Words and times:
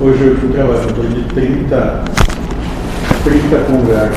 Hoje 0.00 0.24
eu 0.24 0.36
fui 0.36 0.50
trabalhar 0.50 0.84
em 0.84 1.08
de 1.12 1.24
30, 1.34 2.04
30 3.24 3.56
conversas. 3.64 4.16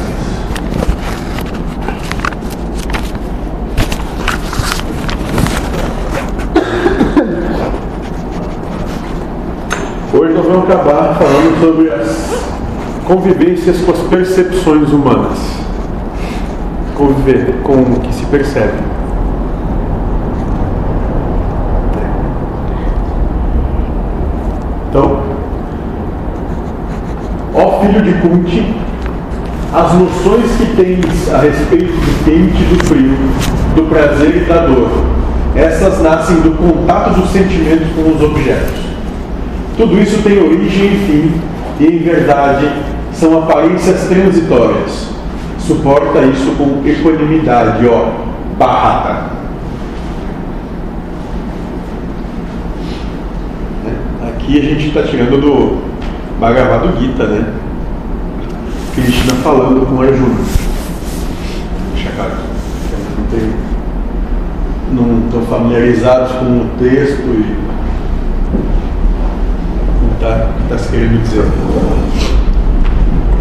Hoje 10.14 10.34
nós 10.36 10.46
vamos 10.46 10.70
acabar 10.70 11.16
falando 11.16 11.60
sobre 11.60 11.92
as 11.92 12.44
convivências 13.08 13.82
com 13.82 13.92
as 13.92 14.02
percepções 14.02 14.92
humanas. 14.92 15.40
Conviver 16.96 17.56
com 17.64 17.74
o 17.74 18.00
que 18.02 18.14
se 18.14 18.26
percebe. 18.28 18.78
Então, 24.90 25.32
filho 27.92 28.04
de 28.04 28.14
Kunti, 28.22 28.74
as 29.74 29.94
noções 29.94 30.52
que 30.58 30.76
tens 30.76 31.34
a 31.34 31.40
respeito 31.40 31.92
do 31.92 32.24
quente 32.24 32.62
e 32.62 32.76
do 32.76 32.86
frio, 32.86 33.18
do 33.76 33.84
prazer 33.90 34.38
e 34.38 34.46
da 34.46 34.66
dor, 34.66 34.90
essas 35.56 36.02
nascem 36.02 36.38
do 36.38 36.52
contato 36.52 37.20
dos 37.20 37.30
sentimentos 37.32 37.88
com 37.94 38.12
os 38.12 38.22
objetos. 38.22 38.80
Tudo 39.76 40.02
isso 40.02 40.22
tem 40.24 40.40
origem 40.40 40.86
e 40.86 41.06
fim, 41.06 41.42
e 41.84 41.88
em 41.88 42.00
verdade 42.00 42.70
são 43.14 43.38
aparências 43.40 44.08
transitórias. 44.08 45.10
Suporta 45.60 46.22
isso 46.22 46.52
com 46.58 46.82
equanimidade, 46.88 47.86
ó, 47.88 48.12
barata. 48.58 49.32
Aqui 54.30 54.60
a 54.60 54.62
gente 54.62 54.88
está 54.88 55.04
tirando 55.04 55.40
do 55.40 55.82
Bhagavad 56.40 57.00
Gita, 57.00 57.26
né? 57.26 57.61
Krishna 58.94 59.34
falando 59.44 59.86
com 59.86 60.02
Arjuna. 60.02 60.36
Deixa 61.94 62.12
claro. 62.12 62.32
Não 64.92 65.26
estão 65.26 65.42
familiarizados 65.44 66.34
com 66.34 66.46
o 66.46 66.70
texto 66.78 67.24
e 67.24 67.56
está 70.14 70.50
tá 70.68 70.78
se 70.78 70.90
querendo 70.90 71.22
dizer. 71.24 71.46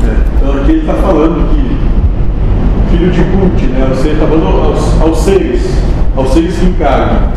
É, 0.04 0.16
então 0.36 0.52
aqui 0.54 0.70
ele 0.70 0.80
está 0.80 0.94
falando 0.94 1.48
que 1.52 1.70
filho 2.90 3.10
de 3.10 3.24
Kunti, 3.24 3.66
né? 3.66 3.86
Você 3.90 4.10
está 4.10 4.26
falando 4.26 4.46
aos, 4.46 5.02
aos 5.02 5.18
seres, 5.18 5.62
aos 6.16 6.32
seres 6.32 6.56
que 6.56 6.66
encarnam. 6.66 7.32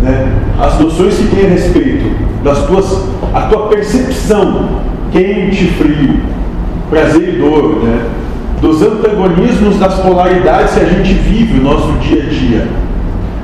Né? 0.00 0.32
As 0.60 0.80
noções 0.80 1.16
que 1.16 1.26
tem 1.34 1.46
a 1.46 1.50
respeito 1.50 2.10
das 2.42 2.66
tuas, 2.66 3.08
a 3.32 3.42
tua 3.42 3.68
percepção 3.68 4.80
quente, 5.12 5.66
frio, 5.74 6.20
prazer 6.92 7.36
e 7.36 7.38
dor, 7.38 7.82
né? 7.82 8.06
dos 8.60 8.82
antagonismos 8.82 9.78
das 9.78 9.94
polaridades 9.94 10.74
que 10.74 10.80
a 10.80 10.84
gente 10.84 11.14
vive 11.14 11.54
no 11.54 11.72
nosso 11.72 11.92
dia 11.94 12.22
a 12.22 12.26
dia. 12.26 12.68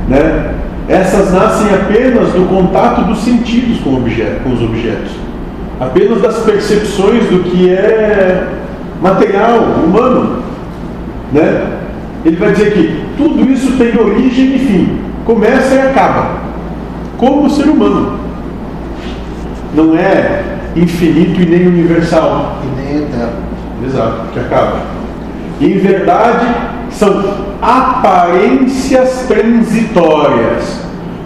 Né? 0.06 0.54
essas 0.88 1.32
nascem 1.32 1.66
apenas 1.74 2.32
do 2.32 2.48
contato 2.48 3.02
dos 3.02 3.18
sentidos 3.18 3.78
com, 3.80 3.96
objeto, 3.96 4.42
com 4.42 4.52
os 4.52 4.62
objetos, 4.62 5.12
apenas 5.80 6.20
das 6.22 6.38
percepções 6.38 7.24
do 7.24 7.42
que 7.44 7.70
é 7.70 8.48
material, 9.00 9.58
humano. 9.84 10.42
Né? 11.32 11.78
Ele 12.24 12.36
vai 12.36 12.52
dizer 12.52 12.72
que 12.72 13.04
tudo 13.16 13.50
isso 13.50 13.72
tem 13.76 13.98
origem 13.98 14.56
e 14.56 14.58
fim, 14.58 14.98
começa 15.24 15.74
e 15.74 15.78
acaba, 15.78 16.38
como 17.16 17.46
o 17.46 17.50
ser 17.50 17.68
humano. 17.68 18.18
Não 19.74 19.94
é 19.94 20.57
infinito 20.82 21.40
e 21.40 21.46
nem 21.46 21.66
universal. 21.66 22.58
E 22.62 22.80
nem 22.80 23.02
eterno. 23.02 23.32
Exato, 23.84 24.22
que 24.32 24.40
acaba. 24.40 24.80
Em 25.60 25.78
verdade, 25.78 26.46
são 26.90 27.48
aparências 27.60 29.26
transitórias. 29.26 30.80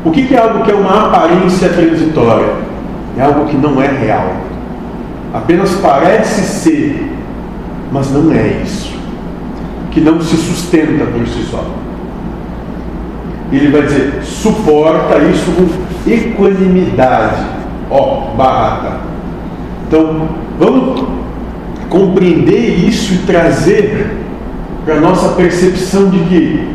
O 0.05 0.11
que 0.11 0.35
é 0.35 0.39
algo 0.39 0.65
que 0.65 0.71
é 0.71 0.75
uma 0.75 1.07
aparência 1.07 1.69
transitória? 1.69 2.55
É 3.17 3.23
algo 3.23 3.47
que 3.47 3.57
não 3.57 3.81
é 3.81 3.87
real. 3.87 4.33
Apenas 5.33 5.75
parece 5.77 6.43
ser, 6.43 7.11
mas 7.91 8.11
não 8.11 8.33
é 8.33 8.63
isso. 8.65 8.93
Que 9.91 10.01
não 10.01 10.21
se 10.21 10.37
sustenta 10.37 11.05
por 11.05 11.27
si 11.27 11.43
só. 11.51 11.65
Ele 13.53 13.71
vai 13.71 13.83
dizer, 13.83 14.23
suporta 14.23 15.19
isso 15.19 15.53
com 15.53 16.11
equanimidade. 16.11 17.45
Ó, 17.91 18.31
barata. 18.35 19.12
Então, 19.93 20.27
vamos 20.59 21.05
compreender 21.91 22.79
isso 22.89 23.13
e 23.13 23.19
trazer 23.27 24.11
para 24.87 24.95
a 24.95 25.01
nossa 25.01 25.35
percepção 25.35 26.09
de 26.09 26.19
que 26.21 26.69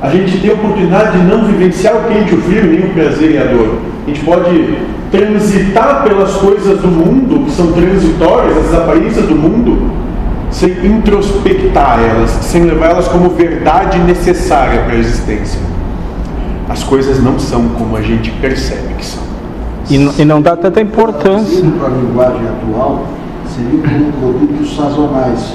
a 0.00 0.08
gente 0.08 0.38
tem 0.40 0.48
a 0.48 0.54
oportunidade 0.54 1.18
de 1.18 1.24
não 1.24 1.44
vivenciar 1.44 1.94
o 1.94 2.04
quente, 2.04 2.34
o 2.34 2.40
frio, 2.40 2.64
nem 2.64 2.80
o 2.80 2.94
prazer 2.94 3.32
e 3.32 3.36
a 3.36 3.44
dor. 3.44 3.76
A 4.06 4.08
gente 4.08 4.24
pode 4.24 4.74
transitar 5.10 6.02
pelas 6.02 6.32
coisas 6.36 6.80
do 6.80 6.88
mundo, 6.88 7.44
que 7.44 7.50
são 7.50 7.72
transitórias, 7.72 8.56
as 8.56 8.74
aparências 8.74 9.26
do 9.26 9.34
mundo, 9.34 9.90
sem 10.50 10.70
introspectar 10.82 12.00
elas, 12.00 12.30
sem 12.40 12.62
levar 12.62 12.92
elas 12.92 13.06
como 13.08 13.28
verdade 13.28 13.98
necessária 13.98 14.80
para 14.80 14.94
a 14.94 14.98
existência. 14.98 15.60
As 16.70 16.82
coisas 16.82 17.22
não 17.22 17.38
são 17.38 17.68
como 17.68 17.98
a 17.98 18.00
gente 18.00 18.30
percebe 18.30 18.94
que 18.96 19.04
são. 19.04 19.25
E, 19.88 19.94
e 20.20 20.24
não 20.24 20.40
dá 20.42 20.56
tanta 20.56 20.80
importância. 20.80 21.62
Para 21.78 21.88
a 21.88 21.90
linguagem 21.96 22.42
atual, 22.48 23.06
seriam 23.54 23.82
como 23.82 24.12
produtos 24.34 24.74
sazonais. 24.76 25.54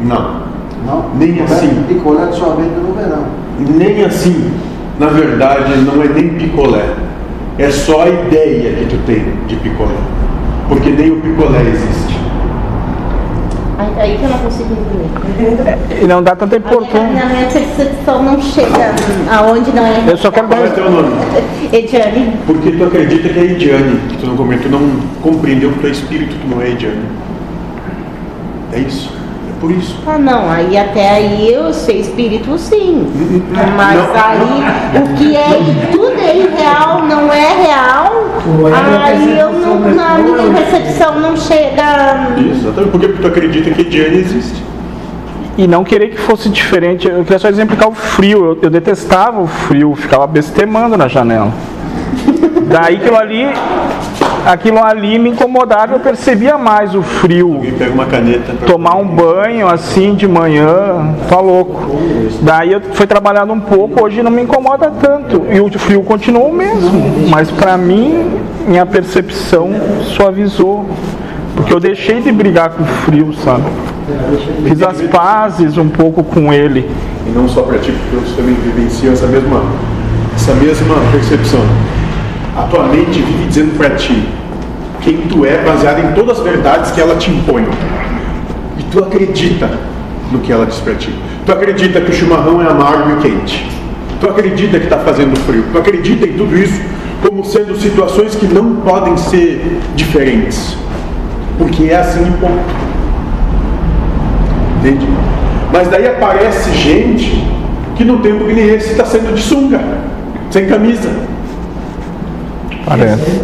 Não. 0.00 0.46
Não? 0.84 1.04
Nem 1.16 1.32
Picolé- 1.34 1.52
assim. 1.54 1.84
Picolé 1.88 2.32
somente 2.32 2.74
no 2.74 2.92
verão. 2.94 3.24
Nem 3.58 4.04
assim, 4.04 4.52
na 4.98 5.06
verdade, 5.06 5.76
não 5.78 6.02
é 6.02 6.08
nem 6.08 6.30
picolé. 6.30 6.84
É 7.58 7.70
só 7.70 8.02
a 8.02 8.08
ideia 8.08 8.74
que 8.74 8.84
tu 8.86 8.98
tem 9.06 9.24
de 9.46 9.56
picolé. 9.56 9.94
Porque 10.68 10.90
nem 10.90 11.10
o 11.12 11.20
picolé 11.20 11.60
existe. 11.62 12.15
Aí, 13.78 14.16
que 14.16 14.24
eu 14.24 14.28
não 14.30 14.38
consigo 14.38 14.72
entender. 14.72 16.02
E 16.02 16.06
não 16.06 16.22
dá 16.22 16.34
tanta 16.34 16.56
A 16.56 16.58
importância. 16.58 17.00
minha, 17.08 17.26
minha 17.26 17.46
percepção 17.46 18.22
não 18.22 18.40
chega 18.40 18.94
aonde 19.30 19.70
não 19.72 19.84
é. 19.84 20.02
Eu 20.08 20.16
só 20.16 20.30
quero 20.30 20.48
Qual 20.48 20.60
é 20.60 20.68
dar. 20.68 20.74
teu 20.74 20.90
nome? 20.90 21.10
Ediane, 21.72 22.32
Porque 22.46 22.70
tu 22.72 22.84
acredita 22.84 23.28
que 23.28 23.38
é 23.38 23.42
Ediane, 23.44 24.00
que 24.08 24.16
tu 24.18 24.26
não 24.26 24.36
comentou, 24.36 24.70
não 24.70 24.80
compreendeu 25.22 25.70
que 25.72 25.80
tu 25.80 25.86
é 25.86 25.90
espírito, 25.90 26.34
tu 26.40 26.48
não 26.48 26.62
é 26.62 26.70
Ediane. 26.70 27.02
É 28.72 28.78
isso. 28.78 29.15
É 29.56 29.60
por 29.60 29.70
isso. 29.70 29.98
ah 30.06 30.18
não, 30.18 30.50
aí 30.50 30.76
até 30.76 31.10
aí 31.10 31.52
eu 31.52 31.72
sei 31.72 32.00
espírito 32.00 32.58
sim. 32.58 33.06
Mas 33.76 33.96
Não. 33.96 34.14
aí 34.14 35.02
o 35.02 35.14
que 35.16 35.36
é 35.36 35.90
tudo 35.92 36.20
é 36.20 36.36
irreal, 36.36 37.02
não 37.02 37.32
é 37.32 37.62
real, 37.62 38.12
aí 38.72 39.38
eu 39.38 39.52
não, 39.52 39.80
na 39.94 40.18
minha 40.18 40.52
percepção 40.52 41.20
não 41.20 41.36
chega. 41.36 42.28
Isso, 42.36 42.66
exatamente. 42.66 42.90
Porque 42.90 43.08
tu 43.08 43.26
acredita 43.26 43.70
que 43.70 43.80
Ediane 43.80 44.18
existe. 44.18 44.62
E 45.58 45.66
não 45.66 45.82
querer 45.84 46.10
que 46.10 46.18
fosse 46.18 46.50
diferente. 46.50 47.08
Eu 47.08 47.22
queria 47.24 47.38
só 47.38 47.48
exemplificar 47.48 47.88
o 47.88 47.94
frio. 47.94 48.44
Eu, 48.44 48.58
eu 48.62 48.70
detestava 48.70 49.40
o 49.40 49.46
frio, 49.46 49.94
ficava 49.94 50.26
bestemando 50.26 50.98
na 50.98 51.08
janela. 51.08 51.50
Daí 52.68 52.96
aquilo 52.96 53.16
ali, 53.16 53.46
aquilo 54.46 54.82
ali 54.82 55.18
me 55.18 55.30
incomodava, 55.30 55.94
eu 55.94 56.00
percebia 56.00 56.56
mais 56.56 56.94
o 56.94 57.02
frio. 57.02 57.60
Tomar 58.66 58.94
um 58.96 59.06
banho 59.06 59.68
assim 59.68 60.14
de 60.14 60.28
manhã, 60.28 61.14
tá 61.28 61.40
louco. 61.40 61.98
Daí 62.42 62.72
eu 62.72 62.80
fui 62.92 63.06
trabalhando 63.06 63.52
um 63.52 63.60
pouco, 63.60 64.04
hoje 64.04 64.22
não 64.22 64.30
me 64.30 64.42
incomoda 64.42 64.90
tanto. 65.00 65.44
E 65.50 65.60
o 65.60 65.68
frio 65.78 66.02
continuou 66.02 66.50
o 66.50 66.54
mesmo. 66.54 67.28
Mas 67.28 67.50
pra 67.50 67.76
mim, 67.76 68.40
minha 68.66 68.86
percepção 68.86 69.70
suavizou. 70.04 70.86
Porque 71.56 71.72
eu 71.72 71.80
deixei 71.80 72.20
de 72.20 72.30
brigar 72.30 72.70
com 72.70 72.82
o 72.82 72.86
frio, 72.86 73.32
sabe? 73.42 73.64
Fiz 74.68 74.82
as 74.82 75.00
pazes 75.02 75.76
um 75.78 75.88
pouco 75.88 76.22
com 76.22 76.52
ele. 76.52 76.88
E 77.26 77.30
não 77.30 77.48
só 77.48 77.62
para 77.62 77.78
ti, 77.78 77.90
porque 77.90 78.16
outros 78.16 78.36
também 78.36 78.54
vivenciam 78.54 79.12
essa 79.12 79.26
mesma, 79.26 79.62
essa 80.34 80.54
mesma 80.54 80.94
percepção. 81.10 81.60
A 82.56 82.62
tua 82.62 82.84
mente 82.84 83.20
vive 83.20 83.46
dizendo 83.46 83.76
para 83.76 83.90
ti 83.90 84.26
quem 85.02 85.18
tu 85.28 85.44
é, 85.44 85.58
baseado 85.62 86.00
em 86.00 86.14
todas 86.14 86.38
as 86.38 86.44
verdades 86.44 86.90
que 86.90 87.00
ela 87.00 87.14
te 87.16 87.30
impõe. 87.30 87.66
E 88.78 88.82
tu 88.84 88.98
acredita 88.98 89.70
no 90.32 90.40
que 90.40 90.50
ela 90.50 90.64
diz 90.64 90.78
para 90.78 90.94
ti. 90.94 91.14
Tu 91.44 91.52
acredita 91.52 92.00
que 92.00 92.10
o 92.10 92.14
chimarrão 92.14 92.62
é 92.62 92.68
amargo 92.68 93.12
e 93.12 93.22
quente. 93.22 93.70
Tu 94.20 94.26
acredita 94.26 94.78
que 94.78 94.84
está 94.86 94.98
fazendo 94.98 95.36
frio. 95.40 95.64
Tu 95.70 95.78
acredita 95.78 96.26
em 96.26 96.32
tudo 96.32 96.56
isso 96.56 96.80
como 97.22 97.44
sendo 97.44 97.76
situações 97.76 98.34
que 98.34 98.46
não 98.46 98.76
podem 98.76 99.16
ser 99.16 99.78
diferentes. 99.94 100.76
Porque 101.58 101.84
é 101.84 101.96
assim 101.96 102.26
e 102.26 102.32
ponto. 102.38 102.86
Entende? 104.78 105.06
Mas 105.72 105.88
daí 105.88 106.08
aparece 106.08 106.72
gente 106.72 107.46
que 107.96 108.04
no 108.04 108.18
tempo 108.18 108.44
que 108.44 108.52
nem 108.52 108.70
esse 108.70 108.92
está 108.92 109.04
saindo 109.04 109.34
de 109.34 109.42
sunga, 109.42 109.80
sem 110.50 110.66
camisa. 110.66 111.10
Parece. 112.86 113.42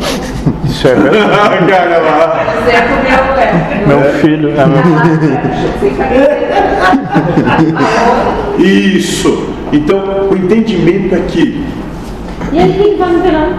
Isso 0.65 0.89
é 0.89 0.94
verdade. 0.94 1.65
Meu 3.87 4.00
filho, 4.21 4.53
é 4.56 4.65
meu 4.65 4.81
Isso. 8.65 9.49
Então, 9.73 10.29
o 10.31 10.37
entendimento 10.37 11.15
é 11.17 11.19
que 11.27 11.65
E 12.53 12.59
aí 12.61 12.73
quem 12.73 12.97
vai 12.97 13.11
no 13.11 13.21
verão? 13.21 13.59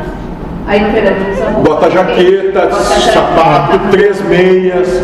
Aí 0.66 0.80
no 0.80 0.92
verão 0.92 1.62
Bota 1.62 1.92
jaqueta. 1.92 2.72
sapato, 2.72 3.80
três 3.92 4.22
meias. 4.22 5.04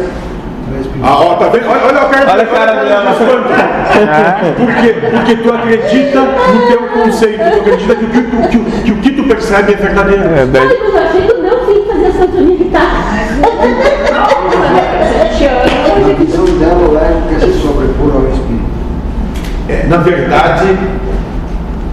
Ah, 1.02 1.16
ó, 1.22 1.36
tá 1.36 1.48
vendo? 1.48 1.68
Olha, 1.70 1.82
olha 1.86 2.06
o 2.06 2.10
cara, 2.10 2.32
Olha 2.32 2.44
a 2.44 2.46
cara 2.46 2.84
dela. 2.84 3.12
dela. 3.14 4.54
Por 4.58 4.76
quê? 4.76 4.96
Porque 5.12 5.36
tu 5.38 5.54
acredita 5.54 6.20
no 6.22 6.68
teu 6.68 6.82
conceito, 6.90 7.40
tu 7.40 7.60
acredita 7.60 7.96
que 7.96 8.06
o 8.06 8.10
que, 8.10 8.22
tu- 8.22 8.50
que 8.50 8.58
o- 8.58 8.66
que 8.84 8.92
o 8.92 8.96
que 8.98 9.12
tu 9.12 9.24
percebe 9.24 9.74
é 9.74 9.76
verdadeiro. 9.78 10.24
É, 10.24 10.46
daí- 10.46 10.68
Ai, 10.68 10.78
mas 10.84 10.94
eu 10.94 11.02
achei 11.02 11.22
que 11.22 11.34
o 11.34 11.42
meu 11.42 11.66
filho 11.66 11.86
fazia 11.86 12.12
sintonia 12.12 12.56
guitarra. 12.58 13.20
Na 16.02 16.14
visão 16.16 16.46
dela, 16.46 17.02
ego 17.08 17.22
quer 17.30 17.40
se 17.40 17.54
sobrepor 17.62 18.16
ao 18.16 18.28
espírito. 18.30 18.66
É, 19.68 19.86
na 19.88 19.98
verdade, 19.98 20.78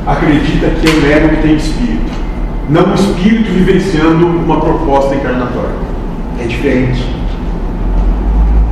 acredita 0.06 0.66
que 0.70 0.86
é 0.86 0.90
o 0.90 1.12
ego 1.12 1.28
que 1.30 1.42
tem 1.42 1.54
espírito, 1.56 2.10
não 2.68 2.90
o 2.90 2.94
espírito 2.94 3.50
vivenciando 3.52 4.26
uma 4.26 4.60
proposta 4.60 5.14
encarnatória. 5.14 5.76
É 6.40 6.44
diferente. 6.46 7.15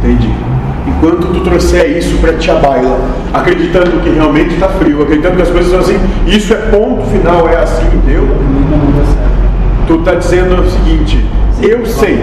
Entende? 0.04 0.28
Enquanto 0.86 1.28
tu 1.32 1.40
trouxer 1.40 1.96
isso 1.96 2.18
para 2.18 2.34
tia 2.34 2.56
baila, 2.56 2.98
acreditando 3.32 4.02
que 4.02 4.10
realmente 4.10 4.52
está 4.52 4.68
frio, 4.68 5.02
acreditando 5.02 5.36
que 5.36 5.42
as 5.42 5.48
coisas 5.48 5.70
são 5.70 5.80
assim, 5.80 5.98
isso 6.26 6.52
é 6.52 6.56
ponto 6.56 7.04
final, 7.06 7.48
é 7.48 7.62
assim, 7.62 7.88
deu? 8.06 8.28
Tu 9.86 9.94
está 9.94 10.14
dizendo 10.14 10.60
o 10.60 10.70
seguinte, 10.70 11.24
eu 11.62 11.86
sei 11.86 12.22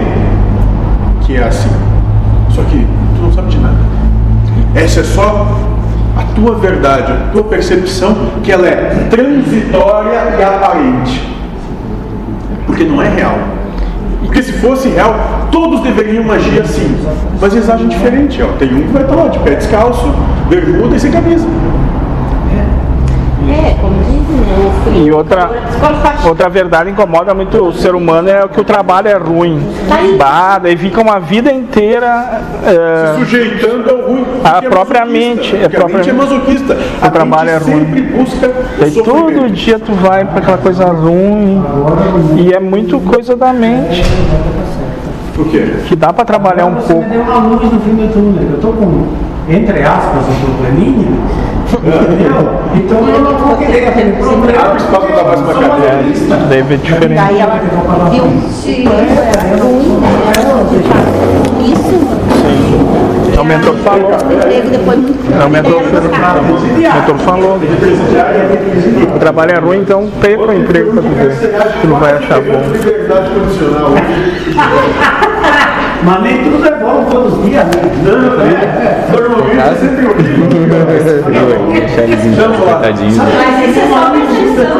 que 1.22 1.36
é 1.36 1.42
assim, 1.42 1.70
só 2.50 2.62
que 2.62 2.86
tu 3.16 3.22
não 3.22 3.32
sabe 3.32 3.48
de 3.48 3.58
nada. 3.58 3.78
Essa 4.76 5.00
é 5.00 5.04
só 5.04 5.58
a 6.16 6.22
tua 6.34 6.54
verdade, 6.54 7.10
a 7.10 7.30
tua 7.32 7.42
percepção, 7.42 8.14
que 8.44 8.52
ela 8.52 8.68
é 8.68 9.08
transitória 9.10 10.36
e 10.38 10.42
aparente. 10.42 11.28
Porque 12.64 12.84
não 12.84 13.02
é 13.02 13.08
real. 13.08 13.51
Porque 14.22 14.42
se 14.42 14.52
fosse 14.54 14.88
real, 14.88 15.14
todos 15.50 15.80
deveriam 15.80 16.30
agir 16.30 16.60
assim. 16.60 16.96
Mas 17.40 17.52
eles 17.52 17.68
agem 17.68 17.88
diferente. 17.88 18.42
Ó. 18.42 18.48
Tem 18.58 18.72
um 18.72 18.82
que 18.82 18.92
vai 18.92 19.02
estar 19.02 19.14
lá 19.14 19.28
de 19.28 19.38
pé 19.40 19.56
descalço, 19.56 20.14
bermuda 20.48 20.96
e 20.96 21.00
sem 21.00 21.10
camisa. 21.10 21.46
É, 23.48 23.74
como 23.80 23.98
dizem, 24.04 24.36
né? 24.36 24.56
O 24.58 24.70
frio. 24.70 24.71
E 24.94 25.10
outra, 25.12 25.48
outra 26.26 26.48
verdade 26.48 26.90
incomoda 26.90 27.32
muito 27.32 27.56
o 27.64 27.72
ser 27.72 27.94
humano 27.94 28.28
é 28.28 28.46
que 28.48 28.60
o 28.60 28.64
trabalho 28.64 29.08
é 29.08 29.14
ruim. 29.16 29.62
Bah, 30.18 30.58
daí 30.58 30.76
fica 30.76 31.00
uma 31.00 31.18
vida 31.20 31.52
inteira. 31.52 32.40
é, 32.66 33.14
Sujeitando 33.18 33.90
ao 33.90 33.96
ruim. 34.08 34.26
Ah, 34.44 34.50
porque 34.54 34.66
é 34.66 34.70
propriamente, 34.70 35.56
é 35.56 35.64
A 35.64 35.88
mente 35.88 36.10
é 36.10 36.12
masoquista. 36.12 36.76
A 37.00 37.08
trabalho 37.10 37.50
é 37.50 37.56
ruim. 37.58 37.84
busca 38.16 38.48
o 38.48 38.90
sofrimento. 38.90 39.04
todo 39.04 39.50
dia 39.50 39.78
tu 39.78 39.92
vai 39.94 40.24
para 40.24 40.38
aquela 40.38 40.58
coisa 40.58 40.84
ruim. 40.86 41.62
E 42.38 42.52
é 42.52 42.58
muito 42.60 42.98
coisa 43.00 43.36
da 43.36 43.52
mente. 43.52 44.02
Por 45.34 45.46
quê? 45.48 45.76
Que 45.88 45.96
dá 45.96 46.12
para 46.12 46.24
trabalhar 46.24 46.66
um 46.66 46.74
Você 46.74 46.92
pouco. 46.92 47.08
me 47.08 47.14
deu 47.14 47.22
uma 47.22 47.38
luz 47.38 47.72
no 47.72 47.80
fim 47.80 47.94
do 47.94 48.12
túnel. 48.12 48.42
Eu 48.50 48.56
estou 48.56 48.72
com, 48.74 49.08
entre 49.48 49.82
aspas, 49.82 50.24
um 50.28 50.34
probleminha. 50.44 51.08
Entendeu? 51.72 52.60
Então 52.74 53.08
eu 53.08 53.20
não 53.20 53.38
vou 53.38 53.56
querer 53.56 53.88
aquele 53.88 54.12
problema. 54.12 54.62
Abre 54.62 54.82
espaço 54.82 55.06
pra 55.06 55.24
mais 55.24 55.40
uma 55.40 55.54
cadeira. 55.54 55.94
É, 55.94 56.46
deve 56.48 56.68
ser 56.68 56.78
diferente. 56.78 57.14
Daí 57.14 57.40
ela 57.40 57.58
viu 57.58 57.70
é 57.70 57.80
né? 58.84 59.02
Isso, 61.62 61.96
O 63.40 63.44
mentor 63.44 63.74
falou. 63.76 64.10
É, 64.12 65.44
o 65.44 65.50
mentor, 65.50 65.82
Daí 66.92 67.18
falou. 67.18 67.58
O 69.14 69.18
trabalho 69.18 69.52
é 69.52 69.58
ruim, 69.58 69.78
então 69.78 70.10
perca 70.20 70.44
o 70.44 70.52
emprego 70.52 70.92
para 70.92 71.02
viver. 71.02 71.34
Tu 71.80 71.88
não 71.88 71.98
vai 71.98 72.12
achar 72.12 72.40
bom. 72.40 72.60
Mas 76.04 76.22
nem 76.22 76.44
tudo 76.44 76.66
é 76.66 76.70
bom 76.78 77.04
todos 77.10 77.38
os 77.38 77.44
dias, 77.44 77.64
né? 77.64 77.70
Não, 78.04 78.42
é. 78.42 79.06
Normalmente 79.12 79.58
é 79.60 79.74
sempre 79.74 80.06
horrível. 80.06 80.46
Deixar 81.72 82.02
eles 82.02 82.24
Vamos 82.36 82.58
lá. 82.60 82.72
encantadinhos. 82.72 83.16
Mas 83.18 83.68
isso 83.68 83.78
é 83.78 83.86
só 83.88 84.10
percepção. 84.10 84.74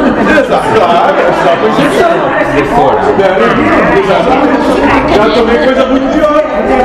Exato, 0.44 0.68
claro, 0.74 1.14
é 1.16 1.32
só 1.42 1.52
percepção. 1.62 2.12
Decorar. 2.56 3.06
É, 3.20 3.98
Exatamente. 4.02 5.16
Já 5.16 5.24
tomei 5.34 5.58
coisa 5.58 5.86
muito 5.86 6.06
pior. 6.12 6.42
Tem 6.62 6.78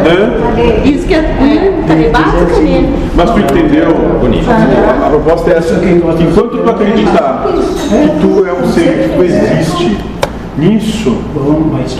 Né? 0.00 0.80
Isso 0.84 1.06
que 1.06 1.14
é 1.14 1.20
hum, 1.20 1.84
basicamente. 2.12 2.88
Mas 3.14 3.30
tu 3.30 3.38
entendeu? 3.40 3.94
Bonito. 4.20 4.46
A 4.50 5.08
proposta 5.08 5.50
é 5.50 5.58
essa. 5.58 5.74
Enquanto 5.84 6.58
tu 6.62 6.70
acreditar 6.70 7.44
que 7.44 8.08
tu 8.20 8.46
é 8.46 8.52
um 8.52 8.66
ser 8.66 9.08
que 9.08 9.16
tu 9.16 9.22
existe 9.22 9.98
nisso, 10.56 11.16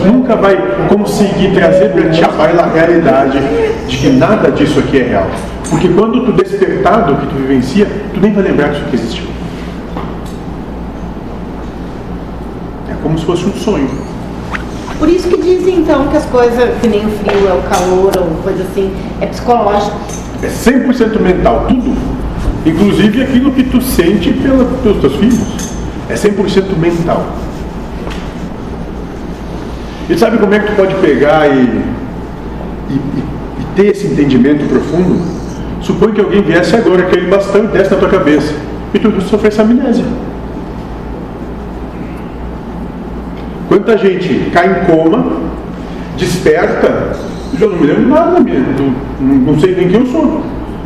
nunca 0.05 0.35
vai 0.35 0.57
conseguir 0.89 1.53
trazer 1.53 1.89
para 1.89 2.09
ti 2.09 2.23
a 2.23 2.27
baila 2.27 2.63
a 2.63 2.67
realidade 2.67 3.39
de 3.87 3.97
que 3.97 4.09
nada 4.09 4.51
disso 4.51 4.79
aqui 4.79 4.99
é 4.99 5.03
real. 5.03 5.27
Porque 5.69 5.87
quando 5.89 6.25
tu 6.25 6.33
despertar 6.33 7.05
do 7.05 7.15
que 7.15 7.27
tu 7.27 7.35
vivencia, 7.35 7.87
tu 8.13 8.19
nem 8.19 8.33
vai 8.33 8.43
lembrar 8.43 8.69
que 8.69 8.75
isso 8.75 8.85
aqui 8.85 8.95
existiu. 8.95 9.25
É 12.89 12.93
como 13.01 13.17
se 13.17 13.25
fosse 13.25 13.45
um 13.45 13.53
sonho. 13.53 13.89
Por 14.99 15.09
isso 15.09 15.29
que 15.29 15.37
dizem 15.37 15.77
então 15.77 16.07
que 16.09 16.17
as 16.17 16.25
coisas, 16.25 16.77
que 16.79 16.87
nem 16.87 17.05
o 17.05 17.09
frio, 17.09 17.47
é 17.47 17.53
o 17.53 17.61
calor 17.63 18.11
ou 18.17 18.43
coisa 18.43 18.63
assim, 18.63 18.93
é 19.19 19.25
psicológico. 19.25 19.97
É 20.43 20.47
100% 20.47 21.19
mental, 21.19 21.65
tudo. 21.67 21.95
Inclusive 22.65 23.23
aquilo 23.23 23.51
que 23.51 23.63
tu 23.63 23.81
sente 23.81 24.31
pela, 24.33 24.65
pelos 24.83 24.99
teus 24.99 25.15
filhos. 25.15 25.39
É 26.09 26.13
100% 26.13 26.77
mental. 26.77 27.25
E 30.11 30.17
sabe 30.17 30.37
como 30.39 30.53
é 30.53 30.59
que 30.59 30.67
tu 30.67 30.75
pode 30.75 30.93
pegar 30.95 31.47
e, 31.47 31.61
e, 32.89 32.93
e- 32.93 33.23
ter 33.77 33.87
esse 33.87 34.07
entendimento 34.07 34.67
profundo? 34.67 35.21
Supõe 35.79 36.11
que 36.11 36.19
alguém 36.19 36.41
viesse 36.41 36.75
agora, 36.75 37.03
aquele 37.03 37.27
bastão 37.27 37.63
e 37.63 37.67
desse 37.67 37.91
na 37.91 37.97
tua 37.97 38.09
cabeça. 38.09 38.53
E 38.93 38.99
tu 38.99 39.09
sofresse 39.21 39.61
amnésia. 39.61 40.03
Quanta 43.69 43.97
gente 43.97 44.51
cai 44.51 44.69
em 44.69 44.85
coma, 44.85 45.27
desperta, 46.17 47.13
eu 47.57 47.69
não 47.69 47.77
me 47.77 47.87
lembro 47.87 48.09
nada 48.09 48.31
da 48.31 48.39
minha, 48.41 48.59
não, 48.59 49.53
não 49.53 49.59
sei 49.61 49.75
nem 49.75 49.87
quem 49.87 50.01
eu 50.01 50.07
sou. 50.07 50.43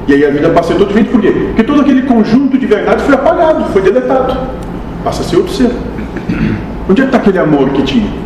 E 0.07 0.13
aí 0.13 0.23
a 0.23 0.29
vida 0.29 0.49
passa 0.49 0.73
a 0.73 0.77
ser 0.77 0.85
diferente, 0.85 1.09
por 1.09 1.19
quê? 1.19 1.31
Porque 1.47 1.63
todo 1.63 1.81
aquele 1.81 2.03
conjunto 2.03 2.59
de 2.59 2.65
verdade 2.67 3.01
foi 3.01 3.15
apagado, 3.15 3.65
foi 3.73 3.81
deletado. 3.81 4.37
Passa 5.03 5.23
a 5.23 5.25
ser 5.25 5.37
outro 5.37 5.51
ser. 5.51 5.71
Onde 6.87 7.01
é 7.01 7.05
que 7.05 7.09
está 7.09 7.17
aquele 7.17 7.39
amor 7.39 7.69
que 7.69 7.81
tinha? 7.81 8.25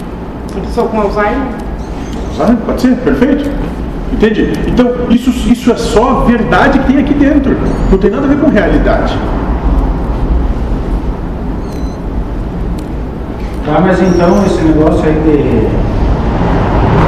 A 0.58 0.62
pessoa 0.62 0.88
com 0.88 1.02
Alzheimer. 1.02 1.48
Sabe? 2.36 2.58
Pode 2.66 2.82
ser, 2.82 2.96
perfeito. 2.98 3.50
Entende? 4.12 4.52
Então, 4.68 4.92
isso, 5.10 5.30
isso 5.30 5.72
é 5.72 5.78
só 5.78 6.22
a 6.22 6.24
verdade 6.26 6.80
que 6.80 6.88
tem 6.88 6.98
aqui 6.98 7.14
dentro. 7.14 7.56
Não 7.92 7.98
tem 7.98 8.10
nada 8.10 8.26
a 8.26 8.30
ver 8.30 8.38
com 8.38 8.50
realidade. 8.50 9.18
Tá, 13.66 13.80
mas 13.82 14.02
então 14.02 14.44
esse 14.46 14.62
negócio 14.64 15.04
aí 15.06 15.14
de, 15.14 15.38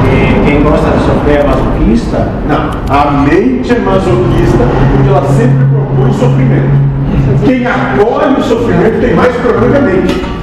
de 0.10 0.45
quem 0.45 0.62
gosta 0.62 0.91
de 0.91 1.00
sofrer 1.05 1.39
é 1.39 1.43
masoquista, 1.43 2.29
Não. 2.48 2.69
A 2.88 3.12
mente 3.24 3.71
é 3.71 3.79
masoquista 3.79 4.63
porque 4.91 5.10
ela 5.10 5.25
sempre 5.27 5.65
propõe 5.65 6.13
sofrimento. 6.13 6.91
Quem 7.45 7.65
acolhe 7.65 8.39
o 8.39 8.43
sofrimento 8.43 9.01
tem 9.01 9.15
mais 9.15 9.36
problema 9.38 9.71
que 9.71 9.77
a 9.77 9.81
mente. 9.81 10.40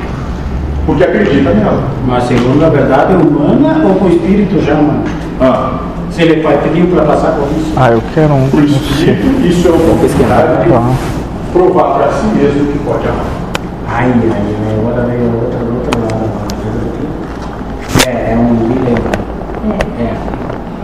Porque 0.89 1.05
acredita 1.05 1.51
nela. 1.51 1.83
mas 2.07 2.25
segundo 2.25 2.65
a 2.65 2.71
verdade 2.71 3.13
humana 3.13 3.85
ou 3.85 3.95
com 3.97 4.07
o 4.07 4.09
espírito 4.09 4.59
já, 4.65 4.75
mano? 4.75 5.03
Ah, 5.39 5.81
Se 6.11 6.23
ele 6.23 6.41
vai 6.43 6.57
pedir 6.59 6.87
para 6.87 7.05
passar 7.05 7.33
por 7.33 7.47
isso. 7.57 7.73
Ah, 7.77 7.91
eu 7.91 8.03
quero 8.15 8.33
um. 8.33 8.49
por 8.49 8.65
espírito, 8.65 9.47
isso 9.47 9.69
é 9.69 9.71
o 9.71 9.75
contrário 9.75 10.65
de 10.65 10.71
Tá. 10.71 10.83
provar 11.53 11.99
para 11.99 12.09
si 12.13 12.25
mesmo 12.35 12.73
que 12.73 12.79
pode 12.79 13.07
amar. 13.07 13.27
Ai, 13.87 14.15
ai, 14.15 14.33
ai, 14.33 14.79
agora 14.81 15.07
veio 15.07 15.25
outra, 15.35 15.59
outra 15.61 16.01
lado. 16.01 16.29
É, 18.07 18.33
é 18.33 18.37
um 18.37 18.55
dilema. 18.57 19.11
É. 20.01 20.05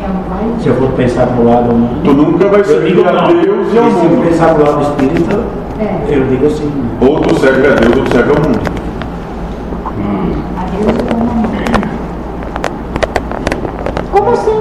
É 0.05 0.07
um. 0.07 0.61
Se 0.61 0.69
eu 0.69 0.75
for 0.77 0.91
pensar 0.91 1.27
pro 1.29 1.45
lado 1.45 1.71
humano. 1.71 2.01
Tu 2.05 2.13
nunca 2.13 2.49
vai 2.49 2.61
Eu 2.61 2.65
servir 2.65 2.95
digo 2.97 3.09
a 3.09 3.13
não. 3.13 3.27
Deus 3.29 3.73
e 3.73 3.79
ao 3.79 3.89
E 3.89 3.91
se 3.91 3.97
eu 3.97 4.11
mundo. 4.11 4.29
pensar 4.29 4.55
pro 4.55 4.65
lado 4.65 4.83
espírita, 4.83 5.41
É. 5.81 6.05
eu 6.15 6.27
digo 6.27 6.51
sim. 6.51 6.67
né? 6.67 6.91
Ou 7.09 7.21
tu 7.21 7.41
serve 7.41 7.67
a 7.67 7.71
Deus 7.75 7.97
ou 7.97 8.05
tu 8.05 8.13
serve 8.13 8.31
ao 8.31 8.37
mundo. 8.37 8.61
A 10.57 10.65
Deus 10.71 10.97
e 10.97 11.15
como 11.15 11.31
amor. 11.31 11.51
Como 14.13 14.31
assim? 14.31 14.61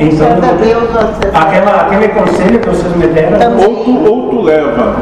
Então, 0.00 0.16
Certo 0.28 0.44
a 0.44 0.52
Deus, 0.52 0.90
você 0.90 1.28
aquela, 1.36 1.80
aquele 1.82 2.08
conselho 2.08 2.60
que 2.60 2.68
vocês 2.68 2.96
me 2.96 3.06
deram. 3.08 3.36
Então, 3.36 3.56
Ou 3.58 3.84
tu, 3.84 4.08
ou 4.08 4.28
tu 4.30 4.42
leva 4.42 4.94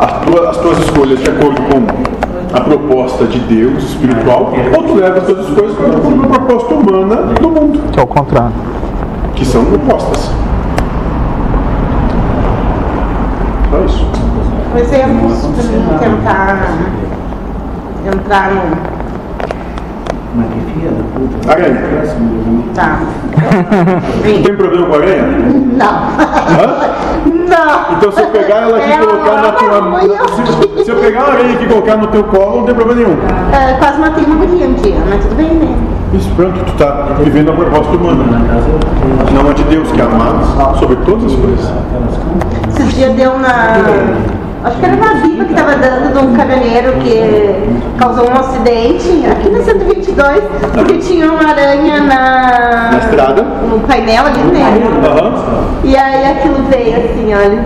as 0.00 0.12
tuas, 0.24 0.48
as 0.48 0.56
tuas 0.56 0.78
escolhas 0.78 1.18
de 1.20 1.28
acordo 1.30 1.60
com 1.62 2.56
a 2.56 2.60
proposta 2.60 3.24
de 3.26 3.38
Deus 3.40 3.82
espiritual, 3.84 4.52
ou 4.76 4.82
tu 4.84 4.94
leva 4.94 5.20
todas 5.20 5.48
as 5.48 5.54
coisas 5.54 5.76
para 5.76 5.86
uma 6.08 6.28
proposta 6.28 6.74
humana 6.74 7.16
do 7.16 7.48
mundo, 7.50 7.80
Que 7.92 8.00
é 8.00 8.02
o 8.02 8.06
contrário. 8.06 8.52
que 9.34 9.44
são 9.44 9.64
propostas. 9.66 10.30
Só 13.70 13.84
isso. 13.84 14.06
Por 14.70 14.80
exemplo, 14.80 15.30
se 15.30 15.42
tu 15.48 15.78
não 15.90 15.98
tentar 15.98 16.58
entrar 18.06 18.50
no. 18.50 18.62
Mas 18.62 18.70
que 18.70 18.70
filha 18.70 18.70
da 18.70 18.80
puta. 18.80 20.21
Aranha. 21.48 21.82
Tá. 22.74 23.00
Tem 24.22 24.56
problema 24.56 24.86
com 24.86 24.94
a 24.94 24.96
aranha? 24.96 25.22
Não. 25.74 25.86
Hã? 25.86 26.92
Não. 27.26 27.96
Então 27.96 28.12
se 28.12 28.20
eu 28.20 28.26
pegar 28.28 28.56
ela 28.62 28.78
aqui 28.78 28.92
e 28.92 28.98
colocar 28.98 29.42
na 29.42 29.52
tua 29.52 30.00
se, 30.78 30.84
se 30.84 30.90
eu 30.90 30.96
pegar 30.96 31.24
uma 31.24 31.32
aranha 31.34 31.54
aqui 31.54 31.64
e 31.64 31.68
colocar 31.68 31.96
no 31.96 32.06
teu 32.06 32.24
colo, 32.24 32.58
não 32.58 32.64
tem 32.64 32.74
problema 32.74 33.00
nenhum. 33.02 33.18
É, 33.52 33.74
quase 33.74 34.00
matei 34.00 34.24
uma 34.24 34.36
guria 34.36 34.66
um 34.66 34.74
dia, 34.74 34.96
mas 35.08 35.22
tudo 35.22 35.36
bem, 35.36 35.50
né? 35.54 35.76
Isso, 36.14 36.30
pronto, 36.34 36.58
tu 36.64 36.72
tá 36.76 37.08
vivendo 37.20 37.50
a 37.50 37.54
proposta 37.54 37.96
humana, 37.96 38.24
não 39.32 39.50
a 39.50 39.52
de 39.52 39.64
Deus, 39.64 39.90
que 39.92 40.00
é 40.00 40.04
amado 40.04 40.78
sobre 40.78 40.96
todas 40.96 41.32
as 41.32 41.38
coisas. 41.38 41.72
Esses 42.68 42.94
dias 42.94 43.14
deu 43.14 43.38
na. 43.38 43.76
Acho 44.64 44.78
que 44.78 44.84
era 44.86 44.94
uma 44.94 45.14
viva 45.14 45.44
que 45.44 45.52
estava 45.52 45.74
dando 45.76 46.12
de 46.12 46.18
um 46.24 46.36
caminhoneiro 46.36 46.92
que 47.00 47.98
causou 47.98 48.30
um 48.30 48.34
acidente 48.34 49.26
aqui 49.28 49.50
na 49.50 49.60
122, 49.60 50.44
porque 50.72 50.98
tinha 50.98 51.32
uma 51.32 51.48
aranha 51.50 52.00
na. 52.00 52.90
Na 52.92 52.98
estrada. 52.98 53.42
No 53.42 53.80
painel 53.80 54.26
ali, 54.26 54.38
né? 54.38 54.62
Aham. 55.04 55.64
E 55.82 55.96
aí 55.96 56.30
aquilo 56.30 56.62
veio 56.70 56.96
assim, 56.96 57.34
olha, 57.34 57.64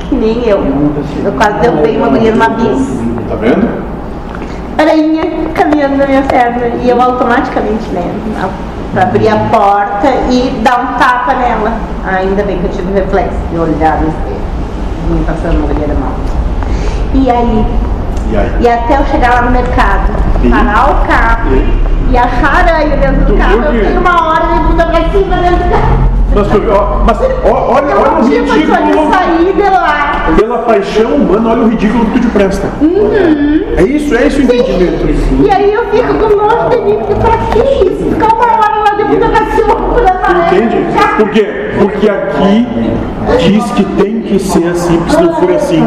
que 0.00 0.14
nem 0.14 0.46
eu. 0.46 0.58
Eu 1.24 1.32
quase 1.32 1.60
derrubei 1.60 1.96
uma 1.96 2.10
mulher 2.10 2.32
numa 2.32 2.50
bis. 2.50 3.00
Tá 3.26 3.36
vendo? 3.36 3.66
Aranha 4.76 5.22
caminhando 5.54 5.96
na 5.96 6.06
minha 6.06 6.22
perna. 6.22 6.66
E 6.82 6.90
eu 6.90 7.00
automaticamente, 7.00 7.88
né? 7.90 8.12
Pra 8.92 9.04
abrir 9.04 9.28
a 9.28 9.36
porta 9.50 10.08
e 10.30 10.60
dar 10.62 10.78
um 10.78 10.98
tapa 10.98 11.32
nela. 11.32 11.72
Ainda 12.06 12.42
bem 12.42 12.58
que 12.58 12.64
eu 12.64 12.70
tive 12.70 12.92
o 12.92 12.94
reflexo 12.94 13.38
de 13.50 13.58
olhar 13.58 13.98
no 14.02 14.08
espelho. 14.08 14.43
Não 15.10 15.22
passando 15.24 15.58
uma 15.58 15.72
mulher 15.72 15.88
mal. 16.00 16.12
E 17.14 17.30
aí, 17.30 17.66
E 18.30 18.36
aí? 18.36 18.50
e 18.60 18.68
até 18.68 18.98
eu 18.98 19.04
chegar 19.06 19.34
lá 19.34 19.42
no 19.42 19.50
mercado, 19.50 20.12
E? 20.42 20.48
parar 20.48 20.90
o 20.90 21.06
carro 21.06 21.50
e 22.10 22.16
achar 22.16 22.56
aranha 22.66 22.96
dentro 22.96 23.24
do 23.26 23.36
carro, 23.36 23.62
eu 23.74 23.84
tenho 23.84 24.00
uma 24.00 24.28
hora 24.28 24.46
de 24.46 24.60
bunda 24.68 24.86
pra 24.86 25.00
cima 25.10 25.36
dentro 25.36 25.64
do 25.64 25.70
carro. 25.70 26.14
Mas, 26.34 26.48
mas 27.06 27.20
olha, 27.44 27.90
Eu 27.92 28.00
olha 28.00 28.18
o 28.18 28.22
de 28.24 28.40
ridículo. 28.40 29.12
sair 29.12 29.52
de 29.54 29.62
lá. 29.62 30.24
Pela 30.36 30.58
paixão 30.58 31.14
humana, 31.14 31.50
olha 31.50 31.62
o 31.62 31.68
ridículo 31.68 32.04
que 32.06 32.10
tu 32.12 32.20
te 32.22 32.26
presta. 32.28 32.66
É 33.76 33.82
isso, 33.84 34.14
é 34.16 34.26
isso 34.26 34.40
o 34.40 34.42
entendimento. 34.42 35.44
E 35.44 35.50
aí 35.50 35.72
eu 35.72 35.84
fico 35.90 36.14
com 36.14 36.36
nojo 36.36 36.70
de 36.70 36.76
mim, 36.82 36.96
porque 36.98 37.14
pra 37.14 37.36
que 37.52 37.58
isso? 37.86 38.10
Ficar 38.10 38.34
uma 38.34 38.44
hora 38.46 38.73
Entende? 40.46 40.76
Por 41.18 41.30
quê? 41.30 41.70
Porque 41.78 42.08
aqui 42.08 42.66
diz 43.38 43.70
que 43.72 43.84
tem 43.84 44.20
que 44.22 44.38
ser 44.38 44.68
assim, 44.68 44.96
porque 44.98 45.12
se 45.12 45.22
não 45.22 45.34
for 45.34 45.52
assim, 45.52 45.86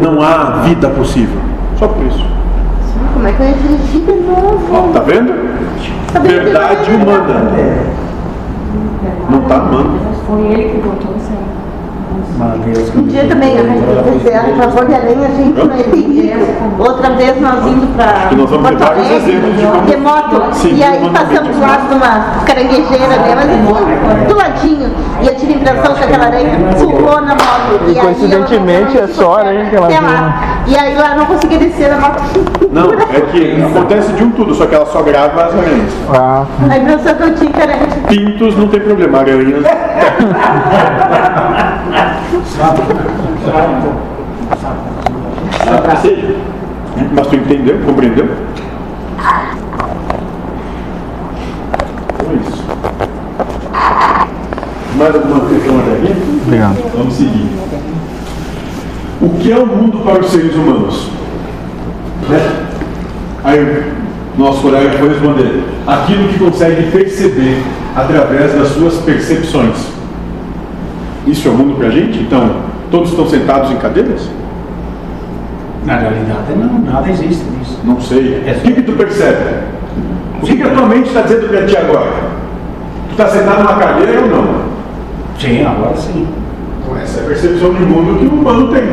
não 0.00 0.20
há 0.20 0.62
vida 0.64 0.88
possível. 0.90 1.40
Só 1.78 1.88
por 1.88 2.04
isso. 2.04 2.24
Como 3.14 3.26
é 3.26 3.32
que 3.32 3.40
eu 3.40 3.46
ia 3.46 3.54
dirigir 3.54 4.00
de 4.02 4.12
novo? 4.26 4.92
Tá 4.92 5.00
vendo? 5.00 5.34
Verdade 6.22 6.90
humana. 6.90 7.52
Não 9.30 9.40
tá 9.42 9.56
amando. 9.56 9.98
Foi 10.26 10.40
ele 10.46 10.70
que 10.70 10.78
botou 10.78 11.14
aí. 11.14 11.45
Mateus. 12.36 12.94
Um 12.94 13.02
dia 13.06 13.24
também, 13.26 13.56
a 13.58 14.56
favor 14.62 14.86
de 14.86 14.94
aranha, 14.94 15.28
gente, 15.36 15.58
não 15.58 15.78
entendi. 15.78 16.32
Outra 16.78 17.10
vez 17.10 17.40
nós 17.40 17.66
indo 17.66 17.86
pra 17.96 18.28
que 18.28 18.36
nós 18.36 18.50
vamos 18.50 18.68
Porto 18.68 18.82
Alegre, 18.82 19.40
de 19.86 19.96
moto, 19.96 20.42
e 20.66 20.82
aí 20.84 21.10
passamos 21.10 21.56
mandamento 21.56 21.58
do 21.58 21.60
lado 21.60 21.88
de 21.88 21.94
uma 21.94 22.44
caranguejeira, 22.44 23.06
né, 23.16 23.34
mas 23.34 23.48
assim, 23.50 24.26
do 24.28 24.36
ladinho, 24.36 24.90
e 25.22 25.26
eu 25.26 25.34
tive 25.36 25.54
a 25.54 25.56
impressão 25.56 25.94
que 25.94 26.04
aquela 26.04 26.24
aranha 26.26 26.58
pulou 26.78 27.20
na 27.22 27.34
moto. 27.34 27.80
E 27.86 27.90
aí 27.90 27.96
ela 27.96 28.04
coincidentemente 28.04 28.98
é 28.98 29.06
só 29.06 29.34
a 29.34 29.38
aranha 29.40 29.70
que 29.70 29.76
ela 29.76 29.88
viu, 29.88 30.02
lá. 30.02 30.08
né? 30.10 30.34
E 30.66 30.76
aí 30.76 30.94
lá 30.96 31.14
não 31.14 31.26
conseguia 31.26 31.58
descer 31.58 31.88
na 31.90 31.98
moto. 32.00 32.22
Não, 32.70 32.92
é 32.92 33.20
que 33.32 33.62
acontece 33.62 34.12
de 34.12 34.24
um 34.24 34.30
tudo, 34.32 34.54
só 34.54 34.66
que 34.66 34.74
ela 34.74 34.86
só 34.86 35.00
grava 35.02 35.44
as 35.44 35.54
aranhas. 35.54 35.92
Ah, 36.12 36.44
A 36.68 36.76
impressão 36.76 37.14
que 37.14 37.22
eu 37.22 37.34
tinha 37.34 37.52
era 37.56 37.76
Pintos 38.08 38.56
não 38.56 38.68
tem 38.68 38.80
problema, 38.80 39.20
aranhas. 39.20 39.64
Mas 47.12 47.26
tu 47.28 47.36
entendeu? 47.36 47.78
Compreendeu? 47.84 48.28
Então 52.14 52.30
é 52.30 52.34
isso. 52.36 52.64
Mais 54.96 55.14
alguma 55.14 55.48
questão 55.48 55.78
até 55.78 55.92
aqui? 55.92 56.40
obrigado. 56.44 56.76
Vamos 56.96 57.14
seguir. 57.14 57.48
O 59.20 59.30
que 59.30 59.52
é 59.52 59.58
o 59.58 59.66
mundo 59.66 59.98
para 60.04 60.20
os 60.20 60.30
seres 60.30 60.54
humanos? 60.54 61.10
Né? 62.28 62.66
Aí, 63.44 63.92
nosso 64.36 64.62
colega 64.62 64.98
foi 64.98 65.08
responder: 65.08 65.64
aquilo 65.86 66.28
que 66.28 66.38
consegue 66.38 66.90
perceber 66.90 67.62
através 67.94 68.54
das 68.54 68.68
suas 68.68 68.96
percepções. 68.98 69.95
Isso 71.26 71.48
é 71.48 71.50
o 71.50 71.54
mundo 71.54 71.76
para 71.76 71.88
a 71.88 71.90
gente? 71.90 72.20
Então, 72.20 72.56
todos 72.90 73.10
estão 73.10 73.26
sentados 73.26 73.70
em 73.70 73.76
cadeiras? 73.76 74.28
Na 75.84 75.96
realidade, 75.98 76.52
não, 76.56 76.78
nada 76.80 77.08
existe 77.10 77.44
disso. 77.44 77.78
Não 77.84 78.00
sei. 78.00 78.42
O 78.46 78.60
que, 78.60 78.72
que 78.72 78.82
tu 78.82 78.92
percebe? 78.92 79.54
O 80.42 80.44
que, 80.44 80.56
que 80.56 80.62
a 80.62 80.70
tua 80.70 80.86
mente 80.86 81.08
está 81.08 81.22
dizendo 81.22 81.48
para 81.48 81.66
ti 81.66 81.76
agora? 81.76 82.12
Tu 83.08 83.12
está 83.12 83.28
sentado 83.28 83.58
numa 83.62 83.74
cadeira 83.74 84.20
ou 84.20 84.28
não? 84.28 84.54
Sim, 85.38 85.64
agora 85.64 85.96
sim. 85.96 86.26
Então, 86.82 86.96
essa 86.98 87.20
é 87.20 87.22
a 87.22 87.26
percepção 87.26 87.72
de 87.74 87.80
mundo 87.82 88.18
que 88.18 88.26
o 88.26 88.38
humano 88.40 88.68
tem. 88.72 88.84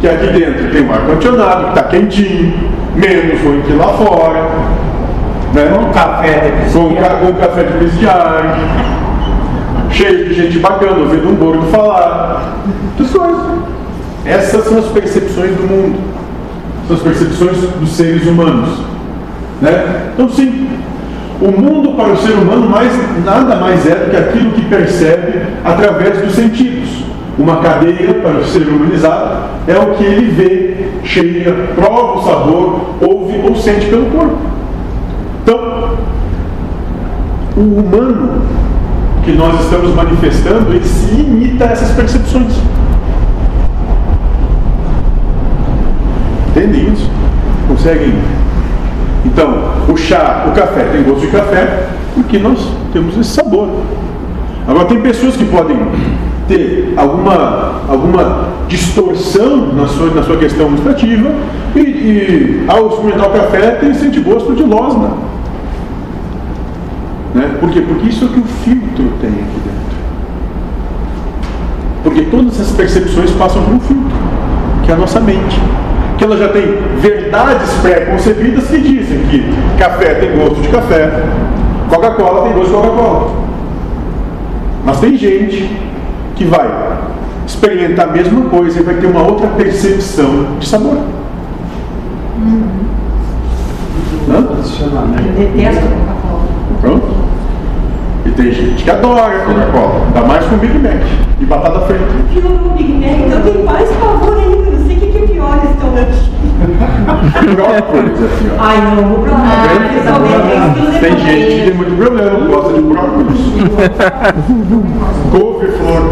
Que 0.00 0.08
aqui 0.08 0.26
dentro 0.28 0.70
tem 0.70 0.86
um 0.86 0.92
ar-condicionado, 0.92 1.64
que 1.64 1.68
está 1.70 1.82
quentinho, 1.84 2.54
menos 2.94 3.40
ruim 3.42 3.62
que 3.62 3.72
lá 3.72 3.88
fora. 3.88 4.42
Né? 5.54 5.64
Um 5.80 5.92
café 5.92 6.52
de 6.66 6.72
Com, 6.72 6.94
ca- 6.94 7.16
com 7.16 7.32
café 7.34 7.64
de 7.64 7.72
presidiário, 7.72 8.50
cheio 9.90 10.28
de 10.28 10.34
gente 10.34 10.58
bacana, 10.58 10.98
ouvindo 10.98 11.28
um 11.28 11.36
gordo 11.36 11.66
falar. 11.66 12.56
Essas 12.98 13.10
coisas. 13.12 13.46
Essas 14.24 14.64
são 14.64 14.78
as 14.78 14.86
percepções 14.86 15.50
do 15.52 15.62
mundo. 15.62 15.98
São 16.86 16.96
as 16.96 17.02
percepções 17.02 17.56
dos 17.58 17.90
seres 17.90 18.26
humanos. 18.26 18.80
Né? 19.60 20.10
Então, 20.14 20.28
sim, 20.28 20.68
o 21.40 21.50
mundo 21.50 21.92
para 21.92 22.12
o 22.12 22.16
ser 22.16 22.32
humano 22.32 22.68
mais, 22.68 22.92
nada 23.24 23.56
mais 23.56 23.86
é 23.86 23.94
do 23.94 24.10
que 24.10 24.16
aquilo 24.16 24.50
que 24.52 24.64
percebe 24.64 25.42
através 25.64 26.18
dos 26.18 26.34
sentidos. 26.34 27.04
Uma 27.38 27.58
cadeira 27.58 28.14
para 28.14 28.38
o 28.38 28.44
ser 28.44 28.66
humanizado 28.66 29.44
é 29.68 29.78
o 29.78 29.94
que 29.94 30.04
ele 30.04 30.30
vê, 30.30 30.88
cheira, 31.04 31.54
prova 31.76 32.18
o 32.18 32.24
sabor, 32.24 32.80
ouve 33.00 33.40
ou 33.48 33.54
sente 33.54 33.86
pelo 33.86 34.06
corpo. 34.06 34.38
Então, 35.42 35.98
o 37.56 37.60
humano 37.60 38.42
que 39.28 39.34
nós 39.34 39.60
estamos 39.60 39.94
manifestando, 39.94 40.72
ele 40.72 40.82
se 40.82 41.14
limita 41.14 41.66
a 41.66 41.68
essas 41.72 41.90
percepções. 41.90 42.54
Entendem 46.48 46.90
isso? 46.94 47.10
Conseguem? 47.68 48.14
Então, 49.26 49.54
o 49.86 49.96
chá, 49.98 50.46
o 50.48 50.52
café 50.52 50.84
tem 50.84 51.02
gosto 51.02 51.20
de 51.20 51.26
café 51.26 51.88
porque 52.14 52.38
nós 52.38 52.58
temos 52.90 53.18
esse 53.18 53.28
sabor. 53.28 53.68
Agora, 54.66 54.86
tem 54.86 54.98
pessoas 55.02 55.36
que 55.36 55.44
podem 55.44 55.76
ter 56.48 56.94
alguma, 56.96 57.82
alguma 57.86 58.48
distorção 58.66 59.74
na 59.74 59.86
sua, 59.88 60.06
na 60.06 60.22
sua 60.22 60.38
questão 60.38 60.70
gustativa 60.70 61.30
e, 61.76 61.80
e 61.80 62.64
ao 62.66 62.88
experimentar 62.88 63.28
o 63.28 63.32
café 63.32 63.72
tem 63.72 63.92
sente 63.92 64.20
gosto 64.20 64.54
de 64.54 64.62
losna. 64.62 65.10
Né? 67.34 67.56
Por 67.60 67.70
quê? 67.70 67.82
Porque 67.82 68.08
isso 68.08 68.24
é 68.24 68.28
o 68.28 68.30
que 68.30 68.40
o 68.40 68.44
filtro 68.44 69.12
tem 69.20 69.30
aqui 69.30 69.60
dentro. 69.64 69.98
Porque 72.02 72.22
todas 72.22 72.54
essas 72.54 72.74
percepções 72.76 73.30
passam 73.32 73.62
por 73.62 73.74
um 73.74 73.80
filtro, 73.80 74.16
que 74.84 74.90
é 74.90 74.94
a 74.94 74.96
nossa 74.96 75.20
mente. 75.20 75.60
Que 76.16 76.24
ela 76.24 76.36
já 76.36 76.48
tem 76.48 76.62
verdades 77.00 77.70
pré-concebidas 77.82 78.66
que 78.66 78.78
dizem 78.78 79.18
que 79.30 79.44
café 79.78 80.14
tem 80.14 80.36
gosto 80.36 80.60
de 80.60 80.68
café, 80.68 81.22
Coca-Cola 81.88 82.42
tem 82.44 82.52
gosto 82.54 82.68
de 82.68 82.74
Coca-Cola. 82.74 83.30
Mas 84.84 85.00
tem 85.00 85.16
gente 85.16 85.70
que 86.34 86.44
vai 86.44 86.68
experimentar 87.46 88.08
a 88.08 88.12
mesma 88.12 88.48
coisa 88.48 88.80
e 88.80 88.82
vai 88.82 88.94
ter 88.94 89.06
uma 89.06 89.22
outra 89.22 89.48
percepção 89.48 90.56
de 90.58 90.66
sabor. 90.66 90.98
Hã? 94.30 94.42
Posicionamento. 94.42 95.26
Eu 95.38 95.48
detesto 95.48 95.82
Coca-Cola. 95.82 96.42
Pronto. 96.80 97.17
E 98.38 98.40
tem 98.40 98.52
gente 98.52 98.84
que 98.84 98.90
adora 98.90 99.40
Coca-Cola, 99.40 100.04
ainda 100.06 100.20
mais 100.20 100.46
com 100.46 100.58
Big 100.58 100.78
Mac 100.78 101.02
e 101.40 101.44
batata 101.44 101.80
frita. 101.80 102.04
Eu 102.36 102.46
amo 102.46 102.70
Big 102.70 102.92
Mac, 102.92 103.18
então 103.26 103.38
eu 103.38 103.52
tenho 103.52 103.66
mais 103.66 103.90
pavor 103.96 104.38
ainda, 104.38 104.70
não 104.70 104.86
sei 104.86 104.96
o 104.96 105.00
que 105.00 105.06
que 105.08 105.18
é 105.18 105.26
pior. 105.26 105.50
olha 105.50 105.64
esse 105.64 105.74
teu 105.74 105.90
lanchinho. 105.90 106.38
Brócolis 107.56 108.22
aqui, 108.22 108.46
ó. 108.56 108.62
Ai, 108.62 108.80
não, 108.80 109.12
o 109.12 109.18
brócolis, 109.18 109.88
principalmente, 109.90 111.00
tem 111.00 111.16
Tem 111.16 111.18
gente 111.18 111.50
que 111.50 111.62
tem 111.64 111.74
muito 111.74 111.96
problema, 111.96 112.30
não 112.38 112.46
gosta 112.46 112.72
de 112.74 112.80
brócolis. 112.80 113.40
Couve-flor, 115.32 116.02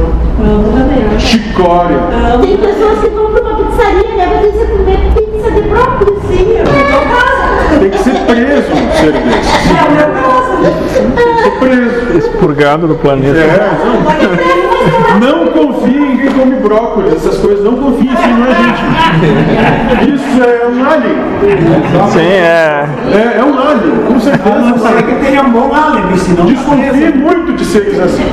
chicória. 1.21 1.99
Tem 2.41 2.57
pessoas 2.57 2.99
que 2.99 3.09
vão 3.11 3.31
pra 3.31 3.41
uma 3.41 3.55
pizzaria, 3.55 4.17
né? 4.17 4.27
Mas 4.35 4.53
você 4.53 4.67
comer 4.67 4.99
pizza 5.15 5.51
de 5.53 5.61
brócolis. 5.63 6.19
Sim, 6.29 6.57
eu 6.57 6.65
não 6.65 6.73
caso. 7.15 7.56
Tem 7.79 7.91
que 7.91 7.99
ser 7.99 8.15
preso 8.27 8.73
um 8.73 8.91
ser 8.97 9.13
desse. 9.13 9.53
É. 9.97 10.71
Tem 11.17 11.35
que 11.35 11.43
ser 11.43 11.51
preso. 11.59 12.19
Expurgado 12.19 12.87
do 12.89 12.95
planeta. 12.97 13.39
É, 13.39 13.71
não, 15.21 15.45
não 15.45 15.47
confie 15.49 15.99
em 15.99 16.17
quem 16.19 16.31
come 16.33 16.57
brócolis, 16.57 17.13
essas 17.15 17.39
coisas, 17.39 17.63
não 17.65 17.77
confie, 17.77 18.07
isso 18.07 18.29
não 18.29 18.47
é 18.47 18.55
gente. 18.55 20.15
Isso 20.15 20.43
é 20.43 20.67
um 20.67 20.85
alien. 20.91 21.17
Sim, 22.13 22.21
é. 22.33 22.87
É, 23.13 23.39
é 23.39 23.45
um 23.45 23.59
alien, 23.59 23.97
com 24.07 24.13
A 24.13 24.15
não 24.15 24.21
certeza. 24.21 24.89
ser 24.89 25.03
que 25.03 25.15
tenha 25.27 25.43
um 25.43 25.51
bom 25.51 25.73
álibi, 25.75 26.19
senão 26.19 26.47
tá 26.47 26.53
Desconfie 26.53 26.91
preso. 26.91 27.17
muito 27.19 27.53
de 27.53 27.65
seres 27.65 28.01
assim. 28.01 28.25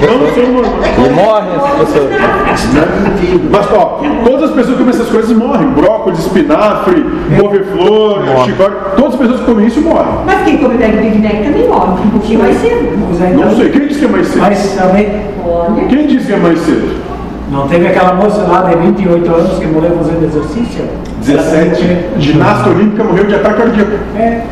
Não 0.00 0.34
são 0.34 0.52
normais. 0.52 0.96
E 0.98 1.10
morrem 1.12 1.50
as 1.56 1.88
pessoas. 1.88 2.10
Mas, 3.50 3.72
ó, 3.72 4.00
todas 4.24 4.50
as 4.50 4.50
pessoas 4.50 4.76
que 4.76 4.84
comem 4.84 4.94
essas 4.94 5.08
coisas 5.08 5.36
morrem. 5.36 5.68
Brócolis, 5.68 6.18
espinafre, 6.20 7.04
couve-flor, 7.38 8.20
chicória. 8.44 8.76
Todas 8.96 9.14
as 9.14 9.20
pessoas 9.20 9.40
que 9.40 9.46
comem 9.46 9.66
isso 9.66 9.80
morrem. 9.80 10.12
Mas 10.26 10.44
quem 10.44 10.58
come 10.58 10.76
Big 10.76 10.96
Big 10.96 11.18
Mac 11.18 11.44
também 11.44 11.68
morre, 11.68 12.02
um 12.04 12.10
pouquinho 12.10 12.38
mais 12.40 12.56
cedo. 12.58 12.98
Não 13.36 13.56
sei, 13.56 13.70
quem 13.70 13.86
disse 13.86 14.00
que 14.00 14.04
é 14.06 14.08
mais 14.08 14.26
cedo? 14.26 14.40
Mas 14.40 14.72
também. 14.72 15.08
Quem 15.88 16.06
disse 16.06 16.26
que 16.26 16.32
é 16.32 16.36
mais 16.36 16.58
cedo? 16.60 17.04
não 17.50 17.68
teve 17.68 17.86
aquela 17.86 18.14
moça 18.14 18.42
lá 18.42 18.62
de 18.62 18.76
28 18.76 19.32
anos 19.32 19.58
que 19.58 19.66
morreu 19.66 19.96
fazendo 19.96 20.24
exercício? 20.24 20.84
17. 21.22 22.04
Ginasta 22.18 22.68
olímpica 22.68 23.04
morreu 23.04 23.26
de 23.26 23.34
ataque 23.36 23.56
cardíaco. 23.58 23.92
É. 24.16 24.42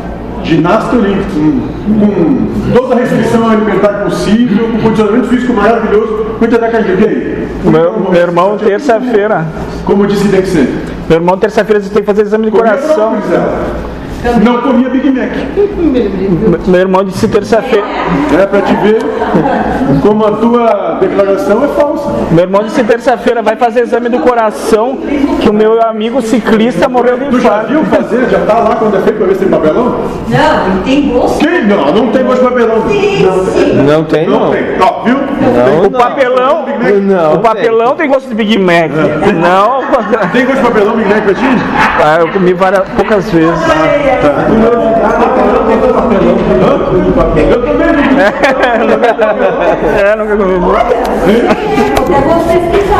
Ginasta 0.43 0.95
olímpica, 0.95 1.29
com, 1.33 1.99
com 1.99 2.71
toda 2.73 2.95
a 2.95 2.97
restrição 2.97 3.49
alimentar 3.49 4.03
possível, 4.03 4.69
com 4.69 4.79
condicionamento 4.79 5.27
físico 5.27 5.53
maravilhoso, 5.53 6.25
ataque 6.41 6.71
cardíaco. 6.71 7.01
E 7.01 7.07
aí? 7.07 7.47
Meu, 7.63 8.11
meu 8.11 8.21
irmão, 8.21 8.57
terça-feira. 8.57 9.45
Como 9.85 10.05
disse 10.05 10.27
tem 10.27 10.41
que 10.41 10.47
ser? 10.49 10.83
Meu 11.07 11.19
irmão, 11.19 11.37
terça-feira, 11.37 11.81
tem 11.81 12.01
que 12.01 12.03
fazer 12.03 12.23
exame 12.23 12.45
de 12.45 12.51
coração. 12.51 13.15
Não 14.43 14.61
comia 14.61 14.89
Big 14.89 15.09
Mac. 15.11 15.31
Meu 16.67 16.79
irmão 16.79 17.03
disse 17.03 17.27
terça-feira. 17.27 17.85
É 18.41 18.45
pra 18.45 18.61
te 18.61 18.73
ver 18.75 18.99
como 20.01 20.25
a 20.25 20.31
tua 20.31 20.97
declaração 21.01 21.63
é 21.63 21.67
falsa. 21.69 22.09
Meu 22.31 22.43
irmão 22.45 22.63
disse 22.63 22.83
terça-feira 22.83 23.41
vai 23.41 23.55
fazer 23.55 23.81
exame 23.81 24.09
do 24.09 24.19
coração 24.19 24.97
que 25.41 25.49
o 25.49 25.53
meu 25.53 25.81
amigo 25.81 26.21
ciclista 26.21 26.87
morreu 26.87 27.17
de 27.17 27.25
Tu 27.25 27.39
já 27.41 27.49
infarto. 27.49 27.67
viu 27.67 27.85
fazer? 27.85 28.29
Já 28.29 28.39
tá 28.45 28.59
lá 28.59 28.75
quando 28.75 28.97
é 28.97 29.01
feito 29.01 29.17
pra 29.17 29.27
ver 29.27 29.33
se 29.35 29.39
tem 29.41 29.49
papelão? 29.49 29.83
Não, 30.29 30.67
ele 30.67 30.81
tem 30.85 31.09
gosto. 31.09 31.39
Quem? 31.39 31.63
Não, 31.65 31.93
não 31.93 32.07
tem 32.11 32.23
mais 32.23 32.39
papelão. 32.39 32.81
Sim, 32.89 33.27
sim. 33.53 33.73
Não 33.85 34.03
tem, 34.05 34.27
Não 34.27 34.39
não. 34.39 34.51
tem. 34.51 34.63
Ó, 34.79 35.03
viu? 35.03 35.17
Não, 35.17 35.85
O 35.87 35.91
papelão, 35.91 36.65
Não, 37.01 37.33
o 37.35 37.39
papelão 37.39 37.95
tem 37.95 38.09
gosto 38.09 38.29
de 38.29 38.35
Big 38.35 38.57
Mac. 38.57 38.89
Não, 38.91 39.83
Tem 40.31 40.45
gosto 40.45 40.57
de 40.61 40.63
papelão 40.67 40.95
Big 40.95 41.09
Mac 41.09 41.23
pra 41.23 41.33
ti? 41.33 41.41
ah, 42.03 42.17
eu 42.21 42.29
comi 42.29 42.53
várias, 42.53 42.87
poucas 42.89 43.29
vezes. 43.29 43.59
Eu 47.35 47.61
também 47.61 47.87
não. 47.87 48.03
É, 49.99 50.15
nunca. 50.15 50.33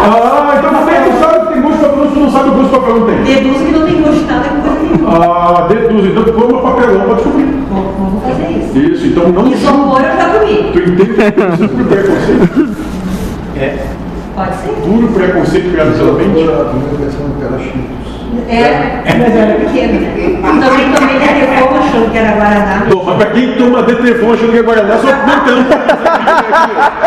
Ah, 0.06 0.56
então 0.58 0.72
você 0.74 0.94
não 1.00 1.14
sabe 1.20 1.38
que 1.40 1.54
tem 1.54 1.62
gosto 1.62 1.78
de 1.78 1.84
papelão, 1.84 2.10
você 2.10 2.20
não 2.20 2.32
sabe 2.32 2.50
o 2.50 2.52
gosto 2.54 2.66
de 2.66 2.72
papelão 2.72 3.06
tem. 3.06 3.18
Deduzo 3.24 3.66
que 3.66 3.72
não 3.72 3.86
tem 3.86 4.02
gosto 4.02 4.20
de 4.20 4.26
nada 4.26 4.50
com. 4.50 4.64
Ah, 5.08 5.68
deduz, 5.68 6.06
então 6.06 6.24
coma 6.34 6.62
papelão 6.62 7.02
pra 7.02 7.14
descobrir. 7.16 7.48
Vamos 7.70 8.24
fazer 8.24 8.48
isso. 8.52 8.78
Isso, 8.78 9.06
então 9.08 9.30
não 9.30 9.48
Isopor 9.48 10.02
eu 10.02 10.18
já 10.18 10.30
comi. 10.30 10.72
Tu 10.74 10.80
entende 10.80 11.14
que 11.14 11.22
isso 11.22 11.64
é 11.64 11.84
preconceito? 11.84 12.76
Pode 14.36 14.56
ser? 14.56 14.70
Puro 14.84 15.08
preconceito 15.10 15.72
criado 15.72 15.92
pela 15.98 16.14
mente. 16.14 16.50
É, 18.50 19.04
mas 19.06 19.36
era 19.36 19.54
pequeno, 19.60 20.00
né? 20.02 20.40
Também 20.42 20.92
tomei 20.92 21.20
Detefon 21.20 21.78
achando 21.78 22.12
que 22.12 22.18
era 22.18 22.32
Guaraná. 22.36 22.86
Toma, 22.90 23.16
pra 23.16 23.26
quem 23.28 23.52
toma 23.54 23.84
Detrefon 23.84 24.34
achando 24.34 24.52
que 24.52 24.58
é 24.58 24.62
Guaraná, 24.64 24.98
só 24.98 25.08
comentando. 25.08 25.68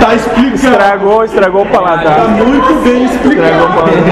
Tá 0.00 0.14
explicado. 0.14 0.54
Estragou, 0.54 1.24
estragou 1.24 1.62
o 1.62 1.66
Tá 1.66 1.78
paladar. 1.78 2.28
muito 2.28 2.82
bem 2.84 3.04
explicado. 3.04 3.48
Estragou 3.48 3.68
o 3.68 3.72
paladar. 3.72 4.02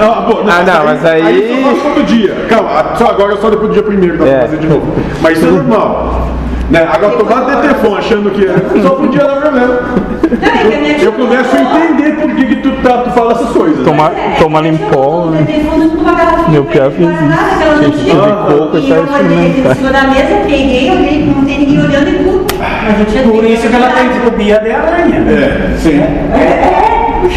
Ah, 0.00 0.16
ah, 0.18 0.20
bom, 0.22 0.42
não, 0.44 0.52
Ah, 0.52 0.62
não, 0.64 0.84
mas 0.84 1.04
aí- 1.04 1.22
Aí 1.26 1.62
faço 1.62 1.80
todo 1.94 2.04
dia. 2.06 2.34
Calma, 2.48 2.96
só 2.96 3.06
agora 3.10 3.36
só 3.36 3.50
depois 3.50 3.68
do 3.68 3.74
dia 3.74 3.82
primeiro 3.82 4.16
dá 4.18 4.24
pra 4.24 4.32
É. 4.34 4.40
fazer 4.42 4.56
de 4.58 4.66
novo. 4.66 4.92
Mas 5.20 5.38
isso 5.38 5.46
é 5.46 5.50
normal. 5.50 6.28
Né? 6.70 6.88
Agora 6.90 7.16
tomar 7.16 7.40
Detrefon 7.44 7.94
achando 7.96 8.30
que 8.30 8.46
é. 8.46 8.82
Só 8.82 8.90
podia 8.90 9.24
dar 9.24 9.36
problema. 9.36 9.78
É 10.30 11.04
Eu 11.04 11.12
começo 11.12 11.56
a 11.56 11.60
entender 11.60 12.12
por 12.20 12.34
que, 12.34 12.44
que 12.46 12.56
tu, 12.56 12.70
tá, 12.82 12.98
tu 12.98 13.10
fala 13.10 13.32
essas 13.32 13.50
coisas. 13.50 13.84
Toma, 13.84 14.12
toma 14.38 14.60
limpol, 14.60 15.30
né? 15.30 15.44
Meu 16.48 16.64
pior 16.64 16.90
fez 16.92 17.08
isso. 17.10 17.82
Gente, 17.82 18.04
de 18.04 18.10
coco 18.12 18.76
e 18.76 18.86
E 18.86 18.88
tá 18.88 18.94
eu 18.94 19.02
olhei 19.02 19.48
em 19.48 19.92
da 19.92 20.02
mesa, 20.04 20.40
peguei, 20.46 20.90
olhei, 20.90 21.26
não 21.26 21.44
tem 21.44 21.58
ninguém 21.58 21.80
olhando 21.80 22.08
e 22.08 22.14
tudo. 22.24 22.46
Por 23.32 23.44
isso 23.44 23.68
que 23.68 23.74
ela 23.74 23.90
tem 23.90 24.08
fobia 24.24 24.60
de 24.60 24.70
aranha. 24.70 25.16
É, 25.16 25.76
sim. 25.76 26.00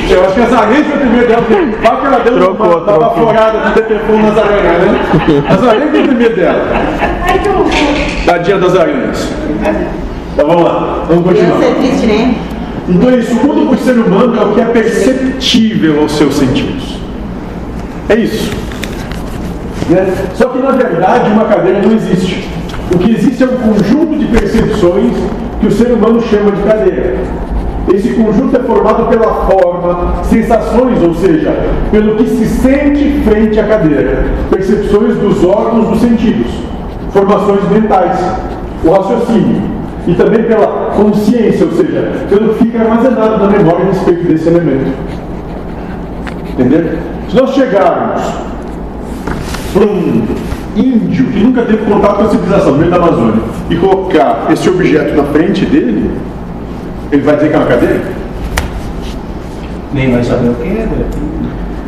Eu 0.09 0.25
acho 0.25 0.33
que 0.35 0.41
essa 0.41 0.57
aranha 0.57 0.83
foi 0.83 0.93
a 0.93 0.99
primeira 0.99 1.27
dela. 1.27 1.43
Fala 1.81 1.99
que 1.99 2.07
ela 2.07 2.19
deu 2.19 2.33
Trocou, 2.33 2.65
uma, 2.65 2.75
uma 2.75 2.85
trocou. 2.85 2.99
baforada 2.99 3.69
de 3.69 3.75
Detrefon 3.75 4.17
nas 4.17 4.37
aranhas, 4.37 4.91
né? 4.91 5.43
As 5.49 5.67
aranhas 5.67 5.91
tem 5.91 6.03
primeiro 6.07 6.35
dela. 6.35 6.65
Ai, 7.27 7.39
que 7.39 7.49
horror. 7.49 7.65
Tadinha 8.25 8.57
das 8.57 8.75
aranhas. 8.75 9.33
Então 10.33 10.47
vamos 10.47 10.63
lá, 10.63 11.03
vamos 11.07 11.23
continuar. 11.23 11.59
Isso 11.59 11.63
é 11.63 11.73
triste, 11.75 12.05
né? 12.07 12.35
Então 12.87 13.17
isso, 13.17 13.31
o 13.31 13.47
mundo 13.47 13.67
para 13.67 13.75
o 13.75 13.79
ser 13.79 13.93
humano 13.93 14.35
é 14.37 14.43
o 14.43 14.53
que 14.53 14.61
é 14.61 14.65
perceptível 14.65 16.01
aos 16.01 16.11
seus 16.13 16.35
sentidos. 16.35 16.97
É 18.09 18.15
isso. 18.15 18.51
Né? 19.89 20.13
Só 20.35 20.49
que 20.49 20.59
na 20.59 20.71
verdade 20.71 21.31
uma 21.31 21.45
cadeira 21.45 21.81
não 21.81 21.93
existe. 21.93 22.49
O 22.93 22.97
que 22.97 23.11
existe 23.11 23.43
é 23.43 23.45
um 23.45 23.57
conjunto 23.57 24.17
de 24.17 24.25
percepções 24.25 25.13
que 25.61 25.67
o 25.67 25.71
ser 25.71 25.93
humano 25.93 26.21
chama 26.21 26.51
de 26.51 26.61
cadeira. 26.63 27.15
Esse 27.93 28.09
conjunto 28.13 28.55
é 28.55 28.59
formado 28.59 29.09
pela 29.09 29.33
forma, 29.45 30.23
sensações, 30.23 31.01
ou 31.01 31.13
seja, 31.15 31.53
pelo 31.91 32.15
que 32.15 32.27
se 32.27 32.45
sente 32.45 33.21
frente 33.25 33.59
à 33.59 33.63
cadeira, 33.63 34.25
percepções 34.49 35.15
dos 35.17 35.43
órgãos 35.43 35.89
dos 35.89 36.01
sentidos, 36.01 36.51
formações 37.11 37.61
mentais, 37.69 38.17
o 38.83 38.89
raciocínio, 38.89 39.61
e 40.07 40.13
também 40.15 40.43
pela 40.43 40.82
consciência, 40.95 41.65
ou 41.65 41.71
seja, 41.73 42.11
fica 42.59 42.79
armazenado 42.79 43.43
na 43.43 43.49
memória 43.49 43.85
a 43.85 43.87
respeito 43.89 44.27
desse 44.27 44.47
elemento. 44.47 44.91
Entendeu? 46.53 46.97
Se 47.29 47.35
nós 47.35 47.53
chegarmos 47.53 48.21
para 49.73 49.85
um 49.85 50.25
índio 50.75 51.25
que 51.25 51.39
nunca 51.39 51.63
teve 51.63 51.85
contato 51.85 52.17
com 52.17 52.23
a 52.23 52.29
civilização 52.29 52.71
no 52.73 52.77
meio 52.77 52.91
da 52.91 52.97
Amazônia 52.97 53.41
e 53.69 53.75
colocar 53.75 54.47
esse 54.51 54.69
objeto 54.69 55.15
na 55.15 55.23
frente 55.25 55.65
dele, 55.65 56.11
ele 57.11 57.21
vai 57.21 57.35
dizer 57.35 57.49
que 57.49 57.55
é 57.55 57.57
uma 57.57 57.67
cadeira? 57.67 58.01
Nem 59.93 60.11
vai 60.11 60.23
saber 60.23 60.49
o 60.49 60.55
que 60.55 60.67
é. 60.67 60.87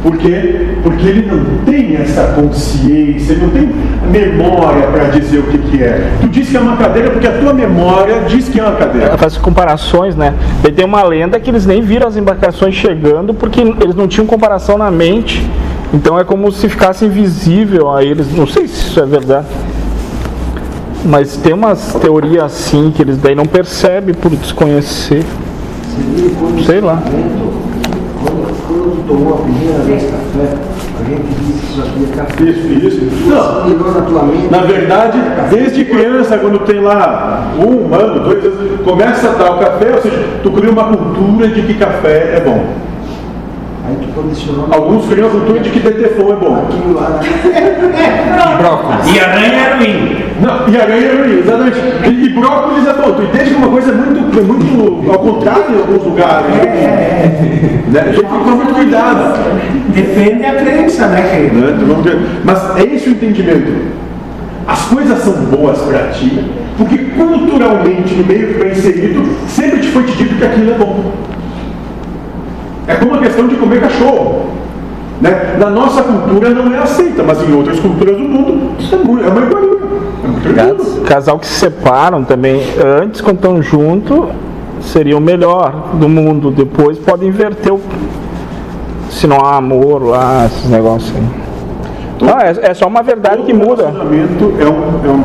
Por 0.06 0.18
quê? 0.18 0.68
Porque 0.84 1.08
ele 1.08 1.26
não 1.26 1.66
tem 1.66 1.96
essa 1.96 2.34
consciência, 2.36 3.34
ele 3.34 3.42
não 3.42 3.50
tem 3.50 3.72
memória 4.12 4.86
para 4.86 5.06
dizer 5.06 5.40
o 5.40 5.44
que, 5.48 5.58
que 5.58 5.82
é. 5.82 6.12
Tu 6.22 6.28
diz 6.28 6.48
que 6.48 6.56
é 6.56 6.60
uma 6.60 6.78
cadeira 6.78 7.10
porque 7.10 7.26
a 7.26 7.40
tua 7.40 7.52
memória 7.52 8.22
diz 8.28 8.48
que 8.48 8.60
é 8.60 8.64
uma 8.64 8.76
cadeira. 8.76 9.08
Ela 9.08 9.18
faz 9.18 9.36
comparações, 9.36 10.16
né? 10.16 10.36
Daí 10.62 10.72
tem 10.72 10.86
uma 10.86 11.02
lenda 11.02 11.40
que 11.40 11.50
eles 11.50 11.66
nem 11.66 11.82
viram 11.82 12.08
as 12.08 12.16
embarcações 12.16 12.76
chegando 12.76 13.34
porque 13.34 13.60
eles 13.60 13.96
não 13.96 14.08
tinham 14.08 14.28
comparação 14.28 14.78
na 14.78 14.92
mente. 14.92 15.44
Então 15.92 16.20
é 16.20 16.24
como 16.24 16.52
se 16.52 16.70
ficasse 16.70 17.04
invisível 17.04 17.92
a 17.92 18.04
eles. 18.04 18.32
Não 18.32 18.46
sei 18.46 18.68
se 18.68 18.90
isso 18.90 19.00
é 19.00 19.08
verdade. 19.08 19.48
Mas 21.04 21.36
tem 21.36 21.52
umas 21.52 21.96
teorias 21.96 22.44
assim 22.44 22.94
que 22.96 23.02
eles 23.02 23.18
daí 23.18 23.34
não 23.34 23.48
percebem 23.48 24.14
por 24.14 24.30
desconhecer. 24.30 25.24
Sei 26.64 26.80
lá. 26.80 27.02
Tomou 29.08 29.36
a 29.36 29.38
primeira 29.38 29.80
vez 29.84 30.04
café, 30.04 30.58
a 31.00 31.04
gente 31.04 31.28
disse 31.46 31.82
que 31.82 32.12
é 32.12 32.16
café. 32.16 32.44
Isso, 32.44 32.68
isso. 32.88 33.30
Não, 33.30 33.66
Virou 33.66 33.92
na 33.94 34.02
tua 34.02 34.24
mente. 34.24 34.48
Na 34.50 34.62
verdade, 34.62 35.20
desde 35.52 35.86
criança, 35.86 36.38
quando 36.40 36.60
tem 36.60 36.80
lá 36.80 37.52
um 37.60 37.94
ano, 37.94 38.22
dois 38.22 38.44
anos, 38.44 38.82
começa 38.84 39.30
a 39.30 39.34
dar 39.34 39.52
o 39.52 39.60
café, 39.60 39.92
ou 39.96 40.02
seja, 40.02 40.24
tu 40.42 40.52
cria 40.52 40.72
uma 40.72 40.86
cultura 40.86 41.48
de 41.50 41.62
que 41.62 41.76
café 41.76 42.38
é 42.38 42.42
bom. 42.44 42.66
Aí 43.88 43.96
tu 44.02 44.08
condicionou 44.20 44.68
Alguns 44.72 45.06
criam 45.08 45.28
a 45.28 45.32
cultura 45.32 45.60
de 45.60 45.70
que 45.70 45.80
detefon 45.80 46.34
é 46.34 46.36
bom. 46.36 46.66
aquilo 46.68 46.94
lá. 46.96 47.20
Brócolis. 48.58 49.16
E 49.16 49.20
aranha 49.20 49.54
é 49.54 49.76
ruim. 49.78 50.26
Não, 50.42 50.68
e 50.68 50.82
aranha 50.82 51.08
é 51.08 51.16
ruim, 51.16 51.40
exatamente. 51.40 51.78
E, 52.06 52.26
e 52.26 52.30
brócolis 52.30 52.88
é 52.88 52.94
bom. 52.94 53.12
Tu 53.14 53.24
entende 53.24 53.50
que 53.52 53.56
uma 53.56 53.68
coisa 53.68 53.92
é 53.92 53.96
muito 53.96 54.40
é 54.40 54.42
muito 54.42 55.12
ao 55.12 55.20
contrário 55.20 55.64
em 55.76 55.78
alguns 55.80 56.04
lugares. 56.04 56.48
Né? 56.48 58.00
A 58.00 58.04
gente 58.06 58.20
tem 58.20 58.26
que 58.26 58.44
tomar 58.44 58.56
muito 58.56 58.74
cuidado. 58.74 59.40
Depende 59.94 60.42
da 60.42 60.54
crença, 60.54 61.08
né, 61.08 61.22
querido? 61.22 61.56
né? 61.56 62.42
Mas 62.44 62.78
é 62.78 62.84
esse 62.84 63.10
o 63.10 63.12
entendimento. 63.12 63.72
As 64.68 64.82
coisas 64.86 65.20
são 65.20 65.34
boas 65.46 65.78
para 65.84 66.08
ti, 66.08 66.44
porque 66.78 66.98
culturalmente, 66.98 68.16
no 68.16 68.26
meio 68.26 68.48
que 68.48 68.54
foi 68.56 68.72
inserido, 68.72 69.24
sempre 69.48 69.80
te 69.80 69.88
foi 69.90 70.04
te 70.04 70.18
dito 70.18 70.36
que 70.36 70.44
aquilo 70.44 70.72
é 70.72 70.78
bom. 70.78 71.12
É 72.88 72.96
como 72.96 73.16
a 73.16 73.18
questão 73.20 73.48
de 73.48 73.56
comer 73.56 73.82
cachorro. 73.82 74.46
Né? 75.22 75.56
Na 75.58 75.70
nossa 75.70 76.04
cultura 76.04 76.50
não 76.50 76.74
é 76.74 76.80
aceita, 76.80 77.24
mas 77.24 77.42
em 77.48 77.54
outras 77.54 77.80
culturas 77.80 78.18
do 78.18 78.24
mundo 78.24 78.72
isso 78.78 78.94
é, 78.96 78.98
muito, 78.98 79.24
é 79.24 79.28
uma 79.30 79.42
iguaria. 79.42 79.76
É. 80.58 81.08
Casal 81.08 81.40
que 81.40 81.48
se 81.48 81.60
separam 81.60 82.24
também, 82.24 82.62
antes 83.02 83.22
quando 83.22 83.38
estão 83.38 83.62
juntos, 83.62 84.30
seria 84.82 85.18
o 85.18 85.22
melhor 85.22 85.72
do 85.94 86.10
mundo. 86.10 86.52
Depois 86.52 86.98
pode 86.98 87.26
inverter 87.26 87.74
o. 87.74 87.80
Se 89.10 89.28
não 89.28 89.40
há 89.40 89.56
amor 89.58 90.04
lá, 90.04 90.46
esses 90.46 90.70
negócios 90.70 91.14
aí. 91.16 91.24
Não, 92.22 92.40
é, 92.40 92.72
é 92.72 92.74
só 92.74 92.88
uma 92.88 93.02
verdade 93.02 93.44
que 93.44 93.54
muda. 93.54 93.84
relacionamento 93.90 94.54
é, 94.60 94.66
um, 94.66 95.10
é, 95.10 95.12
um, 95.12 95.24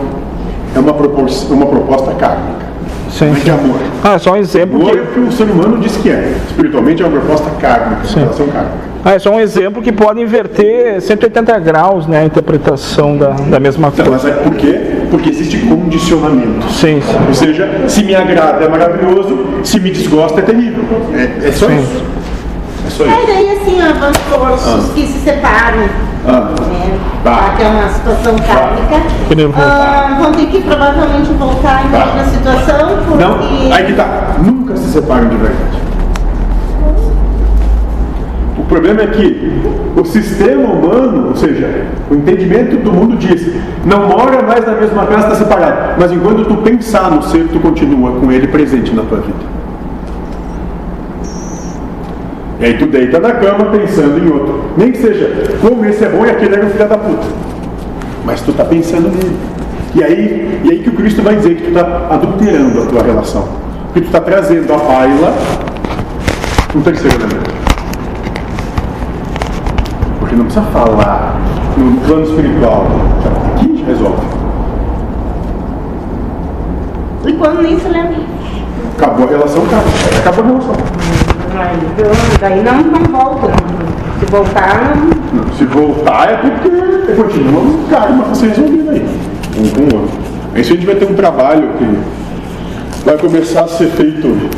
é 0.77 0.79
uma, 0.79 0.93
propor- 0.93 1.29
uma 1.51 1.67
proposta 1.67 2.13
kármica. 2.15 2.70
Sim. 3.11 3.27
Não 3.27 3.37
é 3.37 3.41
de 3.41 3.51
amor. 3.51 3.81
Ah, 4.03 4.15
é 4.15 4.19
só 4.19 4.33
um 4.33 4.37
exemplo 4.37 4.81
Amor 4.81 4.91
é 4.91 4.93
que. 4.93 4.99
o 5.01 5.07
que 5.07 5.21
o 5.21 5.33
ser 5.33 5.45
humano 5.45 5.79
diz 5.79 5.97
que 5.97 6.09
é. 6.11 6.35
Espiritualmente 6.49 7.03
é 7.03 7.07
uma 7.07 7.19
proposta 7.21 7.51
kármica, 7.61 8.03
uma 8.07 8.21
relação 8.21 8.47
kármica. 8.49 8.91
Ah, 9.05 9.15
é 9.15 9.19
só 9.19 9.31
um 9.31 9.41
exemplo 9.41 9.83
que 9.83 9.91
pode 9.93 10.21
inverter 10.21 11.01
180 11.01 11.59
graus 11.61 12.07
né, 12.07 12.21
a 12.21 12.25
interpretação 12.25 13.17
da, 13.17 13.31
da 13.31 13.59
mesma 13.59 13.91
coisa. 13.91 14.11
mas 14.11 14.25
é 14.27 14.33
por 14.33 14.55
quê? 14.55 14.79
Porque 15.11 15.31
existe 15.31 15.59
condicionamento. 15.67 16.71
Sim, 16.71 17.01
sim. 17.01 17.17
Ou 17.27 17.35
seja, 17.35 17.69
se 17.89 18.05
me 18.05 18.15
agrada 18.15 18.65
é 18.65 18.69
maravilhoso, 18.69 19.39
se 19.65 19.81
me 19.81 19.91
desgosta 19.91 20.41
é 20.41 20.43
terrível. 20.43 20.85
É, 21.15 21.49
é 21.49 21.53
só 21.53 21.67
Sim. 21.67 21.79
isso. 21.81 22.05
É 22.91 22.93
só 22.93 23.05
É, 23.05 23.09
isso. 23.09 23.27
daí 23.29 23.51
assim, 23.57 23.79
ó, 23.81 24.01
vamos 24.01 24.17
supor, 24.19 24.79
os 24.79 24.93
que 24.93 25.07
se 25.07 25.19
separam, 25.21 25.89
Ah. 26.27 26.41
né? 26.69 26.99
Tá. 27.23 27.31
Tá, 27.37 27.55
que 27.57 27.63
é 27.63 27.69
uma 27.69 27.89
situação 27.89 28.35
kármica, 28.37 29.47
voltar. 29.53 29.61
ah, 29.63 30.19
vão 30.21 30.33
ter 30.33 30.47
que 30.47 30.61
provavelmente 30.63 31.33
voltar 31.35 31.85
em 31.87 31.91
Tá. 31.91 32.05
outra 32.07 32.25
situação, 32.25 32.99
porque... 33.07 33.23
Não, 33.25 33.73
aí 33.75 33.85
que 33.85 33.93
tá. 33.93 34.35
Nunca 34.45 34.77
se 34.77 34.91
separam 34.91 35.29
de 35.29 35.37
verdade. 35.37 35.81
O 38.59 38.65
problema 38.65 39.03
é 39.03 39.07
que 39.07 39.63
o 39.97 40.05
sistema 40.05 40.69
humano, 40.69 41.29
ou 41.29 41.37
seja, 41.37 41.87
o 42.11 42.15
entendimento 42.15 42.77
do 42.77 42.93
mundo 42.93 43.17
diz, 43.17 43.55
não 43.85 44.09
mora 44.09 44.43
mais 44.43 44.67
na 44.67 44.73
mesma 44.75 45.07
casa, 45.07 45.25
está 45.29 45.35
separado. 45.37 45.95
Mas 45.99 46.11
enquanto 46.13 46.45
tu 46.45 46.57
pensar 46.59 47.11
no 47.11 47.23
ser, 47.23 47.49
tu 47.53 47.59
continua 47.61 48.13
com 48.13 48.31
ele 48.33 48.47
presente 48.49 48.95
na 48.95 49.03
tua 49.03 49.19
vida. 49.19 49.60
E 52.61 52.65
aí 52.65 52.79
tu 52.79 52.87
deita 52.87 53.19
na 53.19 53.33
cama 53.33 53.67
pensando 53.71 54.19
em 54.19 54.31
outro. 54.31 54.65
Nem 54.77 54.93
que 54.93 54.99
seja, 54.99 55.57
como 55.63 55.85
esse 55.87 56.05
é 56.05 56.09
bom 56.11 56.27
e 56.27 56.31
aquele 56.31 56.55
era 56.57 56.67
um 56.67 56.71
filho 56.71 56.89
da 56.89 56.99
puta. 56.99 57.27
Mas 58.25 58.41
tu 58.43 58.53
tá 58.53 58.65
pensando 58.65 59.09
nele. 59.09 59.37
E 59.95 60.05
aí, 60.05 60.61
e 60.65 60.71
aí 60.71 60.79
que 60.81 60.91
o 60.91 60.93
Cristo 60.93 61.23
vai 61.23 61.37
dizer 61.37 61.55
que 61.57 61.63
tu 61.63 61.69
está 61.69 62.07
adulterando 62.11 62.83
a 62.83 62.87
tua 62.87 63.03
relação. 63.03 63.49
Que 63.95 64.03
tu 64.03 64.07
está 64.07 64.21
trazendo 64.21 64.73
à 64.73 64.77
baila 64.77 65.35
um 66.77 66.81
terceiro 66.83 67.17
elemento. 67.17 67.51
Porque 70.21 70.37
não 70.37 70.45
precisa 70.45 70.67
falar 70.67 71.41
no 71.77 71.97
plano 72.03 72.23
espiritual. 72.25 72.87
Já- 73.25 73.31
Aqui 73.55 73.65
a 73.65 73.69
gente 73.69 73.83
resolve. 73.85 74.23
E 77.27 77.33
quando 77.33 77.63
nem 77.63 77.79
se 77.79 77.89
lembra. 77.89 78.21
Acabou 78.97 79.27
a 79.27 79.31
relação, 79.31 79.63
acaba. 79.65 79.83
Acabou 80.21 80.45
a 80.45 80.49
relação. 80.49 80.75
Então, 81.51 82.11
daí 82.41 82.63
não, 82.63 82.83
não 82.83 83.03
volta. 83.11 83.49
não. 83.49 84.21
Se 84.21 84.27
voltar, 84.27 84.97
não. 85.33 85.53
Se 85.55 85.65
voltar 85.65 86.31
é 86.31 86.37
porque 86.37 87.13
continua 87.15 87.61
um 87.61 87.87
karma 87.91 88.25
para 88.25 88.35
ser 88.35 88.49
resolvido 88.49 88.91
aí. 88.91 89.05
Um 89.59 89.69
com 89.71 89.81
o 89.81 90.01
outro. 90.01 90.19
Aí 90.55 90.61
a 90.61 90.65
gente 90.65 90.87
vai 90.87 90.95
ter 90.95 91.07
um 91.07 91.15
trabalho 91.15 91.71
que 91.79 93.05
vai 93.05 93.19
começar 93.19 93.63
a 93.63 93.69
ser 93.69 93.89
feito 93.89 94.49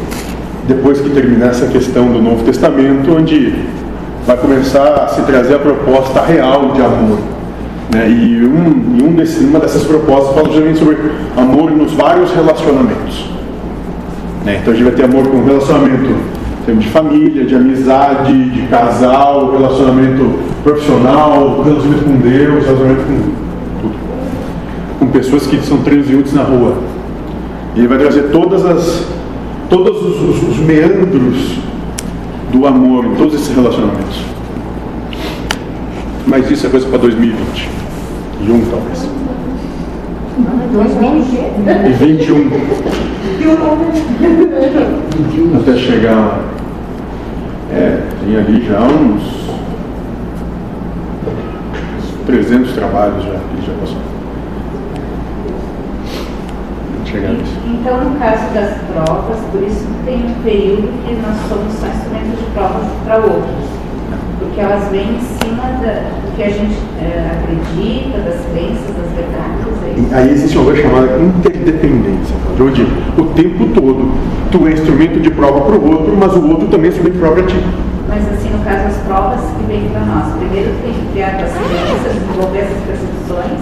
depois 0.68 1.00
que 1.00 1.10
terminar 1.10 1.48
essa 1.48 1.66
questão 1.66 2.12
do 2.12 2.20
Novo 2.20 2.44
Testamento, 2.44 3.16
onde 3.16 3.54
vai 4.26 4.36
começar 4.36 5.04
a 5.04 5.08
se 5.08 5.22
trazer 5.22 5.54
a 5.54 5.58
proposta 5.58 6.20
real 6.20 6.72
de 6.72 6.82
amor. 6.82 7.18
Né? 7.90 8.08
E, 8.08 8.44
um, 8.44 8.96
e 8.98 9.02
um 9.02 9.14
desse, 9.14 9.44
uma 9.44 9.58
dessas 9.58 9.84
propostas 9.84 10.34
fala 10.34 10.48
justamente 10.48 10.78
sobre 10.78 10.96
amor 11.36 11.70
nos 11.70 11.92
vários 11.94 12.32
relacionamentos. 12.32 13.30
Né? 14.44 14.58
Então 14.60 14.72
a 14.72 14.76
gente 14.76 14.84
vai 14.84 14.94
ter 14.94 15.04
amor 15.04 15.26
com 15.26 15.44
relacionamento 15.44 16.41
de 16.66 16.88
família, 16.88 17.44
de 17.44 17.54
amizade, 17.56 18.50
de 18.50 18.62
casal, 18.68 19.50
relacionamento 19.52 20.38
profissional, 20.62 21.62
relacionamento 21.64 22.04
com 22.04 22.16
Deus, 22.18 22.64
relacionamento 22.64 23.02
com 23.02 23.16
tudo. 23.80 23.94
Com 25.00 25.06
pessoas 25.08 25.46
que 25.46 25.56
são 25.58 25.78
transeuntes 25.78 26.32
na 26.32 26.42
rua. 26.44 26.74
E 27.74 27.80
ele 27.80 27.88
vai 27.88 27.98
trazer 27.98 28.30
todas 28.30 28.64
as 28.64 29.06
todos 29.68 29.96
os, 30.02 30.22
os- 30.22 30.48
os 30.50 30.56
meandros 30.58 31.56
do 32.52 32.66
amor 32.66 33.06
em 33.06 33.14
todos 33.14 33.34
esses 33.34 33.54
relacionamentos. 33.54 34.22
Mas 36.26 36.50
isso 36.50 36.66
é 36.66 36.70
coisa 36.70 36.86
para 36.88 36.98
2020. 36.98 37.68
E 38.46 38.50
um 38.50 38.60
talvez. 38.70 39.08
E 41.88 41.92
21. 41.92 42.50
Até 45.60 45.76
chegar 45.76 46.14
lá. 46.14 46.40
É, 47.72 48.02
tem 48.20 48.36
ali 48.36 48.66
já 48.66 48.80
uns 48.80 49.42
300 52.26 52.72
trabalhos 52.72 53.24
já 53.24 53.32
que 53.32 53.66
já 53.66 53.72
passou. 53.80 53.98
Chegar. 57.04 57.32
Então, 57.66 58.04
no 58.04 58.18
caso 58.18 58.54
das 58.54 58.78
provas, 58.92 59.38
por 59.50 59.62
isso 59.62 59.86
tem 60.04 60.24
um 60.24 60.42
período 60.42 60.88
que 61.04 61.14
nós 61.14 61.36
somos 61.48 61.72
só 61.74 61.86
instrumentos 61.86 62.38
de 62.38 62.44
provas 62.54 62.86
para 63.04 63.16
outros. 63.16 63.81
Porque 64.42 64.60
elas 64.60 64.88
vêm 64.90 65.16
em 65.16 65.20
cima 65.20 65.62
da- 65.80 66.02
do 66.24 66.36
que 66.36 66.42
a 66.42 66.48
gente 66.50 66.76
eh, 67.00 67.30
acredita, 67.32 68.18
das 68.18 68.40
crenças, 68.52 68.90
das 68.96 69.10
verdades. 69.14 70.12
É. 70.12 70.16
Aí 70.16 70.30
existe 70.32 70.56
uma 70.58 70.64
coisa 70.66 70.82
chamada 70.82 71.18
interdependência, 71.20 72.34
onde 72.60 72.82
o 73.18 73.24
tempo 73.34 73.66
todo 73.74 74.10
tu 74.50 74.66
é 74.66 74.72
instrumento 74.72 75.20
de 75.20 75.30
prova 75.30 75.60
para 75.62 75.76
o 75.76 75.90
outro, 75.90 76.16
mas 76.18 76.32
o 76.34 76.48
outro 76.48 76.68
também 76.68 76.86
é 76.86 76.88
instrumento 76.88 77.14
de 77.14 77.18
prova 77.20 77.34
para 77.36 77.46
ti. 77.46 77.56
Mas 78.08 78.22
assim, 78.32 78.50
no 78.50 78.64
caso, 78.64 78.86
as 78.88 78.96
provas 79.06 79.40
que 79.56 79.64
vêm 79.66 79.88
para 79.90 80.00
nós, 80.00 80.32
primeiro 80.38 80.70
tem 80.82 80.92
que 80.92 81.12
criar 81.12 81.36
as 81.40 81.52
crenças, 81.52 82.12
desenvolver 82.20 82.58
essas 82.58 82.82
percepções, 82.86 83.60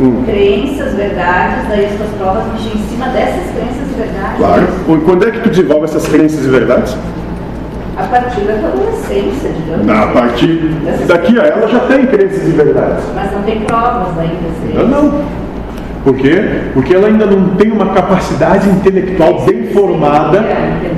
Hum. 0.00 0.22
crenças, 0.24 0.94
verdades, 0.94 1.68
daí 1.68 1.86
as 1.86 1.92
tuas 1.96 2.10
provas 2.18 2.44
mexem 2.52 2.72
em 2.80 2.84
cima 2.88 3.06
dessas 3.08 3.50
crenças 3.52 3.88
e 3.90 3.94
verdades. 3.98 4.36
Claro. 4.38 4.62
E 4.88 4.96
Quando 5.04 5.26
é 5.26 5.30
que 5.32 5.40
tu 5.40 5.48
desenvolve 5.50 5.84
essas 5.84 6.06
crenças 6.06 6.44
e 6.44 6.48
verdades? 6.48 6.96
A 7.98 8.02
partir 8.04 8.40
da 8.42 8.52
adolescência, 8.54 9.50
digamos. 9.50 9.88
A 9.88 10.06
partir 10.12 10.70
daqui 11.08 11.38
a 11.38 11.42
ela 11.42 11.66
já 11.66 11.80
tem 11.80 12.06
crenças 12.06 12.46
e 12.46 12.50
verdades. 12.52 13.04
Mas 13.14 13.32
não 13.32 13.42
tem 13.42 13.60
provas 13.60 14.18
ainda. 14.18 14.48
assim. 14.48 14.74
Não, 14.74 15.02
não. 15.02 15.24
Por 16.04 16.14
quê? 16.16 16.40
Porque 16.74 16.94
ela 16.94 17.08
ainda 17.08 17.26
não 17.26 17.56
tem 17.56 17.72
uma 17.72 17.86
capacidade 17.92 18.68
intelectual 18.68 19.44
bem 19.44 19.66
formada 19.66 20.40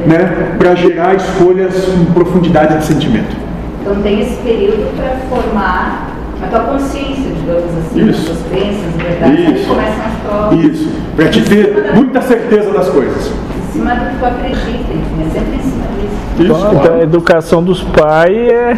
né, 0.06 0.54
para 0.58 0.74
gerar 0.74 1.14
escolhas 1.14 1.86
com 1.86 2.12
profundidade 2.12 2.78
de 2.78 2.84
sentimento. 2.84 3.34
Então 3.80 3.96
tem 4.02 4.20
esse 4.20 4.36
período 4.42 4.94
para 4.94 5.16
formar 5.28 6.10
a 6.42 6.46
tua 6.48 6.60
consciência, 6.60 7.32
digamos 7.34 7.64
assim, 7.78 8.08
Isso. 8.08 8.20
as 8.20 8.38
tuas 8.38 8.38
crenças 8.50 8.94
verdades, 8.96 9.60
Isso. 9.60 9.68
começam 9.68 10.04
as 10.04 10.28
provas. 10.28 10.64
Isso. 10.64 10.88
Para 11.16 11.28
te 11.28 11.40
ter 11.42 11.92
muita 11.94 12.20
certeza 12.22 12.70
das 12.72 12.88
coisas. 12.90 13.32
Em 13.70 13.72
cima 13.72 13.94
do 13.94 14.10
que 14.10 14.16
tu 14.18 14.26
acredita, 14.26 14.92
enfim, 14.92 15.26
é 15.26 15.30
sempre 15.32 15.54
em 15.56 15.60
cima 15.60 15.84
disso. 16.00 16.10
Isso, 16.40 16.52
Então, 16.66 16.74
então, 16.74 16.94
a 16.94 17.02
educação 17.02 17.62
dos 17.62 17.82
pais 17.84 18.36
é, 18.36 18.76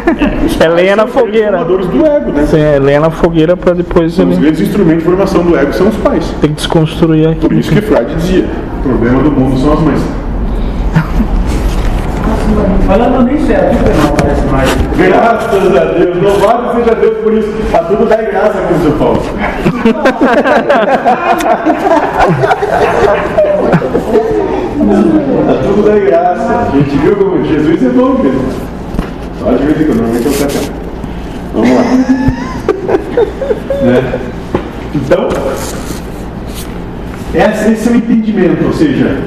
é 0.59 0.67
lenha 0.69 0.95
na 0.95 1.05
os 1.05 1.11
fogueira. 1.11 1.47
formadores 1.57 1.87
do 1.87 2.05
ego, 2.05 2.31
né? 2.31 2.45
Sim, 2.45 2.59
é 2.61 2.77
lenha 2.79 2.99
na 2.99 3.09
fogueira 3.09 3.57
para 3.57 3.73
depois 3.73 4.17
Os 4.19 4.37
grandes 4.37 4.61
instrumentos 4.61 5.03
de 5.03 5.09
formação 5.09 5.43
do 5.43 5.57
ego 5.57 5.73
são 5.73 5.87
os 5.87 5.95
pais. 5.97 6.25
tem 6.41 6.51
que 6.51 6.57
desconstruir 6.57 7.23
Por 7.35 7.45
aquilo. 7.45 7.59
isso 7.59 7.71
que 7.71 7.81
Freud 7.81 8.13
dizia: 8.15 8.45
o 8.79 8.83
problema 8.87 9.23
do 9.23 9.31
mundo 9.31 9.57
são 9.59 9.73
as 9.73 9.79
mães. 9.79 10.01
Falando 12.85 13.23
nisso, 13.31 13.51
é 13.51 13.55
a 13.55 13.59
tua 13.61 13.79
que 13.79 13.89
não 13.97 14.09
aparece 14.09 14.45
mais. 14.47 14.69
Graças 14.97 15.75
a 15.77 15.85
Deus, 15.85 16.21
louvado 16.21 16.75
seja 16.77 16.93
Deus 16.95 17.17
por 17.23 17.33
isso. 17.33 17.49
A 17.73 17.77
tudo 17.79 18.05
dá 18.05 18.17
graça 18.17 18.59
com 18.59 18.75
o 18.75 18.79
seu 18.81 18.91
Paulo. 18.91 19.21
A 25.73 25.75
tudo 25.75 25.87
dá 25.89 25.97
graça. 25.97 26.69
A 26.71 26.77
gente 26.77 26.95
viu 26.97 27.15
como 27.15 27.43
Jesus 27.43 27.83
é 27.83 27.89
bom 27.89 28.19
mesmo. 28.21 28.41
Só 29.39 29.51
de 29.53 29.65
vez 29.65 29.81
em 29.81 29.85
quando, 29.85 29.97
normalmente 29.97 30.27
é 30.27 30.29
o 30.29 30.33
café. 30.33 30.59
Vamos 31.53 31.69
lá. 31.75 31.83
Né? 33.83 34.19
Então, 34.93 35.29
esse 37.33 37.89
é 37.89 37.91
o 37.91 37.95
entendimento, 37.95 38.65
ou 38.65 38.73
seja, 38.73 39.17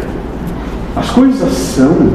As 0.95 1.11
coisas 1.11 1.53
são 1.53 2.13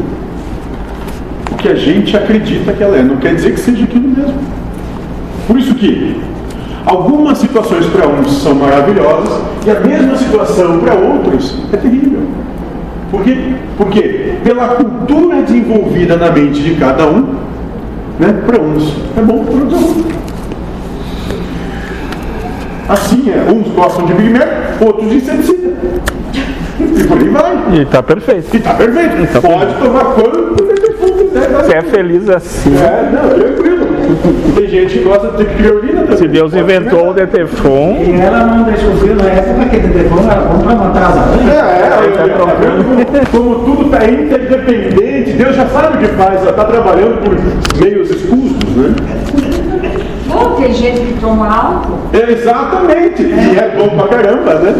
o 1.51 1.55
que 1.57 1.67
a 1.67 1.75
gente 1.75 2.15
acredita 2.15 2.71
que 2.71 2.81
ela 2.81 2.97
é, 2.97 3.03
não 3.03 3.17
quer 3.17 3.35
dizer 3.35 3.53
que 3.53 3.59
seja 3.59 3.83
aquilo 3.83 4.07
mesmo. 4.07 4.39
Por 5.45 5.59
isso 5.59 5.75
que 5.75 6.19
algumas 6.85 7.37
situações 7.37 7.85
para 7.87 8.07
uns 8.07 8.41
são 8.41 8.55
maravilhosas 8.55 9.41
e 9.67 9.71
a 9.71 9.79
mesma 9.81 10.15
situação 10.15 10.79
para 10.79 10.95
outros 10.95 11.57
é 11.73 11.77
terrível. 11.77 12.21
Por 13.11 13.23
quê? 13.23 13.37
Porque 13.77 14.35
pela 14.41 14.69
cultura 14.69 15.41
desenvolvida 15.41 16.15
na 16.15 16.31
mente 16.31 16.61
de 16.61 16.75
cada 16.75 17.05
um, 17.05 17.35
né, 18.17 18.41
para 18.45 18.61
uns 18.61 18.95
é 19.17 19.21
bom, 19.21 19.43
para 19.43 19.53
outros 19.55 20.05
é. 20.07 20.21
Assim 22.87 23.29
é, 23.29 23.51
uns 23.51 23.67
gostam 23.73 24.05
de 24.05 24.13
Big 24.13 24.29
Mac, 24.29 24.81
outros 24.81 25.09
de 25.09 25.17
inseticida. 25.17 25.73
E 26.79 27.03
por 27.03 27.17
aí 27.17 27.29
vai. 27.29 27.81
E 27.81 27.85
tá 27.85 28.01
perfeito. 28.01 28.55
E 28.55 28.59
tá 28.59 28.73
perfeito. 28.73 29.33
Tá 29.33 29.41
Pode 29.41 29.73
tomar 29.75 30.05
quanto 30.05 30.63
defunto 30.63 31.25
quiser. 31.25 31.49
Você 31.49 31.73
é 31.75 31.81
feliz 31.81 32.29
assim. 32.29 32.73
É, 32.77 33.09
não, 33.11 33.29
tranquilo. 33.29 33.80
Tem 34.55 34.67
gente 34.67 34.97
que 34.99 35.03
gosta 35.03 35.29
de 35.37 35.45
criolina 35.45 36.01
também. 36.01 36.17
Se 36.17 36.27
Deus 36.27 36.53
inventou 36.53 37.09
o 37.09 37.13
Detefon, 37.13 37.97
E 38.05 38.19
ela 38.19 38.45
não 38.45 38.63
deixou 38.63 38.91
ver 38.95 39.15
na 39.15 39.23
época 39.29 39.65
que 39.69 39.75
ele 39.77 39.87
telefone 39.93 40.27
era 40.29 40.41
bom 40.41 40.59
para 40.59 40.75
matar 40.75 41.09
as 41.09 41.15
É, 41.47 41.59
aranhas. 41.59 41.85
é, 41.85 42.11
Tá 42.11 42.27
eu- 42.27 42.37
tá 42.37 43.25
como, 43.31 43.53
como 43.55 43.65
tudo 43.65 43.85
está 43.95 44.05
interdependente, 44.09 45.31
Deus 45.33 45.55
já 45.55 45.65
sabe 45.67 45.95
o 45.97 45.99
que 45.99 46.07
faz, 46.15 46.43
está 46.45 46.63
trabalhando 46.65 47.21
por 47.23 47.79
meios 47.81 48.09
escusos, 48.09 48.75
né? 48.75 48.95
Bom, 50.27 50.51
tem 50.61 50.73
gente 50.73 51.01
que 51.01 51.19
toma 51.19 51.47
álcool. 51.47 51.97
É, 52.13 52.31
exatamente, 52.31 53.21
e 53.21 53.57
é 53.59 53.75
bom 53.77 53.89
pra 53.97 54.07
caramba, 54.07 54.53
né? 54.55 54.73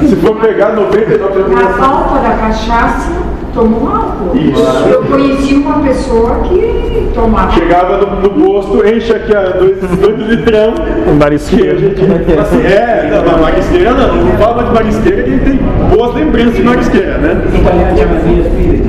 Se 0.00 0.16
for 0.16 0.36
pegar 0.36 0.74
99% 0.74 1.48
Na 1.54 1.68
falta 1.74 2.20
da 2.20 2.30
cachaça, 2.36 3.10
toma 3.52 3.76
um 3.76 3.88
álcool. 3.88 4.36
Isso. 4.36 4.62
Eu 4.90 5.02
conheci 5.04 5.54
uma 5.54 5.80
pessoa 5.80 6.40
que 6.40 7.10
tomava. 7.14 7.52
Chegava 7.52 7.98
no, 7.98 8.20
no 8.20 8.30
posto, 8.30 8.86
enche 8.86 9.12
aqui 9.12 9.34
a 9.34 9.50
dois, 9.50 9.78
dois 9.78 10.18
litrão. 10.28 10.74
Que 10.74 11.10
a 11.10 11.12
marisqueiro. 11.12 11.78
gente, 11.78 12.00
assim, 12.38 12.62
é, 12.62 13.10
não, 13.10 13.32
não, 13.32 13.42
marisqueira 13.42 13.90
não, 13.92 14.14
não 14.16 14.32
fala 14.38 14.64
de 14.64 14.72
marisqueira, 14.72 15.22
quem 15.22 15.38
tem 15.38 15.60
boas 15.94 16.14
lembranças 16.14 16.54
de 16.54 16.62
marisqueira, 16.62 17.18
né? 17.18 17.42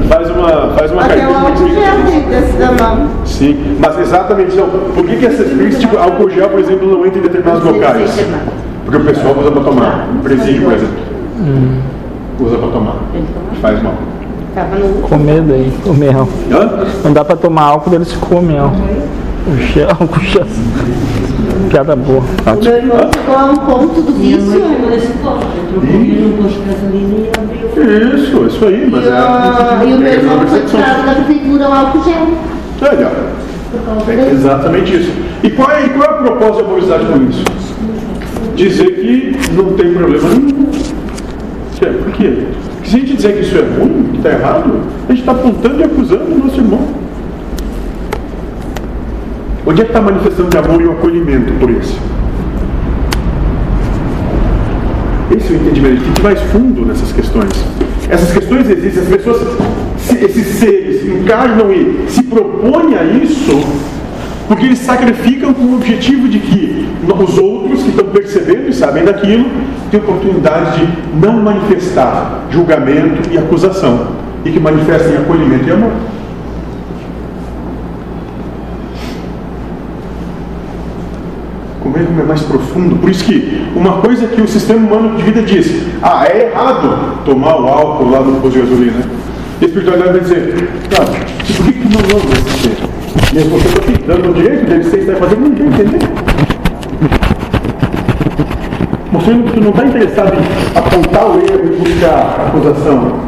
Faz 0.07 0.29
uma, 0.29 0.69
faz 0.75 0.91
uma 0.91 1.01
Até 1.03 1.27
o 1.27 1.33
cartinha 1.33 1.33
de 1.33 1.35
álcool 1.35 1.67
gel 1.67 1.97
marisqueira. 1.97 2.05
tem 2.05 2.29
desse 2.29 2.57
da 2.57 2.71
mão. 2.71 3.09
Sim, 3.25 3.77
mas 3.79 3.99
exatamente 3.99 4.55
não. 4.55 4.69
Por 4.69 5.05
que, 5.05 5.15
que 5.17 5.25
essas, 5.25 5.47
que 5.51 5.63
esse 5.63 5.79
tipo, 5.79 5.97
álcool 5.97 6.29
gel, 6.29 6.49
por 6.49 6.59
exemplo, 6.59 6.87
não 6.89 7.05
entra 7.05 7.19
em 7.19 7.23
determinados 7.23 7.63
locais? 7.63 8.27
Porque 8.85 8.97
o 8.97 9.05
pessoal 9.05 9.35
usa 9.39 9.51
para 9.51 9.63
tomar. 9.63 10.07
Presídio, 10.23 10.63
por 10.63 10.73
exemplo. 10.73 10.97
Usa 12.39 12.57
para 12.57 12.67
tomar. 12.67 12.95
Faz 13.61 13.81
mal. 13.81 13.93
Tava 14.53 14.75
no 14.77 15.01
Com 15.01 15.17
medo 15.17 15.51
aí, 15.53 15.71
o 15.85 15.93
mel. 15.93 16.27
Hã? 16.51 16.85
Não 17.03 17.13
dá 17.13 17.25
pra 17.25 17.35
tomar 17.35 17.63
álcool 17.63 17.89
dele 17.89 18.05
se 18.05 18.15
com 18.17 18.39
mel. 18.41 18.71
O 19.47 19.57
gel, 19.57 19.89
o 19.99 20.19
gel. 20.21 20.45
Piada 21.69 21.95
boa. 21.95 22.19
O 22.21 22.63
meu 22.63 22.73
irmão 22.77 22.97
chegou 23.13 23.35
a 23.35 23.45
um 23.45 23.55
ponto 23.55 24.01
do 24.01 24.11
vício. 24.13 24.61
Isso, 28.15 28.45
isso 28.45 28.65
aí, 28.65 28.83
E, 28.87 28.89
mas 28.91 29.05
é. 29.05 29.09
o- 29.09 29.87
e 29.89 29.93
o 29.93 29.97
meu 29.97 30.13
irmão 30.13 30.39
foi 30.47 30.59
tirado 30.61 31.05
da 31.05 31.13
prefeitura 31.15 31.69
o 31.69 31.73
álcool 31.73 32.03
gel. 32.03 32.27
Legal. 32.81 33.11
Por 33.71 33.81
causa 33.85 34.11
É 34.11 34.31
exatamente 34.31 34.95
isso. 34.95 35.11
E 35.43 35.49
qual 35.49 35.71
é, 35.71 35.85
e 35.85 35.89
qual 35.89 36.09
é 36.09 36.13
o 36.13 36.23
propósito 36.23 36.57
da 36.57 36.63
amorosidade 36.65 37.05
com 37.07 37.23
isso? 37.29 37.43
Dizer 38.55 38.91
que 38.91 39.35
não 39.53 39.73
tem 39.73 39.93
problema 39.93 40.29
nenhum. 40.29 40.69
É, 41.81 41.85
Por 41.87 42.11
quê? 42.13 42.43
Se 42.83 42.95
a 42.95 42.99
gente 42.99 43.15
dizer 43.15 43.33
que 43.33 43.41
isso 43.41 43.57
é 43.57 43.61
ruim, 43.61 44.09
que 44.11 44.17
está 44.17 44.29
errado, 44.29 44.81
a 45.07 45.11
gente 45.11 45.19
está 45.21 45.31
apontando 45.31 45.79
e 45.79 45.83
acusando 45.83 46.25
o 46.25 46.37
nosso 46.39 46.57
irmão. 46.59 46.87
Onde 49.65 49.81
é 49.81 49.85
que 49.85 49.89
está 49.91 49.99
a 49.99 50.03
manifestação 50.03 50.49
de 50.49 50.57
amor 50.57 50.81
e 50.81 50.85
o 50.85 50.91
acolhimento 50.91 51.53
por 51.59 51.69
esse? 51.69 51.95
Esse 55.35 55.53
é 55.53 55.57
o 55.57 55.61
entendimento. 55.61 56.01
A 56.01 56.05
gente 56.05 56.21
mais 56.21 56.41
fundo 56.51 56.85
nessas 56.85 57.11
questões. 57.13 57.49
Essas 58.09 58.31
questões 58.33 58.69
existem, 58.69 59.01
as 59.03 59.09
pessoas, 59.09 59.41
se- 59.97 60.17
esses 60.25 60.47
seres 60.59 61.05
encarnam 61.05 61.71
e 61.71 62.05
se 62.09 62.21
propõem 62.23 62.95
a 62.95 63.03
isso 63.03 63.63
porque 64.47 64.65
eles 64.65 64.79
sacrificam 64.79 65.53
com 65.53 65.63
o 65.63 65.75
objetivo 65.75 66.27
de 66.27 66.39
que 66.39 66.87
os 67.07 67.37
outros 67.37 67.83
que 67.83 67.89
estão 67.89 68.05
percebendo 68.05 68.69
e 68.69 68.73
sabem 68.73 69.05
daquilo 69.05 69.45
tenham 69.89 70.05
oportunidade 70.05 70.85
de 70.85 71.17
não 71.19 71.41
manifestar 71.41 72.45
julgamento 72.49 73.29
e 73.31 73.37
acusação 73.37 74.07
e 74.43 74.51
que 74.51 74.59
manifestem 74.59 75.17
acolhimento 75.17 75.67
e 75.67 75.71
amor. 75.71 75.91
Como 81.81 81.97
é 81.97 82.23
mais 82.23 82.41
profundo. 82.41 82.95
Por 82.97 83.09
isso 83.09 83.23
que 83.25 83.67
uma 83.75 84.01
coisa 84.01 84.27
que 84.27 84.41
o 84.41 84.47
sistema 84.47 84.85
humano 84.87 85.17
de 85.17 85.23
vida 85.23 85.41
diz, 85.41 85.85
ah, 86.01 86.25
é 86.25 86.49
errado 86.49 87.23
tomar 87.23 87.55
o 87.59 87.67
álcool 87.67 88.09
lá 88.09 88.19
no 88.21 88.41
posto 88.41 88.59
de 88.59 88.65
gasolina. 88.65 89.03
E 89.61 89.65
a 89.65 89.67
espiritualidade 89.67 90.11
vai 90.11 90.21
dizer, 90.21 90.69
e 91.49 91.53
por 91.53 91.65
que 91.71 91.79
não 91.79 92.17
esse 92.33 92.63
ser? 92.63 93.02
E 93.33 93.39
você 93.39 93.67
está 93.67 93.81
tentando 93.81 94.29
o 94.29 94.33
direito 94.33 94.65
dele 94.65 94.83
ser 94.83 94.99
está 94.99 95.15
fazendo, 95.15 95.49
não 95.49 95.55
quer 95.55 95.65
entender. 95.65 95.99
Mostrando 99.11 99.43
que 99.43 99.53
tu 99.53 99.61
não 99.61 99.69
está 99.69 99.85
interessado 99.85 100.33
em 100.33 100.77
apontar 100.77 101.25
o 101.27 101.39
erro 101.39 101.73
e 101.73 101.77
buscar 101.77 102.09
a 102.09 102.47
acusação, 102.47 103.19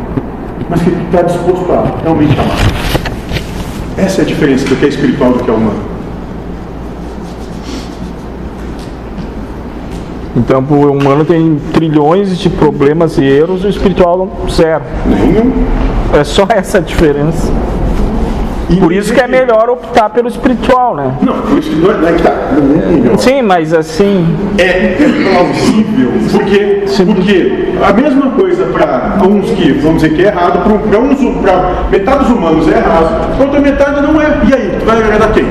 mas 0.69 0.81
que 0.81 0.91
tu 0.91 1.05
está 1.05 1.21
disposto 1.21 1.71
a 1.71 2.01
realmente 2.03 2.39
amar. 2.39 2.57
Essa 3.97 4.21
é 4.21 4.23
a 4.23 4.27
diferença 4.27 4.67
do 4.67 4.75
que 4.75 4.85
é 4.85 4.89
espiritual 4.89 5.33
do 5.33 5.43
que 5.43 5.49
é 5.49 5.53
humano. 5.53 5.95
Então 10.35 10.63
o 10.69 10.91
humano 10.91 11.23
tem 11.23 11.59
trilhões 11.73 12.37
de 12.37 12.49
problemas 12.49 13.17
e 13.17 13.23
erros 13.23 13.63
e 13.63 13.67
o 13.67 13.69
espiritual 13.69 14.29
zero. 14.51 14.83
Nenhum. 15.05 15.65
É 16.13 16.23
só 16.23 16.45
essa 16.51 16.79
a 16.79 16.81
diferença. 16.81 17.51
Por 18.79 18.91
isso 18.91 19.13
que 19.13 19.21
é 19.21 19.27
melhor 19.27 19.69
optar 19.69 20.09
pelo 20.09 20.27
espiritual, 20.27 20.95
né? 20.95 21.15
Não, 21.21 21.33
por 21.41 21.59
isso 21.59 21.69
que 21.69 21.75
não 21.75 21.91
é, 21.91 21.97
não 21.97 22.07
é 22.07 22.13
que 22.13 22.23
tá. 22.23 22.31
Não 22.31 23.13
é, 23.13 23.17
Sim, 23.17 23.41
mas 23.43 23.73
assim, 23.73 24.35
é 24.57 24.95
plausível, 24.97 26.11
porque, 26.31 26.83
porque 27.05 27.75
a 27.83 27.93
mesma 27.93 28.31
coisa 28.31 28.65
para 28.65 29.27
uns 29.27 29.51
que 29.51 29.71
vamos 29.73 30.01
dizer 30.01 30.15
que 30.15 30.23
é 30.23 30.27
errado, 30.27 30.63
para 30.63 30.99
uns, 30.99 31.41
para 31.41 31.89
metade 31.91 32.23
dos 32.25 32.29
humanos 32.29 32.67
é 32.67 32.77
errado, 32.77 33.35
para 33.35 33.45
outra 33.45 33.59
metade 33.59 34.01
não 34.01 34.21
é. 34.21 34.41
E 34.49 34.53
aí, 34.53 34.77
tu 34.79 34.85
vai 34.85 34.97
agradar 34.97 35.31
quem? 35.31 35.45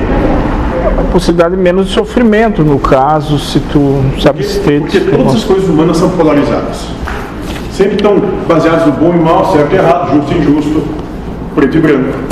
a 0.97 1.03
possibilidade 1.11 1.55
de 1.55 1.61
menos 1.61 1.89
sofrimento, 1.89 2.63
no 2.63 2.79
caso, 2.79 3.39
se 3.39 3.59
tu 3.59 4.03
se 4.19 4.29
abster 4.29 4.81
Porque 4.81 4.99
de 4.99 5.11
todas 5.11 5.35
as 5.35 5.43
coisas 5.43 5.67
humanas 5.67 5.97
são 5.97 6.09
polarizadas. 6.09 6.87
Sempre 7.71 7.95
estão 7.95 8.17
baseadas 8.47 8.85
no 8.85 8.93
bom 8.93 9.13
e 9.13 9.19
mal, 9.19 9.51
certo 9.51 9.73
e 9.73 9.75
errado, 9.75 10.15
justo 10.15 10.33
e 10.33 10.37
injusto, 10.37 10.83
preto 11.55 11.77
e 11.77 11.81
branco. 11.81 12.24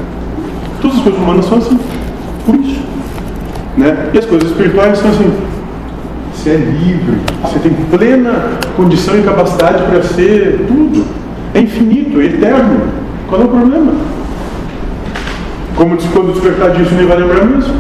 Todas 0.84 0.98
as 0.98 1.04
coisas 1.04 1.22
humanas 1.22 1.46
são 1.46 1.58
assim. 1.60 1.80
Por 2.46 2.56
isso. 2.56 2.82
Né? 3.78 4.10
E 4.14 4.20
as 4.20 4.26
coisas 4.26 4.50
espirituais 4.50 4.98
são 4.98 5.12
assim. 5.12 5.34
Você 6.34 6.50
é 6.50 6.58
livre, 6.58 7.22
você 7.42 7.60
tem 7.60 7.72
plena 7.90 8.60
condição 8.76 9.18
e 9.18 9.24
capacidade 9.24 9.82
para 9.84 10.04
ser 10.04 10.66
tudo. 10.68 11.06
É 11.54 11.62
infinito, 11.62 12.20
é 12.20 12.26
eterno. 12.26 12.82
Qual 13.30 13.42
é 13.42 13.46
o 13.46 13.48
problema? 13.48 13.94
Como 15.78 15.96
quando 15.96 16.34
despertar 16.34 16.72
disso, 16.72 16.94
nem 16.96 17.06
vai 17.06 17.18
lembrar 17.18 17.46
mesmo. 17.46 17.76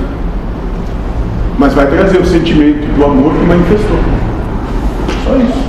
Mas 1.60 1.74
vai 1.74 1.88
trazer 1.88 2.20
o 2.20 2.26
sentimento 2.26 2.88
do 2.96 3.04
amor 3.04 3.34
que 3.34 3.46
manifestou. 3.46 3.98
Só 5.26 5.36
isso. 5.36 5.64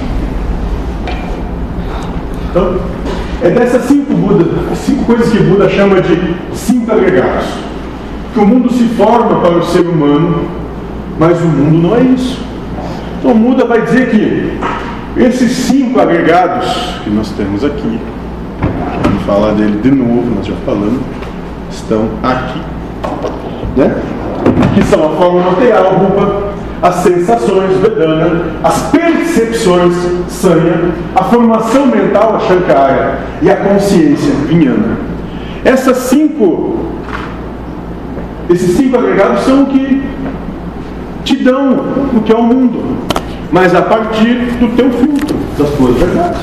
Então, 2.51 2.79
é 3.43 3.51
dessas 3.51 3.83
cinco 3.87 4.15
Budas, 4.15 4.47
cinco 4.77 5.05
coisas 5.05 5.31
que 5.31 5.39
Buda 5.39 5.69
chama 5.69 6.01
de 6.01 6.35
agregados. 6.91 7.47
Que 8.33 8.41
o 8.41 8.47
mundo 8.47 8.73
se 8.73 8.85
forma 8.89 9.41
para 9.41 9.59
o 9.59 9.63
ser 9.63 9.87
humano, 9.87 10.49
mas 11.19 11.41
o 11.41 11.47
mundo 11.47 11.89
não 11.89 11.97
é 11.97 12.01
isso. 12.01 12.41
Então 13.19 13.31
o 13.31 13.35
Buda 13.35 13.65
vai 13.65 13.83
dizer 13.83 14.11
que 14.11 14.59
esses 15.17 15.53
cinco 15.53 16.01
agregados 16.01 16.67
que 17.05 17.11
nós 17.11 17.31
temos 17.31 17.65
aqui, 17.65 18.01
vamos 19.03 19.23
falar 19.25 19.53
dele 19.53 19.81
de 19.81 19.91
novo, 19.91 20.35
nós 20.37 20.47
já 20.47 20.55
falamos, 20.67 21.01
estão 21.71 22.09
aqui. 22.23 22.61
Né? 23.77 23.95
Que 24.75 24.83
são 24.85 25.07
a 25.07 25.17
forma 25.17 25.53
material, 25.53 25.95
rupa, 25.95 26.53
as 26.83 26.97
sensações, 26.97 27.79
vedana, 27.79 28.43
as 28.63 28.91
percepções, 28.91 29.95
sanya, 30.29 30.91
a 31.15 31.25
formação 31.25 31.87
mental, 31.87 32.37
a 32.37 32.41
shankara, 32.41 33.21
e 33.41 33.51
a 33.51 33.57
consciência, 33.57 34.35
vinhana. 34.47 35.14
Essas 35.65 35.97
cinco, 35.97 36.77
esses 38.51 38.77
cinco 38.77 38.99
agregados 38.99 39.41
são 39.45 39.63
o 39.63 39.67
que 39.67 40.03
te 41.25 41.37
dão 41.43 41.73
o 42.15 42.21
que 42.21 42.31
é 42.33 42.37
o 42.37 42.43
mundo, 42.43 42.99
mas 43.51 43.75
a 43.75 43.81
partir 43.81 44.35
do 44.61 44.77
teu 44.77 44.91
filtro, 44.91 45.37
das 45.57 45.71
tuas 45.71 45.97
verdades. 45.97 46.43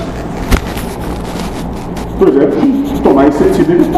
Por 2.17 2.29
exemplo, 2.29 2.99
tomar 3.03 3.27
inseticida 3.27 3.73
e. 3.73 3.91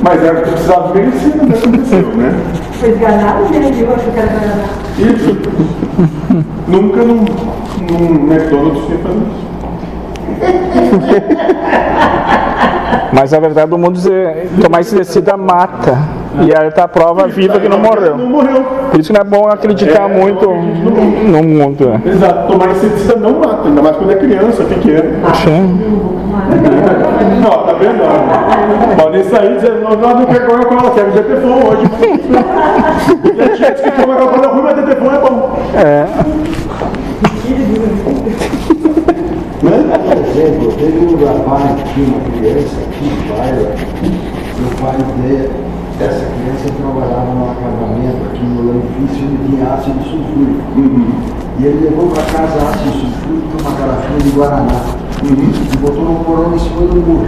Mas 0.00 0.22
era 0.22 0.38
o 0.38 0.42
que 0.42 0.50
precisava 0.50 0.94
medicina, 0.94 1.42
não 1.42 1.56
aconteceu, 1.56 2.16
né? 2.16 2.32
Foi 2.78 2.90
enganado, 2.90 3.44
né? 3.50 3.72
Eu 3.80 3.94
acho 3.94 4.10
que 4.10 4.18
era 4.18 4.32
enganado. 4.32 4.68
Isso. 4.98 5.36
Nunca 6.68 7.02
num, 7.02 7.24
num 7.90 8.32
McDonald's 8.32 8.86
tinha 8.86 8.98
fazer 8.98 9.18
isso. 9.18 9.47
Mas 13.12 13.32
a 13.32 13.40
verdade 13.40 13.70
do 13.70 13.78
mundo 13.78 13.98
é 14.12 14.46
tomar 14.60 14.80
inseticida 14.80 15.34
mata. 15.36 15.96
E 16.40 16.54
aí 16.54 16.70
tá 16.70 16.84
a 16.84 16.88
prova 16.88 17.26
viva 17.26 17.58
que 17.58 17.68
não 17.68 17.78
morreu. 17.78 18.16
Não 18.16 18.26
morreu. 18.28 18.62
Por 18.90 19.00
isso 19.00 19.12
que 19.12 19.18
não 19.18 19.22
é 19.22 19.24
bom 19.24 19.48
acreditar 19.48 20.08
É, 20.08 20.08
muito 20.08 20.44
eu 20.44 20.52
acredito 20.52 20.84
no 20.84 20.90
mundo. 20.92 21.26
no 21.26 21.42
mundo. 21.42 21.88
né? 21.88 22.00
Exato, 22.06 22.52
tomar 22.52 22.70
inseticida 22.70 23.16
não 23.16 23.40
mata, 23.40 23.66
ainda 23.66 23.82
mais 23.82 23.96
quando 23.96 24.12
é 24.12 24.16
criança, 24.16 24.62
pequeno. 24.64 25.10
Sim. 25.42 25.80
Não, 27.42 27.50
tá 27.50 27.72
vendo? 27.74 28.02
Podem 29.02 29.24
sair 29.24 29.54
dizendo, 29.56 29.80
não, 29.82 29.90
não, 29.96 30.14
não 30.20 30.26
quero 30.26 30.46
Coca-Cola, 30.46 30.90
quero 30.92 31.10
Detefon 31.12 31.60
hoje. 31.68 31.82
Porque 33.22 33.42
a 33.42 33.48
tia 33.56 33.70
disse 33.72 33.82
que 33.84 33.90
Coca-Cola 33.90 34.44
é 34.44 34.48
ruim, 34.48 34.62
mas 34.62 34.76
Detefon 34.76 35.06
é 35.06 35.18
bom. 35.18 35.58
É. 35.74 36.06
Por 39.60 39.72
exemplo, 40.38 40.72
teve 40.72 40.98
um 41.04 41.26
rapaz 41.26 41.82
que 41.82 41.94
tinha 41.94 42.06
uma 42.06 42.20
criança 42.30 42.76
aqui, 42.86 43.10
Baila, 43.28 43.74
e 44.04 44.62
o 44.62 44.70
pai 44.80 44.96
de, 44.96 45.98
dessa 45.98 46.26
criança 46.26 46.70
trabalhava 46.78 47.34
num 47.34 47.50
acampamento 47.50 48.18
aqui 48.30 48.44
no 48.44 48.72
Lanfício 48.72 49.26
e 49.26 49.48
tinha 49.48 49.74
ácido 49.74 50.02
sulfúrico. 50.04 50.62
E 51.58 51.64
ele 51.66 51.90
levou 51.90 52.06
para 52.08 52.22
casa 52.22 52.70
ácido 52.70 52.92
sulfúrico 52.92 53.56
e 53.58 53.62
uma 53.62 53.72
garrafinha 53.72 54.18
de 54.20 54.30
Guaraná. 54.30 54.80
E 55.24 55.76
botou 55.78 56.04
no 56.04 56.24
porão 56.24 56.54
em 56.54 56.58
cima 56.58 56.82
do 56.82 56.94
muro. 56.94 57.26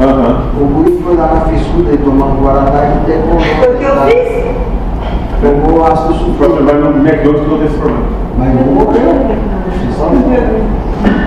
Aham. 0.00 0.42
O 0.60 0.64
guri 0.66 1.02
foi 1.02 1.16
lá 1.16 1.34
na 1.34 1.40
fissuda 1.40 1.92
e 1.92 1.98
tomou 1.98 2.28
um 2.28 2.42
Guaraná 2.42 2.94
e 2.94 3.06
decolou. 3.06 3.40
Foi 3.40 3.74
o 3.74 3.78
que 3.78 3.84
eu 3.84 3.96
fiz. 4.06 4.42
Pegou 5.40 5.84
ácido 5.84 6.14
Você 6.14 6.24
sulfúrico. 6.24 6.64
vai 6.64 6.74
no 6.76 6.96
McDonald's 7.04 7.48
tem 7.48 7.64
esse 7.66 7.76
problema. 7.76 8.06
Mas 8.38 8.54
não 8.54 8.74
morreu. 8.74 9.12
Você 9.66 9.98
sabe? 9.98 11.21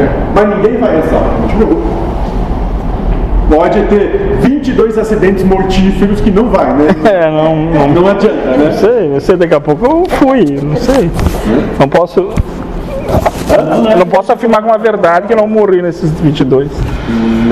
É. 0.00 0.08
Mas 0.34 0.48
ninguém 0.56 0.78
vai 0.78 0.96
rezar, 0.96 1.22
continua. 1.42 2.00
Pode 3.50 3.82
ter 3.86 4.36
22 4.42 4.96
acidentes 4.96 5.42
mortíferos 5.42 6.20
que 6.20 6.30
não 6.30 6.48
vai, 6.50 6.72
né? 6.72 6.86
É, 7.04 7.28
não, 7.30 7.56
não, 7.56 7.88
Não 8.02 8.06
adianta, 8.08 8.56
não 8.56 8.64
né? 8.66 8.72
sei, 8.72 9.08
não 9.08 9.20
sei, 9.20 9.36
daqui 9.36 9.54
a 9.54 9.60
pouco 9.60 9.84
eu 9.84 10.04
fui, 10.18 10.44
não 10.62 10.76
sei. 10.76 11.10
Não 11.78 11.88
posso. 11.88 12.20
eu 12.20 13.96
Não 13.98 14.06
posso 14.06 14.30
afirmar 14.32 14.62
com 14.62 14.72
a 14.72 14.76
verdade 14.76 15.26
que 15.26 15.32
eu 15.32 15.36
não 15.36 15.48
morri 15.48 15.82
nesses 15.82 16.10
22. 16.20 16.68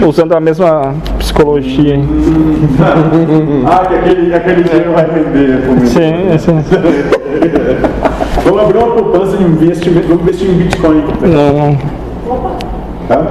Usando 0.07 0.35
a 0.37 0.41
mesma 0.41 0.95
psicologia. 1.19 1.97
hein? 1.97 2.05
Ah, 3.67 3.85
que 3.87 3.95
aquele, 3.97 4.33
aquele 4.35 4.63
dinheiro 4.63 4.93
vai 4.93 5.05
render. 5.05 5.67
comigo. 5.67 5.87
Sim, 5.87 6.39
sim. 6.39 6.65
Vamos 8.45 8.63
abrir 8.63 8.79
uma 8.79 8.91
poupança 8.95 9.37
de 9.37 9.43
investimento, 9.45 10.07
vamos 10.09 10.23
investir 10.23 10.49
em 10.49 10.55
Bitcoin. 10.55 11.05
Não, 11.23 11.53
não. 11.53 11.79
Tá? 13.09 13.23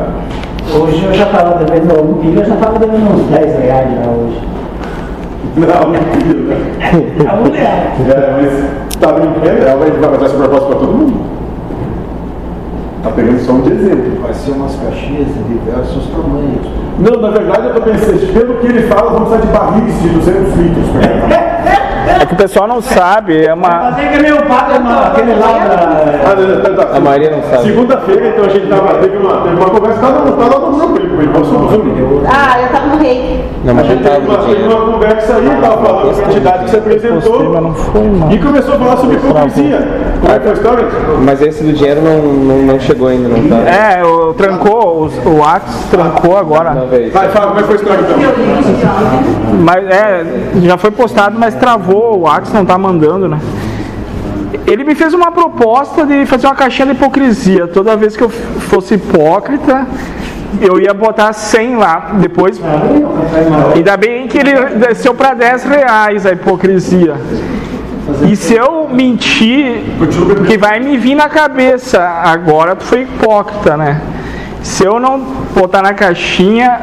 Hoje 0.74 1.06
eu 1.06 1.14
já 1.14 1.26
estava 1.26 1.64
devendo, 1.64 2.02
um 2.02 2.34
eu 2.34 2.44
já 2.44 2.56
estava 2.56 2.80
devendo 2.80 3.14
uns 3.14 3.30
10 3.30 3.60
reais 3.60 3.90
já 3.92 4.10
hoje. 4.10 4.42
Não, 5.56 5.90
mentira. 5.90 6.58
A 7.32 7.36
mulher. 7.36 7.96
É, 8.10 8.32
mas 8.42 9.00
tá 9.00 9.14
brincando, 9.14 9.68
ela 9.68 9.78
vai 9.78 9.92
vai 9.92 10.12
fazer 10.12 10.26
essa 10.26 10.36
proposta 10.36 10.68
para 10.68 10.80
todo 10.80 10.92
mundo. 10.94 11.22
Tá 13.04 13.12
pegando 13.12 13.40
só 13.40 13.52
um 13.54 13.62
de 13.62 13.72
exemplo. 13.72 14.22
Vai 14.22 14.34
ser 14.34 14.52
umas 14.52 14.76
caixinhas 14.76 15.28
de 15.28 15.44
diversos 15.44 16.08
tamanhos. 16.08 16.66
Não, 17.00 17.22
na 17.22 17.30
verdade 17.30 17.68
eu 17.68 17.76
tô 17.76 17.82
pensando, 17.82 18.34
pelo 18.34 18.56
que 18.56 18.66
ele 18.66 18.88
fala, 18.88 19.12
vamos 19.12 19.30
precisar 19.30 19.46
de 19.46 19.58
barris 19.58 20.02
de 20.02 20.10
200 20.10 20.56
litros. 20.56 20.88
É 22.22 22.26
que 22.26 22.34
o 22.34 22.38
pessoal 22.38 22.68
não 22.68 22.82
sabe, 22.82 23.46
é 23.46 23.54
uma. 23.54 23.68
Mas 23.92 24.00
é 24.00 24.08
que 24.08 24.20
meu 24.24 24.38
padre, 24.44 24.78
uma- 24.80 25.08
aquele 25.08 25.34
lá. 25.36 25.48
Ah. 26.92 26.98
A 26.98 27.00
maioria 27.00 27.32
não 27.32 27.44
sabe. 27.44 27.64
Segunda-feira, 27.64 28.28
então 28.30 28.46
a 28.46 28.50
gente 28.50 28.68
tava, 28.68 28.94
teve 29.00 29.18
uma, 29.18 29.42
teve 29.44 29.56
uma 29.56 29.70
conversa, 29.70 30.00
tá 30.02 30.08
lá 30.10 30.20
no 30.60 30.78
grupo, 30.78 31.00
ele, 31.22 31.30
ele 31.30 31.40
passou 31.40 31.60
no 31.60 31.70
Zoom. 31.70 32.24
Ah, 32.28 32.62
eu 32.62 32.70
tava 32.70 32.88
no 32.88 32.98
rei. 32.98 33.44
Não, 33.64 33.74
mas 33.74 33.86
A 33.86 33.88
não 33.88 33.96
gente 33.96 34.04
teve 34.04 34.28
tava 34.28 34.40
uma, 34.40 34.56
teve 34.56 34.92
conversa 34.92 35.36
aí, 35.36 35.62
tava 35.62 35.86
falando 35.86 36.10
a 36.10 36.24
quantidade 36.24 36.58
que 36.58 36.64
mas 36.64 36.76
apresentou 36.76 37.62
não 37.62 37.74
foi, 37.74 38.04
não. 38.04 38.32
e 38.32 38.40
começou 38.40 38.76
a 38.76 38.78
falar 38.78 38.98
sobre 38.98 39.16
hipocrisia. 39.18 39.88
Como 40.22 40.32
é 40.32 40.36
que 40.36 40.42
foi 40.42 40.52
a 40.52 40.54
história? 40.54 40.88
Mas 41.24 41.42
esse 41.42 41.64
do 41.64 41.74
dinheiro 41.74 42.02
não, 42.02 42.22
não, 42.22 42.62
não 42.64 42.80
chegou 42.80 43.08
ainda, 43.08 43.30
não 43.30 43.50
tá? 43.50 43.56
É, 43.70 44.04
o 44.04 44.34
trancou, 44.34 45.10
o, 45.26 45.30
o 45.30 45.44
Atos 45.44 45.76
trancou 45.90 46.38
agora. 46.38 46.88
Vai, 47.12 47.30
fala 47.30 47.48
como 47.48 47.60
é 47.60 47.64
que 47.64 47.68
foi 47.68 47.76
a 47.76 47.80
história 47.80 48.02
então. 48.02 49.60
Mas 49.62 49.86
é, 49.88 50.26
já 50.62 50.78
foi 50.78 50.92
postado, 50.92 51.38
mas 51.38 51.56
travou, 51.56 52.20
o 52.22 52.28
Atos 52.28 52.54
não 52.54 52.66
tá 52.66 52.78
mandando, 52.78 53.28
né? 53.28 53.40
Ele 54.66 54.84
me 54.84 54.96
fez 54.96 55.14
uma 55.14 55.32
proposta 55.32 56.06
de 56.06 56.26
fazer 56.26 56.48
uma 56.48 56.56
caixinha 56.56 56.88
de 56.88 56.92
hipocrisia. 56.94 57.68
Toda 57.68 57.96
vez 57.96 58.18
que 58.18 58.24
eu 58.24 58.30
fosse 58.30 58.96
hipócrita, 58.96 59.88
eu 60.62 60.80
ia 60.80 60.94
botar 60.94 61.34
100 61.34 61.76
lá. 61.76 62.12
Depois, 62.16 62.62
ainda 63.76 63.98
bem 63.98 64.28
que 64.28 64.38
ele 64.38 64.54
desceu 64.76 65.14
para 65.14 65.34
10 65.34 65.64
reais 65.66 66.26
a 66.26 66.32
hipocrisia. 66.32 67.16
E 68.30 68.36
se 68.36 68.56
eu 68.56 68.88
mentir, 68.90 69.84
que 70.48 70.58
vai 70.58 70.80
me 70.80 70.98
vir 70.98 71.16
na 71.16 71.28
cabeça, 71.28 72.02
agora 72.02 72.76
tu 72.76 72.86
foi 72.86 73.02
hipócrita, 73.02 73.76
né? 73.76 74.02
Se 74.64 74.86
eu 74.86 75.00
não 75.00 75.20
botar 75.54 75.82
na 75.82 75.94
caixinha, 75.94 76.80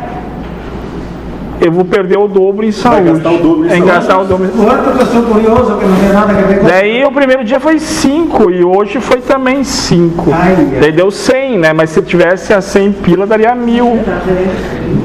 eu 1.60 1.70
vou 1.72 1.84
perder 1.84 2.18
o 2.18 2.26
dobro 2.28 2.64
em 2.66 2.72
saúde. 2.72 3.12
gastar 3.12 3.30
o 3.30 3.38
dobro 3.38 3.66
em 3.66 3.68
saúde. 3.70 3.86
gastar 3.86 4.18
o 4.18 4.24
dobro. 4.24 4.50
Outra 4.58 4.92
pessoa 4.92 5.22
curiosa 5.24 5.76
que 5.76 5.84
não 5.86 5.96
tem 5.96 6.08
nada 6.12 6.32
a 6.32 6.34
ver 6.34 6.58
com 6.60 6.66
Daí 6.66 7.04
o 7.04 7.12
primeiro 7.12 7.44
dia 7.44 7.60
foi 7.60 7.78
5 7.78 8.50
e 8.50 8.64
hoje 8.64 9.00
foi 9.00 9.20
também 9.20 9.62
5. 9.64 10.30
Ai, 10.32 10.56
ai. 10.58 10.78
Daí 10.80 10.92
deu 10.92 11.10
100, 11.10 11.58
né? 11.58 11.72
Mas 11.72 11.90
se 11.90 12.02
tivesse 12.02 12.52
a 12.52 12.60
100 12.60 12.92
pila 12.92 13.26
daria 13.26 13.54
mil. 13.54 13.98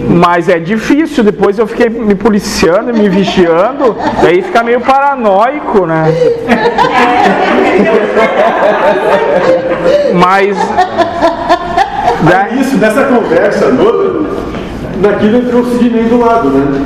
Mas 0.09 0.49
é 0.49 0.57
difícil, 0.59 1.23
depois 1.23 1.59
eu 1.59 1.67
fiquei 1.67 1.88
me 1.88 2.15
policiando, 2.15 2.91
me 2.91 3.07
vigiando, 3.07 3.95
daí 4.23 4.41
fica 4.41 4.63
meio 4.63 4.81
paranoico, 4.81 5.85
né? 5.85 6.05
Mas. 10.15 10.57
da- 12.29 12.49
Isso, 12.59 12.77
nessa 12.77 13.03
conversa 13.03 13.71
toda, 13.77 14.19
naquilo 15.01 15.38
entrou 15.38 15.62
o 15.62 15.65
Sidney 15.77 16.03
do 16.05 16.19
lado, 16.19 16.49
né? 16.49 16.85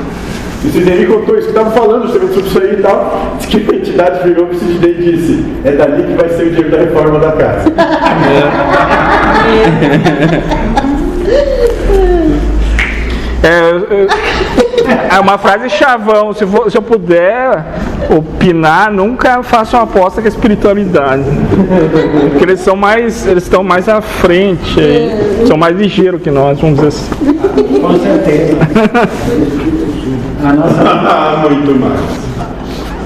E 0.64 0.68
o 0.68 0.72
Sidney 0.72 1.06
contou 1.06 1.36
isso, 1.38 1.50
que 1.52 1.58
estava 1.58 1.72
falando 1.72 2.08
sobre 2.12 2.28
isso 2.40 2.60
aí 2.62 2.74
e 2.74 2.78
tal. 2.82 3.36
Que 3.48 3.58
a 3.58 3.76
entidade 3.76 4.24
virou 4.28 4.48
pro 4.48 4.58
Sidney 4.58 4.92
e 4.98 5.12
disse: 5.12 5.46
é 5.66 5.72
dali 5.72 6.04
que 6.04 6.14
vai 6.14 6.30
ser 6.30 6.44
o 6.44 6.50
dinheiro 6.50 6.72
da 6.72 6.78
reforma 6.78 7.20
da 7.20 7.32
casa. 7.34 7.72
É, 13.44 13.72
eu- 13.72 14.08
é 15.18 15.20
uma 15.20 15.38
frase 15.38 15.70
chavão. 15.70 16.34
Se, 16.34 16.46
for- 16.46 16.70
se 16.72 16.78
eu 16.78 16.82
puder 16.82 17.64
opinar, 18.10 18.92
nunca 18.92 19.44
faça 19.44 19.78
uma 19.78 19.84
aposta 19.84 20.22
com 20.22 20.28
a 20.28 20.30
espiritualidade. 20.30 21.24
Porque 22.32 22.44
eles 22.44 22.60
são 22.60 22.76
mais. 22.76 23.26
Eles 23.26 23.44
estão 23.44 23.64
mais 23.64 23.88
à 23.88 24.02
frente, 24.02 24.80
aí, 24.80 25.46
são 25.48 25.58
mais 25.58 25.78
ligeiros 25.78 26.22
que 26.22 26.32
nós, 26.32 26.60
vamos 26.60 26.76
dizer 26.76 26.88
assim. 26.88 27.34
Com 27.82 28.00
certeza. 28.00 28.58
A 30.44 30.52
nossa, 30.52 30.82
Ah, 30.82 31.48
muito 31.50 31.80
mais. 31.80 32.00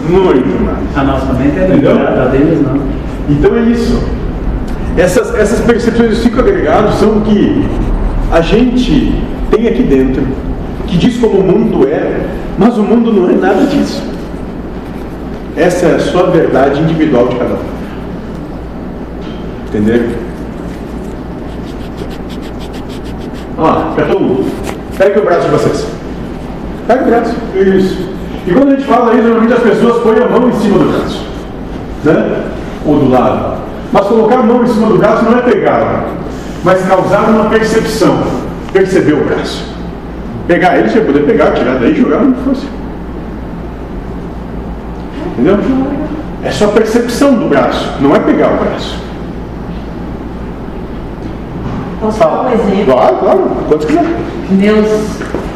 Muito 0.10 0.63
mais. 0.63 0.77
a 0.95 1.03
nossa 1.03 1.33
mente 1.33 1.60
é 1.60 1.63
a 1.65 2.25
deles 2.29 2.62
não. 2.62 2.81
Então 3.29 3.55
é 3.55 3.62
isso. 3.62 4.01
Essas, 4.97 5.36
essas 5.36 5.60
percepções 5.60 6.10
dos 6.10 6.19
cinco 6.19 6.39
agregados 6.39 6.95
são 6.95 7.17
o 7.17 7.21
que 7.21 7.63
a 8.31 8.41
gente 8.41 9.13
tem 9.51 9.67
aqui 9.67 9.83
dentro, 9.83 10.23
que 10.88 10.97
diz 10.97 11.17
como 11.17 11.39
o 11.39 11.43
mundo 11.43 11.88
é, 11.88 12.21
mas 12.57 12.75
o 12.77 12.81
mundo 12.83 13.13
não 13.13 13.29
é 13.29 13.33
nada 13.33 13.65
disso. 13.65 14.01
Essa 15.58 15.87
é 15.87 15.95
a 15.95 15.99
sua 15.99 16.29
verdade 16.29 16.79
individual 16.79 17.27
de 17.29 17.35
cada 17.35 17.55
um. 17.55 17.60
Entenderam? 19.67 20.05
Ó, 23.58 23.67
apertou 23.67 24.21
um. 24.21 24.49
Pega 24.95 25.19
o 25.19 25.25
braço 25.25 25.45
de 25.45 25.51
vocês. 25.51 25.87
Pega 26.87 27.01
o 27.01 27.08
braço. 27.08 27.35
Isso. 27.55 28.08
E 28.45 28.53
quando 28.53 28.67
a 28.67 28.75
gente 28.75 28.85
fala 28.85 29.15
isso, 29.15 29.23
normalmente 29.23 29.53
as 29.53 29.63
pessoas 29.63 30.03
põem 30.03 30.19
a 30.19 30.29
mão 30.29 30.47
em 30.47 30.53
cima 30.53 30.77
do 30.77 30.85
braço. 30.85 31.25
Né? 32.03 32.43
Ou 32.85 32.99
do 32.99 33.10
lado. 33.10 33.58
Mas 33.91 34.05
colocar 34.05 34.39
a 34.39 34.43
mão 34.43 34.63
em 34.63 34.67
cima 34.67 34.87
do 34.89 34.97
braço 34.99 35.25
não 35.25 35.39
é 35.39 35.41
pegar, 35.41 36.05
mas 36.63 36.85
causar 36.85 37.29
uma 37.29 37.49
percepção. 37.49 38.21
Perceber 38.71 39.13
o 39.13 39.25
braço. 39.25 39.65
Pegar 40.47 40.77
ele, 40.77 40.89
você 40.89 41.01
poder 41.01 41.25
pegar, 41.25 41.51
tirar 41.51 41.79
daí 41.79 41.93
e 41.93 41.95
jogar 41.95 42.19
onde 42.19 42.39
fosse. 42.41 42.77
Entendeu? 45.38 45.58
É 46.44 46.52
só 46.52 46.67
percepção 46.67 47.35
do 47.35 47.48
braço, 47.48 47.94
não 48.00 48.15
é 48.15 48.19
pegar 48.19 48.54
o 48.54 48.58
braço. 48.58 49.00
Posso 52.00 52.19
dar 52.19 52.44
um 52.44 52.52
exemplo? 52.52 52.94
Claro, 52.94 53.15
claro. 53.17 53.52
Quantos 53.67 53.85
quiser. 53.85 54.06
Meus 54.50 54.88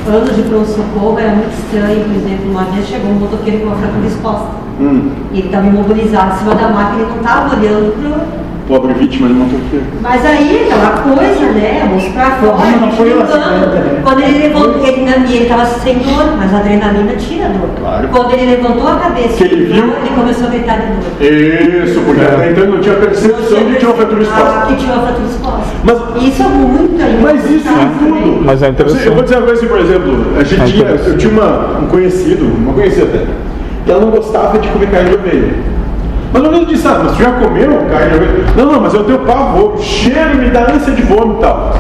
anos 0.08 0.36
de 0.36 0.42
pronto-socorro 0.44 1.20
era 1.20 1.36
muito 1.36 1.54
estranho. 1.54 2.04
Por 2.04 2.16
exemplo, 2.16 2.52
uma 2.52 2.64
vez 2.66 2.88
chegou 2.88 3.12
um 3.12 3.16
motoqueiro 3.16 3.60
com 3.60 3.66
uma 3.68 3.76
fratura 3.76 4.08
exposta. 4.08 4.48
Hum, 4.80 5.12
E 5.32 5.40
ele 5.40 5.48
estava 5.48 5.68
imobilizado 5.68 6.34
em 6.34 6.38
cima 6.40 6.56
da 6.56 6.68
máquina 6.70 7.04
e 7.04 7.06
não 7.10 7.16
estava 7.18 7.56
olhando 7.56 7.94
pro. 8.02 8.41
Pobre 8.72 8.94
vítima 8.94 9.28
de 9.28 9.34
motoqueiro. 9.34 9.86
Mas 10.02 10.26
aí, 10.26 10.70
aquela 10.72 10.92
coisa, 11.04 11.52
né? 11.52 11.90
Mostrar 11.92 12.40
fora, 12.40 12.72
Não, 12.72 12.80
não 12.88 12.92
foi 12.94 13.10
né? 13.10 14.02
Quando 14.02 14.20
ele 14.22 14.48
levantou, 14.48 14.88
ele, 14.88 15.44
estava 15.44 15.66
sem 15.66 15.98
dor, 15.98 16.38
mas 16.38 16.54
a 16.54 16.60
adrenalina 16.60 17.14
tira 17.18 17.48
a 17.48 17.50
dor. 17.50 17.70
Claro. 17.78 18.08
Quando 18.08 18.32
ele 18.32 18.56
levantou 18.56 18.88
a 18.88 18.96
cabeça, 18.96 19.36
Que 19.36 19.44
ele 19.44 19.66
viu? 19.74 19.84
ele 19.84 20.16
começou 20.16 20.48
a 20.48 20.50
gritar 20.52 20.80
de 20.80 20.88
dor. 20.88 21.84
Isso, 21.84 22.00
porque 22.00 22.22
até 22.22 22.52
então 22.52 22.66
não 22.68 22.80
tinha 22.80 22.96
percepção 22.96 23.58
de 23.60 23.66
que 23.66 23.76
tinha 23.80 23.90
uma 23.92 23.98
fratura 23.98 24.22
Ah, 24.22 24.24
exposta. 24.24 24.66
que 24.68 24.76
tinha 24.78 24.94
uma 24.94 25.02
fratura 25.04 25.28
exposta. 25.28 25.76
Mas- 25.84 26.24
isso 26.24 26.42
é 26.42 26.48
muito 26.48 27.04
aí. 27.04 27.20
Mas 27.22 27.50
isso 27.52 27.68
é 27.68 27.90
tudo. 28.00 28.42
Mas 28.46 28.64
é 28.64 28.68
Eu 28.68 28.74
vou 28.74 28.86
interessante. 28.86 29.24
dizer 29.24 29.38
uma 29.38 29.46
coisa 29.48 29.54
assim, 29.54 29.68
por 29.68 29.80
exemplo, 29.82 30.26
a 30.40 30.44
gente 30.46 30.62
É 30.62 30.66
tinha, 30.66 30.84
interessante. 30.84 31.10
eu 31.12 31.18
tinha 31.18 31.34
uma, 31.34 31.80
um 31.82 31.88
conhecido, 31.88 32.46
uma 32.46 32.74
conhecida 32.74 33.04
até, 33.04 33.26
que 33.86 33.92
ela 33.92 34.00
não 34.00 34.12
gostava 34.12 34.58
de 34.60 34.68
comer 34.70 34.88
carne 34.90 35.10
de 35.10 35.16
ovelha. 35.18 35.54
Mas 36.34 36.44
não 36.44 36.64
disse, 36.64 36.88
ah, 36.88 37.02
mas 37.04 37.18
já 37.18 37.32
comeu 37.34 37.86
carne? 37.90 38.46
Não, 38.56 38.66
não, 38.66 38.82
mas 38.82 38.94
eu 38.94 39.04
tenho 39.04 39.20
pavor, 39.20 39.74
o 39.74 39.82
cheiro 39.82 40.38
me 40.38 40.50
dá 40.50 40.72
ânsia 40.72 40.94
de 40.94 41.02
vômito 41.02 41.40
e 41.40 41.42
tal. 41.42 41.76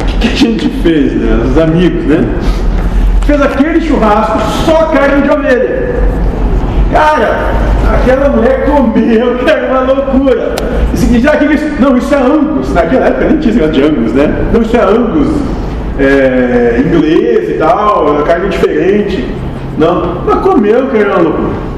O 0.00 0.04
que, 0.04 0.16
que 0.16 0.28
a 0.28 0.36
gente 0.36 0.68
fez, 0.82 1.12
né? 1.14 1.44
Os 1.44 1.58
amigos, 1.58 2.04
né? 2.04 2.28
Fez 3.26 3.42
aquele 3.42 3.80
churrasco 3.80 4.38
só 4.64 4.84
carne 4.86 5.22
de 5.22 5.30
ovelha. 5.30 5.94
Cara, 6.92 7.52
aquela 7.92 8.28
mulher 8.30 8.64
comeu, 8.66 9.36
que 9.44 9.50
era 9.50 9.66
uma 9.68 9.80
loucura. 9.80 10.54
E 11.10 11.20
já 11.20 11.36
que 11.36 11.44
isso, 11.46 11.66
não, 11.80 11.96
isso 11.96 12.14
é 12.14 12.18
Angus. 12.18 12.72
Naquela 12.72 13.06
época 13.06 13.24
nem 13.26 13.38
tinha 13.38 13.68
de 13.68 13.82
Angus, 13.82 14.12
né? 14.12 14.32
Não, 14.52 14.62
isso 14.62 14.76
é 14.76 14.80
Angus. 14.80 15.28
É, 15.98 16.82
inglês 16.86 17.50
e 17.50 17.54
tal, 17.54 18.20
é 18.20 18.22
carne 18.22 18.48
diferente. 18.48 19.26
Não, 19.76 20.22
mas 20.24 20.40
comeu, 20.40 20.86
que 20.86 20.98
era 20.98 21.10
uma 21.14 21.22
loucura. 21.22 21.68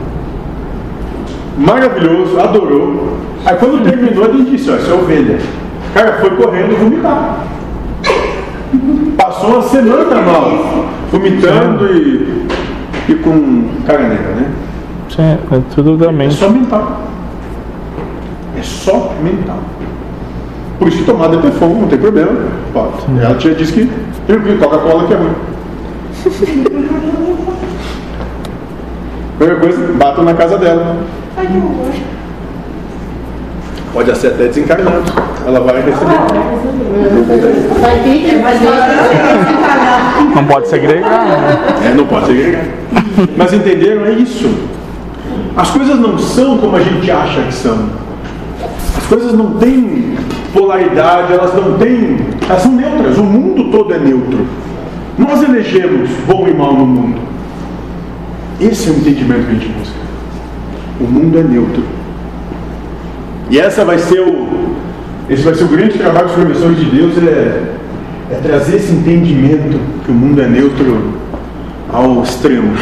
Maravilhoso, 1.61 2.41
adorou. 2.41 3.19
Aí 3.45 3.55
quando 3.57 3.85
terminou, 3.85 4.25
ele 4.25 4.51
disse, 4.51 4.71
ó, 4.71 4.77
isso 4.77 4.91
é 4.91 4.95
ovelha. 4.95 5.39
Cara, 5.93 6.15
foi 6.15 6.31
correndo 6.31 6.79
vomitar. 6.79 7.45
Passou 9.17 9.51
uma 9.51 9.63
semana 9.63 10.23
mal, 10.23 10.51
vomitando 11.13 11.87
e, 11.93 12.47
e 13.09 13.15
com 13.17 13.65
caganeira, 13.87 14.35
né? 14.37 14.51
Sim, 15.11 15.23
é 15.23 15.39
tudo 15.75 15.99
da 15.99 16.07
É 16.07 16.13
mente. 16.13 16.35
só 16.35 16.49
mental. 16.49 17.03
É 18.59 18.63
só 18.63 19.13
mental. 19.23 19.59
Por 20.79 20.89
isso 20.89 20.99
que 20.99 21.05
tomar 21.05 21.29
Detefon 21.29 21.69
não 21.81 21.89
tem 21.89 21.99
problema. 21.99 22.31
Ela 23.21 23.35
tinha 23.35 23.55
disse 23.55 23.73
que 23.75 23.91
tranquilo, 24.27 24.59
Coca-Cola 24.59 25.07
que 25.07 25.13
é 25.13 25.17
ruim. 25.17 25.35
Primeira 29.37 29.61
coisa, 29.61 29.93
batam 29.95 30.25
na 30.25 30.35
casa 30.35 30.57
dela. 30.57 30.97
Pode 33.93 34.17
ser 34.19 34.29
até 34.29 34.47
desencarnado. 34.47 35.03
Ela 35.47 35.61
vai 35.61 35.83
receber. 35.83 36.15
Não 40.25 40.35
Não 40.35 40.45
pode 40.45 40.69
segregar. 40.69 41.25
né? 41.25 41.59
É, 41.91 41.95
não 41.95 42.07
pode 42.07 42.27
segregar. 42.27 42.65
Mas 43.37 43.53
entenderam? 43.53 44.05
É 44.07 44.13
isso. 44.13 44.49
As 45.57 45.71
coisas 45.71 45.99
não 45.99 46.19
são 46.19 46.59
como 46.59 46.77
a 46.77 46.81
gente 46.81 47.11
acha 47.11 47.43
que 47.43 47.55
são. 47.55 47.89
As 48.97 49.07
coisas 49.07 49.33
não 49.33 49.55
têm 49.55 50.17
polaridade, 50.53 51.33
elas 51.33 51.55
não 51.55 51.77
têm. 51.79 52.19
Elas 52.49 52.63
são 52.63 52.73
neutras. 52.73 53.19
O 53.19 53.25
mundo 53.25 53.71
todo 53.71 53.93
é 53.93 53.99
neutro. 53.99 54.47
Nós 55.19 55.43
elegemos 55.43 56.09
bom 56.27 56.47
e 56.49 56.55
mal 56.55 56.73
no 56.75 56.87
mundo. 56.87 57.21
Esse 58.61 58.89
é 58.89 58.93
o 58.93 58.97
entendimento 58.97 59.47
que 59.47 59.51
a 59.51 59.55
gente 59.55 59.69
busca. 59.69 60.00
O 61.01 61.05
mundo 61.05 61.39
é 61.39 61.43
neutro. 61.43 61.83
E 63.51 63.59
essa 63.59 63.85
vai 63.85 63.99
ser 63.99 64.21
o. 64.21 64.77
Esse 65.29 65.43
vai 65.43 65.55
ser 65.55 65.65
o 65.65 65.69
grande 65.69 65.99
trabalho 65.99 66.27
dos 66.27 66.37
professores 66.37 66.79
de 66.79 66.85
Deus, 66.87 67.17
é, 67.19 67.63
é 68.31 68.35
trazer 68.43 68.77
esse 68.77 68.93
entendimento 68.93 69.79
que 70.05 70.11
o 70.11 70.15
mundo 70.15 70.41
é 70.43 70.47
neutro 70.47 71.15
ao 71.93 72.23
extremo. 72.23 72.73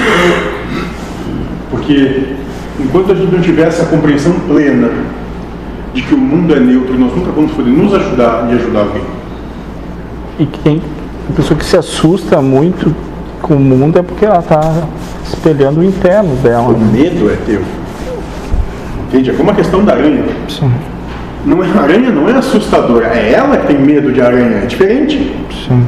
Porque 1.70 2.34
enquanto 2.80 3.12
a 3.12 3.14
gente 3.14 3.32
não 3.32 3.40
tiver 3.40 3.66
essa 3.66 3.84
compreensão 3.86 4.32
plena 4.46 4.90
de 5.92 6.02
que 6.02 6.14
o 6.14 6.18
mundo 6.18 6.54
é 6.54 6.60
neutro, 6.60 6.98
nós 6.98 7.14
nunca 7.14 7.30
vamos 7.30 7.52
poder 7.52 7.70
nos 7.70 7.92
ajudar 7.94 8.48
e 8.50 8.54
ajudar 8.54 8.80
alguém. 8.80 9.02
E 10.38 10.46
quem, 10.46 10.80
a 11.28 11.32
pessoa 11.34 11.58
que 11.58 11.64
se 11.64 11.76
assusta 11.76 12.40
muito 12.40 12.94
com 13.42 13.54
o 13.54 13.60
mundo 13.60 13.98
é 13.98 14.02
porque 14.02 14.24
ela 14.24 14.38
está 14.38 14.72
espelhando 15.24 15.80
o 15.80 15.84
interno 15.84 16.34
dela. 16.36 16.68
O 16.68 16.78
medo 16.78 17.30
é 17.30 17.36
teu. 17.44 17.62
Entende? 19.08 19.30
É 19.30 19.32
como 19.32 19.50
a 19.50 19.54
questão 19.54 19.84
da 19.84 19.94
aranha. 19.94 20.24
Sim, 20.48 20.70
Não 21.46 21.64
é, 21.64 21.66
a 21.66 21.82
aranha 21.82 22.10
não 22.10 22.28
é 22.28 22.34
assustadora, 22.34 23.06
é 23.06 23.32
ela 23.32 23.56
que 23.56 23.66
tem 23.68 23.78
medo 23.78 24.12
de 24.12 24.20
aranha. 24.20 24.58
É 24.58 24.66
diferente. 24.66 25.34
sim. 25.66 25.82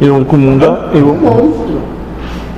E 0.00 0.08
o, 0.08 0.16
o 0.16 0.36
mundo, 0.38 0.66
e 0.94 0.98
o, 0.98 1.72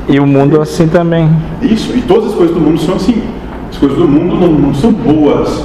e 0.09 0.21
o 0.21 0.27
mundo 0.27 0.61
assim 0.61 0.87
também. 0.87 1.29
Isso, 1.61 1.97
e 1.97 2.03
todas 2.03 2.31
as 2.31 2.35
coisas 2.35 2.55
do 2.55 2.61
mundo 2.61 2.79
são 2.79 2.95
assim. 2.95 3.23
As 3.71 3.77
coisas 3.77 3.99
do 3.99 4.07
mundo 4.07 4.37
não, 4.37 4.53
não 4.53 4.75
são 4.75 4.93
boas 4.93 5.65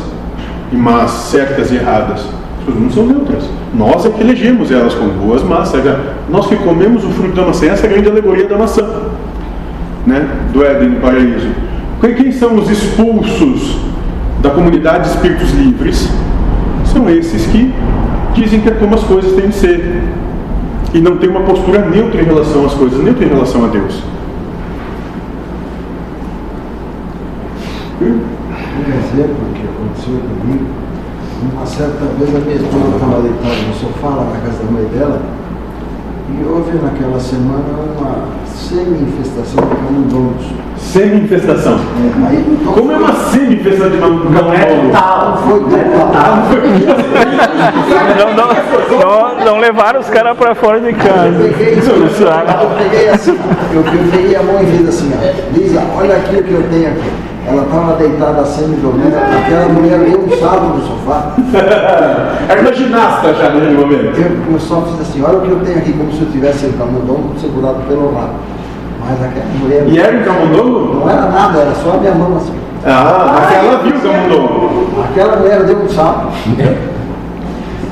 e 0.71 0.75
más, 0.75 1.11
certas 1.11 1.71
e 1.71 1.75
erradas. 1.75 2.21
As 2.21 2.65
coisas 2.65 2.73
do 2.73 2.79
mundo 2.81 2.93
são 2.93 3.05
neutras. 3.05 3.43
Nós 3.73 4.05
é 4.05 4.09
que 4.09 4.21
elegemos 4.21 4.71
elas 4.71 4.95
como 4.95 5.11
boas, 5.11 5.43
más, 5.43 5.69
certas. 5.69 5.95
Nós 6.29 6.47
que 6.47 6.55
comemos 6.55 7.03
o 7.03 7.09
fruto 7.09 7.35
da 7.35 7.45
maçã, 7.45 7.67
essa 7.67 7.85
é 7.85 7.89
a 7.89 7.93
grande 7.93 8.09
alegoria 8.09 8.47
da 8.47 8.57
maçã, 8.57 8.87
né? 10.07 10.27
do 10.51 10.63
Éden, 10.63 10.89
do 10.91 11.01
paraíso. 11.01 11.47
Quem- 12.01 12.15
Quem 12.15 12.31
são 12.31 12.55
os 12.55 12.69
expulsos 12.69 13.77
da 14.41 14.49
comunidade 14.51 15.03
de 15.03 15.15
espíritos 15.15 15.51
livres? 15.51 16.09
São 16.85 17.09
esses 17.09 17.45
que 17.47 17.73
dizem 18.33 18.61
que 18.61 18.69
é 18.69 18.71
como 18.71 18.95
as 18.95 19.03
coisas 19.03 19.33
têm 19.33 19.49
de 19.49 19.55
ser. 19.55 20.01
E 20.93 20.99
não 21.01 21.17
tem 21.17 21.29
uma 21.29 21.41
postura 21.41 21.85
neutra 21.87 22.21
em 22.21 22.25
relação 22.25 22.65
às 22.65 22.73
coisas, 22.73 23.03
neutra 23.03 23.25
em 23.25 23.29
relação 23.29 23.65
a 23.65 23.67
Deus. 23.67 24.01
Um 28.01 28.05
exemplo 28.97 29.35
que 29.53 29.63
aconteceu 29.67 30.19
comigo, 30.39 30.65
uma 31.53 31.65
certa 31.65 32.05
vez 32.17 32.35
a 32.35 32.39
minha 32.39 32.55
esposa 32.55 32.95
estava 32.95 33.21
deitada 33.21 33.55
no 33.67 33.73
sofá 33.73 34.07
lá 34.07 34.31
na 34.33 34.39
casa 34.39 34.63
da 34.63 34.71
mãe 34.71 34.85
dela 34.85 35.21
e 36.29 36.45
houve 36.47 36.77
naquela 36.77 37.19
semana 37.19 37.65
uma 37.97 38.25
semi-infestação 38.47 39.63
de 39.67 39.75
camundongos. 39.75 40.45
Semi-infestação. 40.79 41.73
É, 41.73 42.65
Como 42.65 42.91
é 42.91 42.97
uma 42.97 43.13
semi-infestação 43.13 43.91
de 43.91 43.97
camundongo? 43.97 44.29
Não 44.31 44.53
é 44.53 44.65
total. 44.65 45.37
Foi 45.45 45.59
total. 45.59 46.35
Não, 48.17 48.33
não, 48.33 48.47
não, 48.99 49.45
não 49.45 49.59
levaram 49.59 49.99
os 49.99 50.09
caras 50.09 50.37
para 50.37 50.55
fora 50.55 50.79
de 50.79 50.93
casa. 50.93 51.27
Eu 51.27 51.53
peguei, 51.53 51.73
eu 51.77 52.69
peguei 52.77 53.09
assim, 53.09 53.39
eu, 53.71 53.79
eu 53.79 54.11
peguei 54.11 54.35
a 54.35 54.43
mão 54.43 54.61
e 54.61 54.65
fiz 54.65 54.89
assim, 54.89 55.11
ó. 55.15 55.57
Lisa, 55.57 55.81
olha 55.97 56.15
aqui 56.15 56.37
o 56.37 56.43
que 56.43 56.53
eu 56.53 56.63
tenho 56.69 56.87
aqui. 56.89 57.09
Ela 57.45 57.63
estava 57.63 57.95
deitada 57.95 58.45
semi-dormindo, 58.45 59.15
aquela 59.15 59.69
mulher 59.69 59.99
um 59.99 60.29
salto 60.39 60.65
no 60.65 60.85
sofá. 60.85 61.33
Era 62.47 62.61
uma 62.61 62.73
ginasta 62.73 63.33
já 63.33 63.49
naquele 63.49 63.75
momento. 63.75 64.19
Eu, 64.19 64.53
eu 64.53 64.59
só 64.59 64.81
fiz 64.83 65.01
assim, 65.01 65.23
olha 65.23 65.39
o 65.39 65.41
que 65.41 65.49
eu 65.49 65.59
tenho 65.61 65.77
aqui, 65.79 65.93
como 65.93 66.11
se 66.11 66.21
eu 66.21 66.31
tivesse 66.31 66.67
um 66.67 66.73
camundongo 66.73 67.39
segurado 67.39 67.81
pelo 67.87 68.13
rabo. 68.13 68.35
Mas 69.09 69.23
aquela 69.23 69.45
mulher 69.59 69.83
E 69.87 69.99
era 69.99 70.17
um 70.17 70.23
camundongo? 70.23 70.93
não 70.99 71.09
era 71.09 71.21
nada, 71.27 71.59
era 71.59 71.75
só 71.75 71.93
a 71.93 71.97
minha 71.97 72.13
mão 72.13 72.37
assim. 72.37 72.53
Ah, 72.85 73.33
mas 73.33 73.55
ela 73.55 73.77
viu 73.83 73.95
o 73.95 73.99
camundongo. 73.99 75.03
Aquela 75.03 75.35
mulher 75.37 75.63
deu 75.63 75.77
um 75.79 75.89
salto. 75.89 76.27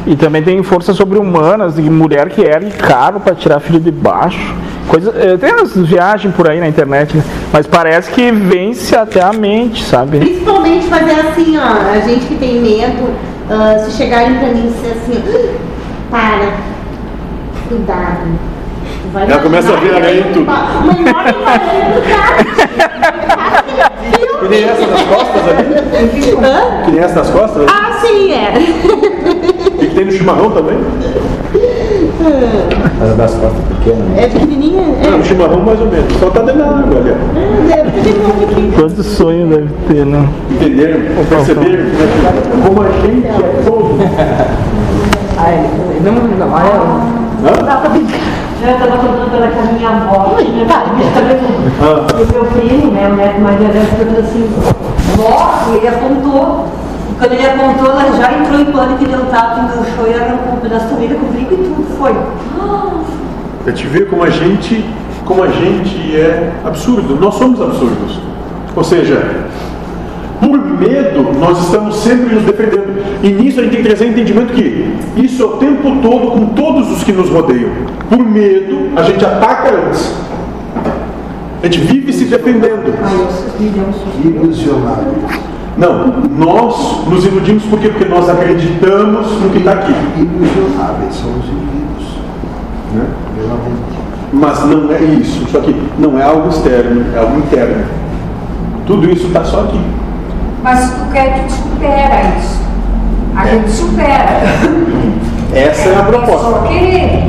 E 0.06 0.16
também 0.16 0.42
tem 0.42 0.64
forças 0.64 0.96
sobre-humanas 0.96 1.76
de 1.76 1.82
mulher 1.90 2.30
que 2.30 2.42
ergue 2.42 2.72
caro 2.72 3.20
para 3.20 3.36
tirar 3.36 3.60
filho 3.60 3.80
de 3.80 3.92
baixo. 3.92 4.56
Coisa, 4.88 5.14
eh, 5.18 5.36
tem 5.36 5.52
as 5.52 5.76
viagens 5.76 6.34
por 6.34 6.50
aí 6.50 6.62
na 6.62 6.68
internet, 6.70 7.18
né? 7.18 7.22
mas 7.52 7.68
parece 7.68 8.10
que 8.12 8.32
vence 8.32 8.96
até 8.96 9.22
a 9.22 9.34
mente, 9.34 9.84
sabe? 9.84 10.20
Principalmente 10.20 10.88
fazer 10.88 11.12
assim, 11.12 11.58
ó, 11.58 11.92
a 11.92 12.00
gente 12.00 12.26
que 12.26 12.36
tem 12.36 12.62
medo, 12.62 13.10
ah, 13.50 13.78
se 13.80 13.98
chegarem 13.98 14.36
pra 14.36 14.48
mim 14.48 14.68
e 14.68 14.72
dizer 14.72 14.92
assim, 14.94 15.24
"Ah, 15.28 15.58
para, 16.10 16.54
cuidado. 17.68 18.40
Vai 19.14 19.24
Ela 19.24 19.42
começa 19.42 19.72
a 19.72 19.76
em 19.78 20.24
que 20.24 20.34
tudo. 20.34 20.46
Que 24.40 24.48
nem 24.50 24.64
essa 24.64 24.86
nas 24.88 25.02
costas 25.04 25.42
ali? 25.48 26.46
Hã? 26.46 26.84
Que 26.86 26.92
nem 26.92 27.00
essa 27.04 27.16
nas 27.20 27.30
costas? 27.30 27.58
ali? 27.58 27.68
Ah, 27.70 27.94
sim, 28.02 28.32
é. 28.34 28.54
E 29.82 29.88
que 29.88 29.96
tem 29.96 30.06
no 30.06 30.12
chimarrão 30.12 30.52
também? 30.52 30.78
As 33.02 33.16
das 33.18 33.34
costas 33.36 33.62
pequenas. 33.70 34.08
né? 34.10 34.24
É 34.24 34.28
pequenininha? 34.28 34.84
Ah, 35.04 35.08
É. 35.08 35.10
no 35.12 35.24
chimarrão 35.24 35.60
mais 35.62 35.80
ou 35.80 35.88
menos. 35.88 36.14
Só 36.20 36.30
tá 36.30 36.42
dentro 36.42 36.60
da 36.62 36.68
água 36.70 37.00
ali. 37.00 37.10
É, 37.12 37.84
deve 37.84 38.02
ter 38.02 38.20
um 38.20 38.30
pouquinho. 38.32 38.72
Quanto 38.74 39.04
sonho 39.04 39.48
deve 39.48 39.70
ter, 39.88 40.06
né? 40.06 40.28
Entenderam? 40.52 41.00
Perceberam? 41.30 41.86
Como 42.66 42.82
a 42.82 42.90
gente 42.90 43.28
é 43.28 43.62
todo. 43.66 43.98
Ai, 45.38 45.66
não, 46.04 46.12
não, 46.14 46.54
olha, 46.54 47.54
não 47.58 47.64
dá 47.66 47.76
pra 47.78 47.90
brincar. 47.90 48.20
Eu 48.60 48.74
estava 48.74 48.98
contando 48.98 49.32
pela 49.32 49.48
que 49.48 49.60
a 49.60 49.64
minha 49.72 49.90
avó, 49.90 50.36
né, 50.36 50.44
e 50.44 50.50
o 52.24 52.28
meu 52.34 52.46
primo, 52.46 52.92
né, 52.92 53.08
o 53.08 53.16
neto 53.16 53.40
mais 53.40 53.58
velho, 53.60 53.86
falou 53.86 54.20
assim, 54.20 54.50
vó, 55.16 55.72
e 55.72 55.78
ele 55.78 55.88
apontou. 55.88 56.66
Quando 57.20 57.34
ele 57.34 57.46
apontou, 57.46 57.92
ela 57.92 58.12
já 58.18 58.34
entrou 58.34 58.60
em 58.60 58.66
pânico 58.66 59.04
e 59.04 59.08
deu 59.08 59.20
um 59.20 59.26
tapa, 59.26 59.60
enganchou 59.62 60.08
e 60.08 60.14
arrancou 60.14 60.54
um 60.54 60.60
pedaço 60.60 60.88
de 60.88 60.94
comida 60.94 61.16
com 61.16 61.28
brinco 61.28 61.54
e 61.54 61.58
tudo, 61.58 61.98
foi. 61.98 62.16
Pra 63.64 63.74
te 63.74 63.88
ver 63.88 64.10
como 64.10 64.24
a 64.24 64.30
gente, 64.30 64.86
como 65.26 65.44
a 65.44 65.48
gente 65.48 66.16
é 66.16 66.52
absurdo. 66.64 67.16
Nós 67.16 67.36
somos 67.36 67.62
absurdos. 67.62 68.20
Ou 68.76 68.84
seja, 68.84 69.46
por 70.40 70.58
medo, 70.60 71.34
nós 71.40 71.60
estamos 71.66 71.96
sempre 71.98 72.36
nos 72.36 72.44
defendendo. 72.44 72.98
E 73.24 73.30
nisso 73.30 73.60
a 73.60 73.64
gente 73.64 73.74
tem 73.74 73.82
que 73.82 73.90
trazer 73.90 74.08
entendimento 74.08 74.54
que 74.54 74.94
isso 75.18 75.42
é 75.42 75.46
o 75.46 75.50
tempo 75.58 75.98
todo 76.02 76.32
com 76.32 76.46
todos 76.48 76.92
os 76.92 77.04
que 77.04 77.12
nos 77.12 77.30
rodeiam. 77.30 77.72
Por 78.10 78.20
medo, 78.20 78.90
a 78.96 79.02
gente 79.04 79.26
ataca 79.26 79.74
antes. 79.74 80.14
A 81.62 81.66
gente 81.66 81.80
vive 81.80 82.14
se 82.14 82.26
defendendo. 82.26 82.94
Ilusionado. 84.24 85.06
Não, 85.78 86.22
nós 86.38 87.08
nos 87.08 87.26
iludimos 87.26 87.64
por 87.64 87.80
quê? 87.80 87.90
Porque 87.90 88.06
nós 88.06 88.30
acreditamos 88.30 89.32
no 89.42 89.50
que 89.50 89.60
está 89.60 89.74
aqui. 89.74 89.94
Ilusionáveis 90.18 91.16
são 91.16 91.30
os 91.32 91.46
indivíduos. 91.46 92.18
Né? 92.94 93.06
Mas 94.34 94.66
não 94.66 94.92
é 94.92 95.02
isso. 95.04 95.44
Isso 95.44 95.58
aqui 95.58 95.76
não 95.98 96.20
é 96.20 96.24
algo 96.24 96.50
externo, 96.50 97.06
é 97.16 97.20
algo 97.20 97.40
interno. 97.40 97.86
Tudo 98.86 99.10
isso 99.12 99.28
está 99.28 99.44
só 99.44 99.62
aqui. 99.62 99.80
Mas 100.64 100.92
tu 100.92 101.12
quer 101.14 101.34
que 101.46 101.52
supera 101.52 102.34
isso. 102.40 102.62
A 103.36 103.48
É. 103.48 103.52
gente 103.52 103.70
supera. 103.72 104.42
Essa 105.54 105.90
é 105.90 105.96
a 105.96 106.00
É 106.00 106.04
proposta. 106.04 106.38
só 106.52 106.60
querer. 106.68 107.24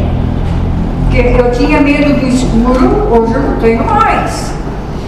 Porque 1.10 1.40
eu 1.40 1.50
tinha 1.52 1.80
medo 1.80 2.20
do 2.20 2.26
escuro, 2.26 3.08
hoje 3.10 3.34
eu 3.34 3.42
não 3.42 3.56
tenho 3.58 3.84
mais. 3.84 4.52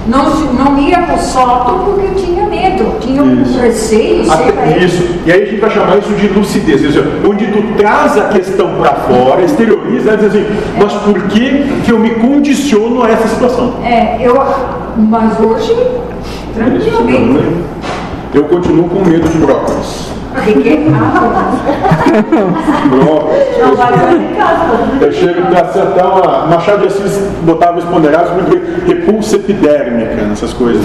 Não, 0.06 0.28
não 0.54 0.78
ia 0.78 0.98
no 1.00 1.18
sótão 1.18 1.80
porque 1.84 2.06
eu 2.06 2.14
tinha 2.14 2.46
medo, 2.46 2.98
tinha 3.00 3.22
um 3.22 3.42
Isso. 3.42 3.60
receio, 3.60 4.24
sei 4.24 4.26
lá. 4.26 4.34
Até 4.48 4.78
isso. 4.78 5.20
E 5.26 5.30
aí 5.30 5.42
a 5.42 5.46
gente 5.46 5.60
vai 5.60 5.70
chamar 5.70 5.98
isso 5.98 6.12
de 6.14 6.26
lucidez. 6.28 6.80
Onde 7.28 7.46
tu 7.48 7.62
traz 7.76 8.16
a 8.16 8.28
questão 8.28 8.70
para 8.80 8.94
fora, 8.94 9.42
exterioriza, 9.42 10.16
diz 10.16 10.26
assim, 10.28 10.46
mas 10.78 10.92
por 10.94 11.22
que, 11.24 11.64
que 11.84 11.92
eu 11.92 11.98
me 11.98 12.10
condiciono 12.10 13.02
a 13.04 13.10
essa 13.10 13.28
situação? 13.28 13.74
É, 13.84 14.16
eu, 14.20 14.42
mas 14.96 15.38
hoje, 15.38 15.76
tranquilamente. 16.54 17.44
Eu 18.32 18.44
continuo 18.44 18.88
com 18.88 19.04
medo 19.04 19.28
de 19.28 19.38
brócolis. 19.38 20.10
Brócolis. 22.88 23.44
Não. 23.70 25.00
Eu 25.00 25.12
chego 25.12 25.42
para 25.46 25.60
acertar 25.62 26.06
uma. 26.06 26.46
Machado 26.46 26.78
de 26.82 26.86
Assis 26.86 27.18
botava 27.42 27.78
os 27.78 27.84
ponderados 27.84 28.30
porque 28.30 28.60
repulsa 28.86 29.36
epidérmica 29.36 30.22
nessas 30.22 30.52
coisas. 30.52 30.84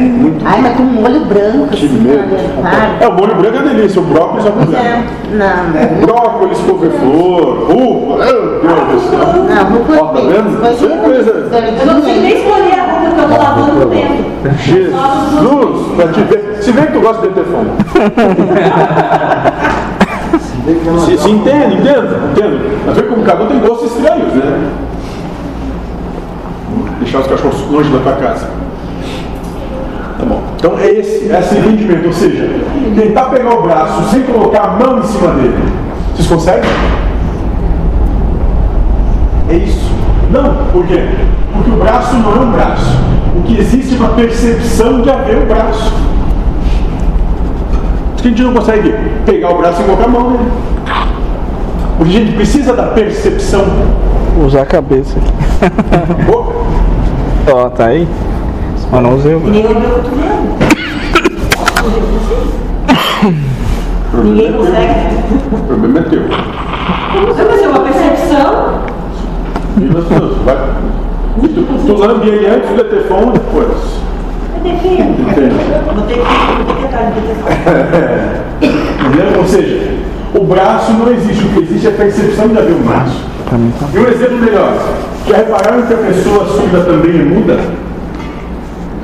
Muito 0.00 0.44
Ai, 0.46 0.60
mas 0.60 0.76
com 0.76 0.82
um 0.82 0.92
molho 0.92 1.20
branco, 1.24 1.68
que 1.68 1.86
assim, 1.86 1.98
medo. 2.00 2.36
para. 2.60 3.04
É, 3.04 3.08
o 3.08 3.12
molho 3.14 3.34
branco 3.36 3.56
é 3.56 3.62
delícia, 3.62 4.00
o 4.00 4.04
brócolis 4.04 4.44
é 4.44 4.48
o 4.50 4.52
problema. 4.52 4.84
É, 4.84 5.02
Não, 5.32 6.00
Brócolis, 6.06 6.58
couve-flor, 6.58 7.70
rúcula, 7.70 8.24
meu 8.26 8.86
Deus 8.90 9.02
do 9.02 9.10
céu. 9.10 9.18
não, 9.48 9.64
rúcula. 9.78 9.98
Ó, 10.02 10.06
tá 10.08 10.20
vendo? 10.20 10.72
Isso 10.74 10.84
é 10.86 10.96
coisa. 10.98 11.30
Eu 11.80 11.86
não 11.86 12.02
sei 12.02 12.20
nem 12.20 12.36
escolher 12.36 12.78
a 12.78 12.82
roupa 12.92 13.14
que 13.14 13.20
eu 13.20 13.28
tô 13.28 13.42
lavando 13.42 13.72
no 13.72 13.86
tempo. 13.90 14.35
Jesus, 14.54 15.86
pra 15.96 16.08
te 16.08 16.22
ver. 16.22 16.58
Se 16.60 16.72
vê 16.72 16.86
que 16.86 16.92
tu 16.92 17.00
gosta 17.00 17.26
de 17.28 17.34
ter 17.34 17.44
fome. 17.44 17.70
Se 21.04 21.16
Se, 21.18 21.30
entende, 21.30 21.74
entende, 21.76 22.14
entende. 22.32 22.78
Mas 22.84 22.96
vê 22.96 23.02
como 23.04 23.22
cada 23.22 23.44
um 23.44 23.46
tem 23.46 23.60
gostos 23.60 23.92
estranhos, 23.92 24.32
né? 24.34 24.70
Deixar 27.00 27.20
os 27.20 27.26
cachorros 27.26 27.70
longe 27.70 27.90
da 27.90 27.98
tua 28.00 28.12
casa. 28.14 28.48
Tá 30.18 30.24
bom. 30.24 30.42
Então 30.56 30.78
é 30.78 30.90
esse, 30.90 31.26
esse 31.26 31.58
entendimento, 31.58 32.06
ou 32.06 32.12
seja, 32.12 32.48
tentar 32.96 33.26
pegar 33.26 33.54
o 33.54 33.62
braço 33.62 34.10
sem 34.10 34.22
colocar 34.22 34.62
a 34.62 34.68
mão 34.68 34.98
em 34.98 35.02
cima 35.04 35.32
dele. 35.32 35.72
Vocês 36.14 36.26
conseguem? 36.26 36.70
É 39.48 39.54
isso. 39.54 39.92
Não, 40.30 40.66
por 40.72 40.84
quê? 40.86 41.06
Porque 41.52 41.70
o 41.70 41.76
braço 41.76 42.16
não 42.16 42.34
é 42.34 42.40
um 42.40 42.50
braço. 42.50 43.05
O 43.36 43.42
que 43.42 43.58
existe 43.60 43.94
é 43.94 43.98
uma 43.98 44.10
percepção 44.10 45.02
de 45.02 45.10
haver 45.10 45.42
o 45.42 45.46
braço. 45.46 45.92
A 48.18 48.22
gente 48.28 48.42
não 48.42 48.54
consegue 48.54 48.92
pegar 49.24 49.50
o 49.50 49.58
braço 49.58 49.80
e 49.82 49.84
colocar 49.84 50.04
a 50.04 50.08
mão 50.08 50.30
nele. 50.30 50.50
Porque 51.96 52.16
a 52.16 52.20
gente 52.20 52.32
precisa 52.34 52.72
da 52.72 52.88
percepção. 52.88 53.64
Usar 54.44 54.62
a 54.62 54.66
cabeça 54.66 55.16
aqui. 55.18 55.32
Ó, 57.52 57.68
tá 57.70 57.86
aí? 57.86 58.08
Mas 58.90 59.02
não 59.02 59.14
usei 59.14 59.34
o 59.34 59.40
braço. 59.40 59.60
Ninguém 64.24 64.52
consegue. 64.52 65.16
O 65.52 65.58
problema 65.66 65.98
é 65.98 66.02
teu. 66.02 66.22
Mas 67.48 67.62
é 67.62 67.68
uma 67.68 67.80
percepção. 67.80 68.80
Viva 69.76 70.00
Deus. 70.00 70.36
Vai. 70.44 70.56
Tu, 71.40 71.48
tu 71.86 71.92
lambe 71.94 72.28
ele 72.28 72.46
antes 72.46 72.70
do 72.70 72.84
telefone 72.84 73.32
depois. 73.32 74.00
Depende. 74.62 75.22
Vou 75.22 76.02
ter 76.04 76.14
que 76.14 76.20
vou 76.56 76.64
ter 76.66 76.76
que 76.76 76.84
atrás 76.84 77.14
do. 77.14 77.20
Entendeu? 79.06 79.38
Ou 79.38 79.44
seja, 79.46 79.94
o 80.34 80.44
braço 80.44 80.92
não 80.92 81.12
existe. 81.12 81.44
O 81.44 81.48
que 81.50 81.60
existe 81.60 81.86
é 81.86 81.90
a 81.90 81.94
percepção 81.94 82.48
de 82.48 82.58
haver 82.58 82.74
um 82.74 82.82
braço. 82.82 83.24
Tá. 83.48 83.56
E 83.94 83.98
um 83.98 84.08
exemplo 84.08 84.38
melhor. 84.38 84.72
Já 85.28 85.36
repararam 85.36 85.82
que 85.82 85.94
a 85.94 85.96
pessoa 85.98 86.46
surda 86.46 86.80
também 86.80 87.20
é 87.20 87.24
muda? 87.24 87.58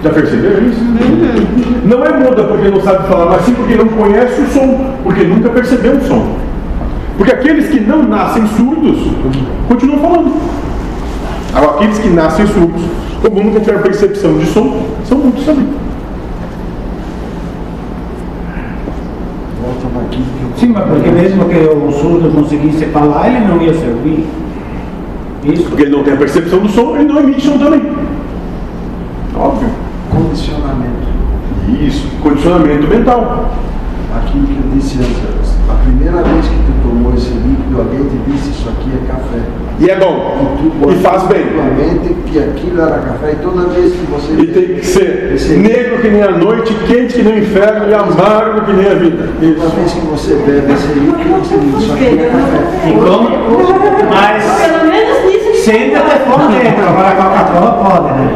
Já 0.02 0.10
perceberam 0.10 0.66
isso? 0.66 0.80
Não 1.84 2.04
é 2.04 2.12
muda 2.12 2.42
porque 2.44 2.68
não 2.68 2.80
sabe 2.80 3.08
falar, 3.08 3.26
mas 3.26 3.44
sim 3.44 3.54
porque 3.54 3.76
não 3.76 3.86
conhece 3.86 4.40
o 4.40 4.46
som, 4.46 4.94
porque 5.04 5.22
nunca 5.24 5.50
percebeu 5.50 5.92
o 5.92 6.04
som. 6.04 6.36
Porque 7.16 7.32
aqueles 7.32 7.68
que 7.68 7.80
não 7.80 8.02
nascem 8.02 8.44
surdos 8.56 8.98
continuam 9.68 10.00
falando. 10.00 10.32
Agora, 11.54 11.76
aqueles 11.76 11.98
que 11.98 12.08
nascem 12.08 12.46
surdos, 12.46 12.82
como 13.20 13.42
nunca 13.42 13.60
tiveram 13.60 13.82
percepção 13.82 14.38
de 14.38 14.46
som, 14.46 14.86
são 15.04 15.18
mudos 15.18 15.44
também. 15.44 15.66
Sim, 20.56 20.68
mas 20.68 20.84
porque 20.84 21.10
mesmo 21.10 21.44
que 21.46 21.56
o 21.56 21.90
surdo 21.90 22.30
conseguisse 22.30 22.86
falar, 22.86 23.28
ele 23.28 23.46
não 23.46 23.60
ia 23.60 23.74
servir. 23.74 24.24
Isso. 25.44 25.64
Porque 25.64 25.82
ele 25.82 25.90
não 25.90 26.04
tem 26.04 26.14
a 26.14 26.16
percepção 26.16 26.60
do 26.60 26.68
som, 26.68 26.94
ele 26.94 27.12
não 27.12 27.18
emite 27.18 27.44
som 27.44 27.58
também. 27.58 27.82
Óbvio. 29.34 29.68
condicionamento. 30.08 31.08
Isso, 31.80 32.06
condicionamento 32.22 32.86
mental. 32.86 33.50
Aquilo 34.16 34.46
que 34.46 34.52
eu 34.52 34.70
disse 34.74 34.98
antes, 34.98 35.56
a 35.68 35.74
primeira 35.84 36.22
vez 36.22 36.46
que 36.46 36.54
tu 36.54 36.88
tomou 36.88 37.12
esse 37.14 37.30
líquido, 37.30 37.78
alguém 37.78 38.04
te 38.04 38.30
disse 38.30 38.50
isso 38.50 38.68
aqui 38.68 38.90
é 38.94 39.06
café. 39.06 39.40
E 39.82 39.90
é 39.90 39.96
bom. 39.96 40.56
E 40.88 40.92
E 40.92 41.02
faz 41.02 41.24
bem. 41.24 41.42
que 42.26 42.38
aquilo 42.38 42.80
era 42.80 42.98
café 42.98 43.32
e 43.32 43.36
toda 43.42 43.66
vez 43.68 43.92
que 43.92 44.06
você 44.06 44.32
E 44.40 44.46
tem 44.46 44.74
que 44.76 44.86
ser 44.86 45.58
negro 45.58 45.98
que 46.00 46.08
nem 46.08 46.22
a 46.22 46.30
noite, 46.30 46.72
quente 46.86 47.14
que 47.14 47.22
nem 47.22 47.34
o 47.34 47.38
inferno 47.40 47.88
e 47.90 47.94
amargo 47.94 48.60
que 48.64 48.72
nem 48.72 48.86
a 48.86 48.94
vida. 48.94 49.28
toda 49.40 49.46
Isso. 49.46 49.68
vez 49.76 49.92
que 49.92 50.00
você 50.06 50.34
bebe 50.36 50.72
esse 50.72 50.86
líquido, 50.86 51.78
isso 51.78 51.92
aqui 51.92 52.04
é 52.04 52.30
café. 52.30 52.88
E 52.88 52.92
como? 52.92 53.28
Mas 54.08 54.44
Pelo 54.44 54.84
menos 54.90 55.24
nisso. 55.26 55.64
sem 55.64 55.90
telefone 55.90 56.54
dentro. 56.62 56.88
Agora 56.88 57.08
a 57.08 57.14
Coca-Cola 57.16 57.84
pode, 57.84 58.14
né? 58.20 58.34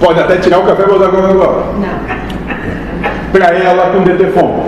Pode 0.00 0.20
até 0.20 0.36
tirar 0.36 0.58
o 0.60 0.66
café 0.66 0.84
e 0.84 0.86
botar 0.86 1.06
agora 1.06 1.30
agora. 1.30 1.62
Não. 1.80 2.24
Pra 3.32 3.46
ela 3.50 3.90
com 3.90 4.02
detefone. 4.04 4.62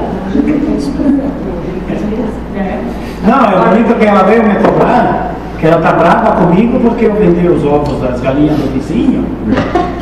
Não, 3.26 3.50
eu 3.64 3.70
brinco 3.70 3.94
que 3.94 4.04
ela 4.06 4.22
veio 4.24 4.42
me 4.44 4.54
cobrar, 4.56 5.25
ela 5.66 5.80
tá 5.80 5.92
brava 5.92 6.32
comigo 6.32 6.78
porque 6.80 7.06
eu 7.06 7.14
vendi 7.14 7.48
os 7.48 7.64
ovos 7.64 8.00
das 8.00 8.20
galinhas 8.20 8.56
do 8.56 8.72
vizinho. 8.72 9.24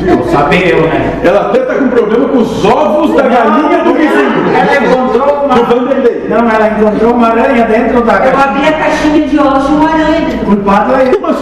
Eu 0.05 0.23
sabia, 0.25 0.67
eu, 0.67 0.81
né? 0.83 1.19
Ela 1.23 1.47
até 1.47 1.59
tá 1.61 1.75
com 1.75 1.87
problema 1.87 2.27
com 2.27 2.37
os 2.37 2.65
ovos 2.65 3.15
da 3.15 3.23
galinha 3.23 3.83
do 3.83 3.93
vizinho. 3.93 4.45
Ela 4.55 4.85
encontrou 4.85 5.45
uma. 5.45 5.55
Do 5.55 5.63
Vanderlei. 5.63 6.27
Não, 6.29 6.49
ela 6.49 6.67
encontrou 6.67 7.13
uma 7.13 7.27
aranha 7.27 7.65
dentro 7.65 8.01
da 8.03 8.13
Eu 8.13 8.37
abri 8.37 8.67
a 8.67 8.71
caixinha 8.73 9.27
de 9.27 9.39
ovos 9.39 9.69
e 9.69 9.71
uma 9.71 9.89
aranha. 9.89 10.39
O 10.41 10.45
culpado 10.45 10.93
é. 10.93 11.11
Mas, 11.19 11.37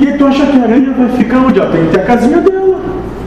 e 0.00 0.06
tu 0.12 0.26
acha 0.26 0.46
que 0.46 0.58
a 0.58 0.62
aranha 0.62 0.94
vai 0.96 1.08
ficar 1.08 1.38
onde? 1.38 1.58
Ela 1.58 1.70
tem 1.70 1.86
que 1.86 1.92
ter 1.92 2.00
a 2.00 2.04
casinha 2.04 2.40
dela. 2.40 2.78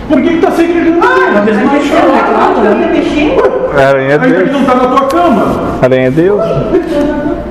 Por 0.08 0.22
que, 0.22 0.30
que 0.30 0.42
tá 0.42 0.52
sempre 0.52 0.90
Ela 0.90 1.00
ah, 1.02 1.44
é 1.44 2.34
claro, 2.34 2.54
não 2.56 2.64
né? 2.64 2.82
ia 2.82 2.88
mexer. 2.88 3.38
Aranha 3.78 4.10
é 4.10 4.14
Ainda 4.14 4.28
que 4.28 4.34
Deus. 4.34 4.52
não 4.52 4.66
tá 4.66 4.76
na 4.76 4.88
tua 4.88 5.08
cama. 5.08 5.46
Aranha 5.82 6.08
é 6.08 6.12
Deus. 6.12 6.42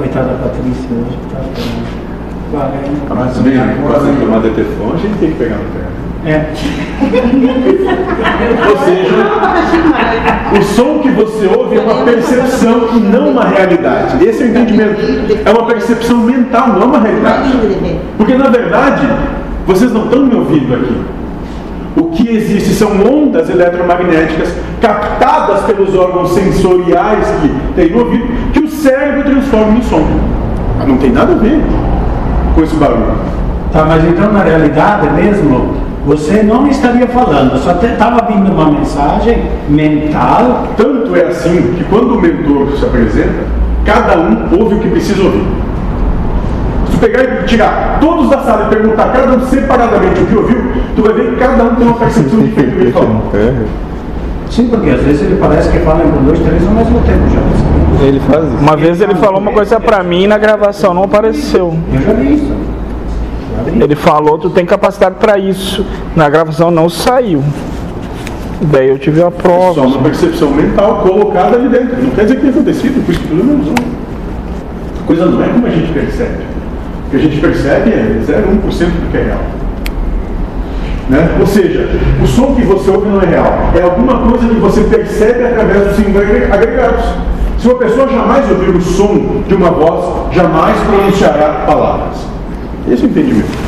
Coitada 0.00 0.28
da 0.28 0.48
Patrícia 0.48 0.88
hoje, 0.92 1.18
tá 1.30 1.40
ficando. 1.40 1.84
com 2.50 2.56
a 2.56 2.62
aranha. 2.62 2.80
Mas 3.10 3.36
bem, 3.36 3.60
quase 3.86 4.12
tomar 4.18 4.40
detefone, 4.40 4.92
a 4.94 4.96
gente 4.96 5.18
tem 5.18 5.30
que 5.32 5.36
pegar 5.36 5.56
no 5.56 5.64
pé. 5.64 5.90
É. 6.24 6.46
Ou 8.70 8.78
seja, 8.78 9.14
o 10.58 10.62
som 10.62 11.00
que 11.00 11.10
você 11.10 11.46
ouve 11.54 11.76
é 11.76 11.80
uma 11.82 12.02
percepção 12.04 12.88
e 12.96 13.00
não 13.00 13.32
uma 13.32 13.44
realidade. 13.44 14.24
Esse 14.24 14.42
é 14.42 14.46
o 14.46 14.48
entendimento. 14.48 15.00
É 15.44 15.50
uma 15.50 15.66
percepção 15.66 16.16
mental, 16.16 16.68
não 16.68 16.82
é 16.82 16.84
uma 16.86 16.98
realidade. 17.00 17.50
Porque 18.16 18.34
na 18.36 18.48
verdade, 18.48 19.06
vocês 19.66 19.92
não 19.92 20.04
estão 20.04 20.24
me 20.24 20.34
ouvindo 20.34 20.74
aqui. 20.76 20.96
O 21.96 22.04
que 22.10 22.28
existe 22.28 22.74
são 22.74 22.92
ondas 23.02 23.50
eletromagnéticas 23.50 24.54
captadas 24.80 25.62
pelos 25.64 25.94
órgãos 25.94 26.32
sensoriais 26.32 27.26
que 27.42 27.48
tem 27.74 27.90
no 27.90 28.04
ouvido, 28.04 28.26
que 28.52 28.60
o 28.60 28.68
cérebro 28.68 29.24
transforma 29.24 29.78
em 29.78 29.82
som. 29.82 30.06
Mas 30.78 30.88
não 30.88 30.96
tem 30.98 31.10
nada 31.10 31.32
a 31.32 31.36
ver 31.36 31.60
com 32.54 32.62
esse 32.62 32.74
barulho. 32.76 33.14
Tá, 33.72 33.84
mas 33.84 34.04
então 34.04 34.32
na 34.32 34.42
realidade 34.42 35.08
mesmo, 35.10 35.74
você 36.06 36.42
não 36.42 36.66
estaria 36.66 37.06
falando, 37.06 37.58
só 37.58 37.72
estava 37.72 38.26
vindo 38.26 38.50
uma 38.50 38.70
mensagem 38.70 39.44
mental. 39.68 40.68
Tanto 40.76 41.14
é 41.14 41.26
assim 41.26 41.74
que 41.76 41.84
quando 41.84 42.14
o 42.14 42.20
mentor 42.20 42.76
se 42.76 42.84
apresenta, 42.84 43.44
cada 43.84 44.18
um 44.18 44.58
ouve 44.58 44.76
o 44.76 44.78
que 44.80 44.88
precisa 44.88 45.22
ouvir. 45.22 45.46
Pegar 47.00 47.22
e 47.22 47.44
tirar 47.46 47.98
todos 48.00 48.28
da 48.28 48.38
sala 48.42 48.66
e 48.66 48.74
perguntar 48.74 49.12
cada 49.12 49.32
um 49.34 49.40
separadamente 49.46 50.20
o 50.20 50.26
que 50.26 50.36
ouviu, 50.36 50.72
tu 50.94 51.02
vai 51.02 51.12
ver 51.14 51.30
que 51.30 51.36
cada 51.36 51.64
um 51.64 51.74
tem 51.74 51.86
uma 51.86 51.96
percepção 51.96 52.40
diferente 52.40 52.76
do 52.76 52.84
que 52.86 52.92
falou. 52.92 53.22
Sim, 54.50 54.68
porque 54.68 54.90
às 54.90 55.00
vezes 55.00 55.22
ele 55.22 55.36
parece 55.40 55.70
que 55.70 55.78
fala 55.78 56.00
com 56.00 56.24
dois, 56.24 56.38
três 56.40 56.66
ao 56.66 56.74
mesmo 56.74 57.00
tempo 57.00 57.22
já. 57.30 58.04
Ele 58.04 58.20
faz 58.20 58.44
isso. 58.44 58.56
Uma 58.60 58.76
vez 58.76 59.00
ele 59.00 59.14
falou 59.14 59.40
uma 59.40 59.52
coisa 59.52 59.78
pra 59.80 60.02
mim 60.02 60.24
e 60.24 60.26
na 60.26 60.36
gravação 60.36 60.92
não 60.92 61.04
apareceu. 61.04 61.74
Eu 61.92 62.00
já 62.02 62.12
vi 62.12 62.34
isso. 62.34 62.52
Ele 63.80 63.94
falou, 63.94 64.38
tu 64.38 64.50
tem 64.50 64.66
capacidade 64.66 65.16
pra 65.20 65.38
isso. 65.38 65.86
Na 66.16 66.28
gravação 66.28 66.70
não 66.70 66.88
saiu. 66.88 67.42
Daí 68.62 68.88
eu 68.88 68.98
tive 68.98 69.20
a 69.20 69.24
Só 69.24 69.30
prova. 69.30 69.80
uma 69.82 70.02
percepção 70.02 70.50
mental 70.50 70.98
colocada 70.98 71.56
ali 71.56 71.68
dentro. 71.68 72.02
Não 72.02 72.10
quer 72.10 72.22
dizer 72.22 72.34
que 72.34 72.40
tenha 72.40 72.52
acontecido, 72.52 73.04
por 73.04 73.12
isso 73.12 73.20
que 73.22 73.28
tudo 73.28 73.40
é 73.40 73.54
ilusão. 73.54 73.74
A 75.02 75.06
coisa 75.06 75.26
não 75.26 75.42
é 75.44 75.48
como 75.48 75.66
a 75.66 75.70
gente 75.70 75.92
percebe. 75.92 76.49
O 77.10 77.12
que 77.12 77.16
a 77.16 77.20
gente 77.20 77.40
percebe 77.40 77.90
é 77.90 78.20
0,1% 78.24 78.30
do 78.86 79.10
que 79.10 79.16
é 79.16 79.22
real. 79.24 79.40
Né? 81.08 81.36
Ou 81.40 81.46
seja, 81.46 81.88
o 82.22 82.26
som 82.26 82.54
que 82.54 82.62
você 82.62 82.88
ouve 82.88 83.08
não 83.08 83.20
é 83.20 83.26
real. 83.26 83.72
É 83.76 83.82
alguma 83.82 84.18
coisa 84.30 84.46
que 84.46 84.60
você 84.60 84.82
percebe 84.82 85.44
através 85.44 85.88
dos 85.88 85.98
agre- 85.98 86.44
agregados. 86.52 87.04
Se 87.58 87.66
uma 87.66 87.78
pessoa 87.78 88.06
jamais 88.08 88.48
ouvir 88.48 88.70
o 88.70 88.80
som 88.80 89.42
de 89.48 89.54
uma 89.56 89.70
voz, 89.72 90.32
jamais 90.32 90.76
pronunciará 90.86 91.64
palavras. 91.66 92.16
Esse 92.88 93.02
é 93.02 93.06
o 93.06 93.10
entendimento. 93.10 93.58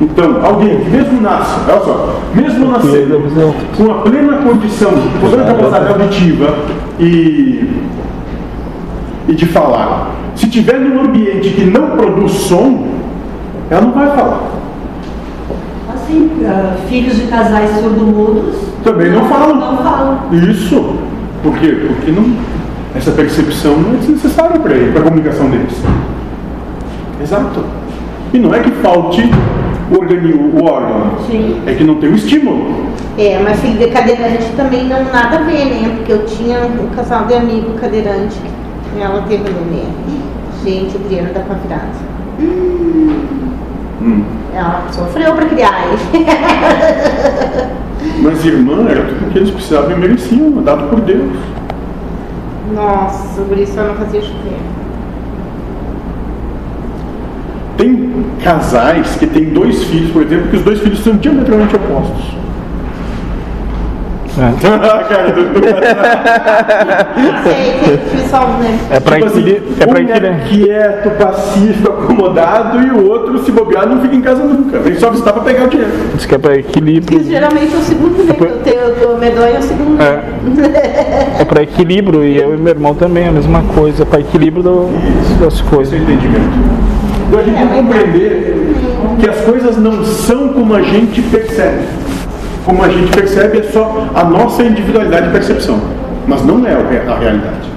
Então, 0.00 0.44
alguém 0.44 0.80
que 0.80 0.90
mesmo 0.90 1.20
nasce, 1.20 1.54
olha 1.68 1.80
só, 1.80 2.20
mesmo 2.34 2.72
nascendo 2.72 3.22
com 3.76 3.90
a 3.92 3.94
plena 4.02 4.38
condição, 4.38 4.90
com 5.20 5.28
plena 5.28 5.44
capacidade 5.44 6.02
auditiva 6.02 6.54
e, 6.98 7.70
e 9.28 9.34
de 9.34 9.46
falar, 9.46 10.15
se 10.36 10.48
tiver 10.48 10.78
num 10.78 11.00
ambiente 11.00 11.50
que 11.50 11.64
não 11.64 11.90
produz 11.90 12.32
som, 12.32 12.86
ela 13.70 13.80
não 13.82 13.92
vai 13.92 14.06
falar. 14.14 14.40
Assim, 15.92 16.30
ah, 16.46 16.76
filhos 16.88 17.16
de 17.16 17.22
casais 17.26 17.70
surdo-mudos 17.80 18.54
Também 18.84 19.10
não 19.10 19.24
falam. 19.26 19.56
não 19.56 19.76
falam. 19.78 20.18
Isso. 20.32 20.96
Por 21.42 21.56
quê? 21.58 21.76
Porque 21.86 22.10
não, 22.12 22.32
essa 22.94 23.10
percepção 23.12 23.76
não 23.76 23.90
é 23.94 24.06
necessária 24.08 24.58
para 24.60 24.74
ele, 24.74 24.92
para 24.92 25.00
a 25.00 25.04
comunicação 25.04 25.48
deles. 25.50 25.74
Exato. 27.22 27.64
E 28.32 28.38
não 28.38 28.52
é 28.54 28.60
que 28.60 28.70
falte 28.72 29.22
o, 29.90 29.98
organi- 29.98 30.34
o 30.34 30.64
órgão, 30.64 31.12
Sim. 31.30 31.60
é 31.66 31.74
que 31.74 31.84
não 31.84 31.94
tem 31.96 32.10
o 32.10 32.14
estímulo. 32.14 32.86
É, 33.18 33.40
mas 33.42 33.58
filho 33.60 33.78
de 33.78 33.86
cadeirante 33.86 34.44
também 34.56 34.84
não 34.88 35.04
nada 35.04 35.38
a 35.38 35.42
ver, 35.42 35.64
né? 35.66 35.92
Porque 35.96 36.12
eu 36.12 36.24
tinha 36.26 36.58
um 36.60 36.94
casal 36.94 37.24
de 37.24 37.34
amigo 37.34 37.72
cadeirante 37.80 38.36
e 38.44 38.50
ela 39.00 39.22
teve 39.22 39.50
um 39.50 39.64
nenê. 39.64 39.86
Gente, 40.64 40.96
Adriana 40.96 41.30
dá 41.32 41.40
pra 41.40 41.54
virar. 41.56 41.88
Hum. 42.40 44.24
Ela 44.54 44.86
sofreu 44.92 45.34
pra 45.34 45.46
criar 45.46 45.86
ele. 45.86 46.26
Mas 48.22 48.44
irmã 48.44 48.86
era 48.88 49.02
tudo 49.02 49.32
que 49.32 49.38
eles 49.38 49.50
precisavam 49.50 49.92
e 49.92 49.96
mereciam, 49.96 50.50
dado 50.62 50.88
por 50.88 51.00
Deus. 51.00 51.32
Nossa, 52.74 53.42
por 53.42 53.58
isso 53.58 53.78
eu 53.78 53.88
não 53.88 53.94
fazia 53.94 54.20
chover. 54.20 54.58
Tem 57.76 58.24
casais 58.42 59.16
que 59.16 59.26
têm 59.26 59.50
dois 59.50 59.84
filhos, 59.84 60.10
por 60.10 60.22
exemplo, 60.22 60.48
que 60.48 60.56
os 60.56 60.62
dois 60.62 60.80
filhos 60.80 61.00
são 61.00 61.16
diametralmente 61.16 61.76
opostos. 61.76 62.36
Cara, 64.36 65.32
do-? 65.32 65.46
É 68.90 69.00
pra 69.00 69.14
Tipo 69.16 69.26
assim, 69.26 69.38
equilibrar. 69.40 69.80
É 69.80 69.86
pra 69.86 70.00
um 70.00 70.08
é 70.26 70.40
quieto, 70.48 71.10
pacífico, 71.18 71.90
acomodado, 71.90 72.80
e 72.82 72.90
o 72.90 73.08
outro, 73.10 73.42
se 73.44 73.50
bobear, 73.50 73.86
não 73.88 74.00
fica 74.00 74.14
em 74.14 74.20
casa 74.20 74.42
nunca. 74.44 74.78
Vem 74.80 74.94
só 74.96 75.10
visitar 75.10 75.32
pra 75.32 75.42
pegar 75.42 75.64
o 75.64 75.68
dinheiro. 75.68 75.90
Diz 76.14 76.26
que 76.26 76.34
é 76.34 76.38
pra 76.38 76.54
equilíbrio. 76.56 77.18
Que 77.18 77.24
geralmente 77.30 77.74
é 77.74 77.78
o 77.78 77.80
segundo, 77.82 78.24
né? 78.24 78.34
Que 78.34 78.44
eu 78.44 78.58
tenho 78.94 79.14
o 79.14 79.18
medonho 79.18 79.56
é 79.56 79.58
o 79.58 79.62
segundo. 79.62 80.02
É. 80.02 80.22
É 81.40 81.44
pra 81.44 81.62
equilíbrio. 81.62 82.24
E 82.24 82.36
eu 82.36 82.54
e 82.54 82.56
meu 82.58 82.72
irmão 82.74 82.94
também, 82.94 83.26
a 83.28 83.32
mesma 83.32 83.62
coisa. 83.74 84.02
É 84.02 84.06
pra 84.06 84.20
equilíbrio 84.20 84.62
do- 84.62 84.90
das 85.40 85.54
Esse 85.54 85.62
é 85.62 85.66
coisas. 85.70 85.92
o 85.98 86.02
entendimento. 86.02 86.76
Então 87.28 87.40
a 87.40 87.42
gente 87.42 87.56
tem 87.56 87.66
que 87.68 87.74
compreender 87.74 88.56
que 89.18 89.28
as 89.28 89.36
coisas 89.40 89.76
não 89.78 90.04
são 90.04 90.48
como 90.48 90.74
a 90.74 90.82
gente 90.82 91.22
percebe. 91.22 91.84
Como 92.66 92.82
a 92.82 92.88
gente 92.88 93.16
percebe 93.16 93.58
é 93.58 93.62
só 93.62 94.08
a 94.12 94.24
nossa 94.24 94.64
individualidade 94.64 95.26
de 95.26 95.32
percepção, 95.32 95.80
mas 96.26 96.44
não 96.44 96.66
é 96.66 96.72
a 96.72 97.16
realidade. 97.16 97.70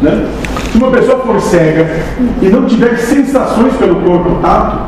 Né? 0.00 0.26
Se 0.70 0.78
uma 0.78 0.90
pessoa 0.90 1.18
for 1.18 1.38
cega 1.38 1.86
e 2.40 2.48
não 2.48 2.64
tiver 2.64 2.96
sensações 2.96 3.74
pelo 3.76 3.96
corpo 3.96 4.38
tato, 4.40 4.78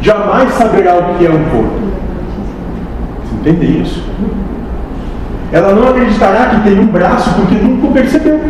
jamais 0.00 0.52
saberá 0.54 0.96
o 0.96 1.14
que 1.14 1.24
é 1.24 1.30
um 1.30 1.44
corpo. 1.44 1.80
Você 3.24 3.50
entende 3.50 3.82
isso? 3.82 4.04
Ela 5.52 5.74
não 5.74 5.90
acreditará 5.90 6.46
que 6.46 6.68
tem 6.68 6.80
um 6.80 6.86
braço 6.86 7.32
porque 7.34 7.54
nunca 7.54 8.00
percebeu. 8.00 8.40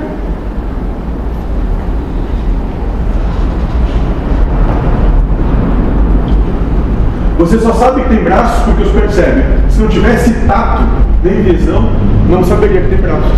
Você 7.43 7.59
só 7.59 7.73
sabe 7.73 8.03
que 8.03 8.09
tem 8.11 8.23
braços 8.23 8.63
porque 8.63 8.83
os 8.85 8.93
percebe. 8.93 9.43
Se 9.69 9.81
não 9.81 9.89
tivesse 9.89 10.33
tato 10.47 10.85
nem 11.25 11.43
visão, 11.43 11.91
não 12.31 12.45
saberia 12.45 12.83
que 12.83 12.91
tem 12.91 12.99
braços. 12.99 13.33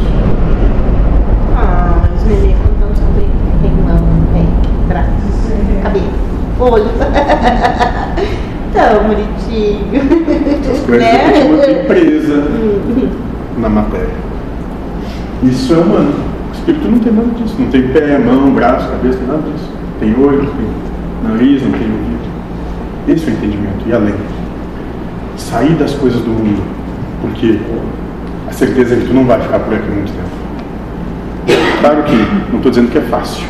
Ah, 1.56 2.02
mas 2.02 2.20
os 2.20 2.28
nenê 2.28 2.54
quando 2.54 2.74
estão 2.74 2.94
sobre 2.94 3.26
tem 3.62 3.70
mão, 3.70 3.96
tem 4.34 4.46
braços, 4.88 5.52
cabelo, 5.82 6.04
olho. 6.60 6.84
Tão 8.74 9.04
bonitinho. 9.04 9.86
As 10.70 10.80
coisas 10.80 11.08
que 11.08 11.16
a 11.16 11.32
gente 11.32 11.48
mantém 11.48 11.74
né? 11.74 11.84
presa 11.84 12.44
na 13.56 13.70
matéria. 13.70 14.14
Isso 15.44 15.72
é 15.72 15.78
humano. 15.78 16.12
O 16.50 16.52
espírito 16.52 16.90
não 16.90 16.98
tem 16.98 17.10
nada 17.10 17.28
disso. 17.28 17.56
Não 17.58 17.70
tem 17.70 17.88
pé, 17.88 18.18
mão, 18.18 18.50
braço, 18.50 18.86
cabeça, 18.90 19.16
tem 19.16 19.26
nada 19.26 19.42
disso. 19.50 19.70
Tem 19.98 20.14
olho, 20.22 20.40
tem 20.40 21.30
nariz, 21.30 21.62
não 21.62 21.72
tem 21.72 21.90
ouvido. 21.90 22.33
Esse 23.08 23.28
é 23.28 23.30
o 23.30 23.32
entendimento. 23.34 23.86
E 23.86 23.92
além. 23.92 24.14
Sair 25.36 25.74
das 25.74 25.92
coisas 25.94 26.20
do 26.20 26.30
mundo. 26.30 26.62
Porque 27.20 27.58
a 28.48 28.52
certeza 28.52 28.94
é 28.94 28.98
que 28.98 29.06
tu 29.06 29.14
não 29.14 29.24
vai 29.24 29.40
ficar 29.40 29.58
por 29.60 29.74
aqui 29.74 29.90
muito 29.90 30.12
tempo. 30.12 30.34
Claro 31.80 32.02
que 32.04 32.16
não 32.50 32.56
estou 32.56 32.70
dizendo 32.70 32.90
que 32.90 32.98
é 32.98 33.02
fácil. 33.02 33.46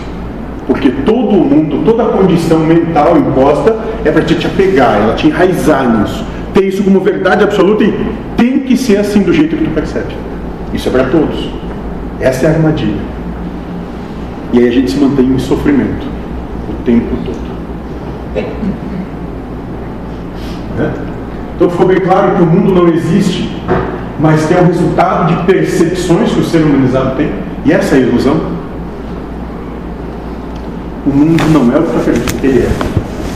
Porque 0.66 0.90
todo 0.90 1.36
o 1.36 1.44
mundo, 1.44 1.84
toda 1.84 2.05
a 2.05 2.07
condição 2.07 2.61
mental 2.61 3.16
imposta 3.16 3.76
é 4.05 4.11
para 4.11 4.22
te, 4.22 4.34
te 4.34 4.46
apegar, 4.46 4.96
ela 4.96 5.14
te 5.14 5.26
enraizar 5.26 5.88
nisso. 5.98 6.24
Ter 6.52 6.64
isso 6.64 6.82
como 6.82 7.00
verdade 7.00 7.44
absoluta 7.44 7.84
e 7.84 8.12
tem 8.36 8.61
que 8.61 8.76
ser 8.76 8.96
assim 8.96 9.22
do 9.22 9.32
jeito 9.32 9.57
que 9.57 9.64
tu 9.64 9.70
percebe. 9.70 10.14
Isso 10.72 10.88
é 10.88 10.92
para 10.92 11.05
todos. 11.05 11.50
Essa 12.20 12.46
é 12.46 12.48
a 12.48 12.52
armadilha. 12.55 13.00
E 14.52 14.59
aí 14.59 14.68
a 14.68 14.70
gente 14.70 14.90
se 14.90 14.98
mantém 14.98 15.26
em 15.26 15.38
sofrimento 15.38 16.07
o 16.68 16.84
tempo 16.84 17.16
todo. 17.24 17.44
Né? 20.76 20.92
Então 21.56 21.70
ficou 21.70 21.86
bem 21.86 22.00
claro 22.00 22.36
que 22.36 22.42
o 22.42 22.46
mundo 22.46 22.74
não 22.74 22.88
existe, 22.92 23.50
mas 24.18 24.44
que 24.46 24.54
é 24.54 24.60
o 24.60 24.64
resultado 24.66 25.26
de 25.34 25.42
percepções 25.44 26.32
que 26.32 26.40
o 26.40 26.44
ser 26.44 26.58
humanizado 26.62 27.16
tem. 27.16 27.30
E 27.64 27.72
essa 27.72 27.94
é 27.94 27.98
a 27.98 28.00
ilusão. 28.02 28.36
O 31.06 31.10
mundo 31.10 31.42
não 31.52 31.74
é 31.74 31.78
o 31.78 31.82
que 31.84 31.96
acredita 31.96 32.34
que 32.40 32.46
ele 32.46 32.58
é. 32.60 32.70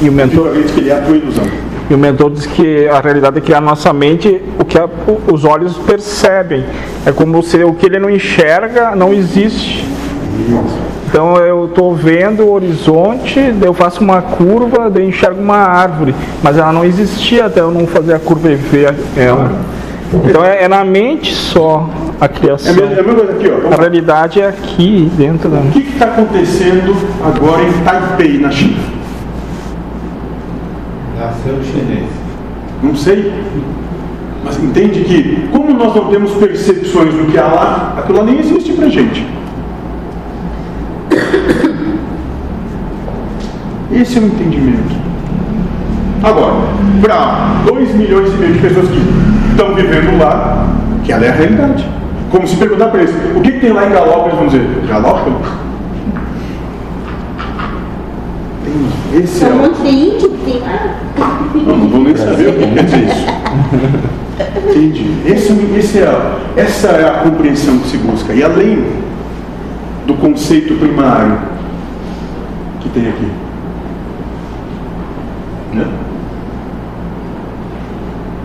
E 0.00 0.08
o 0.08 0.12
mentor, 0.12 0.48
acredita 0.48 0.72
que 0.72 0.80
ele 0.80 0.90
é 0.90 0.98
a 0.98 1.02
tua 1.02 1.16
ilusão. 1.16 1.44
e 1.90 1.94
o 1.94 1.98
mentor 1.98 2.30
diz 2.30 2.46
que 2.46 2.88
a 2.88 3.00
realidade 3.00 3.38
é 3.38 3.40
que 3.40 3.54
a 3.54 3.60
nossa 3.60 3.92
mente, 3.92 4.42
o 4.58 4.64
que 4.64 4.78
a- 4.78 4.88
os 5.32 5.44
olhos 5.44 5.76
percebem. 5.78 6.64
É 7.06 7.12
como 7.12 7.42
se 7.42 7.62
o 7.64 7.72
que 7.74 7.86
ele 7.86 7.98
não 7.98 8.10
enxerga 8.10 8.94
não 8.96 9.12
existe. 9.12 9.86
Isso. 10.48 10.87
Então 11.10 11.36
eu 11.38 11.70
tô 11.74 11.92
vendo 11.92 12.44
o 12.44 12.52
horizonte, 12.52 13.40
eu 13.62 13.72
faço 13.72 14.04
uma 14.04 14.20
curva, 14.20 14.90
daí 14.90 15.08
enxergo 15.08 15.40
uma 15.40 15.56
árvore, 15.56 16.14
mas 16.42 16.58
ela 16.58 16.70
não 16.70 16.84
existia 16.84 17.46
até 17.46 17.60
eu 17.60 17.70
não 17.70 17.86
fazer 17.86 18.14
a 18.14 18.18
curva 18.18 18.50
e 18.50 18.54
ver 18.56 18.94
ela. 19.16 19.50
Então 20.12 20.44
é, 20.44 20.64
é 20.64 20.68
na 20.68 20.84
mente 20.84 21.34
só 21.34 21.88
a 22.20 22.26
É 22.26 22.28
criação. 22.28 22.74
mesma, 22.74 22.90
é 22.94 23.00
a 23.00 23.02
mesma 23.02 23.14
coisa 23.14 23.32
aqui, 23.32 23.50
ó. 23.50 23.72
A 23.74 23.76
realidade 23.80 24.40
é 24.40 24.48
aqui 24.48 25.10
dentro 25.16 25.48
da 25.48 25.58
O 25.60 25.70
que 25.70 25.78
está 25.80 26.04
acontecendo 26.06 26.94
agora 27.24 27.62
em 27.62 27.72
Taipei, 27.84 28.38
na 28.38 28.50
China? 28.50 28.76
Nasceu 31.18 31.54
chinês. 31.64 32.08
Não 32.82 32.94
sei. 32.94 33.32
Mas 34.44 34.62
entende 34.62 35.00
que, 35.00 35.48
como 35.52 35.72
nós 35.72 35.94
não 35.94 36.06
temos 36.10 36.32
percepções 36.32 37.12
do 37.14 37.30
que 37.30 37.38
há 37.38 37.46
lá, 37.46 37.94
aquilo 37.98 38.18
lá 38.18 38.24
nem 38.24 38.38
existe 38.38 38.72
pra 38.72 38.88
gente. 38.88 39.26
Esse 43.92 44.18
é 44.18 44.20
o 44.20 44.26
entendimento. 44.26 44.94
Agora, 46.22 46.54
para 47.00 47.62
2 47.66 47.94
milhões 47.94 48.28
e 48.32 48.36
meio 48.36 48.52
de 48.54 48.58
pessoas 48.58 48.88
que 48.88 49.00
estão 49.50 49.74
vivendo 49.74 50.18
lá, 50.18 50.66
que 51.04 51.12
ela 51.12 51.24
é 51.24 51.28
a 51.30 51.32
realidade. 51.32 51.86
Como 52.30 52.46
se 52.46 52.56
perguntar 52.56 52.88
para 52.88 53.00
eles, 53.02 53.14
o 53.34 53.40
que, 53.40 53.52
que 53.52 53.60
tem 53.60 53.72
lá 53.72 53.86
em 53.86 53.92
Galópolis? 53.92 54.36
Vão 54.36 54.46
dizer, 54.46 54.66
Galópolis? 54.88 55.48
Tem- 58.64 59.20
Esse 59.22 59.44
é 59.44 59.48
um 59.48 59.52
o... 59.52 59.56
monte 59.58 59.80
de 59.82 59.88
índio 59.88 60.30
que 60.30 60.50
tem 60.52 60.60
lá. 60.60 60.96
Não, 61.54 61.76
não 61.78 61.88
vou 61.88 62.00
nem 62.02 62.16
saber 62.16 62.48
o 62.48 62.52
que 62.52 62.66
quer 62.74 62.84
dizer 62.84 63.04
isso. 63.06 63.26
Entendi. 64.70 65.06
Esse, 65.26 65.52
esse 65.78 65.98
é, 65.98 66.32
essa 66.56 66.88
é 66.88 67.08
a 67.08 67.12
compreensão 67.22 67.78
que 67.78 67.88
se 67.88 67.96
busca. 67.98 68.32
E 68.34 68.42
além 68.42 68.84
do 70.08 70.14
conceito 70.14 70.74
primário 70.74 71.38
que 72.80 72.88
tem 72.88 73.08
aqui. 73.08 73.30
Né? 75.74 75.86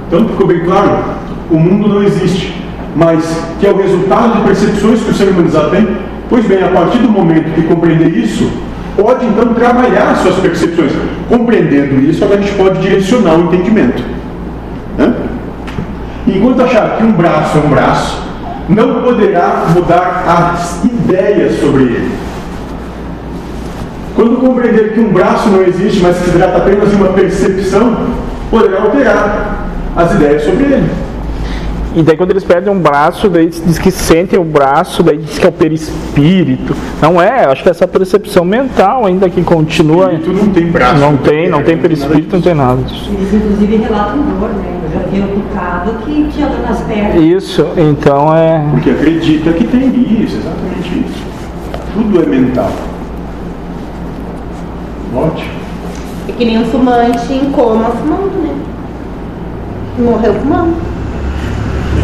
Então 0.07 0.27
ficou 0.27 0.45
bem 0.45 0.59
claro? 0.65 1.05
O 1.49 1.57
mundo 1.57 1.87
não 1.87 2.03
existe, 2.03 2.61
mas 2.97 3.45
que 3.61 3.65
é 3.65 3.71
o 3.71 3.77
resultado 3.77 4.39
de 4.39 4.41
percepções 4.43 5.01
que 5.01 5.11
o 5.11 5.13
ser 5.13 5.29
humanizado 5.29 5.71
tem. 5.71 5.87
Pois 6.29 6.45
bem, 6.45 6.61
a 6.61 6.67
partir 6.67 6.97
do 6.97 7.09
momento 7.09 7.55
que 7.55 7.61
compreender 7.61 8.09
isso, 8.09 8.51
pode 8.97 9.25
então 9.25 9.53
trabalhar 9.53 10.11
as 10.11 10.17
suas 10.19 10.35
percepções. 10.35 10.91
Compreendendo 11.29 12.01
isso, 12.01 12.25
a 12.25 12.35
gente 12.35 12.51
pode 12.55 12.79
direcionar 12.79 13.35
o 13.35 13.45
entendimento. 13.45 14.03
Né? 14.97 15.13
Enquanto 16.27 16.61
achar 16.61 16.97
que 16.97 17.05
um 17.05 17.13
braço 17.13 17.57
é 17.57 17.61
um 17.61 17.69
braço, 17.69 18.21
não 18.67 19.01
poderá 19.01 19.65
mudar 19.73 20.23
as 20.27 20.83
ideias 21.03 21.59
sobre 21.59 21.83
ele. 21.83 22.11
Quando 24.15 24.37
compreender 24.37 24.93
que 24.93 24.99
um 24.99 25.11
braço 25.11 25.49
não 25.49 25.63
existe, 25.63 26.01
mas 26.01 26.17
que 26.17 26.25
se 26.25 26.37
trata 26.37 26.57
apenas 26.57 26.89
de 26.89 26.95
uma 26.95 27.09
percepção, 27.13 28.07
poderá 28.49 28.81
alterar 28.83 29.67
as 29.95 30.13
ideias 30.13 30.43
sobre 30.43 30.65
ele. 30.65 31.02
E 31.95 32.01
daí 32.01 32.17
quando 32.17 32.31
eles 32.31 32.43
perdem 32.43 32.73
um 32.73 32.79
braço, 32.79 33.29
daí 33.29 33.47
diz 33.47 33.77
que 33.77 33.91
sentem 33.91 34.39
o 34.39 34.43
braço, 34.43 35.03
daí 35.03 35.17
diz 35.17 35.37
que 35.37 35.45
é 35.45 35.49
o 35.49 35.51
perispírito. 35.51 36.75
Não 36.99 37.21
é, 37.21 37.45
acho 37.45 37.61
que 37.61 37.69
essa 37.69 37.87
percepção 37.87 38.43
mental 38.43 39.05
ainda 39.05 39.29
que 39.29 39.43
continua. 39.43 40.09
Tu 40.23 40.31
não 40.31 40.49
tem 40.49 40.65
braço. 40.71 40.99
Não 40.99 41.17
tem, 41.17 41.49
não 41.49 41.61
tem 41.61 41.77
perispírito, 41.77 42.35
não 42.35 42.41
tem 42.41 42.55
nada 42.55 42.81
disso. 42.81 43.11
Eles 43.13 43.31
inclusive 43.31 43.75
relatam 43.77 44.17
dor, 44.39 44.49
né? 44.49 44.79
Eu 44.85 44.99
já 44.99 45.07
vi 45.07 45.21
um 45.21 45.39
bocado 45.39 45.93
que 46.03 46.27
tinha 46.33 46.47
dor 46.47 46.61
nas 46.67 46.81
pernas. 46.81 47.15
Isso, 47.21 47.67
então 47.77 48.35
é. 48.35 48.65
Porque 48.71 48.89
acredita 48.89 49.53
que 49.53 49.67
tem 49.67 50.23
isso, 50.23 50.37
exatamente 50.37 51.05
isso. 51.07 51.23
Tudo 51.93 52.23
é 52.23 52.25
mental. 52.25 52.71
Ótimo. 55.15 55.51
É 56.27 56.31
que 56.31 56.45
nem 56.45 56.59
um 56.59 56.65
fumante 56.65 57.33
em 57.33 57.51
coma 57.51 57.91
fumando, 57.91 58.41
né? 58.41 58.55
Morreu 59.99 60.33
fumando. 60.33 60.92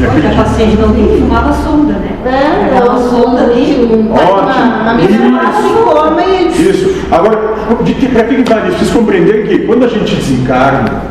A 0.06 0.43
paciente 0.43 0.78
não 0.78 0.93
tem 0.93 1.08
que 1.08 1.18
fumar 1.20 1.50
a 1.50 1.54
sonda, 1.54 1.93
né? 1.93 2.18
É, 2.26 2.78
Aquela 2.78 2.97
sonda 2.97 3.43
ali. 3.43 3.89
um, 3.91 4.12
uma, 4.12 5.52
coma 5.84 6.24
e 6.24 6.47
Isso. 6.47 7.06
Agora, 7.12 7.54
de 7.84 7.93
que, 7.93 8.08
para 8.08 8.24
que 8.24 8.36
vale 8.43 8.70
isso? 8.70 8.78
Precisa 8.78 8.97
compreender 9.00 9.47
que 9.47 9.60
quando 9.60 9.86
a 9.86 9.88
gente 9.88 10.16
desencarna, 10.16 11.02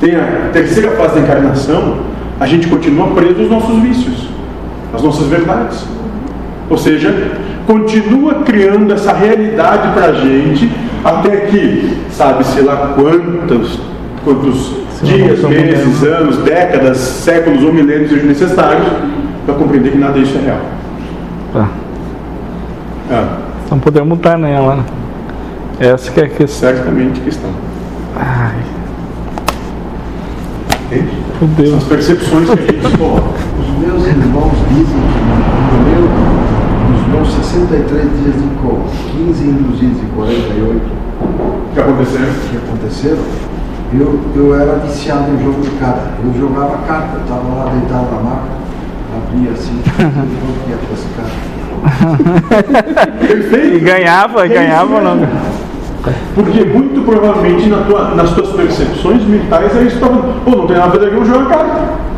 tem 0.00 0.16
a 0.16 0.50
terceira 0.52 0.92
fase 0.92 1.14
da 1.14 1.20
encarnação, 1.20 1.98
a 2.38 2.46
gente 2.46 2.68
continua 2.68 3.08
preso 3.08 3.40
aos 3.40 3.50
nossos 3.50 3.78
vícios, 3.80 4.28
às 4.94 5.02
nossas 5.02 5.26
verdades. 5.26 5.84
Ou 6.68 6.78
seja, 6.78 7.32
continua 7.66 8.42
criando 8.44 8.92
essa 8.92 9.12
realidade 9.12 9.92
para 9.92 10.06
a 10.06 10.12
gente, 10.12 10.70
até 11.04 11.36
que, 11.46 11.98
sabe-se 12.10 12.60
lá 12.60 12.94
quantos, 12.94 13.78
quantos 14.24 14.72
dias, 15.02 15.40
meses, 15.42 16.02
anos, 16.04 16.36
décadas, 16.38 16.96
séculos 16.98 17.62
ou 17.62 17.72
milênios 17.72 18.10
sejam 18.10 18.26
necessários 18.26 18.86
para 19.46 19.54
compreender 19.54 19.92
que 19.92 19.98
nada 19.98 20.18
disso 20.18 20.36
é 20.38 20.44
real. 20.46 20.60
Tá. 21.52 21.68
Ah, 23.10 23.38
Então 23.66 23.78
podemos 23.78 24.16
estar 24.18 24.36
nela. 24.38 24.76
né? 24.76 24.84
Essa 25.80 26.10
que 26.12 26.20
é 26.20 26.24
a 26.24 26.28
questão. 26.28 26.70
certamente 26.70 27.20
questão. 27.20 27.50
Ai, 28.16 28.54
Entende? 31.42 31.68
São 31.70 31.78
as 31.78 31.84
percepções 31.84 32.46
que 32.50 32.52
a 32.52 32.56
gente 32.56 32.96
coloca. 32.98 33.30
Os 33.58 33.86
meus 33.86 34.06
irmãos 34.06 34.52
dizem 34.68 34.84
que 34.84 35.76
no 35.76 35.82
meu, 35.88 36.02
nos 36.90 37.08
meus 37.28 37.46
63 37.46 38.02
dias 38.02 38.34
de 38.34 38.48
coma, 38.60 38.84
15 39.12 39.44
induzidos 39.44 40.02
e 40.02 40.06
48 40.14 40.80
O 41.20 41.74
que 41.74 41.80
aconteceu? 41.80 42.20
que 42.50 42.56
aconteceram, 42.56 43.22
eu, 43.92 44.20
eu 44.36 44.54
era 44.60 44.74
viciado 44.78 45.30
em 45.32 45.42
jogo 45.42 45.60
de 45.62 45.70
carta. 45.72 46.10
Eu 46.24 46.32
jogava 46.40 46.78
carta, 46.86 47.16
eu 47.16 47.20
estava 47.22 47.48
lá 47.54 47.70
deitado 47.72 48.06
na 48.14 48.20
maca, 48.22 48.42
abria 49.16 49.50
assim, 49.52 49.80
eu 49.98 50.70
ia 50.70 50.76
para 50.76 50.92
esse 50.94 51.06
cara. 51.16 51.30
Perfeito. 53.18 53.76
E 53.76 53.80
ganhava, 53.80 54.44
isso 54.46 54.54
ganhava 54.54 54.94
ou 54.96 55.02
não? 55.02 55.18
Porque 56.34 56.64
muito 56.64 57.02
provavelmente 57.04 57.68
na 57.68 57.78
tua- 57.84 58.14
nas 58.14 58.30
tuas 58.30 58.50
percepções 58.50 59.22
mentais 59.24 59.76
é 59.76 59.82
isso 59.82 59.96
que 59.96 60.00
tava. 60.02 60.22
Pô, 60.44 60.50
não 60.50 60.66
tem 60.66 60.76
nada 60.76 60.96
a 60.96 61.00
ver 61.00 61.14
com 61.14 61.24
jogar 61.24 61.48
carta. 61.48 62.09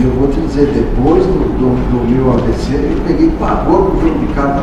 E 0.00 0.02
eu 0.02 0.10
vou 0.12 0.28
te 0.28 0.40
dizer, 0.40 0.64
depois 0.68 1.26
do, 1.26 1.32
do, 1.58 1.76
do 1.90 2.08
meu 2.08 2.32
AVC, 2.32 2.72
eu 2.72 3.02
peguei 3.06 3.30
pavor 3.38 3.90
pro 3.90 4.00
jogo 4.00 4.18
de 4.18 4.32
carta, 4.32 4.62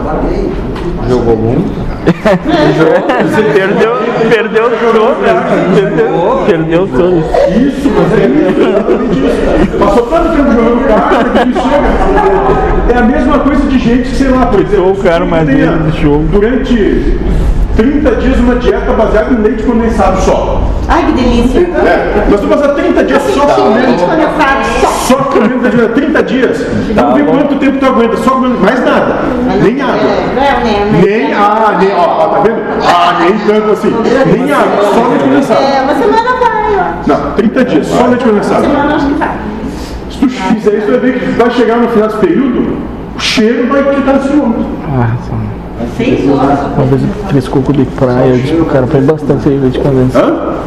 quis 0.76 0.96
mais 0.96 1.10
Jogou 1.12 1.38
muito? 1.38 1.78
Você 2.18 3.44
perdeu, 3.54 3.98
perdeu 4.32 4.72
tudo, 4.80 5.22
né? 5.22 5.76
perdeu, 5.76 6.44
perdeu 6.48 6.88
tudo. 6.88 7.18
Isso, 7.56 7.92
mas 7.96 8.14
é 8.14 8.26
exatamente 8.26 9.20
isso. 9.20 9.78
Passou 9.78 10.08
tanto 10.08 10.30
tempo 10.36 10.52
jogando 10.52 10.88
carta 10.88 11.46
que 11.46 11.54
chega. 11.54 12.96
É 12.96 12.98
a 12.98 13.04
mesma 13.04 13.40
coisa 13.40 13.64
de 13.68 13.78
gente 13.78 14.10
que, 14.10 14.16
sei 14.16 14.30
lá, 14.30 14.48
por 14.48 14.60
exemplo, 14.60 14.86
Sou 14.86 14.94
o 14.94 15.04
cara 15.04 15.24
mais 15.24 15.46
dele 15.46 15.68
do 15.68 16.02
jogo. 16.02 16.24
Durante 16.32 17.20
30 17.78 18.12
dias 18.16 18.40
uma 18.40 18.56
dieta 18.56 18.92
baseada 18.94 19.34
em 19.34 19.38
leite 19.38 19.64
condensado 19.64 20.20
só. 20.22 20.62
Ai, 20.88 21.06
que 21.06 21.12
delícia. 21.12 21.60
É, 21.60 22.26
mas 22.30 22.40
tu 22.42 22.48
passar 22.48 22.70
30 22.70 23.04
dias 23.04 23.22
só 23.22 23.46
Tinha 23.46 23.68
leite 23.68 23.86
comendo. 23.86 24.04
condensado 24.04 24.66
só. 24.82 24.88
Só 24.88 25.16
comendo 25.26 25.62
leite 25.62 25.94
30 25.94 26.24
dias. 26.24 26.66
Vamos 26.96 27.14
ver 27.14 27.26
quanto 27.26 27.56
tempo 27.58 27.78
tu 27.78 27.86
aguenta, 27.86 28.18
só 28.18 28.32
comendo 28.32 28.60
mais 28.60 28.84
nada. 28.84 29.16
Nem 29.62 29.82
água. 29.82 29.96
Não, 29.96 30.42
né? 30.42 30.90
mas- 30.92 31.06
Nem, 31.06 31.34
ah, 31.34 31.78
nem, 31.80 31.94
ó, 31.94 32.00
ó, 32.02 32.28
tá 32.30 32.40
vendo? 32.42 32.62
Ah, 32.84 33.18
nem 33.20 33.38
tanto 33.40 33.72
assim. 33.72 33.94
Nem 34.26 34.52
água, 34.52 34.84
só 34.94 35.08
leite 35.10 35.24
condensado. 35.24 35.62
É, 35.62 35.82
uma 35.82 35.94
semana 35.96 36.40
vai, 36.40 36.74
eu 36.74 36.80
acho. 36.82 37.10
Não, 37.26 37.32
30 37.34 37.66
dias, 37.66 37.88
só 37.88 38.06
leite 38.08 38.24
Uma 38.24 38.34
condensado. 38.34 38.62
semana 38.66 38.96
acho 38.96 39.06
que 39.08 39.14
vai. 39.14 39.30
Se 40.10 40.18
tu 40.20 40.30
fizer 40.30 40.78
isso, 40.78 40.86
tu 40.88 40.92
vai 40.94 41.00
ver 41.00 41.20
que 41.20 41.26
vai 41.32 41.50
chegar 41.52 41.78
no 41.78 41.90
final 41.90 42.08
desse 42.08 42.20
período, 42.20 42.78
o 43.16 43.20
cheiro 43.20 43.68
vai 43.68 43.84
te 43.94 44.02
dar 44.02 44.20
ciúme. 44.22 44.66
Ah, 44.90 45.16
só. 45.28 45.36
Seis 45.98 46.30
horas. 46.30 46.60
Uma 46.76 46.86
vez 46.86 47.02
aqueles 47.26 47.48
cocos 47.48 47.76
de 47.76 47.86
praia, 47.86 48.28
eu 48.30 48.38
disse 48.38 48.54
pro 48.54 48.66
cara, 48.66 48.88
põe 48.88 49.02
bastante 49.02 49.50
leite 49.50 49.80
condensado. 49.80 50.28
Hã? 50.32 50.58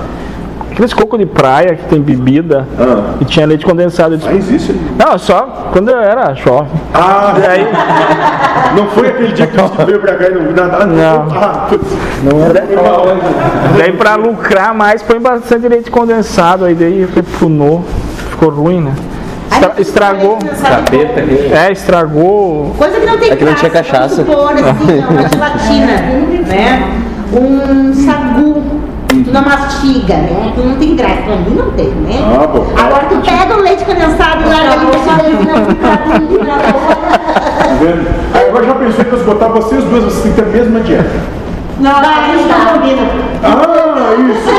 Aqueles 0.72 0.94
cocos 0.94 1.18
de 1.18 1.26
praia 1.26 1.74
que 1.76 1.84
tem 1.88 2.00
bebida 2.00 2.66
Ah. 2.78 3.14
e 3.20 3.24
tinha 3.24 3.44
leite 3.46 3.66
condensado. 3.66 4.14
Eu 4.14 4.18
disse, 4.18 4.30
Mas 4.32 4.50
isso. 4.50 4.74
não, 4.98 5.18
só 5.18 5.68
quando 5.72 5.90
eu 5.90 5.98
era 6.00 6.32
jovem. 6.34 6.70
Ah, 6.94 7.34
E 7.38 7.46
aí, 7.46 7.66
não 8.76 8.86
foi 8.88 9.08
aquele 9.08 9.32
dia 9.32 9.46
que 9.46 9.56
tu 9.56 9.86
veio 9.86 10.00
pra 10.00 10.14
cá 10.14 10.28
e 10.28 10.34
não 10.34 10.42
viu 10.42 10.52
nada. 10.52 10.86
Não. 10.86 11.26
Ah, 11.38 11.68
não 12.24 12.44
era. 12.44 12.62
Foi 12.66 12.76
mal. 12.76 13.04
Daí 13.78 13.92
pra 13.92 14.14
lucrar 14.16 14.74
mais, 14.74 15.02
põe 15.02 15.20
bastante 15.20 15.68
leite 15.68 15.90
condensado. 15.90 16.64
Aí 16.64 16.74
daí 16.74 17.06
repunou, 17.14 17.84
ficou 18.30 18.48
ruim, 18.48 18.80
né? 18.80 18.92
Estra- 19.60 19.74
estragou. 19.80 20.38
Capeta. 20.62 21.20
É, 21.20 21.72
estragou. 21.72 22.74
Coisa 22.78 22.98
que 22.98 23.06
não 23.06 23.18
tem 23.18 23.30
É 23.30 23.36
que 23.36 23.44
não 23.44 23.54
tinha 23.54 23.70
cachaça. 23.70 24.22
vamos 24.24 24.40
supor, 24.48 24.52
assim, 24.52 24.98
uma 24.98 25.28
gelatina, 25.28 25.96
né? 26.48 27.02
Um 27.32 27.92
sagu. 27.94 28.62
Tu 29.08 29.30
não 29.32 29.42
mastiga, 29.42 30.14
né? 30.14 30.52
Tu 30.54 30.60
não 30.62 30.76
tem 30.76 30.94
graça. 30.96 31.22
Pra 31.26 31.36
mim 31.36 31.54
não 31.56 31.70
tem, 31.72 31.88
né? 31.88 32.20
Ah, 32.42 32.46
bom. 32.46 32.66
Agora 32.76 33.04
tu 33.06 33.16
pega 33.20 33.54
o 33.58 33.62
leite 33.62 33.84
condensado 33.84 34.42
e 34.42 34.48
larga 34.48 34.72
ali 34.72 34.86
pra 34.86 34.98
sua 35.00 35.16
não 35.16 35.66
fica 35.66 35.98
vendo? 37.80 38.06
Agora 38.48 38.64
já 38.66 38.74
pensou 38.74 39.04
em 39.20 39.24
botar 39.24 39.48
vocês 39.48 39.84
duas, 39.84 40.04
vocês 40.04 40.22
têm 40.22 40.32
que 40.32 40.40
ter 40.42 40.48
a 40.48 40.52
mesma 40.52 40.80
dieta. 40.80 41.39
Não, 41.80 41.92
não 41.92 42.72
combina. 42.72 43.02
Ah, 43.42 44.14
isso! 44.30 44.50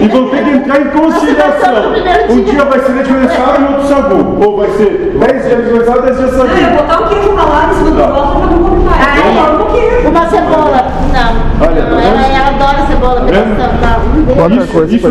E 0.00 0.08
vão 0.08 0.28
ter 0.28 0.44
que 0.44 0.50
entrar 0.50 0.80
em 0.80 0.88
conciliação. 0.90 1.92
Um 2.30 2.42
dia 2.44 2.64
vai 2.64 2.78
ser 2.78 2.92
aniversário 2.92 3.60
e 3.60 3.72
outro 3.74 3.88
sagu. 3.88 4.38
Ou 4.44 4.56
vai 4.58 4.68
ser 4.70 5.16
10 5.18 5.32
dias 5.44 5.46
de 5.46 5.52
aniversário, 5.54 6.02
10 6.02 6.16
dias 6.18 6.30
de 6.30 6.36
Ah, 6.36 6.44
eu 6.44 6.48
sagu. 6.48 6.76
botar 6.76 7.00
o 7.00 7.08
queijo 7.08 7.34
ralado 7.34 7.72
em 7.72 7.76
cima 7.78 7.90
do 7.90 7.96
bolo, 7.96 8.67
não 8.98 9.06
mais. 9.06 9.18
Ah, 9.18 9.18
é? 9.18 9.58
Não 9.58 9.66
quero. 9.72 10.08
Uma 10.08 10.28
cebola. 10.30 10.80
Não. 11.12 11.66
Olha, 11.66 11.82
não 11.82 11.98
ela, 12.00 12.22
ela 12.26 12.48
adora 12.48 12.86
cebola. 12.86 13.20
essa- 13.28 13.68
não, 14.36 14.48
não 14.48 14.56
Isso, 14.62 14.72
coisa 14.72 14.94
isso 14.94 15.06
é 15.06 15.10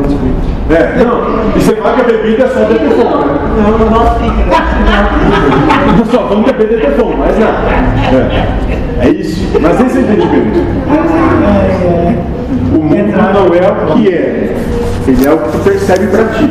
esse 0.00 0.14
vídeo? 0.14 0.56
É, 0.70 1.04
não. 1.04 1.16
E 1.54 1.60
você 1.60 1.76
fala 1.76 1.94
que 1.94 2.00
a 2.00 2.04
bebida 2.04 2.44
é 2.44 2.48
só 2.48 2.60
detefon, 2.60 3.18
né? 3.18 3.38
Não, 3.62 3.78
não 3.78 3.88
gosto 3.88 4.18
de 4.20 4.26
Só 6.10 6.22
vamos 6.24 6.46
beber 6.46 6.68
detefon, 6.68 7.14
mas 7.18 7.38
nada. 7.38 7.58
É. 9.02 9.06
é 9.06 9.10
isso. 9.10 9.46
Mas 9.60 9.80
esse 9.80 9.98
é 9.98 10.00
o 10.00 10.04
entendimento. 10.04 10.60
O 12.74 12.78
mundo 12.78 13.12
não 13.16 13.54
é 13.54 13.70
o 13.70 13.94
que 13.94 14.08
é. 14.08 14.56
Ele 15.06 15.24
é 15.26 15.32
o 15.32 15.38
que 15.38 15.52
tu 15.52 15.58
percebe 15.58 16.06
pra 16.08 16.24
ti. 16.24 16.50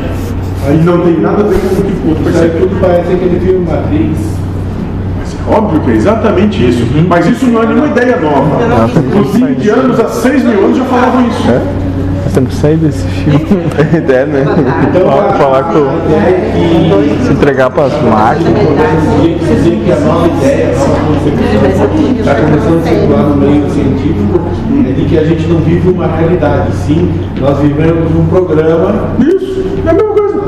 Aí 0.68 0.78
não 0.84 1.02
tem 1.02 1.20
nada 1.20 1.42
a 1.44 1.48
ver 1.48 1.60
com 1.60 1.68
o 1.68 1.84
que 1.84 1.92
o 2.06 2.10
outro 2.10 2.24
percebe. 2.24 2.60
Tudo 2.60 2.80
parece 2.82 3.14
aquele 3.14 3.40
filme 3.40 3.66
Matrix. 3.70 4.45
Óbvio 5.48 5.82
que 5.82 5.92
é 5.92 5.94
exatamente 5.94 6.68
isso. 6.68 6.86
Mas 7.08 7.28
isso 7.28 7.46
não 7.46 7.64
é 7.64 7.66
nenhuma 7.68 7.88
ideia 7.88 8.20
nova. 8.20 8.58
Os 9.20 9.36
indianos 9.36 10.00
há 10.00 10.10
6 10.10 10.44
mil 10.44 10.66
anos 10.66 10.78
já 10.78 10.86
falavam 10.86 11.28
isso. 11.28 11.85
Nós 12.26 12.34
temos 12.34 12.50
que 12.50 12.56
sair 12.56 12.78
desse 12.78 13.06
filme. 13.08 13.46
É, 14.08 14.26
né? 14.26 14.46
Então, 14.90 15.08
Falar- 15.10 15.34
falar 15.34 15.64
com- 15.64 15.90
a 15.90 15.96
ideia 16.06 16.20
é 16.28 17.18
que 17.18 17.26
Se 17.26 17.34
entregar 17.34 17.70
para 17.70 17.86
as 17.86 17.94
máquinas. 18.02 18.54
está 22.20 22.36
começando 22.36 22.80
a 22.84 22.88
circular 22.88 23.24
no 23.24 23.36
meio 23.38 23.70
científico 23.70 24.40
é 24.88 24.92
de 24.94 25.06
que 25.06 25.18
a 25.18 25.24
gente 25.24 25.48
não 25.48 25.58
vive 25.60 25.90
uma 25.90 26.08
realidade, 26.08 26.74
sim, 26.76 27.12
nós 27.40 27.60
vivemos 27.60 28.12
um 28.16 28.26
programa 28.26 29.14
Isso, 29.20 29.64
é 29.86 29.90
a 29.90 29.94
mesma 29.94 30.10
coisa. 30.14 30.44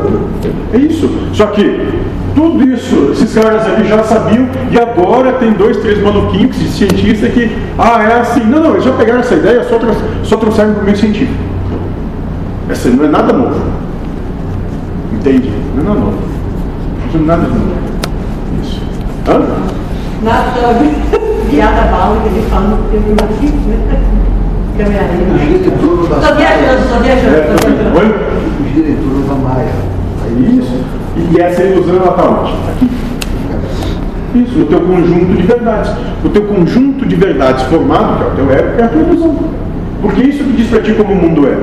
É 0.74 0.78
isso. 0.78 1.10
Só 1.34 1.48
que 1.48 1.88
tudo 2.36 2.64
isso, 2.74 3.10
esses 3.12 3.34
caras 3.34 3.66
aqui 3.68 3.88
já 3.88 4.04
sabiam, 4.04 4.48
e 4.72 4.80
agora 4.80 5.34
tem 5.34 5.52
dois, 5.54 5.78
três 5.78 6.02
maluquinhos 6.02 6.58
de 6.58 6.68
cientistas 6.70 7.32
que, 7.34 7.52
ah, 7.78 8.04
é 8.04 8.20
assim. 8.22 8.42
Não, 8.46 8.62
não, 8.64 8.72
eles 8.74 8.84
já 8.84 8.92
pegaram 8.94 9.20
essa 9.20 9.36
ideia, 9.36 9.64
só, 9.64 9.80
só 10.24 10.38
trouxeram 10.38 10.74
para 10.74 10.82
o 10.82 10.86
meio 10.86 10.98
científico. 10.98 11.34
Essa 12.70 12.90
não 12.90 13.06
é 13.06 13.08
nada 13.08 13.34
novo. 13.34 13.62
Entende? 15.14 15.52
Não 15.76 15.84
é 15.84 15.88
nada 15.88 16.00
novo. 16.00 16.18
Isso 17.08 17.18
não 17.18 17.24
é 17.24 17.28
nada 17.28 17.48
novo. 17.48 17.72
Isso. 18.62 18.82
Hã? 19.28 19.42
Nada, 20.24 20.52
piada 21.50 21.82
bala 21.92 22.22
que 22.22 22.30
ele 22.30 22.48
fala 22.50 22.68
no 22.68 22.90
filme 22.90 23.12
Matrix, 23.12 23.54
né? 23.68 23.78
O 24.78 26.08
da 26.08 26.16
Tô 26.16 26.36
viajando, 26.36 26.68
É, 26.94 27.00
viajando, 27.02 27.60
tô 27.60 27.68
viajando. 27.68 27.98
Oi? 27.98 28.16
O 28.60 28.74
diretor 28.76 29.24
da 29.28 29.36
Maia. 29.36 29.72
Isso. 30.38 30.84
E 31.32 31.42
essa 31.42 31.64
ilusão 31.64 31.96
ela 31.96 32.12
está 32.12 32.30
onde? 32.30 32.54
Aqui. 32.70 32.92
Isso, 34.36 34.60
no 34.60 34.66
teu 34.68 34.82
conjunto 34.82 35.34
de 35.34 35.42
verdades. 35.44 35.92
O 36.24 36.30
teu 36.30 36.44
conjunto 36.44 37.06
de 37.08 37.16
verdades 37.16 37.64
formado, 37.64 38.18
que 38.18 38.24
é 38.24 38.28
o 38.28 38.36
teu 38.36 38.52
ego, 38.56 38.80
é 38.80 38.84
a 38.84 38.88
tua 38.88 39.02
ilusão. 39.02 39.36
Porque 40.02 40.22
isso 40.22 40.44
que 40.44 40.52
diz 40.52 40.68
para 40.68 40.82
ti 40.82 40.94
como 40.94 41.14
o 41.14 41.16
mundo 41.16 41.48
é. 41.48 41.58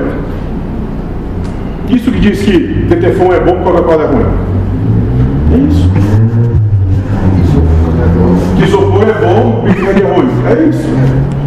Isso 1.89 2.11
que 2.11 2.19
diz 2.19 2.41
que 2.41 2.57
Detefon 2.89 3.31
é 3.33 3.39
bom, 3.39 3.63
Coca-Cola 3.63 4.03
é 4.03 4.07
ruim. 4.07 4.25
É 5.53 5.57
isso. 5.57 5.89
Que 8.57 8.63
isopor 8.63 9.03
é 9.03 9.13
bom, 9.13 9.63
picanha 9.63 10.03
é 10.03 10.13
ruim. 10.13 10.29
É 10.47 10.63
isso. 10.69 10.89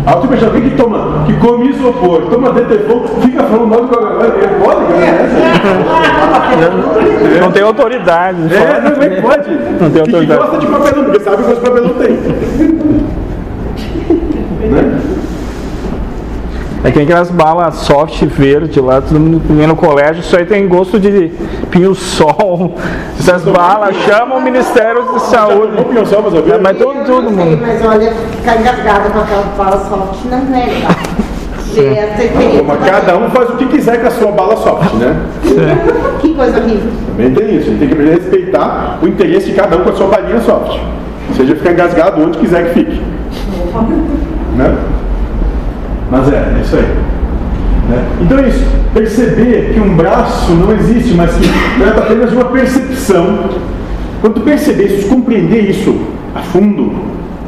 A 0.06 0.14
outra 0.14 0.28
pessoa 0.30 0.50
alguém 0.52 0.70
que 0.70 0.76
toma, 0.76 1.24
que 1.26 1.34
come 1.34 1.70
isopor, 1.70 2.22
toma 2.30 2.52
Detefon, 2.52 3.04
fica 3.20 3.42
falando 3.42 3.66
mal 3.66 3.82
do 3.82 3.88
Coca-Cola. 3.88 4.26
É 4.26 4.48
pode, 4.64 4.84
galera. 4.92 5.28
Não 7.40 7.52
tem 7.52 7.62
autoridade. 7.62 8.38
É, 8.54 8.80
não, 8.80 9.02
é 9.02 9.08
que 9.08 9.20
pode? 9.20 9.50
Não 9.50 9.90
tem 9.90 9.90
que, 9.90 9.92
que 9.92 10.00
autoridade. 10.00 10.40
gosta 10.40 10.58
de 10.58 10.66
papelão, 10.66 11.04
porque 11.04 11.20
sabe 11.20 11.42
que 11.42 11.52
os 11.52 11.58
papelão 11.58 11.94
tem. 11.94 12.10
né? 14.68 14.97
É 16.84 16.90
que 16.92 16.98
nem 16.98 17.06
aquelas 17.06 17.30
balas 17.30 17.74
soft 17.76 18.24
verde 18.24 18.80
lá, 18.80 19.00
todo 19.00 19.18
mundo 19.18 19.42
comia 19.46 19.66
no 19.66 19.74
colégio, 19.74 20.20
isso 20.20 20.36
aí 20.36 20.46
tem 20.46 20.68
gosto 20.68 20.98
de 21.00 21.30
pinho-sol. 21.70 22.76
Essas 23.18 23.42
balas 23.42 23.96
chamam 23.96 24.38
o 24.38 24.40
Ministério 24.40 25.02
da 25.12 25.18
Saúde. 25.18 25.72
Vamos 25.74 25.92
pensar, 25.92 26.22
mas 26.22 26.34
a 26.34 26.54
É, 26.54 26.58
mas 26.58 26.78
todo, 26.78 27.04
todo 27.04 27.30
mundo. 27.30 27.58
Mas 27.60 27.84
olha, 27.84 28.12
ficar 28.36 28.60
engasgada 28.60 29.10
com 29.10 29.18
aquela 29.18 29.42
bala 29.56 29.78
soft 29.88 30.24
não 30.26 30.38
é 30.56 30.66
legal. 30.66 30.92
Mas 32.66 32.90
cada 32.90 33.16
um 33.16 33.30
faz 33.30 33.50
o 33.50 33.56
que 33.56 33.66
quiser 33.66 34.00
com 34.00 34.08
a 34.08 34.10
sua 34.10 34.32
bala 34.32 34.56
soft, 34.56 34.94
né? 34.94 35.16
Que 36.20 36.34
coisa 36.34 36.58
horrível. 36.58 36.90
Também 37.06 37.34
tem 37.34 37.56
isso. 37.56 37.68
A 37.68 37.70
gente 37.70 37.78
tem 37.78 37.88
que 37.88 38.10
respeitar 38.10 38.98
o 39.00 39.06
interesse 39.06 39.50
de 39.50 39.52
cada 39.52 39.76
um 39.76 39.84
com 39.84 39.90
a 39.90 39.92
sua 39.92 40.08
balinha 40.08 40.40
soft. 40.40 40.80
Seja 41.36 41.54
ficar 41.54 41.72
engasgado 41.72 42.22
onde 42.22 42.38
quiser 42.38 42.68
que 42.68 42.80
fique. 42.80 43.02
Né? 44.56 44.76
Mas 46.10 46.32
é, 46.32 46.36
é 46.36 46.60
isso 46.62 46.76
aí. 46.76 46.82
Né? 47.88 48.04
Então 48.22 48.38
é 48.38 48.48
isso. 48.48 48.64
Perceber 48.94 49.72
que 49.74 49.80
um 49.80 49.96
braço 49.96 50.52
não 50.52 50.72
existe, 50.72 51.14
mas 51.14 51.30
que 51.34 51.48
trata 51.80 52.00
apenas 52.00 52.30
de 52.30 52.36
uma 52.36 52.46
percepção. 52.46 53.50
Quando 54.20 54.40
perceber 54.40 54.84
isso, 54.84 55.08
compreender 55.08 55.70
isso 55.70 55.96
a 56.34 56.40
fundo, 56.40 56.92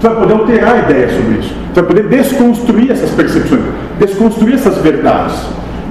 tu 0.00 0.08
vai 0.08 0.16
poder 0.16 0.32
alterar 0.34 0.74
a 0.74 0.78
ideia 0.90 1.08
sobre 1.08 1.38
isso. 1.38 1.54
Tu 1.72 1.74
vai 1.74 1.84
poder 1.84 2.08
desconstruir 2.08 2.90
essas 2.90 3.10
percepções, 3.10 3.62
desconstruir 3.98 4.54
essas 4.54 4.78
verdades, 4.78 5.34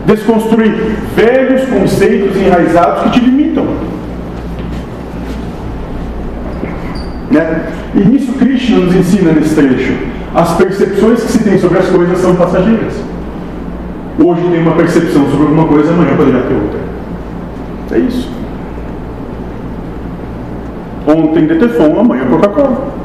desconstruir 0.06 0.74
velhos 1.16 1.68
conceitos 1.70 2.36
enraizados 2.38 3.04
que 3.04 3.10
te 3.12 3.20
limitam. 3.20 3.66
Né? 7.32 7.68
E 7.94 8.00
nisso 8.00 8.34
Krishna 8.34 8.80
nos 8.80 8.96
ensina 8.96 9.32
nesse 9.32 9.56
trecho. 9.56 9.94
As 10.36 10.54
percepções 10.54 11.24
que 11.24 11.32
se 11.32 11.44
tem 11.44 11.58
sobre 11.58 11.80
as 11.80 11.90
coisas 11.90 12.18
são 12.20 12.36
passageiras. 12.36 12.94
Hoje 14.24 14.42
tem 14.52 14.62
uma 14.62 14.76
percepção 14.76 15.26
sobre 15.30 15.44
alguma 15.44 15.68
coisa, 15.68 15.92
amanhã 15.92 16.16
poderá 16.16 16.42
ter 16.42 16.54
outra. 16.54 16.80
É 17.92 18.00
isso. 18.00 18.30
Ontem 21.08 21.48
Detefon, 21.48 22.00
amanhã 22.00 22.26
Coca-Cola. 22.30 23.00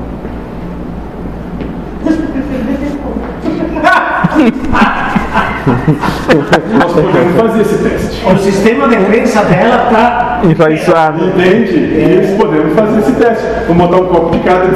Nós 6.79 6.93
podemos 6.93 7.41
fazer 7.41 7.63
esse 7.63 7.79
teste. 7.79 8.27
O 8.27 8.39
sistema 8.39 8.89
de 8.89 8.97
crença 8.97 9.43
dela 9.45 9.85
está 9.87 10.41
Enraizado. 10.45 11.25
Entende? 11.27 11.73
E 11.75 12.05
eles 12.19 12.37
podemos 12.37 12.75
fazer 12.75 12.99
esse 12.99 13.13
teste. 13.13 13.45
Vamos 13.67 13.87
botar 13.87 14.03
um 14.03 14.07
copo 14.09 14.31
de 14.37 14.41
cada 14.41 14.67
e 14.67 14.75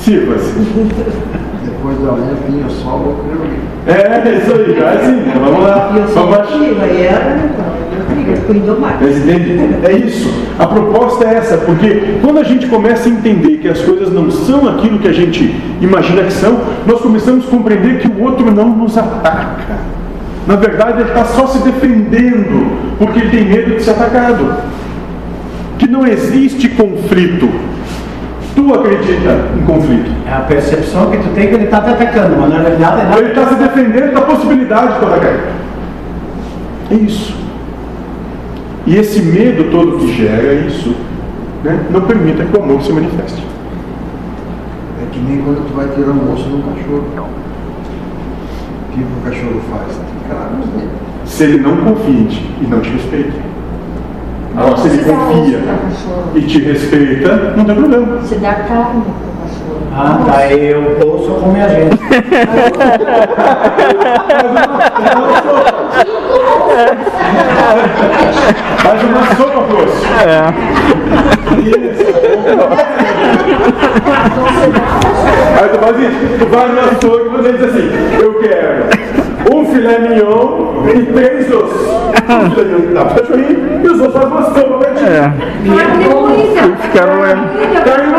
sirva-se. 0.00 0.52
Depois 1.82 1.98
da 1.98 2.12
manhã, 2.12 2.36
pinho 2.46 2.70
sol, 2.70 2.98
vou 3.00 3.14
comer 3.14 3.32
o 3.32 3.42
livro. 3.42 3.72
É, 3.88 4.38
isso 4.38 4.52
aí, 4.54 4.78
já 4.78 4.86
é 4.86 4.94
assim. 4.94 5.16
né? 5.16 5.34
Vamos 5.34 5.64
lá. 5.64 5.90
E 5.92 5.98
eu 5.98 6.06
sou 6.06 6.26
Vamos 6.28 6.50
motiva, 6.50 6.86
e 6.86 8.80
mais. 8.80 9.00
Mas 9.00 9.16
entende? 9.16 9.76
É 9.82 9.92
isso. 9.92 10.32
A 10.60 10.66
proposta 10.68 11.24
é 11.24 11.34
essa, 11.34 11.56
porque 11.58 12.18
quando 12.20 12.38
a 12.38 12.44
gente 12.44 12.68
começa 12.68 13.08
a 13.08 13.12
entender 13.12 13.58
que 13.58 13.68
as 13.68 13.80
coisas 13.80 14.12
não 14.12 14.30
são 14.30 14.68
aquilo 14.68 15.00
que 15.00 15.08
a 15.08 15.12
gente 15.12 15.60
imagina 15.80 16.22
que 16.22 16.32
são, 16.32 16.56
nós 16.86 17.00
começamos 17.00 17.48
a 17.48 17.50
compreender 17.50 17.98
que 17.98 18.06
o 18.06 18.22
outro 18.22 18.48
não 18.52 18.68
nos 18.68 18.96
ataca. 18.96 19.78
Na 20.46 20.54
verdade, 20.54 21.00
ele 21.00 21.08
está 21.08 21.24
só 21.24 21.48
se 21.48 21.58
defendendo, 21.64 22.96
porque 22.96 23.18
ele 23.18 23.30
tem 23.30 23.44
medo 23.44 23.74
de 23.74 23.82
ser 23.82 23.90
atacado. 23.90 24.54
Que 25.78 25.88
não 25.88 26.06
existe 26.06 26.68
conflito. 26.68 27.71
Tu 28.54 28.74
acredita 28.74 29.48
em 29.56 29.64
conflito. 29.64 30.10
É 30.26 30.32
a 30.32 30.40
percepção 30.40 31.10
que 31.10 31.18
tu 31.18 31.28
tem 31.34 31.48
que 31.48 31.54
ele 31.54 31.64
está 31.64 31.80
te 31.80 31.90
atacando, 31.90 32.36
mas 32.38 32.50
na 32.50 32.58
realidade 32.58 33.00
é 33.00 33.04
nada. 33.04 33.18
Ele 33.18 33.28
está 33.28 33.46
se 33.46 33.54
defendendo 33.54 34.14
da 34.14 34.20
possibilidade 34.22 34.94
de 34.94 34.98
tu 34.98 35.06
atacar. 35.06 35.34
É 36.90 36.94
isso. 36.94 37.34
E 38.86 38.96
esse 38.96 39.22
medo 39.22 39.70
todo 39.70 39.98
que 39.98 40.12
gera 40.12 40.52
isso, 40.54 40.94
né, 41.64 41.86
não 41.90 42.02
permita 42.02 42.44
que 42.44 42.56
o 42.56 42.62
amor 42.62 42.82
se 42.82 42.92
manifeste. 42.92 43.42
É 45.02 45.06
que 45.10 45.20
nem 45.20 45.40
quando 45.42 45.66
tu 45.66 45.74
vai 45.74 45.86
tirar 45.88 46.08
almoço 46.08 46.48
num 46.48 46.62
cachorro. 46.62 47.04
O 48.88 48.92
que 48.92 49.00
o 49.00 49.24
cachorro 49.24 49.60
faz? 49.70 49.96
Dentes. 49.96 51.02
Se 51.24 51.44
ele 51.44 51.58
não 51.58 51.94
ti 51.94 52.50
e 52.60 52.66
não 52.66 52.80
te 52.80 52.90
respeita. 52.90 53.51
Agora, 54.56 54.76
se 54.76 54.88
ele 54.88 55.04
confia 55.04 55.60
e 56.34 56.42
te 56.42 56.58
respeita, 56.60 57.54
não 57.56 57.64
tem 57.64 57.74
problema. 57.74 58.18
Você 58.18 58.36
dá 58.36 58.52
carne. 58.54 59.04
Ah, 59.94 60.18
tá, 60.24 60.50
eu 60.52 60.98
ouço 61.06 61.30
com 61.34 61.52
minha 61.52 61.68
gente. 61.68 61.96
Faz 68.78 69.02
uma 69.04 69.26
sopa, 69.36 69.66
grosso. 69.68 70.06
É. 70.26 70.52
Isso, 71.60 72.02
Aí 75.60 75.68
tu 75.68 75.78
faz 75.78 75.96
isso, 75.98 76.38
tu 76.38 76.46
vai 76.46 76.68
no 76.68 76.80
açougue 76.80 77.26
e 77.26 77.28
você 77.30 77.52
diz 77.52 77.62
assim, 77.64 77.86
eu 78.18 78.34
quero 78.34 78.84
um 79.50 79.64
filé 79.66 79.98
mignon 79.98 80.84
e 80.94 81.02
três 81.12 81.50
ossos. 81.52 81.92
Um 82.22 82.50
filé 82.50 82.64
mignon 82.78 82.94
dá 82.94 83.04
pro 83.06 83.22
cachorrinho 83.22 83.80
e 83.84 83.88
os 83.88 84.00
ossos 84.00 84.12
faz 84.12 84.26
uma 84.26 84.42
sopa 84.42 84.78
pra 84.78 84.90
ti. 84.92 85.04
É. 85.04 85.32
Fica 86.82 87.04
roendo. 87.06 87.44
Carne 87.84 88.12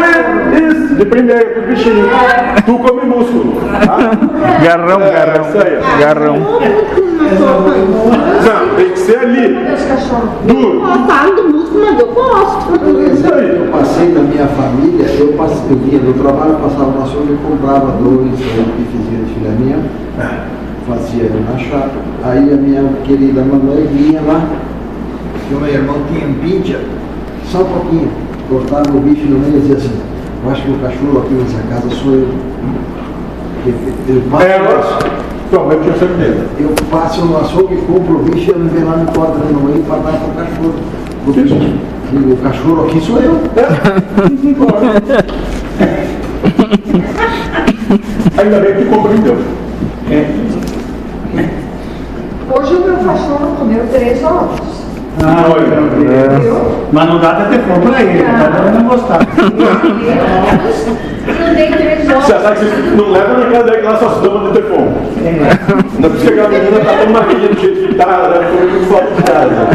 isso, 0.68 0.96
de 0.96 1.06
primeira 1.06 1.46
pro 1.46 1.62
bichinho. 1.64 2.06
Tu 2.66 2.80
come 2.80 3.06
músculo. 3.06 3.62
Tá? 3.86 3.98
Garrão, 4.64 5.02
É, 5.02 5.12
garrão. 5.12 5.42
isso 5.50 5.58
aí. 5.58 6.00
Garrão. 6.00 6.38
Não, 8.46 8.76
tem 8.76 8.90
que 8.90 9.00
ser 9.00 9.20
ali. 9.20 9.58
Duro. 10.46 10.82
Falo 11.08 11.36
do 11.36 11.44
músculo, 11.50 11.86
mas 11.86 12.00
eu 12.00 12.08
gosto. 12.08 13.14
Isso 13.14 13.34
aí. 13.34 13.50
Eu 13.58 13.68
passei 13.72 14.10
na 14.10 14.22
minha 14.22 14.48
família, 14.48 15.06
eu, 15.20 15.34
passei, 15.34 15.72
eu 15.72 15.78
vinha 15.78 16.00
do 16.00 16.14
trabalho, 16.22 16.56
passava 16.56 16.92
na 16.98 17.04
açougue 17.04 17.34
e 17.34 17.38
comprava 17.38 17.92
dois 18.02 18.30
bifezinhos 18.38 19.28
de 19.28 19.34
filé 19.34 19.50
mignon, 19.58 19.84
fazia 20.88 21.30
na 21.30 21.58
chapa. 21.58 21.92
Aí 22.24 22.54
a 22.54 22.58
minha 22.58 22.84
querida 23.04 23.42
mamãe 23.42 23.88
vinha 23.92 24.22
lá, 24.22 24.48
que 25.48 25.56
o 25.56 25.60
meu 25.60 25.74
irmão 25.74 25.96
tinha 26.12 26.28
um 26.28 26.34
pincha, 26.36 26.80
só 27.52 27.60
um 27.60 27.66
pouquinho, 27.66 28.10
cortava 28.50 28.96
o 28.96 29.00
bife 29.02 29.26
no 29.28 29.40
meio 29.40 29.58
e 29.58 29.60
dizia 29.62 29.78
assim, 29.78 29.92
eu 30.44 30.52
acho 30.52 30.62
que 30.64 30.72
o 30.72 30.80
cachorro 30.80 31.20
aqui 31.20 31.34
nessa 31.34 31.62
casa 31.70 31.90
sou 31.90 32.14
eu. 32.14 32.28
Porque 33.64 34.12
Eu 34.12 34.22
passo, 34.30 34.46
Ela, 34.46 35.76
tinha 35.82 35.96
certeza. 35.96 36.46
eu 36.60 36.74
passo 36.92 37.26
no 37.26 37.38
açougue, 37.38 37.78
compro 37.88 38.16
o 38.16 38.24
bicho 38.24 38.52
e 38.52 38.54
ele 38.54 38.70
vem 38.70 38.84
lá 38.84 38.98
me 38.98 39.06
corta 39.06 39.40
no 39.40 39.62
meio 39.62 39.84
para 39.84 39.98
dar 39.98 40.12
para 40.14 40.28
o 40.28 40.34
cachorro. 40.36 40.74
Porque 41.24 41.40
o 42.34 42.38
cachorro 42.38 42.86
aqui 42.86 43.00
sou 43.00 43.20
eu. 43.20 43.40
Ainda 48.38 48.60
bem 48.60 48.76
que 48.76 48.86
compreendeu. 48.86 49.38
Hoje 52.56 52.76
o 52.76 52.80
meu 52.86 52.98
cachorro 52.98 53.56
comeu 53.58 53.88
três 53.92 54.24
ovos. 54.24 54.60
Ah, 55.24 55.46
olha. 55.50 56.40
Viu? 56.40 56.56
Mas 56.92 57.08
não 57.08 57.20
dá 57.20 57.32
até 57.32 57.58
fome 57.60 57.86
pra 57.88 58.02
ele, 58.02 58.24
tá 58.24 58.50
dando 58.50 58.80
não 58.80 58.90
gostar. 58.90 59.20
Eu 61.28 61.56
dei 61.56 61.72
três 61.72 62.10
ovos. 62.10 62.26
Você 62.26 62.40
sabe 62.40 62.60
que 62.60 62.66
você 62.66 62.96
não 62.96 63.12
leva 63.12 63.38
na 63.38 63.46
casa 63.46 63.64
dele 63.64 63.78
que 63.78 63.84
lá 63.84 63.98
só 63.98 64.10
se 64.10 64.22
dama 64.22 64.50
de 64.50 64.54
ter 64.54 64.64
fome. 64.64 64.92
Não 66.00 66.06
é 66.06 66.10
porque 66.10 66.28
aquela 66.28 66.50
menina 66.50 66.80
tá 66.80 66.94
tão 66.98 67.14
magrinha 67.14 67.48
do 67.50 67.60
jeito 67.60 67.88
que 67.88 67.96
tá, 67.96 68.28
deve 68.28 68.46
comer 68.46 68.72
muito 68.72 68.88
forte 68.88 69.14
de 69.14 69.24
casa. 69.24 69.68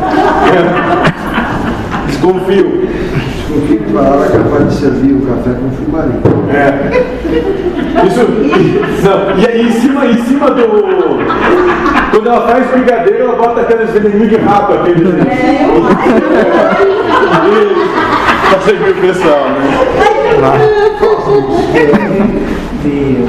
É. 0.54 2.06
Desconfio. 2.06 2.88
Desconfio 3.36 3.78
que 3.78 3.96
ela 3.96 4.24
era 4.24 4.38
capaz 4.38 4.68
de 4.68 4.74
servir 4.74 5.14
o 5.14 5.20
café 5.22 5.50
com 5.58 5.70
fumarim. 5.70 6.20
É. 6.52 7.18
Isso. 8.06 8.22
Não, 9.04 9.18
e 9.38 9.46
aí 9.46 9.66
em 9.66 9.72
cima, 9.72 10.06
em 10.06 10.22
cima 10.24 10.50
do. 10.50 11.97
Quando 12.18 12.30
ela 12.30 12.48
faz 12.48 12.68
brigadeiro, 12.72 13.22
ela 13.22 13.36
bota 13.36 13.60
aqueles 13.60 13.90
veneninhos 13.90 14.28
de 14.28 14.36
rato, 14.38 14.72
aqueles. 14.72 15.06
É. 15.06 15.68
Pra 18.50 18.60
servir 18.60 18.90
o 18.90 18.94
pessoal, 18.96 19.50
né? 19.50 19.70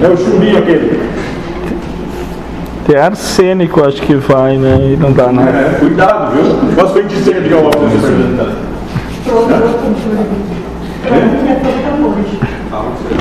É 0.01 0.07
o 0.07 0.17
chumbinho 0.17 0.57
aquele. 0.57 0.99
Tem 2.87 2.95
arsênico, 2.95 3.85
acho 3.85 4.01
que 4.01 4.15
vai, 4.15 4.57
né? 4.57 4.93
E 4.93 4.97
não 4.97 5.11
dá 5.11 5.31
nada. 5.31 5.51
É, 5.51 5.75
cuidado, 5.79 6.31
viu? 6.31 6.73
Posso 6.75 6.95
ver 6.95 7.05
de 7.05 7.15
ser 7.17 7.43
de 7.43 7.49
nesse 7.49 8.05
apresentado. 8.07 8.55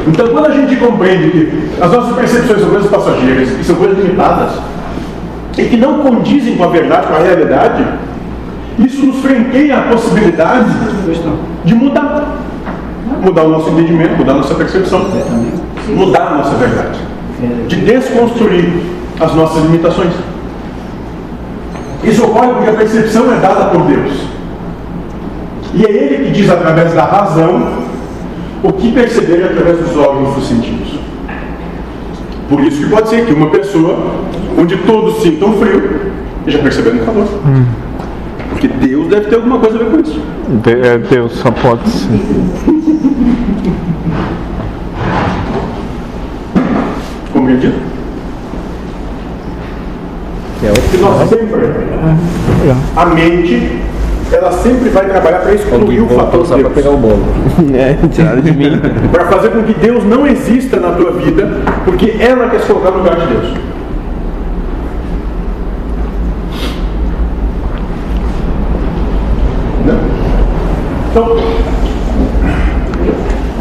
Então, 0.07 0.29
quando 0.29 0.47
a 0.47 0.51
gente 0.51 0.77
compreende 0.77 1.31
que 1.31 1.71
as 1.79 1.93
nossas 1.93 2.17
percepções 2.17 2.59
são 2.59 2.71
coisas 2.71 2.91
passageiras 2.91 3.51
e 3.51 3.65
são 3.65 3.77
coisas 3.77 3.99
limitadas, 3.99 4.53
e 5.59 5.65
que 5.65 5.77
não 5.77 5.99
condizem 5.99 6.57
com 6.57 6.65
a 6.65 6.69
verdade, 6.69 7.09
com 7.09 7.15
a 7.15 7.19
realidade, 7.19 7.85
isso 8.79 9.05
nos 9.05 9.17
franqueia 9.17 9.79
a 9.79 9.83
possibilidade 9.83 10.71
de 11.65 11.75
mudar. 11.75 12.37
Mudar 13.21 13.43
o 13.43 13.49
nosso 13.49 13.71
entendimento, 13.71 14.17
mudar 14.17 14.33
a 14.33 14.37
nossa 14.37 14.55
percepção, 14.55 15.05
mudar 15.89 16.29
a 16.29 16.35
nossa 16.37 16.55
verdade, 16.55 17.01
de 17.67 17.77
desconstruir 17.77 18.69
as 19.19 19.35
nossas 19.35 19.65
limitações. 19.65 20.13
Isso 22.05 22.25
ocorre 22.25 22.49
porque 22.55 22.71
a 22.71 22.75
percepção 22.75 23.33
é 23.33 23.39
dada 23.39 23.65
por 23.67 23.83
Deus. 23.83 24.13
E 25.75 25.85
é 25.85 25.91
Ele 25.91 26.27
que 26.27 26.31
diz 26.31 26.49
através 26.49 26.95
da 26.95 27.05
razão 27.05 27.73
o 28.63 28.73
que 28.73 28.93
perceber 28.93 29.45
através 29.45 29.79
dos 29.79 29.97
órgãos 29.97 30.37
dos 30.37 30.47
sentidos. 30.47 31.08
Por 32.49 32.61
isso 32.61 32.83
que 32.85 32.91
pode 32.91 33.09
ser 33.11 33.27
que 33.27 33.33
uma 33.33 33.51
pessoa 33.51 34.15
onde 34.59 34.77
todos 34.79 35.23
sintam 35.23 35.53
frio 35.55 36.13
esteja 36.41 36.59
percebendo 36.61 37.05
calor. 37.05 37.27
Porque 38.51 38.69
Deus 38.69 39.09
deve 39.09 39.27
ter 39.29 39.37
alguma 39.37 39.59
coisa 39.59 39.77
a 39.77 39.79
ver 39.85 39.91
com 39.91 40.01
isso. 40.01 40.21
De- 40.63 40.81
é, 40.89 40.99
Deus 40.99 41.33
só 41.33 41.51
pode 41.51 41.89
ser. 41.91 42.09
Compreendido? 47.33 47.75
É 50.65 50.69
outro 50.71 50.83
Que 50.91 50.97
nós 50.99 51.29
sempre, 51.29 51.61
a 52.97 53.07
mente, 53.07 53.79
ela 54.33 54.53
sempre 54.53 54.91
vai 54.91 55.07
trabalhar 55.07 55.41
para 55.41 55.55
excluir 55.55 56.01
o 56.01 56.09
fator 56.09 56.47
Deus. 56.47 56.73
pegar 56.73 56.91
o 56.91 56.97
bolo. 56.97 57.25
É, 57.75 57.97
tiraram 58.09 58.41
de 58.41 58.53
mim. 58.53 58.81
Para 59.11 59.27
fazer 59.27 59.51
com 59.51 59.63
que 59.63 59.75
Deus 59.75 60.05
não 60.05 60.27
exista 60.27 60.79
na 60.79 60.93
tua 60.93 61.13
vida, 61.13 61.49
porque 61.85 62.17
ela 62.21 62.49
quer 62.49 62.61
se 62.61 62.67
colocar 62.67 62.91
no 62.91 62.99
lugar 62.99 63.17
de 63.17 63.27
Deus. 63.27 63.55
Não? 69.87 69.99
Então, 71.11 71.37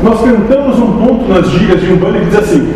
nós 0.04 0.22
cantamos 0.22 0.80
um 0.80 0.92
ponto 1.00 1.30
nas 1.30 1.50
gírias 1.50 1.82
de 1.82 1.94
Umbanda 1.94 2.20
que 2.20 2.26
diz 2.26 2.36
assim: 2.36 2.74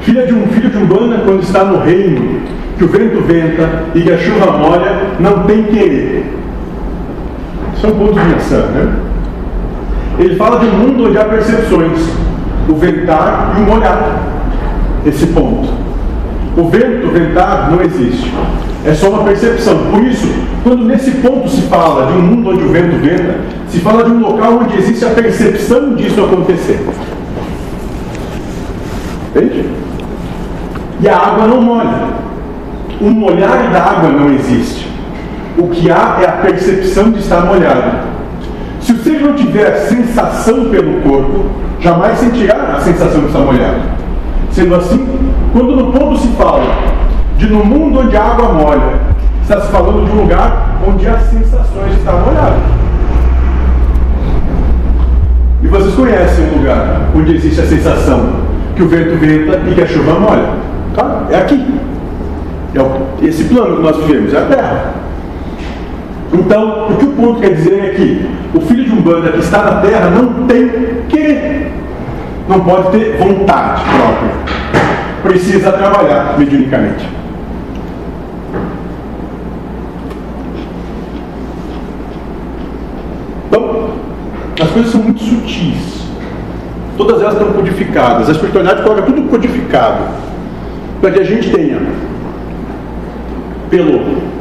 Filha 0.00 0.26
de 0.26 0.34
um 0.34 0.46
filho 0.48 0.70
de 0.70 0.76
Umbanda, 0.76 1.22
quando 1.24 1.42
está 1.42 1.64
no 1.64 1.78
reino, 1.78 2.40
que 2.78 2.84
o 2.84 2.88
vento 2.88 3.22
venta 3.22 3.84
e 3.94 4.02
que 4.02 4.12
a 4.12 4.18
chuva 4.18 4.52
molha, 4.52 5.02
não 5.18 5.44
tem 5.44 5.64
querer. 5.64 6.43
Isso 7.76 7.86
é 7.86 7.88
um 7.90 7.98
ponto 7.98 8.14
de 8.14 8.26
menção, 8.26 8.66
né? 8.68 8.94
Ele 10.18 10.36
fala 10.36 10.60
de 10.60 10.66
um 10.66 10.78
mundo 10.78 11.08
onde 11.08 11.18
há 11.18 11.24
percepções, 11.24 11.98
o 12.68 12.74
ventar 12.74 13.56
e 13.58 13.62
o 13.62 13.66
molhar. 13.66 14.22
Esse 15.04 15.26
ponto. 15.26 15.68
O 16.56 16.68
vento, 16.68 17.08
o 17.08 17.10
ventar, 17.10 17.70
não 17.70 17.82
existe. 17.82 18.32
É 18.86 18.94
só 18.94 19.10
uma 19.10 19.24
percepção. 19.24 19.76
Por 19.90 20.02
isso, 20.04 20.26
quando 20.62 20.84
nesse 20.84 21.10
ponto 21.12 21.48
se 21.48 21.62
fala 21.62 22.12
de 22.12 22.18
um 22.18 22.22
mundo 22.22 22.50
onde 22.50 22.62
o 22.62 22.68
vento 22.68 22.96
venta, 23.00 23.40
se 23.68 23.80
fala 23.80 24.04
de 24.04 24.10
um 24.10 24.20
local 24.20 24.60
onde 24.62 24.78
existe 24.78 25.04
a 25.04 25.10
percepção 25.10 25.94
disso 25.94 26.22
acontecer. 26.22 26.80
Entende? 29.30 29.68
E 31.00 31.08
a 31.08 31.16
água 31.16 31.46
não 31.48 31.60
molha. 31.60 32.24
O 33.00 33.10
molhar 33.10 33.70
da 33.72 33.82
água 33.82 34.10
não 34.10 34.32
existe. 34.32 34.93
O 35.56 35.68
que 35.68 35.90
há 35.90 36.18
é 36.20 36.28
a 36.28 36.32
percepção 36.32 37.10
de 37.12 37.20
estar 37.20 37.46
molhado. 37.46 38.08
Se 38.80 38.92
você 38.92 39.10
não 39.18 39.34
tiver 39.34 39.72
sensação 39.88 40.68
pelo 40.68 41.00
corpo, 41.00 41.46
jamais 41.80 42.18
sentirá 42.18 42.74
a 42.76 42.80
sensação 42.80 43.20
de 43.20 43.26
estar 43.28 43.38
molhado. 43.38 43.80
Sendo 44.50 44.74
assim, 44.74 45.06
quando 45.52 45.76
no 45.76 45.92
ponto 45.92 46.18
se 46.18 46.28
fala 46.28 46.64
de 47.38 47.46
no 47.46 47.64
mundo 47.64 48.00
onde 48.00 48.16
a 48.16 48.22
água 48.22 48.52
molha, 48.52 48.94
está 49.42 49.60
se 49.60 49.70
falando 49.70 50.06
de 50.06 50.12
um 50.12 50.22
lugar 50.22 50.80
onde 50.86 51.06
há 51.06 51.18
sensações 51.18 51.92
de 51.92 51.98
estar 51.98 52.12
molhado. 52.12 52.56
E 55.62 55.66
vocês 55.66 55.94
conhecem 55.94 56.44
um 56.46 56.58
lugar 56.58 57.08
onde 57.16 57.36
existe 57.36 57.60
a 57.60 57.66
sensação 57.66 58.30
que 58.74 58.82
o 58.82 58.88
vento 58.88 59.16
venta 59.18 59.60
e 59.68 59.74
que 59.74 59.82
a 59.82 59.86
chuva 59.86 60.18
molha? 60.18 60.48
Tá? 60.94 61.26
É 61.30 61.36
aqui. 61.36 61.80
É 62.74 63.24
esse 63.24 63.44
plano 63.44 63.76
que 63.76 63.82
nós 63.82 63.96
vivemos, 63.96 64.34
é 64.34 64.38
a 64.38 64.46
Terra. 64.46 65.03
Então, 66.34 66.88
o 66.90 66.96
que 66.96 67.04
o 67.04 67.12
ponto 67.12 67.40
quer 67.40 67.54
dizer 67.54 67.84
é 67.84 67.90
que 67.90 68.28
o 68.52 68.60
filho 68.60 68.84
de 68.84 68.92
um 68.92 69.00
banda 69.00 69.30
que 69.30 69.38
está 69.38 69.62
na 69.62 69.80
terra 69.80 70.10
não 70.10 70.46
tem 70.46 70.68
querer, 71.08 71.72
não 72.48 72.58
pode 72.58 72.90
ter 72.90 73.16
vontade 73.18 73.82
própria, 73.84 74.32
precisa 75.22 75.70
trabalhar 75.70 76.36
mediunicamente. 76.36 77.08
Então, 83.46 83.90
as 84.60 84.70
coisas 84.70 84.90
são 84.90 85.02
muito 85.02 85.20
sutis, 85.22 86.08
todas 86.96 87.22
elas 87.22 87.34
estão 87.34 87.52
codificadas, 87.52 88.28
a 88.28 88.32
espiritualidade 88.32 88.82
coloca 88.82 89.02
tudo 89.02 89.22
codificado, 89.28 90.02
para 91.00 91.12
que 91.12 91.20
a 91.20 91.24
gente 91.24 91.48
tenha, 91.52 91.80
pelo 93.70 94.33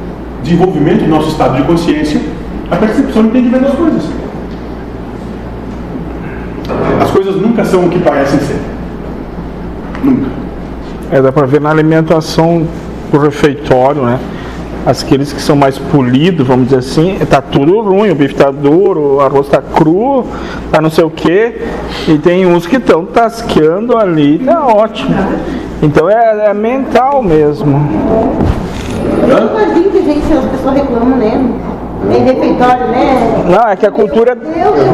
desenvolvimento 0.44 1.04
do 1.04 1.08
nosso 1.08 1.30
estado 1.30 1.58
de 1.58 1.64
consciência, 1.64 2.22
a 2.70 2.76
percepção 2.76 3.24
e 3.24 3.28
entendimento 3.28 3.64
das 3.64 3.76
coisas. 3.76 4.04
coisas 7.14 7.36
nunca 7.41 7.64
são 7.64 7.86
o 7.86 7.89
que 7.89 8.00
parecem 8.00 8.39
ser. 8.39 8.60
Nunca. 10.04 10.30
É, 11.12 11.22
dá 11.22 11.32
pra 11.32 11.46
ver 11.46 11.62
na 11.62 11.70
alimentação 11.70 12.68
do 13.12 13.20
refeitório, 13.20 14.04
né? 14.04 14.20
Aqueles 14.86 15.32
que 15.32 15.41
são 15.41 15.56
mais 15.56 15.78
polidos, 15.78 16.46
vamos 16.46 16.66
dizer 16.66 16.80
assim, 16.80 17.18
tá 17.30 17.41
tudo 17.41 17.80
ruim, 17.80 18.10
o 18.10 18.16
bife 18.16 18.36
tá 18.36 18.52
duro, 18.52 19.16
o 19.16 19.22
arroz 19.22 19.48
tá 19.48 19.62
cru, 19.62 20.26
tá 20.70 20.82
não 20.82 20.89
sei 20.89 21.06
o 21.06 21.10
que, 21.10 21.62
e 22.06 22.18
tem 22.18 22.46
uns 22.46 22.68
que 22.68 22.76
estão 22.76 23.06
tasqueando 23.06 23.98
ali, 23.98 24.39
tá 24.39 24.66
ótimo. 24.66 25.16
Então 25.82 26.10
é, 26.10 26.50
é 26.50 26.54
mental 26.54 27.24
mesmo. 27.24 27.80
Eu 29.30 29.48
imagino 29.50 29.90
que 29.92 30.04
gente, 30.04 30.34
as 30.34 30.46
pessoas 30.46 30.76
reclamam, 30.76 31.18
né? 31.18 31.42
Em 32.12 32.24
refeitório, 32.26 32.88
né? 32.88 33.44
Não, 33.50 33.70
é 33.70 33.76
que 33.78 33.86
a 33.86 33.92
cultura. 33.92 34.36
Meu 34.36 34.74
Deus, 34.74 34.88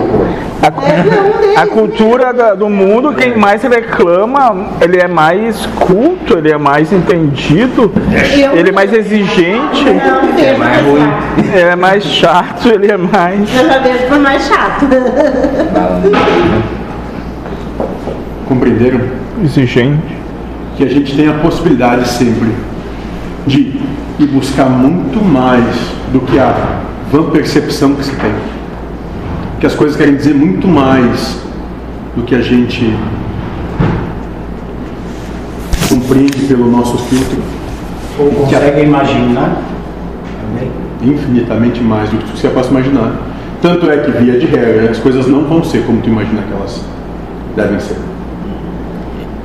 A, 0.61 0.67
a 1.63 1.67
cultura 1.67 2.31
da- 2.31 2.53
do 2.53 2.69
mundo, 2.69 3.13
quem 3.15 3.35
mais 3.35 3.63
reclama, 3.63 4.67
ele 4.79 4.99
é 4.99 5.07
mais 5.07 5.65
culto, 5.65 6.37
ele 6.37 6.51
é 6.51 6.57
mais 6.57 6.93
entendido, 6.93 7.91
ele 8.53 8.69
é 8.69 8.71
mais 8.71 8.93
exigente, 8.93 9.85
não, 9.85 10.37
é 10.37 10.55
mais 10.57 10.85
ruim. 10.85 11.11
ele 11.51 11.59
é 11.69 11.75
mais 11.75 12.03
chato, 12.03 12.67
ele 12.69 12.91
é 12.91 12.97
mais. 12.97 13.49
Eu 13.57 13.65
já 13.67 13.79
vejo 13.79 14.05
por 14.07 14.19
mais 14.19 14.43
chato. 14.47 14.85
Compreenderam? 18.47 18.99
Exigente. 19.43 20.17
Que 20.77 20.83
a 20.83 20.87
gente 20.87 21.15
tem 21.15 21.27
a 21.27 21.33
possibilidade 21.33 22.07
sempre 22.07 22.53
de 23.47 23.79
ir 24.19 24.27
buscar 24.27 24.69
muito 24.69 25.23
mais 25.23 25.65
do 26.11 26.19
que 26.19 26.37
a 26.37 26.81
vã 27.11 27.29
percepção 27.29 27.95
que 27.95 28.03
se 28.03 28.15
tem. 28.15 28.33
Que 29.59 29.65
as 29.65 29.73
coisas 29.73 29.95
querem 29.97 30.15
dizer 30.15 30.35
muito 30.35 30.67
mais 30.67 31.41
do 32.15 32.23
que 32.23 32.35
a 32.35 32.41
gente 32.41 32.93
compreende 35.87 36.45
pelo 36.47 36.69
nosso 36.69 36.97
filtro. 37.05 37.41
Ou 38.19 38.29
consegue 38.31 38.81
imaginar 38.81 39.61
também. 40.41 40.71
infinitamente 41.01 41.81
mais 41.81 42.09
do 42.09 42.17
que 42.17 42.37
você 42.37 42.49
possa 42.49 42.69
imaginar. 42.69 43.13
Tanto 43.61 43.89
é 43.89 43.97
que, 43.97 44.11
via 44.11 44.39
de 44.39 44.45
regra, 44.45 44.91
as 44.91 44.99
coisas 44.99 45.27
não 45.27 45.45
vão 45.45 45.63
ser 45.63 45.85
como 45.85 46.01
tu 46.01 46.09
imagina 46.09 46.41
que 46.41 46.53
elas 46.53 46.81
devem 47.55 47.79
ser. 47.79 48.08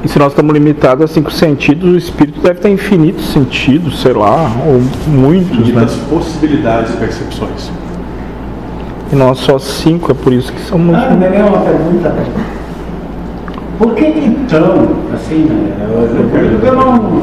E 0.04 0.08
se 0.08 0.18
nós 0.18 0.32
estamos 0.32 0.52
limitados 0.52 1.02
a 1.04 1.08
cinco 1.08 1.32
sentidos, 1.32 1.94
o 1.94 1.96
espírito 1.96 2.38
deve 2.40 2.60
ter 2.60 2.68
infinitos 2.68 3.32
sentidos, 3.32 4.02
sei 4.02 4.12
lá, 4.12 4.50
ou 4.66 4.82
muitos, 5.10 5.56
né? 5.56 5.62
Infinitas 5.62 5.96
possibilidades 6.10 6.92
e 6.92 6.96
percepções. 6.98 7.70
E 9.10 9.16
nós 9.16 9.38
só 9.38 9.58
cinco, 9.58 10.12
é 10.12 10.14
por 10.14 10.32
isso 10.32 10.52
que 10.52 10.60
somos. 10.60 10.94
Ah, 10.94 11.10
me 11.10 11.26
veio 11.26 11.46
uma 11.46 11.60
pergunta. 11.60 12.14
Por 13.78 13.94
que 13.94 14.04
então, 14.04 14.88
assim, 15.14 15.44
né, 15.44 15.88
eu, 15.88 16.02
eu, 16.02 16.66
eu 16.66 16.74
não... 16.74 17.22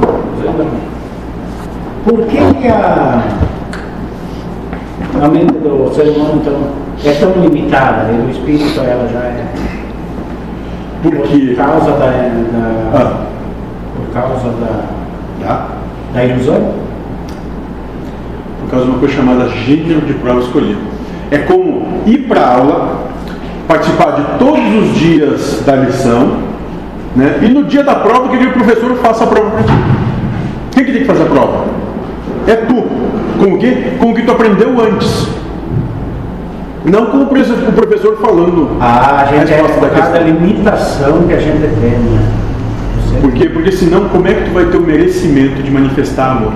Por 2.04 2.26
que 2.26 2.38
que 2.62 2.68
a, 2.68 3.24
a 5.22 5.28
mente 5.28 5.54
do 5.54 5.94
ser 5.94 6.10
humano 6.10 6.42
então, 6.42 6.60
é 7.06 7.14
tão 7.14 7.32
limitada 7.44 8.12
e 8.12 8.28
o 8.28 8.32
espírito 8.32 8.80
ela 8.80 9.08
já 9.08 9.20
é... 9.20 9.46
Porque. 11.02 11.56
Por 11.56 11.56
causa 11.56 11.92
da... 11.92 12.06
da 12.06 12.92
Ah, 12.94 13.26
Por 13.96 14.14
causa 14.14 14.50
da, 14.50 14.84
tá? 15.46 15.68
da 16.14 16.26
ilusão? 16.26 16.74
Por 18.62 18.70
causa 18.70 18.86
de 18.86 18.92
uma 18.92 19.00
coisa 19.00 19.16
chamada 19.16 19.50
gênero 19.50 20.02
de 20.02 20.14
prova 20.14 20.40
escolhida. 20.40 20.80
É 21.32 21.40
como 21.40 21.88
ir 22.06 22.28
para 22.28 22.46
aula, 22.46 23.00
participar 23.68 24.12
de 24.12 24.24
todos 24.38 24.60
os 24.76 24.96
dias 24.96 25.64
da 25.66 25.76
lição, 25.78 26.38
né? 27.16 27.40
e 27.42 27.50
no 27.50 27.64
dia 27.64 27.84
da 27.84 27.96
prova 27.96 28.30
que 28.30 28.46
o 28.46 28.52
professor 28.54 28.96
faça 28.98 29.24
a 29.24 29.28
prova 29.28 29.50
para 29.52 29.64
ti. 29.64 29.74
Quem 30.72 30.86
que 30.86 30.92
tem 30.92 31.02
que 31.02 31.08
fazer 31.08 31.24
a 31.24 31.28
prova? 31.28 31.66
É 32.48 32.56
tu. 32.56 32.84
Com 33.40 33.54
o 33.54 33.58
quê? 33.58 33.94
Com 34.00 34.12
o 34.12 34.14
que 34.14 34.24
tu 34.24 34.32
aprendeu 34.32 34.80
antes. 34.82 35.28
Não 36.84 37.06
com 37.08 37.18
o 37.20 37.28
professor, 37.28 38.18
falando 38.18 38.78
Ah, 38.80 39.22
a 39.22 39.26
gente 39.26 39.54
é 39.54 39.62
resposta 39.62 39.80
por 39.80 39.90
da 39.90 39.96
questão. 39.96 40.24
limitação 40.24 41.28
que 41.28 41.34
a 41.34 41.40
gente 41.40 41.60
tem, 41.60 41.92
né? 41.92 42.32
Por 43.22 43.32
quê? 43.34 43.50
Porque 43.50 43.72
senão 43.72 44.10
como 44.10 44.28
é 44.28 44.34
que 44.34 44.46
tu 44.46 44.52
vai 44.52 44.66
ter 44.66 44.78
o 44.78 44.82
merecimento 44.82 45.62
de 45.62 45.70
manifestar 45.70 46.32
amor? 46.32 46.54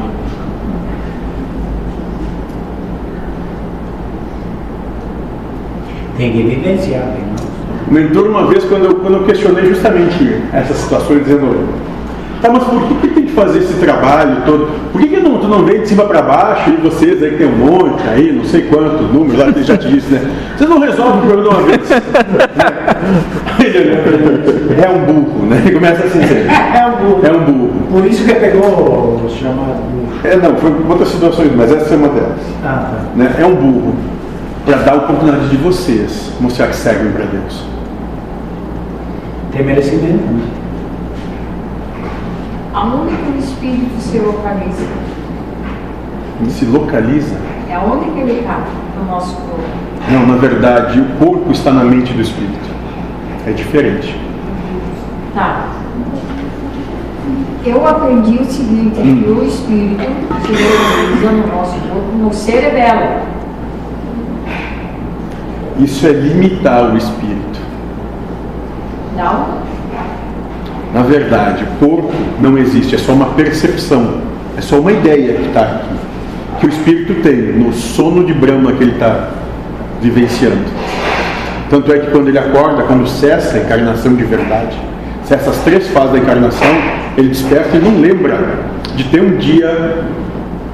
Tem 6.17 6.32
que 6.32 6.39
evidenciar, 6.39 7.03
tem 7.03 7.26
O 7.88 7.93
mentor, 7.93 8.30
uma 8.30 8.47
vez, 8.47 8.63
quando 8.63 8.86
eu, 8.86 8.95
quando 8.95 9.15
eu 9.15 9.23
questionei 9.26 9.65
justamente 9.65 10.41
essas 10.53 10.78
situações, 10.78 11.23
dizendo: 11.23 11.67
Tá, 12.41 12.49
mas 12.51 12.63
por 12.63 12.82
que, 12.84 12.95
que 12.95 13.07
tem 13.09 13.24
que 13.24 13.24
fazer 13.36 13.59
esse 13.59 13.73
trabalho 13.73 14.38
todo? 14.45 14.69
Por 14.91 15.01
que, 15.01 15.07
que 15.07 15.19
não, 15.19 15.38
tu 15.38 15.47
não 15.47 15.65
vem 15.65 15.81
de 15.81 15.89
cima 15.89 16.05
para 16.05 16.21
baixo 16.21 16.69
e 16.69 16.77
vocês 16.77 17.21
aí 17.21 17.31
que 17.31 17.38
tem 17.38 17.47
um 17.47 17.57
monte 17.57 18.07
aí, 18.07 18.31
não 18.31 18.43
sei 18.45 18.63
quanto 18.63 19.03
número, 19.03 19.38
lá 19.38 19.51
que 19.51 19.61
já 19.61 19.77
te 19.77 19.89
disse, 19.89 20.13
né? 20.13 20.21
Vocês 20.57 20.69
não 20.69 20.79
resolvem 20.79 21.19
o 21.19 21.25
problema 21.27 21.43
de 21.43 21.49
uma 21.49 21.61
vez. 21.63 21.81
É 23.65 24.89
um 24.89 25.05
burro, 25.05 25.45
né? 25.47 25.71
Começa 25.71 26.03
assim 26.05 26.21
sempre. 26.21 26.47
É 26.75 26.86
um 26.86 26.91
burro. 26.91 27.25
É 27.25 27.31
um 27.31 27.43
burro. 27.45 27.73
Por 27.91 28.05
isso 28.05 28.25
que 28.25 28.33
pegou 28.33 28.61
o 28.61 29.29
chamado 29.29 29.81
burro. 29.91 30.05
É, 30.23 30.36
não, 30.36 30.55
foi 30.55 30.73
outras 30.89 31.09
situações, 31.09 31.51
mas 31.55 31.71
essa 31.71 31.93
é 31.93 31.97
uma 31.97 32.09
delas. 32.09 32.39
Ah, 32.63 32.91
tá. 32.91 33.05
né? 33.15 33.36
É 33.39 33.45
um 33.45 33.55
burro 33.55 33.95
para 34.65 34.77
dar 34.77 34.95
oportunidade 34.95 35.49
de 35.49 35.57
vocês 35.57 36.31
mostrar 36.39 36.67
que 36.67 36.75
servem 36.75 37.11
para 37.11 37.25
Deus. 37.25 37.63
Tem 39.51 39.63
merecimento, 39.63 40.23
né? 40.23 40.41
Aonde 42.76 43.15
que 43.15 43.32
o 43.32 43.39
espírito 43.39 44.01
se 44.01 44.19
localiza? 44.19 44.86
Se 46.49 46.65
localiza. 46.65 47.38
É 47.69 47.80
onde 47.80 48.11
que 48.11 48.19
ele 48.19 48.39
está 48.41 48.65
no 48.97 49.05
nosso 49.05 49.34
corpo? 49.38 49.63
Não, 50.11 50.28
na 50.28 50.36
verdade, 50.36 50.99
o 50.99 51.05
corpo 51.15 51.53
está 51.53 51.71
na 51.71 51.86
mente 51.86 52.11
do 52.11 52.21
espírito. 52.21 52.69
É 53.47 53.51
diferente. 53.53 54.19
Tá. 55.34 55.67
Eu 57.65 57.88
aprendi 57.88 58.39
o 58.39 58.45
seguinte, 58.45 59.01
que 59.01 59.30
o 59.30 59.45
espírito 59.45 60.03
se 60.45 60.51
localiza 60.51 61.32
no 61.32 61.47
nosso 61.47 61.80
corpo, 61.80 62.17
no 62.17 62.34
cerebelo. 62.34 63.21
Isso 65.80 66.05
é 66.05 66.11
limitar 66.11 66.93
o 66.93 66.97
espírito. 66.97 67.59
Não? 69.15 69.63
Na 70.95 71.01
verdade, 71.01 71.65
corpo 71.77 72.13
não 72.39 72.57
existe, 72.57 72.95
é 72.95 72.97
só 72.97 73.11
uma 73.11 73.25
percepção, 73.33 74.21
é 74.57 74.61
só 74.61 74.79
uma 74.79 74.93
ideia 74.93 75.33
que 75.33 75.47
está 75.47 75.59
aqui, 75.61 75.89
que 76.61 76.65
o 76.67 76.69
espírito 76.69 77.15
tem 77.21 77.35
no 77.35 77.73
sono 77.73 78.23
de 78.25 78.33
Brahma 78.33 78.71
que 78.71 78.81
ele 78.81 78.93
está 78.93 79.27
vivenciando. 80.01 80.63
Tanto 81.69 81.91
é 81.91 81.99
que 81.99 82.11
quando 82.11 82.30
ele 82.30 82.39
acorda, 82.39 82.84
quando 82.84 83.05
cessa 83.09 83.57
a 83.57 83.59
encarnação 83.59 84.15
de 84.15 84.23
verdade, 84.23 84.77
cessa 85.26 85.49
as 85.49 85.57
três 85.65 85.85
fases 85.89 86.13
da 86.13 86.17
encarnação, 86.19 86.67
ele 87.17 87.27
desperta 87.27 87.76
e 87.76 87.80
não 87.81 87.99
lembra 87.99 88.39
de 88.95 89.03
ter 89.03 89.22
um 89.22 89.35
dia, 89.35 89.97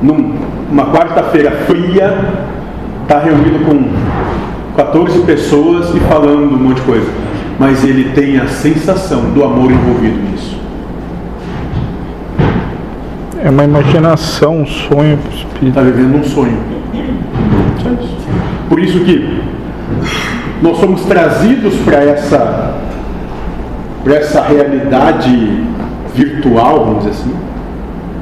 num- 0.04 0.36
numa 0.70 0.86
quarta-feira 0.92 1.50
fria, 1.66 2.14
estar 3.02 3.20
reunido 3.22 3.66
com 3.66 3.90
14 4.76 5.18
pessoas 5.22 5.96
e 5.96 6.00
falando 6.02 6.54
um 6.54 6.60
monte 6.60 6.76
de 6.76 6.82
coisa. 6.84 7.08
Mas 7.62 7.84
ele 7.84 8.12
tem 8.16 8.40
a 8.40 8.48
sensação 8.48 9.22
do 9.36 9.44
amor 9.44 9.72
envolvido 9.72 10.18
nisso. 10.32 10.58
É 13.40 13.52
uma 13.52 13.64
imaginação, 13.64 14.62
um 14.62 14.66
sonho. 14.66 15.20
Está 15.62 15.82
vivendo 15.82 16.16
um 16.16 16.24
sonho. 16.24 16.58
Por 18.68 18.80
isso 18.80 19.02
que 19.02 19.44
nós 20.60 20.76
somos 20.80 21.02
trazidos 21.06 21.76
para 21.86 22.04
essa, 22.04 22.78
para 24.04 24.16
essa 24.16 24.42
realidade 24.42 25.64
virtual, 26.16 26.86
vamos 26.86 27.04
dizer 27.04 27.12
assim, 27.12 27.34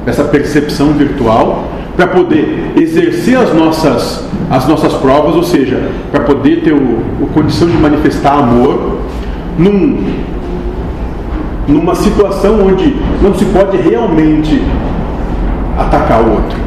essa 0.06 0.24
percepção 0.24 0.88
virtual, 0.92 1.64
para 1.96 2.08
poder 2.08 2.72
exercer 2.76 3.38
as 3.38 3.54
nossas, 3.54 4.22
as 4.50 4.68
nossas 4.68 4.92
provas, 4.92 5.34
ou 5.34 5.44
seja, 5.44 5.80
para 6.12 6.24
poder 6.24 6.60
ter 6.60 6.74
o, 6.74 6.98
o 7.22 7.26
condição 7.32 7.68
de 7.68 7.78
manifestar 7.78 8.34
amor 8.34 8.89
num, 9.58 10.04
numa 11.68 11.94
situação 11.94 12.66
onde 12.66 12.96
não 13.22 13.34
se 13.34 13.44
pode 13.46 13.76
realmente 13.76 14.62
atacar 15.78 16.22
o 16.22 16.32
outro. 16.32 16.58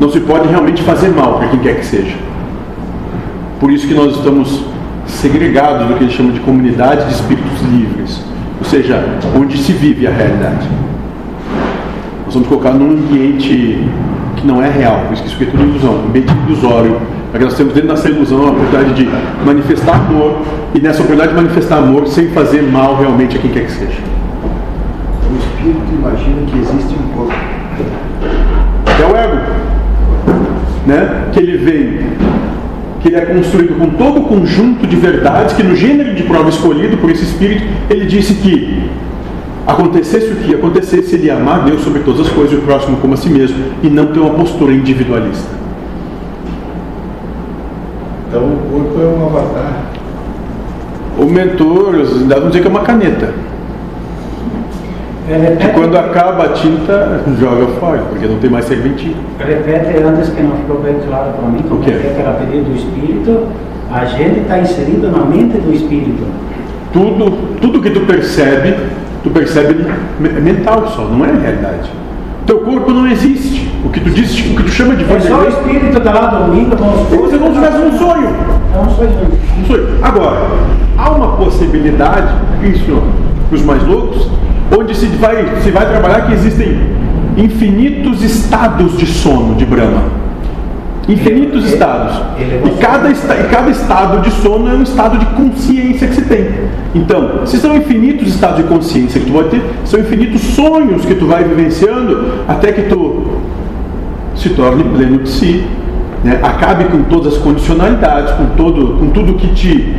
Não 0.00 0.10
se 0.10 0.20
pode 0.20 0.48
realmente 0.48 0.82
fazer 0.82 1.08
mal 1.08 1.38
para 1.38 1.48
quem 1.48 1.58
quer 1.60 1.76
que 1.76 1.86
seja. 1.86 2.16
Por 3.58 3.70
isso 3.70 3.88
que 3.88 3.94
nós 3.94 4.16
estamos 4.16 4.64
segregados 5.06 5.88
do 5.88 5.94
que 5.94 6.04
eles 6.04 6.14
chamam 6.14 6.32
de 6.32 6.40
comunidade 6.40 7.06
de 7.06 7.14
espíritos 7.14 7.60
livres, 7.62 8.22
ou 8.58 8.64
seja, 8.64 9.04
onde 9.36 9.58
se 9.58 9.72
vive 9.72 10.06
a 10.06 10.10
realidade. 10.10 10.68
Nós 12.24 12.32
somos 12.32 12.46
colocados 12.46 12.78
num 12.78 12.90
ambiente 12.90 13.82
que 14.36 14.46
não 14.46 14.62
é 14.62 14.70
real, 14.70 15.00
por 15.06 15.14
isso 15.14 15.22
que 15.22 15.28
isso 15.28 15.36
aqui 15.36 15.44
é 15.44 15.50
tudo 15.50 15.64
ilusão, 15.64 16.04
ambiente 16.06 16.32
ilusório 16.46 17.00
Porque 17.30 17.44
nós 17.44 17.54
temos 17.54 17.74
dentro 17.74 17.88
da 17.88 17.94
nossa 17.94 18.08
ilusão 18.08 18.38
a 18.38 18.50
oportunidade 18.50 18.94
de 18.94 19.08
manifestar 19.44 19.96
amor 19.96 20.38
e 20.74 20.80
nessa 20.80 21.02
oportunidade 21.02 21.30
de 21.30 21.36
manifestar 21.36 21.78
amor 21.78 22.06
sem 22.06 22.28
fazer 22.28 22.62
mal 22.62 22.96
realmente 22.96 23.36
a 23.36 23.40
quem 23.40 23.50
quer 23.50 23.66
que 23.66 23.72
seja. 23.72 23.98
O 25.30 25.36
espírito 25.36 25.92
imagina 25.92 26.42
que 26.46 26.58
existe 26.58 26.94
um 26.94 27.08
corpo. 27.14 27.34
É 28.98 29.12
o 29.12 29.16
ego. 29.16 29.36
Né? 30.86 31.28
Que 31.32 31.40
ele 31.40 31.58
vem, 31.58 32.00
que 33.00 33.08
ele 33.08 33.16
é 33.16 33.26
construído 33.26 33.78
com 33.78 33.90
todo 33.90 34.20
o 34.20 34.24
conjunto 34.24 34.86
de 34.86 34.96
verdades 34.96 35.54
que 35.54 35.62
no 35.62 35.76
gênero 35.76 36.14
de 36.14 36.22
prova 36.22 36.48
escolhido 36.48 36.96
por 36.96 37.10
esse 37.10 37.24
espírito, 37.24 37.62
ele 37.90 38.06
disse 38.06 38.34
que 38.34 38.90
acontecesse 39.66 40.32
o 40.32 40.36
que 40.36 40.54
acontecesse, 40.54 41.14
ele 41.14 41.26
ia 41.26 41.36
amar 41.36 41.64
Deus 41.64 41.82
sobre 41.82 42.00
todas 42.00 42.22
as 42.22 42.32
coisas 42.32 42.54
e 42.54 42.56
o 42.56 42.62
próximo 42.62 42.96
como 42.96 43.12
a 43.12 43.16
si 43.18 43.28
mesmo 43.28 43.58
e 43.82 43.88
não 43.90 44.06
ter 44.06 44.18
uma 44.18 44.30
postura 44.30 44.72
individualista. 44.72 45.58
Então 48.28 48.42
o 48.42 48.58
corpo 48.70 49.00
é 49.00 49.06
um 49.06 49.26
avatar. 49.26 49.72
O 51.18 51.24
mentor, 51.24 51.94
dá 52.26 52.36
pra 52.36 52.46
dizer 52.48 52.60
que 52.60 52.66
é 52.66 52.70
uma 52.70 52.80
caneta. 52.82 53.32
É, 55.30 55.34
Que 55.34 55.40
repete, 55.42 55.74
quando 55.74 55.96
acaba 55.96 56.44
a 56.44 56.48
tinta, 56.50 57.20
joga 57.38 57.66
fora, 57.80 57.98
porque 58.08 58.26
não 58.26 58.38
tem 58.38 58.48
mais 58.50 58.64
serventia. 58.66 59.14
repete 59.38 60.02
antes 60.02 60.30
que 60.30 60.42
não 60.42 60.52
ficou 60.56 60.80
bem 60.80 60.96
claro 61.06 61.32
para 61.32 61.48
mim, 61.48 61.62
como 61.68 61.80
O 61.80 61.84
quê? 61.84 61.90
é 61.90 62.12
que 62.14 62.20
era 62.20 62.32
pedido 62.32 62.70
do 62.70 62.76
Espírito, 62.76 63.46
a 63.92 64.04
gente 64.06 64.40
está 64.40 64.58
inserido 64.58 65.10
na 65.10 65.24
mente 65.24 65.58
do 65.58 65.72
Espírito. 65.74 66.24
Tudo, 66.92 67.58
tudo 67.60 67.80
que 67.82 67.90
tu 67.90 68.00
percebe, 68.00 68.74
tu 69.22 69.28
percebe 69.30 69.84
me- 70.18 70.28
é 70.30 70.40
mental 70.40 70.86
só, 70.88 71.02
não 71.04 71.24
é 71.26 71.30
realidade. 71.32 71.90
Teu 72.46 72.60
corpo 72.60 72.90
não 72.92 73.06
existe. 73.06 73.67
O 73.84 73.90
que 73.90 74.00
tu 74.00 74.10
diz, 74.10 74.32
o 74.38 74.56
que 74.56 74.62
tu 74.64 74.70
chama 74.70 74.94
de 74.96 75.04
É 75.04 75.20
só 75.20 75.40
o 75.40 75.48
Espírito 75.48 75.98
está 75.98 76.12
lá 76.12 76.26
dormindo 76.26 76.76
com 76.76 76.88
os 76.88 77.08
você 77.30 77.36
não 77.36 77.52
tivesse 77.52 77.78
um 77.78 77.96
sonho. 77.98 78.28
É 78.74 78.78
um 78.80 78.90
sonho. 78.90 79.10
Um 79.62 79.66
sonho. 79.66 79.86
Agora, 80.02 80.46
há 80.96 81.10
uma 81.10 81.28
possibilidade, 81.36 82.28
isso 82.64 83.02
para 83.48 83.56
os 83.56 83.62
mais 83.64 83.82
loucos, 83.86 84.28
onde 84.76 84.94
se 84.96 85.06
vai, 85.06 85.46
se 85.62 85.70
vai 85.70 85.86
trabalhar 85.88 86.26
que 86.26 86.32
existem 86.34 86.78
infinitos 87.36 88.22
estados 88.22 88.96
de 88.98 89.06
sono 89.06 89.54
de 89.54 89.64
Brahma. 89.64 90.02
Infinitos 91.08 91.64
Ele- 91.64 91.72
estados. 91.72 92.20
ele- 92.38 92.62
E 92.66 92.70
cada, 92.78 93.08
esta- 93.10 93.34
e 93.34 93.44
cada 93.44 93.70
estado 93.70 94.20
de 94.20 94.30
sono 94.30 94.68
é 94.68 94.74
um 94.74 94.82
estado 94.82 95.16
de 95.16 95.24
consciência 95.26 96.06
que 96.06 96.14
se 96.16 96.22
tem. 96.22 96.46
Então, 96.94 97.46
se 97.46 97.56
são 97.58 97.74
infinitos 97.74 98.28
estados 98.28 98.58
de 98.58 98.64
consciência 98.64 99.18
que 99.18 99.26
tu 99.26 99.32
vai 99.32 99.44
ter, 99.44 99.62
são 99.86 99.98
infinitos 100.00 100.42
sonhos 100.42 101.06
que 101.06 101.14
tu 101.14 101.26
vai 101.26 101.44
vivenciando 101.44 102.32
até 102.46 102.72
que 102.72 102.82
tu 102.82 103.37
se 104.38 104.50
torne 104.50 104.84
pleno 104.84 105.18
de 105.18 105.28
si, 105.28 105.64
né? 106.22 106.38
acabe 106.42 106.84
com 106.84 107.02
todas 107.04 107.34
as 107.34 107.38
condicionalidades, 107.38 108.32
com, 108.34 108.46
todo, 108.56 108.96
com 108.98 109.10
tudo 109.10 109.34
que 109.34 109.48
te, 109.48 109.94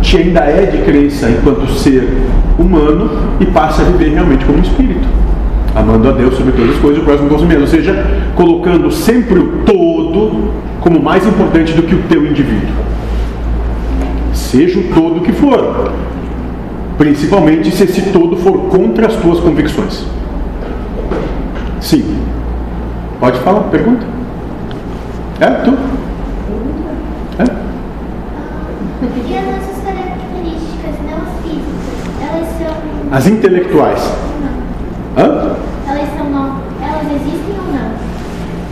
te 0.00 0.16
ainda 0.16 0.40
é 0.40 0.66
de 0.66 0.78
crença 0.78 1.30
enquanto 1.30 1.70
ser 1.70 2.08
humano 2.58 3.10
e 3.40 3.46
passe 3.46 3.80
a 3.82 3.84
viver 3.84 4.12
realmente 4.12 4.44
como 4.44 4.58
espírito, 4.58 5.06
amando 5.74 6.08
a 6.08 6.12
Deus 6.12 6.36
sobre 6.36 6.52
todas 6.52 6.70
as 6.70 6.78
coisas 6.78 6.98
e 6.98 7.00
o 7.00 7.04
próximo 7.04 7.28
como 7.28 7.60
ou 7.60 7.66
seja, 7.66 8.06
colocando 8.34 8.90
sempre 8.90 9.38
o 9.38 9.62
todo 9.64 10.50
como 10.80 11.00
mais 11.00 11.24
importante 11.26 11.72
do 11.72 11.82
que 11.84 11.94
o 11.94 12.02
teu 12.08 12.26
indivíduo. 12.26 12.82
Seja 14.32 14.80
o 14.80 14.84
todo 14.94 15.20
que 15.20 15.32
for, 15.32 15.92
principalmente 16.98 17.70
se 17.70 17.84
esse 17.84 18.02
todo 18.12 18.36
for 18.36 18.58
contra 18.68 19.06
as 19.06 19.14
tuas 19.16 19.38
convicções. 19.38 20.04
Sim. 21.80 22.04
Pode 23.22 23.38
falar, 23.38 23.60
pergunta. 23.70 24.04
É, 25.38 25.46
tu? 25.46 25.78
É? 27.38 27.44
E 29.30 29.38
as 29.38 29.44
nossas 29.46 29.84
características 29.84 30.96
não 31.08 31.20
físicas, 31.40 32.10
elas 32.20 32.48
são. 32.58 33.12
As 33.12 33.26
intelectuais. 33.28 34.12
Não. 34.42 35.24
Hã? 35.24 35.56
Elas 35.88 36.08
são 36.16 36.30
não. 36.30 36.62
Elas 36.82 37.12
existem 37.12 37.54
ou 37.64 37.72
não? 37.72 37.92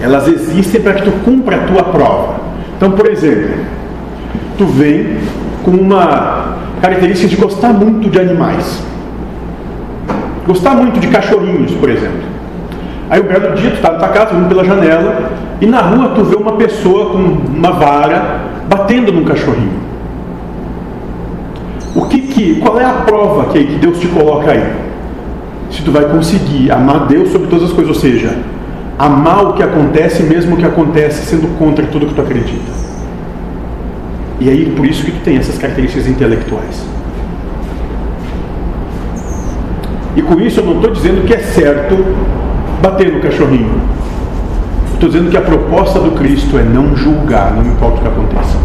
Elas 0.02 0.26
existem 0.26 0.80
para 0.80 0.94
que 0.94 1.02
tu 1.04 1.12
cumpra 1.24 1.54
a 1.54 1.66
tua 1.68 1.84
prova. 1.84 2.40
Então, 2.76 2.90
por 2.90 3.08
exemplo, 3.08 3.54
tu 4.58 4.66
vem 4.66 5.18
com 5.62 5.70
uma 5.70 6.56
característica 6.82 7.28
de 7.28 7.36
gostar 7.36 7.72
muito 7.72 8.10
de 8.10 8.18
animais. 8.18 8.82
Gostar 10.44 10.74
muito 10.74 10.98
de 10.98 11.06
cachorrinhos, 11.06 11.70
por 11.74 11.88
exemplo. 11.88 12.29
Aí 13.10 13.20
um 13.20 13.24
belo 13.24 13.56
dia 13.56 13.70
tu 13.70 13.76
está 13.76 13.90
na 13.90 13.98
tua 13.98 14.08
casa, 14.08 14.34
vindo 14.34 14.48
pela 14.48 14.64
janela, 14.64 15.32
e 15.60 15.66
na 15.66 15.80
rua 15.80 16.12
tu 16.14 16.22
vê 16.22 16.36
uma 16.36 16.52
pessoa 16.52 17.10
com 17.10 17.18
uma 17.18 17.72
vara 17.72 18.40
batendo 18.68 19.12
num 19.12 19.24
cachorrinho. 19.24 19.80
O 21.96 22.02
que 22.06 22.20
que, 22.20 22.60
qual 22.60 22.78
é 22.78 22.84
a 22.84 22.92
prova 23.04 23.52
que, 23.52 23.64
que 23.64 23.74
Deus 23.74 23.98
te 23.98 24.06
coloca 24.06 24.52
aí? 24.52 24.64
Se 25.72 25.82
tu 25.82 25.90
vai 25.90 26.04
conseguir 26.04 26.70
amar 26.70 27.08
Deus 27.08 27.30
sobre 27.30 27.48
todas 27.48 27.64
as 27.64 27.72
coisas, 27.72 27.96
ou 27.96 28.00
seja, 28.00 28.38
amar 28.96 29.44
o 29.44 29.52
que 29.54 29.62
acontece 29.62 30.22
mesmo 30.22 30.54
o 30.54 30.58
que 30.58 30.64
acontece 30.64 31.26
sendo 31.26 31.48
contra 31.58 31.84
tudo 31.86 32.06
que 32.06 32.14
tu 32.14 32.20
acredita. 32.20 32.70
E 34.38 34.48
aí 34.48 34.72
por 34.76 34.86
isso 34.86 35.04
que 35.04 35.10
tu 35.10 35.20
tem 35.24 35.36
essas 35.36 35.58
características 35.58 36.06
intelectuais. 36.06 36.84
E 40.14 40.22
com 40.22 40.40
isso 40.40 40.60
eu 40.60 40.64
não 40.64 40.76
estou 40.76 40.92
dizendo 40.92 41.26
que 41.26 41.34
é 41.34 41.38
certo 41.38 41.96
bater 42.80 43.12
no 43.12 43.20
cachorrinho. 43.20 43.80
Estou 44.94 45.08
dizendo 45.08 45.30
que 45.30 45.36
a 45.36 45.40
proposta 45.40 45.98
do 45.98 46.10
Cristo 46.12 46.58
é 46.58 46.62
não 46.62 46.94
julgar, 46.94 47.54
não 47.54 47.64
importa 47.64 47.98
o 47.98 48.00
que 48.02 48.08
aconteça. 48.08 48.58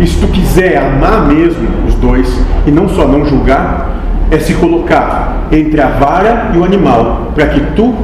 E 0.00 0.06
se 0.06 0.18
tu 0.20 0.28
quiser 0.28 0.78
amar 0.78 1.26
mesmo 1.26 1.68
os 1.86 1.94
dois, 1.96 2.40
e 2.66 2.70
não 2.70 2.88
só 2.88 3.06
não 3.06 3.24
julgar, 3.24 3.90
é 4.30 4.38
se 4.38 4.54
colocar 4.54 5.48
entre 5.50 5.80
a 5.80 5.88
vara 5.88 6.52
e 6.54 6.58
o 6.58 6.64
animal, 6.64 7.32
para 7.34 7.46
que 7.46 7.60
tu 7.74 7.94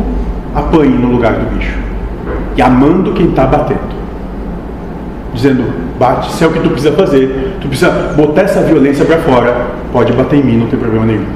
apanhe 0.54 0.96
no 0.96 1.08
lugar 1.08 1.34
do 1.34 1.56
bicho. 1.56 1.78
E 2.56 2.62
amando 2.62 3.12
quem 3.12 3.28
está 3.28 3.46
batendo. 3.46 3.94
Dizendo, 5.32 5.64
bate, 5.98 6.32
se 6.32 6.44
é 6.44 6.46
o 6.46 6.52
que 6.52 6.60
tu 6.60 6.70
precisa 6.70 6.92
fazer, 6.92 7.56
tu 7.60 7.68
precisa 7.68 7.90
botar 8.16 8.42
essa 8.42 8.60
violência 8.60 9.04
para 9.04 9.18
fora, 9.18 9.66
pode 9.92 10.12
bater 10.12 10.38
em 10.38 10.42
mim, 10.42 10.56
não 10.58 10.66
tem 10.66 10.78
problema 10.78 11.06
nenhum. 11.06 11.26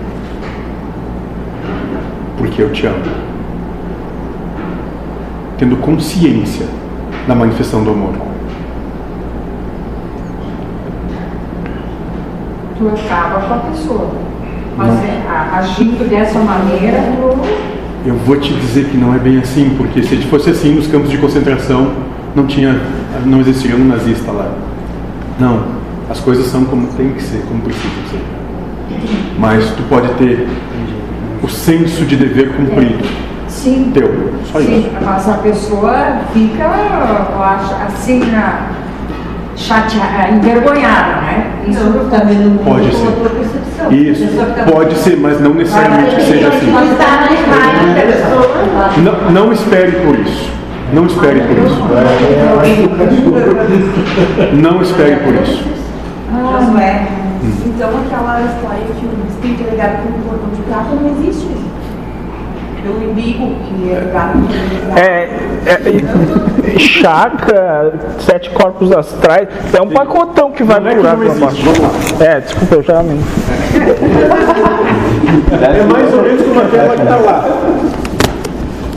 Porque 2.36 2.62
eu 2.62 2.70
te 2.72 2.86
amo. 2.86 3.27
Tendo 5.58 5.76
consciência 5.76 6.66
da 7.26 7.34
manifestação 7.34 7.84
do 7.84 7.90
amor. 7.90 8.14
Tu 12.78 12.88
acaba 12.88 13.40
com 13.40 13.54
a 13.54 13.58
pessoa. 13.58 14.10
Mas 14.76 14.94
é, 15.02 15.22
agindo 15.52 16.08
dessa 16.08 16.38
maneira, 16.38 17.02
tu 17.16 18.08
Eu 18.08 18.14
vou 18.14 18.36
te 18.38 18.54
dizer 18.54 18.86
que 18.86 18.96
não 18.96 19.12
é 19.12 19.18
bem 19.18 19.38
assim, 19.38 19.74
porque 19.76 20.02
se 20.04 20.16
fosse 20.28 20.50
assim 20.50 20.74
nos 20.74 20.86
campos 20.86 21.10
de 21.10 21.18
concentração, 21.18 21.90
não 22.36 22.46
tinha, 22.46 22.80
não 23.26 23.40
existiria 23.40 23.76
um 23.76 23.84
nazista 23.84 24.30
lá. 24.30 24.52
Não, 25.40 25.64
as 26.08 26.20
coisas 26.20 26.46
são 26.46 26.64
como 26.64 26.86
tem 26.96 27.10
que 27.10 27.22
ser, 27.22 27.42
como 27.48 27.60
precisam 27.62 27.90
ser. 28.10 28.20
Mas 29.38 29.68
tu 29.72 29.82
pode 29.88 30.08
ter 30.14 30.46
o 31.42 31.48
senso 31.48 32.04
de 32.04 32.16
dever 32.16 32.52
cumprido, 32.54 33.04
sim. 33.48 33.90
teu, 33.92 34.34
só 34.52 34.60
Sim, 34.60 34.78
isso. 34.80 34.90
mas 35.04 35.28
a 35.28 35.34
pessoa 35.34 36.18
fica, 36.32 36.62
eu 36.64 37.42
acho, 37.42 37.74
assim, 37.86 38.20
na- 38.30 38.68
chateada, 39.56 40.30
envergonhada, 40.36 41.20
né? 41.20 41.50
Isso 41.66 41.82
Não, 41.82 42.08
tá 42.08 42.18
vendo 42.18 42.62
Pode 42.64 42.94
ser. 42.94 43.06
percepção. 43.28 43.90
Isso, 43.90 44.24
tá- 44.54 44.64
pode 44.70 44.94
ser, 44.94 45.16
mas 45.18 45.40
não 45.40 45.52
necessariamente 45.54 46.14
que 46.14 46.22
seja 46.22 46.48
assim. 46.48 46.70
Não 46.70 46.82
pessoa. 47.94 48.90
Não, 48.98 49.30
não 49.32 49.52
espere 49.52 49.92
por 50.06 50.16
isso. 50.18 50.50
Não 50.92 51.06
espere 51.06 51.40
por 51.40 51.58
isso. 51.58 51.82
Não 54.54 54.80
espere 54.82 55.16
por 55.16 55.34
isso. 55.34 55.64
Josué, 56.30 57.06
Hum. 57.42 57.50
então 57.66 57.88
aquela 58.06 58.40
história 58.42 58.84
que 58.98 59.06
o 59.06 59.10
espírito 59.28 59.64
é 59.66 59.70
ligado 59.70 60.02
com 60.02 60.08
o 60.08 60.22
cordão 60.22 60.50
de 60.54 60.62
prata 60.62 60.88
não 60.94 61.10
existe. 61.10 61.48
Que 62.88 63.92
é 63.92 64.00
prata. 64.10 64.38
É, 64.96 65.28
é, 65.66 66.78
chakra, 66.78 67.92
sete 68.20 68.50
corpos 68.50 68.90
astrais, 68.92 69.48
é 69.72 69.82
um 69.82 69.88
pacotão 69.88 70.50
que 70.50 70.64
vai 70.64 70.80
Não 70.80 70.90
é 70.90 70.94
vamos 70.94 71.40
lá. 71.40 71.50
É, 72.24 72.40
desculpa, 72.40 72.74
eu 72.76 72.82
já 72.82 73.02
me. 73.02 73.20
É 75.52 75.82
mais 75.84 76.14
ou 76.14 76.22
menos 76.22 76.42
como 76.42 76.60
aquela 76.60 76.94
que 76.96 77.02
está 77.02 77.16
lá. 77.16 77.44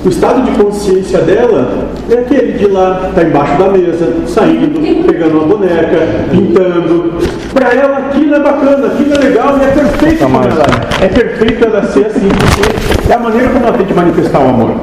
O 0.04 0.10
estado 0.10 0.42
de 0.44 0.52
consciência 0.58 1.20
dela 1.20 1.91
é 2.12 2.20
aquele 2.20 2.54
de 2.54 2.68
lá, 2.68 3.08
está 3.10 3.24
embaixo 3.24 3.58
da 3.58 3.70
mesa, 3.70 4.14
saindo, 4.28 5.06
pegando 5.06 5.38
uma 5.38 5.48
boneca, 5.48 5.98
pintando. 6.30 7.14
Para 7.54 7.74
ela 7.74 7.98
aquilo 7.98 8.36
é 8.36 8.40
bacana, 8.40 8.88
aquilo 8.88 9.14
é 9.14 9.18
legal 9.18 9.58
e 9.58 9.64
é 9.64 9.68
perfeito 9.68 10.24
como 10.24 10.38
ela 10.38 10.66
é. 11.02 11.06
É 11.06 11.08
perfeito 11.08 11.66
ela 11.66 11.84
ser 11.84 12.06
assim, 12.06 12.28
porque 12.28 13.12
é 13.12 13.16
a 13.16 13.20
maneira 13.20 13.50
como 13.50 13.66
ela 13.66 13.78
tem 13.78 13.86
de 13.86 13.94
manifestar 13.94 14.40
o 14.40 14.50
amor. 14.50 14.76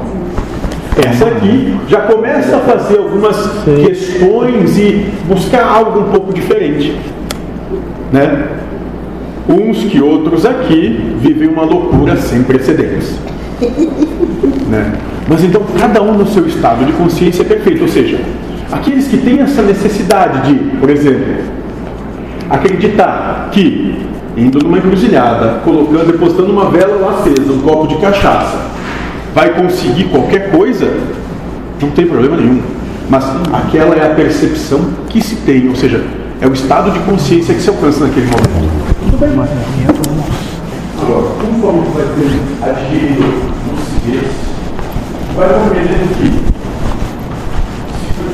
Essa 0.97 1.27
aqui 1.27 1.77
já 1.87 2.01
começa 2.01 2.57
a 2.57 2.59
fazer 2.59 2.97
algumas 2.97 3.37
questões 3.63 4.77
e 4.77 5.07
buscar 5.27 5.65
algo 5.65 5.99
um 6.01 6.11
pouco 6.11 6.33
diferente. 6.33 6.97
Né? 8.11 8.47
Uns 9.47 9.83
que 9.85 10.01
outros 10.01 10.45
aqui 10.45 11.15
vivem 11.19 11.47
uma 11.47 11.63
loucura 11.63 12.17
sem 12.17 12.43
precedentes. 12.43 13.15
Né? 14.69 14.93
Mas 15.29 15.43
então 15.43 15.61
cada 15.77 16.01
um 16.01 16.13
no 16.13 16.27
seu 16.27 16.47
estado 16.47 16.83
de 16.83 16.91
consciência 16.93 17.43
é 17.43 17.45
perfeito. 17.45 17.83
Ou 17.83 17.87
seja, 17.87 18.19
aqueles 18.71 19.07
que 19.07 19.17
têm 19.17 19.39
essa 19.39 19.61
necessidade 19.61 20.51
de, 20.51 20.77
por 20.77 20.89
exemplo, 20.89 21.43
acreditar 22.49 23.49
que 23.51 24.09
indo 24.35 24.59
numa 24.59 24.77
encruzilhada, 24.77 25.59
colocando, 25.63 26.11
depositando 26.11 26.51
uma 26.51 26.69
vela 26.69 26.95
lá 26.95 27.19
acesa, 27.19 27.51
um 27.51 27.59
copo 27.59 27.87
de 27.87 27.97
cachaça, 27.97 28.57
vai 29.35 29.53
conseguir 29.53 30.05
qualquer 30.05 30.51
coisa, 30.51 30.91
não 31.81 31.91
tem 31.91 32.07
problema 32.07 32.37
nenhum. 32.37 32.61
Mas 33.09 33.25
aquela 33.51 33.95
é 33.95 34.11
a 34.11 34.15
percepção 34.15 34.81
que 35.09 35.21
se 35.21 35.35
tem, 35.37 35.67
ou 35.67 35.75
seja, 35.75 36.03
é 36.41 36.47
o 36.47 36.53
estado 36.53 36.91
de 36.91 36.99
consciência 36.99 37.53
que 37.53 37.61
se 37.61 37.69
alcança 37.69 38.05
naquele 38.05 38.27
momento. 38.27 38.95
Tudo 38.99 39.17
bem, 39.17 39.29
Agora, 41.01 41.27
conforme 41.41 41.81
vai 41.93 42.03
ter 42.03 42.69
adquirido 42.69 43.23
lucidez, 43.71 44.48
vai 45.35 45.49
compreendendo 45.49 46.07
que 46.15 46.49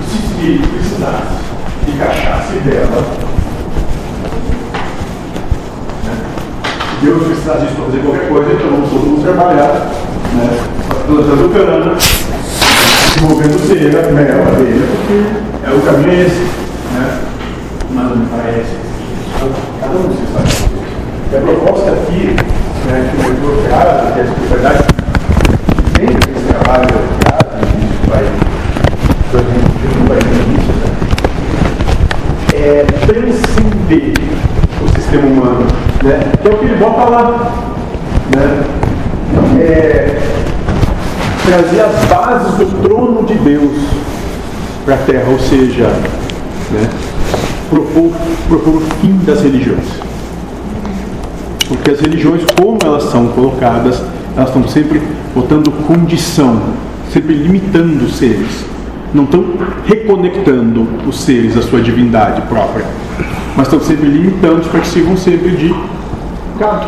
se 0.10 0.18
espírito 0.26 0.68
precisasse 0.70 1.36
de 1.86 1.92
cachaça 1.98 2.54
e 2.54 2.60
vela, 2.60 3.04
Deus 7.02 7.24
precisasse 7.24 7.62
disso 7.62 7.76
para 7.76 7.86
fazer 7.86 8.00
qualquer 8.00 8.30
coisa, 8.30 8.54
então 8.54 8.70
vamos 8.70 8.90
todo 8.90 9.06
mundo 9.06 9.24
trabalhar, 9.24 9.92
né? 10.34 10.76
plantando 11.06 11.54
cana, 11.54 11.96
desenvolvendo 13.14 13.68
cera, 13.68 14.12
mel, 14.12 14.48
abelha, 14.48 14.88
porque 14.92 15.46
é, 15.66 15.74
o 15.74 15.82
caminho 15.82 16.12
é 16.12 16.26
esse. 16.26 16.42
Né? 16.94 17.20
Mas 17.92 18.18
me 18.18 18.26
parece. 18.26 18.76
Cada 19.80 19.96
um 19.96 20.02
vocês 20.04 20.30
sabe. 20.34 20.76
E 21.32 21.38
a 21.38 21.42
proposta 21.42 21.92
aqui, 21.92 22.36
né, 22.88 23.12
que 23.12 23.18
leitor 23.28 23.64
traz, 23.68 24.14
que 24.14 24.20
é 24.20 24.68
a 24.68 24.84
que 24.84 24.95
vem 26.56 26.64
desse 26.64 26.64
trabalho 26.64 26.88
traz, 27.20 27.48
a 27.54 27.66
gente 27.66 27.98
vai, 28.10 28.24
a 29.34 29.38
gente 29.38 29.86
vai 30.08 30.18
né? 30.18 30.46
é 32.54 32.86
transcender 33.06 34.14
o 34.84 34.88
sistema 34.96 35.28
humano, 35.28 35.68
né? 36.04 36.32
que 36.42 36.48
é 36.48 36.52
o 36.52 36.58
que 36.58 36.66
ele 36.66 36.76
bota 36.76 37.10
lá. 37.10 37.52
Né? 38.36 38.64
É, 39.60 40.20
trazer 41.46 41.82
as 41.82 42.06
bases 42.06 42.54
do 42.56 42.82
trono 42.82 43.24
de 43.24 43.36
Deus 43.36 43.78
para 44.84 44.96
a 44.96 44.98
terra, 45.00 45.30
ou 45.30 45.40
seja, 45.40 45.88
né? 46.72 46.90
propor, 47.70 48.12
propor 48.48 48.76
o 48.76 48.82
fim 49.02 49.20
das 49.26 49.42
religiões. 49.42 49.86
Porque 51.68 51.92
as 51.92 52.00
religiões, 52.00 52.44
como 52.60 52.78
elas 52.84 53.04
são 53.06 53.28
colocadas, 53.30 54.02
elas 54.36 54.50
estão 54.50 54.68
sempre 54.68 55.02
botando 55.34 55.72
condição, 55.88 56.62
sempre 57.12 57.34
limitando 57.34 58.06
os 58.06 58.16
seres. 58.18 58.66
Não 59.14 59.24
estão 59.24 59.46
reconectando 59.86 60.88
os 61.08 61.22
seres 61.22 61.58
à 61.58 61.62
sua 61.62 61.82
divindade 61.82 62.42
própria, 62.44 62.86
mas 63.56 63.68
estão 63.68 63.80
sempre 63.80 64.10
limitando 64.10 64.62
que 64.70 64.88
sirvam 64.88 65.16
sempre 65.16 65.52
de 65.52 65.74
gado. 66.60 66.88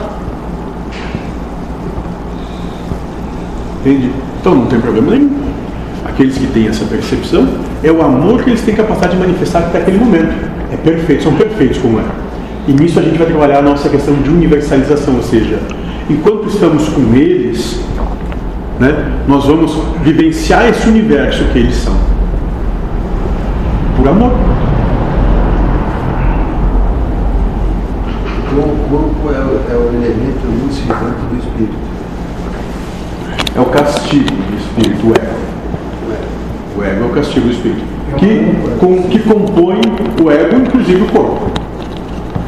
Entende? 3.79 4.11
Então 4.41 4.55
não 4.55 4.65
tem 4.65 4.81
problema 4.81 5.11
nenhum. 5.11 5.37
Aqueles 6.03 6.37
que 6.37 6.47
têm 6.47 6.67
essa 6.67 6.83
percepção, 6.83 7.47
é 7.83 7.91
o 7.91 8.01
amor 8.01 8.43
que 8.43 8.49
eles 8.49 8.61
têm 8.61 8.75
capacidade 8.75 9.13
de 9.13 9.19
manifestar 9.19 9.59
até 9.59 9.79
aquele 9.79 9.99
momento. 9.99 10.33
É 10.71 10.75
perfeito, 10.75 11.23
são 11.23 11.33
perfeitos 11.33 11.77
como 11.77 11.99
é. 11.99 12.03
E 12.67 12.73
nisso 12.73 12.99
a 12.99 13.03
gente 13.03 13.17
vai 13.17 13.27
trabalhar 13.27 13.59
a 13.59 13.61
nossa 13.61 13.87
questão 13.87 14.13
de 14.15 14.29
universalização, 14.29 15.15
ou 15.15 15.23
seja, 15.23 15.59
enquanto 16.09 16.47
estamos 16.47 16.87
com 16.89 17.13
eles, 17.13 17.81
né, 18.79 19.11
nós 19.27 19.45
vamos 19.45 19.75
vivenciar 20.03 20.67
esse 20.69 20.87
universo 20.87 21.43
que 21.51 21.59
eles 21.59 21.75
são. 21.75 21.95
Por 23.97 24.07
amor. 24.07 24.31
Então 28.47 28.59
o 28.63 28.77
corpo 28.89 29.29
é, 29.33 29.39
o- 29.39 29.61
é 29.71 29.75
o 29.77 29.87
elemento 29.93 30.65
lucidante 30.65 31.21
do 31.29 31.37
espírito. 31.37 31.87
É 33.55 33.59
o 33.61 33.65
castigo 33.65 34.25
do 34.29 34.55
espírito, 34.57 35.07
o 35.07 35.11
ego. 35.11 35.37
O 36.77 36.83
ego 36.83 37.03
é 37.03 37.05
o 37.07 37.09
castigo 37.09 37.47
do 37.47 37.51
espírito. 37.51 37.81
Que, 38.17 38.77
com, 38.79 39.03
que 39.09 39.19
compõe 39.19 39.81
o 40.23 40.31
ego, 40.31 40.55
inclusive 40.57 41.01
o 41.03 41.07
corpo. 41.07 41.51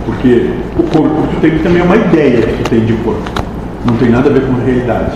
Porque 0.05 0.51
o 0.77 0.83
corpo 0.83 1.27
que 1.27 1.35
tu 1.35 1.41
tem 1.41 1.59
também 1.59 1.81
é 1.81 1.83
uma 1.85 1.95
ideia 1.97 2.41
que 2.43 2.63
tu 2.63 2.69
tem 2.69 2.85
de 2.85 2.93
corpo. 2.93 3.21
Não 3.85 3.95
tem 3.97 4.09
nada 4.09 4.29
a 4.29 4.33
ver 4.33 4.41
com 4.45 4.53
a 4.53 4.63
realidade. 4.65 5.11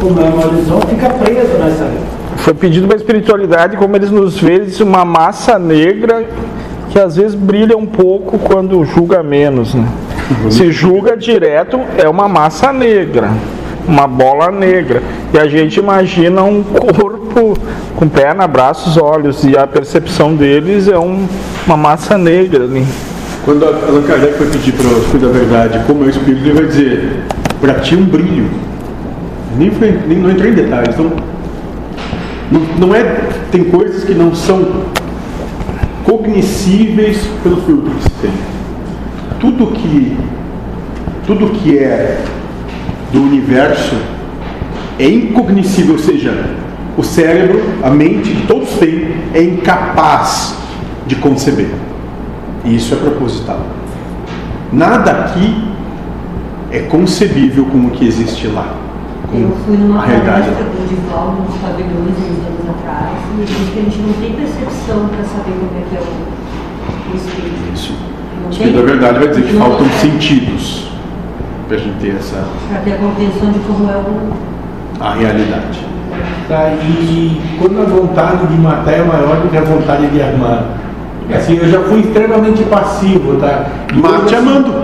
Como 0.00 0.20
é 0.20 0.24
uma 0.24 0.42
ilusão, 0.44 0.80
fica 0.82 1.08
preso 1.10 1.58
nessa. 1.58 1.90
Foi 2.38 2.54
pedido 2.54 2.86
para 2.86 2.96
a 2.96 2.98
espiritualidade, 2.98 3.76
como 3.76 3.94
eles 3.94 4.10
nos 4.10 4.38
veem, 4.38 4.66
uma 4.80 5.04
massa 5.04 5.58
negra 5.58 6.24
que 6.90 6.98
às 6.98 7.16
vezes 7.16 7.34
brilha 7.34 7.76
um 7.76 7.86
pouco 7.86 8.38
quando 8.38 8.84
julga 8.84 9.22
menos. 9.22 9.74
Né? 9.74 9.86
Se 10.50 10.70
julga 10.72 11.16
direto, 11.16 11.80
é 11.96 12.08
uma 12.08 12.28
massa 12.28 12.72
negra, 12.72 13.30
uma 13.86 14.06
bola 14.08 14.50
negra. 14.50 15.02
E 15.32 15.38
a 15.38 15.46
gente 15.46 15.78
imagina 15.78 16.42
um 16.42 16.62
corpo 16.62 17.56
com 17.96 18.08
perna, 18.08 18.46
braços, 18.46 18.96
olhos, 18.96 19.44
e 19.44 19.56
a 19.56 19.66
percepção 19.66 20.34
deles 20.34 20.88
é 20.88 20.98
um- 20.98 21.26
uma 21.66 21.76
massa 21.76 22.18
negra 22.18 22.64
ali. 22.64 22.84
Quando 23.44 23.64
Allan 23.66 24.02
Kardec 24.02 24.34
foi 24.34 24.46
pedir 24.46 24.72
para 24.72 24.86
o 24.86 24.98
Espírito 24.98 25.26
da 25.26 25.32
Verdade 25.32 25.80
como 25.84 26.04
é 26.04 26.06
o 26.06 26.10
Espírito, 26.10 26.46
ele 26.46 26.52
vai 26.52 26.64
dizer, 26.66 27.24
para 27.60 27.74
ti 27.80 27.96
um 27.96 28.04
brilho. 28.04 28.48
Nem, 29.58 29.70
foi, 29.72 29.98
nem 30.06 30.18
não 30.18 30.30
entrei 30.30 30.52
em 30.52 30.54
detalhes. 30.54 30.94
Então, 30.94 31.10
não, 32.52 32.60
não 32.78 32.94
é, 32.94 33.02
tem 33.50 33.64
coisas 33.64 34.04
que 34.04 34.14
não 34.14 34.32
são 34.32 34.84
cognoscíveis 36.04 37.18
pelo 37.42 37.56
filtro 37.62 37.90
que 37.90 38.02
se 38.04 38.10
tem. 38.22 38.30
Tudo 39.40 39.66
que, 39.72 40.16
tudo 41.26 41.50
que 41.50 41.78
é 41.78 42.22
do 43.12 43.22
universo 43.22 43.96
é 45.00 45.08
incognoscível, 45.08 45.94
ou 45.94 45.98
seja, 45.98 46.32
o 46.96 47.02
cérebro, 47.02 47.60
a 47.82 47.90
mente 47.90 48.30
que 48.30 48.46
todos 48.46 48.70
têm, 48.74 49.16
é 49.34 49.42
incapaz 49.42 50.54
de 51.08 51.16
conceber. 51.16 51.70
E 52.64 52.76
isso 52.76 52.94
é 52.94 52.96
proposital. 52.98 53.60
Nada 54.72 55.10
aqui 55.10 55.64
é 56.70 56.80
concebível 56.80 57.64
com 57.66 57.78
o 57.86 57.90
que 57.90 58.06
existe 58.06 58.46
lá. 58.48 58.66
Eu 59.32 59.50
fui 59.64 59.76
numa 59.76 60.02
a 60.02 60.06
realidade. 60.06 60.48
o 60.50 60.86
Divaldo, 60.88 61.42
nos 61.42 61.56
pavilhões, 61.56 62.16
uns 62.18 62.46
anos 62.46 62.70
atrás, 62.70 63.10
e 63.38 63.44
disse 63.44 63.70
que 63.72 63.78
a 63.78 63.82
gente 63.82 63.98
não 63.98 64.12
tem 64.14 64.32
percepção 64.32 65.08
para 65.08 65.24
saber 65.24 65.52
como 65.52 65.78
é 65.78 65.84
que 65.88 65.96
é 65.96 66.00
o, 66.00 67.12
o 67.12 67.16
espírito. 67.16 67.72
Isso. 67.74 67.94
Não 68.42 68.48
O 68.48 68.50
Espírito 68.52 68.76
da 68.78 68.82
Verdade 68.84 69.18
vai 69.18 69.28
dizer 69.28 69.42
que 69.44 69.52
não- 69.54 69.66
faltam 69.66 69.86
sentidos 70.00 70.88
para 71.66 71.76
a 71.76 71.80
gente 71.80 71.98
ter 72.00 72.16
essa 72.16 72.44
Para 72.68 72.78
ter 72.80 72.92
a 72.92 72.96
compreensão 72.98 73.50
de 73.52 73.58
como 73.60 73.90
é 73.90 73.96
o. 73.96 74.32
a 75.04 75.14
realidade. 75.14 75.80
Tá, 76.48 76.70
e 76.74 77.40
quando 77.58 77.80
a 77.80 77.84
vontade 77.84 78.46
de 78.46 78.54
matar 78.60 78.92
é 78.92 79.02
maior 79.02 79.40
do 79.40 79.48
que 79.48 79.56
a 79.56 79.62
vontade 79.62 80.06
de 80.08 80.22
amar. 80.22 80.78
Assim, 81.34 81.58
eu 81.62 81.68
já 81.68 81.80
fui 81.80 82.00
extremamente 82.00 82.62
passivo, 82.64 83.36
tá? 83.36 83.66
E 83.94 83.98
Mate 83.98 84.24
hoje, 84.24 84.34
assim, 84.34 84.48
amando. 84.48 84.74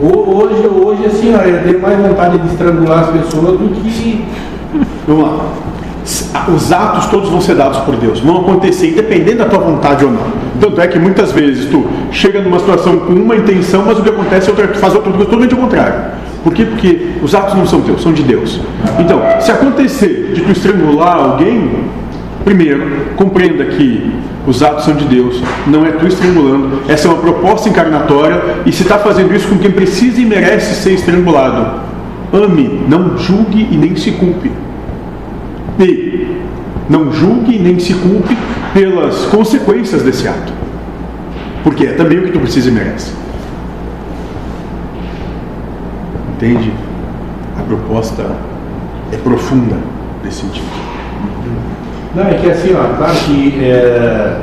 ho- 0.00 0.36
Hoje, 0.36 0.66
hoje, 0.66 1.06
assim, 1.06 1.34
ó, 1.34 1.42
eu 1.42 1.62
tenho 1.62 1.80
mais 1.80 1.98
vontade 1.98 2.38
de 2.38 2.46
estrangular 2.48 3.00
as 3.00 3.08
pessoas 3.10 3.58
do 3.58 3.68
que. 3.74 4.24
Vamos 5.06 5.24
lá. 5.24 5.36
Os 6.54 6.72
atos 6.72 7.06
todos 7.06 7.28
vão 7.28 7.40
ser 7.40 7.54
dados 7.56 7.78
por 7.80 7.94
Deus, 7.96 8.20
vão 8.20 8.40
acontecer 8.40 8.88
independente 8.90 9.36
da 9.36 9.44
tua 9.44 9.58
vontade 9.58 10.04
ou 10.04 10.10
não. 10.10 10.22
Tanto 10.58 10.80
é 10.80 10.86
que 10.88 10.98
muitas 10.98 11.30
vezes 11.32 11.66
tu 11.66 11.86
chega 12.10 12.40
numa 12.40 12.58
situação 12.58 12.96
com 13.00 13.12
uma 13.12 13.36
intenção, 13.36 13.84
mas 13.86 13.98
o 13.98 14.02
que 14.02 14.08
acontece 14.08 14.48
é 14.48 14.50
outra, 14.50 14.68
tu 14.68 14.78
faz 14.78 14.94
outra 14.94 15.10
coisa 15.10 15.26
totalmente 15.26 15.54
ao 15.54 15.60
contrário. 15.60 15.94
Por 16.42 16.54
quê? 16.54 16.64
Porque 16.64 17.10
os 17.22 17.34
atos 17.34 17.54
não 17.54 17.66
são 17.66 17.82
teus, 17.82 18.02
são 18.02 18.12
de 18.12 18.22
Deus. 18.22 18.60
Então, 18.98 19.20
se 19.40 19.50
acontecer 19.52 20.32
de 20.34 20.40
tu 20.40 20.50
estrangular 20.52 21.16
alguém, 21.16 21.70
primeiro, 22.44 22.82
compreenda 23.16 23.66
que 23.66 24.10
os 24.50 24.62
atos 24.64 24.84
são 24.84 24.94
de 24.94 25.04
Deus, 25.04 25.40
não 25.66 25.86
é 25.86 25.92
tu 25.92 26.06
estrangulando. 26.06 26.82
Essa 26.88 27.06
é 27.06 27.10
uma 27.10 27.20
proposta 27.20 27.68
encarnatória 27.68 28.42
e 28.66 28.72
se 28.72 28.82
está 28.82 28.98
fazendo 28.98 29.34
isso 29.34 29.48
com 29.48 29.58
quem 29.58 29.70
precisa 29.70 30.20
e 30.20 30.26
merece 30.26 30.74
ser 30.74 30.92
estrangulado. 30.92 31.80
Ame, 32.32 32.82
não 32.88 33.16
julgue 33.16 33.68
e 33.70 33.76
nem 33.76 33.94
se 33.94 34.10
culpe. 34.12 34.50
E 35.78 36.26
não 36.88 37.12
julgue 37.12 37.58
nem 37.58 37.78
se 37.78 37.94
culpe 37.94 38.36
pelas 38.74 39.24
consequências 39.26 40.02
desse 40.02 40.26
ato. 40.26 40.52
Porque 41.62 41.86
é 41.86 41.92
também 41.92 42.18
o 42.18 42.24
que 42.24 42.32
tu 42.32 42.40
precisa 42.40 42.68
e 42.68 42.72
merece. 42.72 43.12
Entende? 46.34 46.72
A 47.56 47.62
proposta 47.62 48.36
é 49.12 49.16
profunda 49.16 49.76
nesse 50.24 50.40
sentido. 50.40 50.89
Não, 52.14 52.24
é 52.26 52.34
que 52.34 52.50
assim, 52.50 52.74
ó, 52.74 52.96
claro 52.96 53.14
que 53.26 53.60
é, 53.62 54.36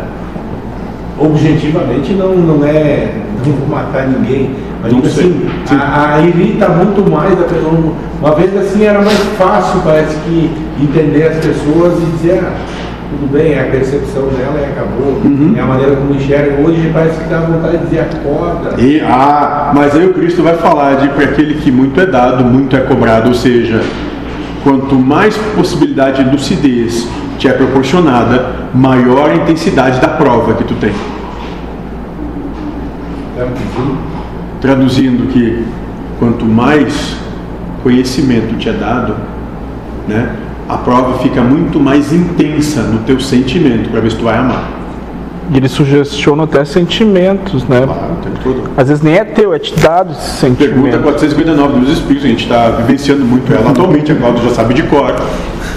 objetivamente 1.20 2.14
não, 2.14 2.36
não 2.36 2.66
é. 2.66 3.14
Não 3.46 3.54
vou 3.54 3.68
matar 3.68 4.08
ninguém. 4.08 4.52
Mas 4.82 4.94
Não 4.94 5.02
sei. 5.04 5.10
assim, 5.10 5.50
Sim. 5.66 5.76
a, 5.76 6.16
a 6.16 6.22
irrita 6.22 6.70
muito 6.70 7.10
mais 7.10 7.34
a 7.34 7.44
pessoa. 7.44 7.94
Uma 8.20 8.36
vez 8.36 8.56
assim 8.58 8.84
era 8.84 9.02
mais 9.02 9.20
fácil, 9.38 9.82
parece 9.84 10.16
que, 10.22 10.52
entender 10.82 11.28
as 11.28 11.38
pessoas 11.38 11.98
e 12.02 12.06
dizer, 12.18 12.42
ah, 12.44 12.54
tudo 13.10 13.32
bem, 13.32 13.54
é 13.54 13.62
a 13.62 13.66
percepção 13.66 14.24
dela 14.28 14.60
e 14.60 14.66
acabou. 14.66 15.20
Uhum. 15.24 15.54
É 15.56 15.60
a 15.60 15.66
maneira 15.66 15.96
como 15.96 16.16
enxerga. 16.16 16.62
Hoje 16.62 16.90
parece 16.94 17.20
que 17.20 17.30
dá 17.30 17.40
vontade 17.40 17.78
de 17.78 17.84
dizer 17.86 18.00
acorda. 18.02 18.82
E, 18.82 19.02
ah, 19.02 19.72
mas 19.76 19.96
aí 19.96 20.06
o 20.06 20.14
Cristo 20.14 20.44
vai 20.44 20.56
falar 20.56 20.96
de 20.96 21.10
para 21.10 21.26
aquele 21.26 21.56
que 21.56 21.72
muito 21.72 22.00
é 22.00 22.06
dado, 22.06 22.44
muito 22.44 22.76
é 22.76 22.80
cobrado, 22.80 23.30
ou 23.30 23.36
seja, 23.36 23.82
quanto 24.64 24.96
mais 24.96 25.38
possibilidade 25.56 26.24
de 26.24 26.30
lucidez 26.30 27.08
te 27.38 27.48
é 27.48 27.54
proporcionada, 27.54 28.68
maior 28.74 29.30
a 29.30 29.36
intensidade 29.36 30.00
da 30.00 30.08
prova 30.08 30.56
que 30.56 30.64
tu 30.64 30.74
tem. 30.76 30.92
Traduzindo 34.60 35.32
que 35.32 35.64
quanto 36.20 36.46
mais 36.46 37.16
conhecimento 37.84 38.58
te 38.58 38.70
é 38.70 38.74
dado, 38.74 39.16
né, 40.08 40.36
a 40.68 40.78
prova 40.78 41.20
fica 41.20 41.42
muito 41.42 41.80
mais 41.80 42.12
intensa 42.12 42.82
no 42.82 43.00
teu 43.00 43.20
sentimento 43.20 43.90
para 43.90 44.02
ver 44.02 44.12
se 44.12 44.18
tu 44.18 44.24
vai 44.24 44.38
amar. 44.38 44.77
E 45.50 45.58
ele 45.58 45.70
sugestiona 45.70 46.44
até 46.44 46.66
sentimentos, 46.66 47.66
né? 47.68 47.82
Claro, 47.86 48.14
o 48.14 48.16
tempo 48.18 48.40
todo. 48.44 48.70
Às 48.76 48.90
vezes 48.90 49.04
nem 49.04 49.16
é 49.16 49.24
teu, 49.24 49.54
é 49.54 49.60
te 49.60 49.74
dado 49.80 50.12
esse 50.12 50.46
Pergunta 50.46 50.66
sentimento. 50.66 51.04
459 51.04 51.80
dos 51.80 51.92
Espíritos, 51.92 52.26
a 52.26 52.28
gente 52.28 52.44
está 52.44 52.70
vivenciando 52.72 53.24
muito 53.24 53.52
ela 53.54 53.72
atualmente, 53.72 54.12
a 54.12 54.16
Cláudia 54.16 54.44
já 54.44 54.50
sabe 54.56 54.74
de 54.74 54.84
cor, 54.84 55.16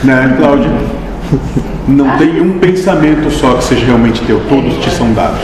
né, 0.03 0.35
Cláudia? 0.39 0.71
Não 1.91 2.17
tem 2.19 2.41
um 2.41 2.59
pensamento 2.59 3.29
só 3.31 3.55
que 3.55 3.65
seja 3.65 3.85
realmente 3.87 4.23
teu, 4.25 4.41
todos 4.49 4.77
te 4.77 4.91
são 4.91 5.13
dados. 5.13 5.39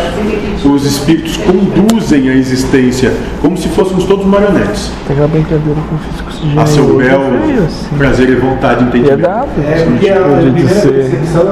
Os 0.64 0.84
Espíritos 0.84 1.36
conduzem 1.38 2.28
a 2.30 2.34
existência 2.34 3.12
como 3.42 3.56
se 3.56 3.68
fôssemos 3.68 4.04
todos 4.04 4.24
marionetes, 4.26 4.92
Aquela 5.10 5.26
brincadeira 5.28 5.80
com 5.90 5.98
físicos 5.98 6.40
de 6.40 6.58
a 6.58 6.66
seu 6.66 6.96
bel 6.98 7.20
foi 7.20 7.64
assim. 7.64 7.96
prazer 7.98 8.28
e 8.30 8.36
vontade 8.36 8.84
é 8.84 8.86
entendimento. 8.88 9.20
dado. 9.20 9.48
É, 9.58 9.86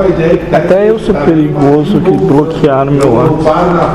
ideia 0.09 0.37
que 0.39 0.47
tá 0.51 0.57
Até 0.59 0.91
eu 0.91 0.99
sou 0.99 1.15
tá- 1.15 1.21
perigoso 1.23 2.01
que 2.01 2.11
bloquearam 2.11 2.93
meu 2.93 3.03
Eu 3.03 3.15
lado. 3.15 3.29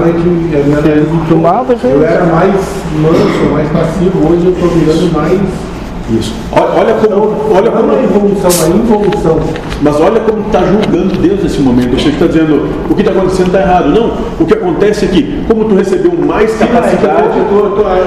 eu, 0.04 0.96
eu, 0.96 1.06
Do 1.30 1.38
nada 1.38 1.74
eu 1.74 1.78
veio. 1.78 2.04
era 2.04 2.26
mais 2.26 2.54
manso, 3.02 3.52
mais 3.54 3.70
passivo, 3.70 4.28
hoje 4.30 4.46
eu 4.48 4.52
estou 4.52 4.70
virando 4.70 5.14
mais. 5.14 5.69
Isso. 6.12 6.34
Olha, 6.52 6.66
olha 6.76 6.94
como, 6.96 7.36
olha 7.56 7.70
Não 7.72 7.78
é 7.78 7.82
como, 7.82 8.04
evolução, 8.04 8.50
uma 8.68 8.76
involução. 8.76 9.40
mas 9.82 9.96
olha 10.02 10.20
como 10.22 10.42
está 10.48 10.60
julgando 10.66 11.16
Deus 11.20 11.44
nesse 11.44 11.60
momento. 11.62 12.00
Você 12.02 12.10
está 12.10 12.26
dizendo 12.26 12.68
o 12.90 12.96
que 12.96 13.02
está 13.02 13.12
acontecendo 13.14 13.48
está 13.48 13.62
errado. 13.62 13.90
Não. 13.90 14.14
O 14.40 14.46
que 14.46 14.54
acontece 14.56 15.06
é 15.06 15.08
que, 15.10 15.44
como 15.48 15.66
tu 15.66 15.76
recebeu 15.76 16.12
mais 16.26 16.56
capacidade, 16.58 17.38
Eu 17.38 17.46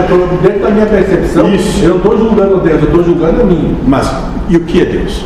tô 0.09 0.47
dentro 0.47 0.61
da 0.63 0.71
minha 0.71 0.87
percepção, 0.87 1.55
Isso. 1.55 1.85
eu 1.85 1.91
não 1.91 1.97
estou 1.99 2.19
julgando 2.19 2.57
Deus, 2.59 2.83
eu 2.83 2.89
estou 2.89 3.05
julgando 3.05 3.41
a 3.43 3.45
mim. 3.45 3.77
mas 3.87 4.13
e 4.49 4.57
o 4.57 4.61
que 4.61 4.81
é 4.83 4.85
Deus? 4.85 5.25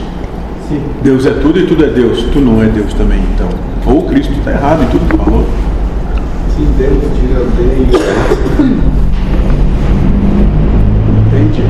Sim. 0.69 0.81
Deus 1.03 1.25
é 1.25 1.31
tudo 1.31 1.59
e 1.59 1.67
tudo 1.67 1.85
é 1.85 1.89
Deus. 1.89 2.25
Tu 2.33 2.39
não 2.41 2.63
é 2.63 2.67
Deus 2.67 2.93
também, 2.93 3.21
então. 3.35 3.49
Ou 3.87 4.03
Cristo 4.03 4.33
está 4.35 4.51
errado 4.51 4.83
em 4.83 4.87
tudo 4.89 5.09
que 5.09 5.17
falou. 5.17 5.47
Sim, 6.57 6.67
Deus 6.77 7.03
tira 7.15 7.41
bem. 7.57 7.87
Entende? 11.27 11.63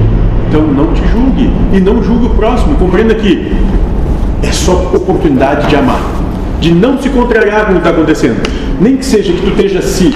Então 0.56 0.68
não 0.68 0.90
te 0.94 1.02
julgue. 1.08 1.50
E 1.74 1.80
não 1.80 2.02
julgue 2.02 2.26
o 2.26 2.30
próximo. 2.30 2.76
Compreenda 2.76 3.14
que 3.14 3.52
é 4.42 4.50
só 4.50 4.90
oportunidade 4.94 5.68
de 5.68 5.76
amar. 5.76 6.00
De 6.58 6.72
não 6.72 6.98
se 6.98 7.10
contrariar 7.10 7.66
com 7.66 7.72
o 7.72 7.74
que 7.74 7.78
está 7.78 7.90
acontecendo. 7.90 8.40
Nem 8.80 8.96
que 8.96 9.04
seja 9.04 9.34
que 9.34 9.42
tu 9.42 9.48
esteja 9.48 9.82
se 9.82 10.14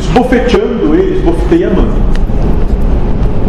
esbofeteando 0.00 0.94
ele, 0.94 1.16
esbofeteia 1.16 1.68
amando. 1.68 1.94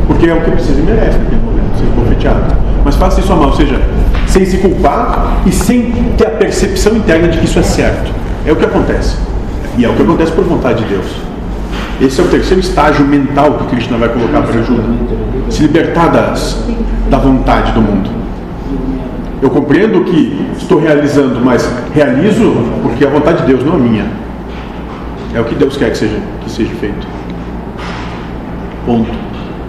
Porque 0.08 0.30
é 0.30 0.34
o 0.34 0.40
que 0.40 0.52
precisa 0.52 0.80
e 0.80 0.84
merece 0.84 1.18
naquele 1.18 1.42
momento, 1.42 1.78
ser 1.78 1.84
esbofeteado. 1.84 2.56
Mas 2.86 2.96
faça 2.96 3.20
isso 3.20 3.34
amar, 3.34 3.48
ou 3.48 3.56
seja, 3.56 3.78
sem 4.28 4.46
se 4.46 4.60
culpar 4.60 5.42
e 5.46 5.52
sem 5.52 5.92
ter 6.18 6.28
a 6.28 6.32
percepção 6.32 6.96
interna 6.96 7.28
de 7.28 7.40
que 7.40 7.46
isso 7.46 7.60
é 7.60 7.64
certo. 7.64 8.10
É 8.46 8.54
o 8.54 8.56
que 8.56 8.66
acontece. 8.66 9.18
E 9.78 9.84
é 9.84 9.90
o 9.90 9.94
que 9.94 10.02
acontece 10.02 10.32
por 10.32 10.46
vontade 10.46 10.82
de 10.82 10.90
Deus. 10.90 11.08
Esse 12.00 12.22
é 12.22 12.24
o 12.24 12.28
terceiro 12.28 12.62
estágio 12.62 13.06
mental 13.06 13.54
que 13.56 13.76
Krishna 13.76 13.98
vai 13.98 14.08
colocar 14.08 14.44
para 14.44 14.60
ajuda. 14.62 14.84
Se 15.54 15.62
libertar 15.62 16.08
das, 16.08 16.66
da 17.12 17.20
vontade 17.20 17.72
do 17.74 17.82
mundo. 17.82 18.10
Eu 19.40 19.52
compreendo 19.52 20.00
o 20.00 20.04
que 20.04 20.48
estou 20.58 20.80
realizando, 20.80 21.40
mas 21.46 21.70
realizo 21.94 22.56
porque 22.82 23.04
é 23.04 23.08
a 23.08 23.12
vontade 23.12 23.42
de 23.42 23.48
Deus, 23.48 23.64
não 23.64 23.76
a 23.76 23.78
minha. 23.78 24.06
É 25.32 25.40
o 25.40 25.46
que 25.46 25.54
Deus 25.54 25.78
quer 25.78 25.92
que 25.92 25.98
seja, 25.98 26.20
que 26.44 26.50
seja 26.50 26.74
feito. 26.80 27.08
Ponto. 28.84 29.12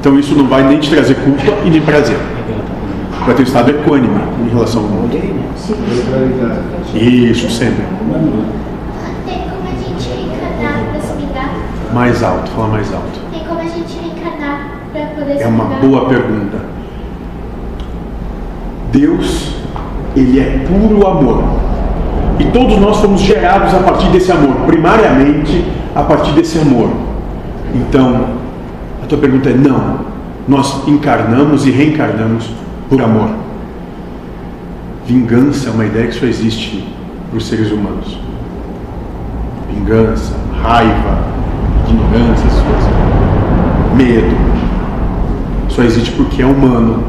Então 0.01 0.19
isso 0.19 0.35
não 0.35 0.47
vai 0.47 0.67
nem 0.67 0.79
te 0.79 0.89
trazer 0.89 1.17
culpa 1.17 1.53
e 1.67 1.71
nem 1.71 1.83
prazer. 1.83 2.17
Vai 3.27 3.35
ter 3.35 3.43
um 3.43 3.45
estado 3.45 3.71
equânime 3.71 4.21
em 4.43 4.49
relação 4.49 4.83
ao 4.83 4.89
mundo. 4.89 5.15
Isso, 6.95 7.51
sempre. 7.51 7.85
Mais 11.93 12.23
alto, 12.23 12.51
fala 12.53 12.69
mais 12.69 12.93
alto. 12.93 13.21
Tem 13.31 13.45
como 13.45 13.61
a 13.61 13.65
gente 13.65 13.99
reencarnar 13.99 14.71
para 14.93 15.01
poder 15.01 15.01
se 15.01 15.03
É 15.39 15.47
uma 15.47 15.65
boa 15.65 16.07
pergunta. 16.09 16.59
Deus, 18.91 19.55
ele 20.17 20.41
é 20.41 20.67
puro 20.67 21.07
amor. 21.07 21.45
E 22.39 22.45
todos 22.47 22.79
nós 22.79 22.99
fomos 23.01 23.21
gerados 23.21 23.73
a 23.75 23.79
partir 23.79 24.09
desse 24.09 24.33
amor, 24.33 24.55
primariamente 24.67 25.65
a 25.95 26.03
partir 26.03 26.33
desse 26.33 26.59
amor. 26.59 26.91
Então, 27.75 28.27
a 29.03 29.07
tua 29.07 29.19
pergunta 29.19 29.51
é 29.51 29.55
não. 29.55 30.01
Nós 30.47 30.87
encarnamos 30.87 31.67
e 31.67 31.71
reencarnamos 31.71 32.51
por 32.89 33.01
amor. 33.01 33.31
Vingança 35.07 35.69
é 35.69 35.73
uma 35.73 35.85
ideia 35.85 36.07
que 36.07 36.15
só 36.15 36.27
existe 36.27 36.87
para 37.31 37.39
os 37.39 37.47
seres 37.47 37.71
humanos. 37.71 38.19
Vingança, 39.73 40.35
raiva, 40.63 41.19
ignorância, 41.89 42.47
essas 42.47 42.63
coisas. 42.63 42.91
Medo, 43.97 44.54
só 45.75 45.83
existe 45.83 46.13
porque 46.13 46.43
é 46.43 46.47
humano. 46.47 47.03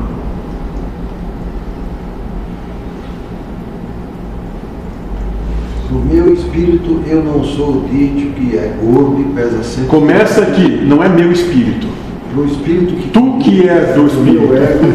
No 5.92 6.00
meu 6.00 6.34
espírito 6.34 7.02
eu 7.08 7.24
não 7.24 7.44
sou 7.44 7.70
o 7.70 7.90
Dítio 7.92 8.32
que 8.32 8.58
é 8.58 8.74
gordo 8.82 9.22
e 9.22 9.24
pesa 9.36 9.64
100 9.64 9.86
Começa 9.86 10.42
aqui, 10.42 10.82
não 10.84 11.04
é 11.04 11.08
meu 11.10 11.32
espírito. 11.32 11.88
No 12.36 12.46
espírito 12.46 12.96
que 12.96 13.10
Tu 13.10 13.38
que 13.40 13.70
é 13.70 13.94
do 13.94 14.04
meu 14.04 14.08
espírito. 14.08 14.54
ego, 14.56 14.94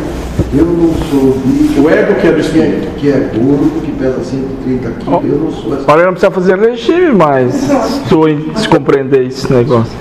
eu 0.53 0.65
não 0.65 0.93
sou 1.11 1.31
o 1.31 1.43
Dítio 1.47 1.85
O 1.85 1.91
ego 1.91 2.15
que 2.21 2.27
é 2.27 2.33
do 2.33 2.37
que 2.37 2.39
é, 2.61 2.67
espírito. 2.67 2.89
que 2.99 3.09
é 3.09 3.31
gordo, 3.35 3.81
que 3.83 3.93
pesa 3.93 4.23
130 4.25 4.91
quilos, 4.99 5.25
eu 5.25 5.39
não 5.39 5.51
sou 5.53 5.75
essa. 5.77 5.91
Olha, 5.91 6.05
não 6.07 6.13
precisa 6.13 6.31
fazer 6.33 6.59
regime, 6.59 7.13
mas 7.13 7.55
se 7.55 8.01
tu 8.09 8.25
se 8.59 8.69
compreender 8.69 9.27
esse 9.27 9.51
negócio. 9.53 9.93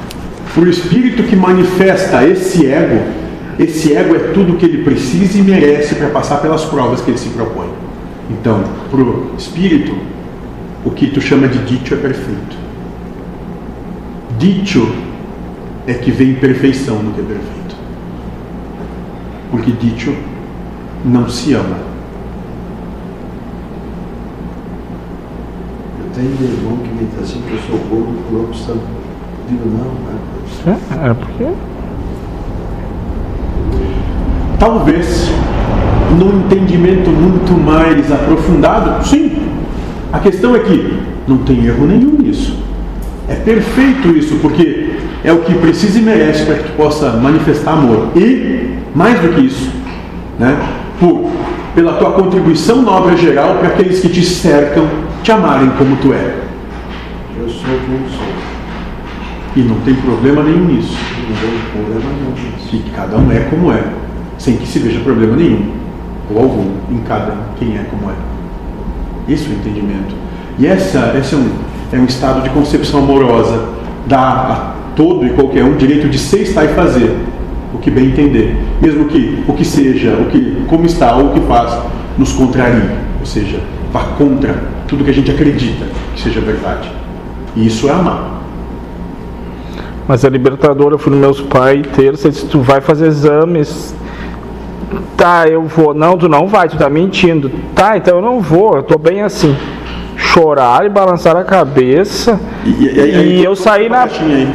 O 0.58 0.66
espírito 0.66 1.24
que 1.24 1.36
manifesta 1.36 2.26
esse 2.26 2.66
ego, 2.66 3.00
esse 3.60 3.94
ego 3.94 4.15
é 4.15 4.19
tudo 4.31 4.56
que 4.56 4.65
ele 4.65 4.86
precisa 4.86 5.38
e 5.38 5.41
merece 5.41 5.94
para 5.95 6.07
passar 6.10 6.38
pelas 6.38 6.64
provas 6.64 7.02
que 7.02 7.11
ele 7.11 7.18
se 7.18 7.27
propõe. 7.27 7.68
Então, 8.30 8.64
para 8.90 9.02
o 9.02 9.34
espírito, 9.38 9.98
o 10.86 10.91
que 10.91 11.07
tu 11.07 11.19
chama 11.19 11.45
de 11.49 11.57
ditio 11.65 11.98
é 11.98 11.99
perfeito. 11.99 12.57
Ditio 14.38 14.90
é 15.86 15.94
que 15.94 16.10
vem 16.10 16.36
perfeição 16.36 17.03
no 17.03 17.11
que 17.11 17.19
é 17.19 17.23
perfeito. 17.23 17.76
Porque 19.52 19.72
ditio 19.72 20.15
não 21.03 21.27
se 21.27 21.53
ama. 21.53 21.80
Eu 25.99 26.11
tenho 26.14 26.30
um 26.30 26.44
irmão 26.44 26.77
que 26.77 26.90
me 26.90 27.10
diz 27.10 27.23
assim 27.23 27.41
que 27.41 27.52
eu 27.52 27.60
sou 27.68 27.77
gordo 27.90 28.23
por 28.30 28.40
opção. 28.41 28.76
Eu 28.76 29.49
digo, 29.49 29.69
não, 29.69 29.84
não 29.84 30.11
é 30.11 30.19
por 30.31 30.76
opção. 30.77 31.03
É, 31.03 31.10
é 31.10 31.14
porque 31.14 31.69
Talvez, 34.60 35.31
num 36.19 36.41
entendimento 36.41 37.10
muito 37.10 37.53
mais 37.53 38.11
aprofundado, 38.11 39.07
sim. 39.07 39.38
A 40.11 40.19
questão 40.19 40.53
é 40.56 40.60
que 40.60 40.99
não 41.27 41.38
tem 41.38 41.65
erro 41.65 41.88
nenhum 41.88 42.18
nisso. 42.22 42.57
É 43.30 43.36
perfeito 43.36 44.10
isso, 44.10 44.36
porque 44.41 44.90
é 45.23 45.31
o 45.31 45.40
que 45.40 45.53
precisa 45.53 45.99
e 45.99 46.02
merece 46.02 46.45
para 46.45 46.56
que 46.56 46.64
tu 46.64 46.72
possa 46.76 47.11
manifestar 47.11 47.73
amor. 47.73 48.10
E, 48.15 48.76
mais 48.94 49.19
do 49.19 49.30
que 49.30 49.41
isso, 49.41 49.72
né, 50.38 50.57
por, 50.99 51.30
pela 51.73 51.94
tua 51.94 52.11
contribuição 52.11 52.81
na 52.81 52.91
obra 52.91 53.15
geral 53.15 53.56
para 53.56 53.69
aqueles 53.69 54.02
que 54.02 54.10
te 54.10 54.23
cercam 54.23 54.88
te 55.23 55.31
amarem 55.31 55.69
como 55.77 55.95
tu 55.98 56.11
é. 56.14 56.36
Eu 57.40 57.48
sou 57.48 57.80
como 57.86 58.10
sou. 58.10 58.27
E 59.56 59.61
não 59.61 59.76
tem 59.81 59.94
problema 59.95 60.44
nenhum 60.44 60.65
nisso. 60.65 60.98
Não 61.30 61.36
tem 61.36 61.60
problema 61.72 62.11
nenhum 62.18 62.31
nisso. 62.31 62.68
Que 62.69 62.91
cada 62.91 63.18
um 63.18 63.31
é 63.31 63.40
como 63.49 63.72
é, 63.72 63.84
sem 64.40 64.56
que 64.56 64.66
se 64.66 64.80
veja 64.80 64.99
problema 65.02 65.36
nenhum. 65.36 65.74
ou 66.34 66.41
algum, 66.41 66.72
em 66.90 66.99
cada 67.07 67.34
quem 67.57 67.76
é 67.76 67.86
como 67.90 68.10
é. 68.10 69.32
Isso 69.32 69.49
é 69.49 69.53
o 69.53 69.53
entendimento. 69.60 70.16
E 70.57 70.66
essa, 70.66 71.14
esse 71.18 71.36
é 71.36 71.38
um, 71.38 71.49
é 71.94 71.98
um 71.98 72.06
estado 72.06 72.41
de 72.41 72.49
concepção 72.49 73.02
amorosa. 73.03 73.70
Dá 74.07 74.20
a 74.20 74.74
todo 74.95 75.26
e 75.26 75.30
qualquer 75.32 75.64
um 75.64 75.76
direito 75.78 76.10
de 76.10 76.18
ser, 76.18 76.41
estar 76.41 76.66
e 76.66 76.70
fazer 76.70 77.16
o 77.74 77.78
que 77.78 77.91
bem 77.91 78.07
entender. 78.07 78.57
Mesmo 78.82 79.06
que 79.06 79.44
o 79.48 79.53
que 79.53 79.66
seja, 79.66 80.14
o 80.14 80.26
que, 80.26 80.64
como 80.68 80.86
está 80.86 81.16
ou 81.16 81.28
o 81.28 81.34
que 81.34 81.41
faz, 81.41 81.78
nos 82.18 82.34
contrarie. 82.34 82.90
Ou 83.20 83.26
seja, 83.26 83.60
vá 83.91 84.03
contra 84.18 84.64
tudo 84.88 85.03
que 85.03 85.10
a 85.10 85.14
gente 85.14 85.32
acredita 85.32 85.86
que 86.16 86.22
seja 86.22 86.40
verdade. 86.41 86.91
E 87.56 87.68
isso 87.68 87.88
é 87.88 87.91
amar. 87.91 88.41
Mas 90.07 90.26
a 90.26 90.30
libertadora, 90.30 90.95
eu 90.95 90.99
fui 90.99 91.11
nos 91.11 91.22
meus 91.22 91.41
pais 91.41 91.86
terça, 91.95 92.30
disse, 92.30 92.45
tu 92.48 92.61
vai 92.61 92.82
fazer 92.82 93.07
exames. 93.07 93.94
Tá, 95.16 95.48
eu 95.48 95.64
vou. 95.64 95.94
Não, 95.94 96.18
tu 96.18 96.28
não 96.30 96.48
vai, 96.48 96.68
tu 96.68 96.78
tá 96.78 96.90
mentindo. 96.90 97.52
Tá, 97.76 97.98
então 97.98 98.16
eu 98.18 98.22
não 98.22 98.40
vou, 98.40 98.78
eu 98.78 98.84
tô 98.84 98.98
bem 98.98 99.22
assim. 99.22 99.56
Chorar 100.16 100.86
e 100.86 100.90
balançar 100.90 101.36
a 101.38 101.44
cabeça. 101.44 102.40
E, 102.66 102.70
e- 102.70 102.95
e- 102.95 102.99
aí- 103.16 103.44
eu 103.44 103.56
saí 103.56 103.88
na. 103.90 104.03
Aí. 104.03 104.48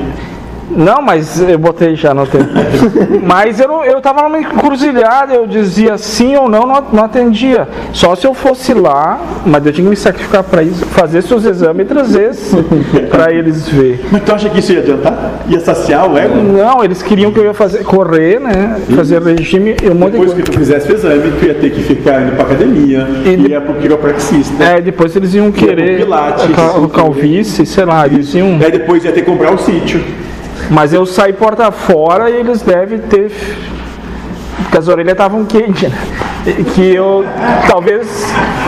Não, 0.70 1.02
mas 1.02 1.40
eu 1.40 1.58
botei 1.58 1.94
já 1.94 2.12
no 2.14 2.26
tempo. 2.26 2.48
mas 3.22 3.60
eu, 3.60 3.68
não, 3.68 3.84
eu 3.84 4.00
tava 4.00 4.22
numa 4.22 4.38
encruzilhada, 4.38 5.34
eu 5.34 5.46
dizia 5.46 5.96
sim 5.98 6.36
ou 6.36 6.48
não, 6.48 6.66
não, 6.66 6.82
não 6.92 7.04
atendia. 7.04 7.68
Só 7.92 8.14
se 8.16 8.26
eu 8.26 8.34
fosse 8.34 8.72
lá, 8.74 9.20
mas 9.46 9.64
eu 9.66 9.72
tinha 9.72 9.84
que 9.84 9.90
me 9.90 9.96
sacrificar 9.96 10.42
para 10.42 10.62
isso, 10.62 10.84
fazer 10.86 11.22
seus 11.22 11.44
exames 11.44 11.84
e 11.84 11.88
trazer 11.88 12.30
para 13.10 13.32
eles 13.32 13.68
ver. 13.68 14.04
Mas 14.10 14.22
tu 14.22 14.32
acha 14.34 14.48
que 14.48 14.58
isso 14.58 14.72
ia 14.72 14.80
adiantar? 14.80 15.32
Ia 15.48 15.60
saciar 15.60 16.10
o 16.10 16.18
ego? 16.18 16.34
Não, 16.36 16.82
eles 16.82 17.02
queriam 17.02 17.30
que 17.30 17.38
eu 17.38 17.44
ia 17.44 17.54
fazer 17.54 17.84
correr, 17.84 18.40
né? 18.40 18.80
Fazer 18.96 19.22
regime 19.22 19.76
e 19.82 19.88
um 19.90 19.94
monte 19.94 20.12
de 20.12 20.18
Depois 20.18 20.30
que 20.32 20.36
coisa. 20.42 20.52
tu 20.52 20.58
fizesse 20.58 20.90
o 20.90 20.94
exame, 20.94 21.32
tu 21.38 21.44
ia 21.46 21.54
ter 21.54 21.70
que 21.70 21.82
ficar 21.82 22.22
indo 22.22 22.32
pra 22.36 22.44
academia, 22.44 23.06
E- 23.24 23.48
ia 23.50 23.60
pro 23.60 23.74
quiropraxista. 23.74 24.62
É, 24.64 24.80
depois 24.80 25.14
eles 25.14 25.34
iam 25.34 25.52
querer 25.52 25.98
Pilates. 25.98 26.46
o 26.82 26.88
calvície, 26.88 27.64
sei 27.66 27.84
lá, 27.84 28.06
eles 28.06 28.34
iam. 28.34 28.58
Daí 28.58 28.72
depois 28.72 29.04
ia 29.04 29.12
ter 29.12 29.20
que 29.22 29.30
comprar 29.30 29.52
o 29.52 29.58
sítio. 29.58 30.02
Mas 30.70 30.92
eu 30.92 31.04
saí 31.04 31.32
porta 31.32 31.70
fora 31.70 32.30
e 32.30 32.34
eles 32.36 32.62
devem 32.62 32.98
ter. 32.98 33.30
Porque 34.56 34.78
as 34.78 34.88
orelhas 34.88 35.12
estavam 35.12 35.44
quentes, 35.44 35.90
né? 35.90 35.98
Que 36.74 36.94
eu 36.94 37.24
talvez, 37.68 38.06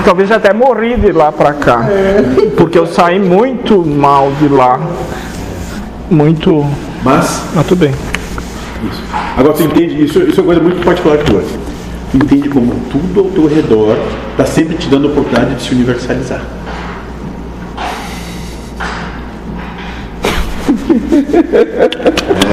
talvez 0.05 0.31
até 0.33 0.53
morri 0.53 0.97
de 0.97 1.13
lá 1.13 1.31
pra 1.31 1.53
cá. 1.53 1.87
Porque 2.57 2.79
eu 2.79 2.87
saí 2.87 3.19
muito 3.19 3.85
mal 3.85 4.31
de 4.41 4.49
lá. 4.49 4.81
Muito. 6.11 6.65
Mas, 7.03 7.43
Mas 7.55 7.67
tudo 7.67 7.81
bem. 7.81 7.91
isso. 7.91 9.03
Agora 9.37 9.55
tu 9.55 9.63
entende, 9.63 10.05
isso, 10.05 10.21
isso 10.23 10.41
é 10.41 10.43
uma 10.43 10.47
coisa 10.47 10.61
muito 10.61 10.85
particular 10.85 11.19
tua. 11.19 11.43
Tu 12.11 12.17
entende 12.17 12.49
como 12.49 12.73
tudo 12.91 13.21
ao 13.21 13.27
teu 13.27 13.47
redor 13.47 13.97
está 14.33 14.45
sempre 14.45 14.77
te 14.77 14.89
dando 14.89 15.09
a 15.09 15.11
oportunidade 15.11 15.55
de 15.55 15.63
se 15.63 15.75
universalizar. 15.75 16.41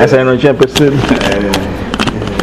Essa 0.01 0.17
eu 0.17 0.25
não 0.25 0.37
tinha 0.37 0.53
percebido. 0.53 0.97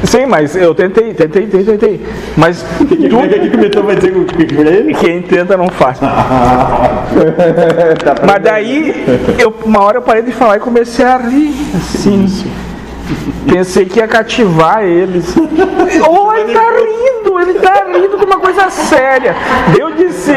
Sim, 0.04 0.26
mas 0.26 0.56
eu 0.56 0.74
tentei, 0.74 1.12
tentei, 1.12 1.46
tentei, 1.46 1.76
tentei. 1.76 2.00
Mas 2.36 2.64
O 2.80 2.86
que, 2.86 2.96
que, 2.96 3.08
que, 3.08 3.48
que 3.50 3.56
o 3.56 3.60
Metão 3.60 3.82
vai 3.82 3.96
dizer 3.96 4.12
com 4.12 4.62
ele? 4.62 4.94
quem 4.94 5.20
tenta 5.22 5.56
não 5.56 5.68
faz. 5.68 5.98
Mas 8.26 8.42
daí, 8.42 9.04
eu, 9.38 9.54
uma 9.64 9.82
hora 9.82 9.98
eu 9.98 10.02
parei 10.02 10.22
de 10.22 10.32
falar 10.32 10.56
e 10.56 10.60
comecei 10.60 11.04
a 11.04 11.18
rir, 11.18 11.54
assim. 11.76 12.26
Pensei 13.46 13.84
que 13.84 13.98
ia 13.98 14.08
cativar 14.08 14.84
eles. 14.84 15.34
Oh, 16.08 16.32
ele 16.32 16.52
tá 16.52 16.60
rindo, 16.60 17.09
ele 17.42 17.54
tá 17.54 17.84
rindo 17.92 18.18
de 18.18 18.24
uma 18.24 18.38
coisa 18.38 18.68
séria. 18.70 19.34
Eu 19.78 19.92
disse, 19.94 20.32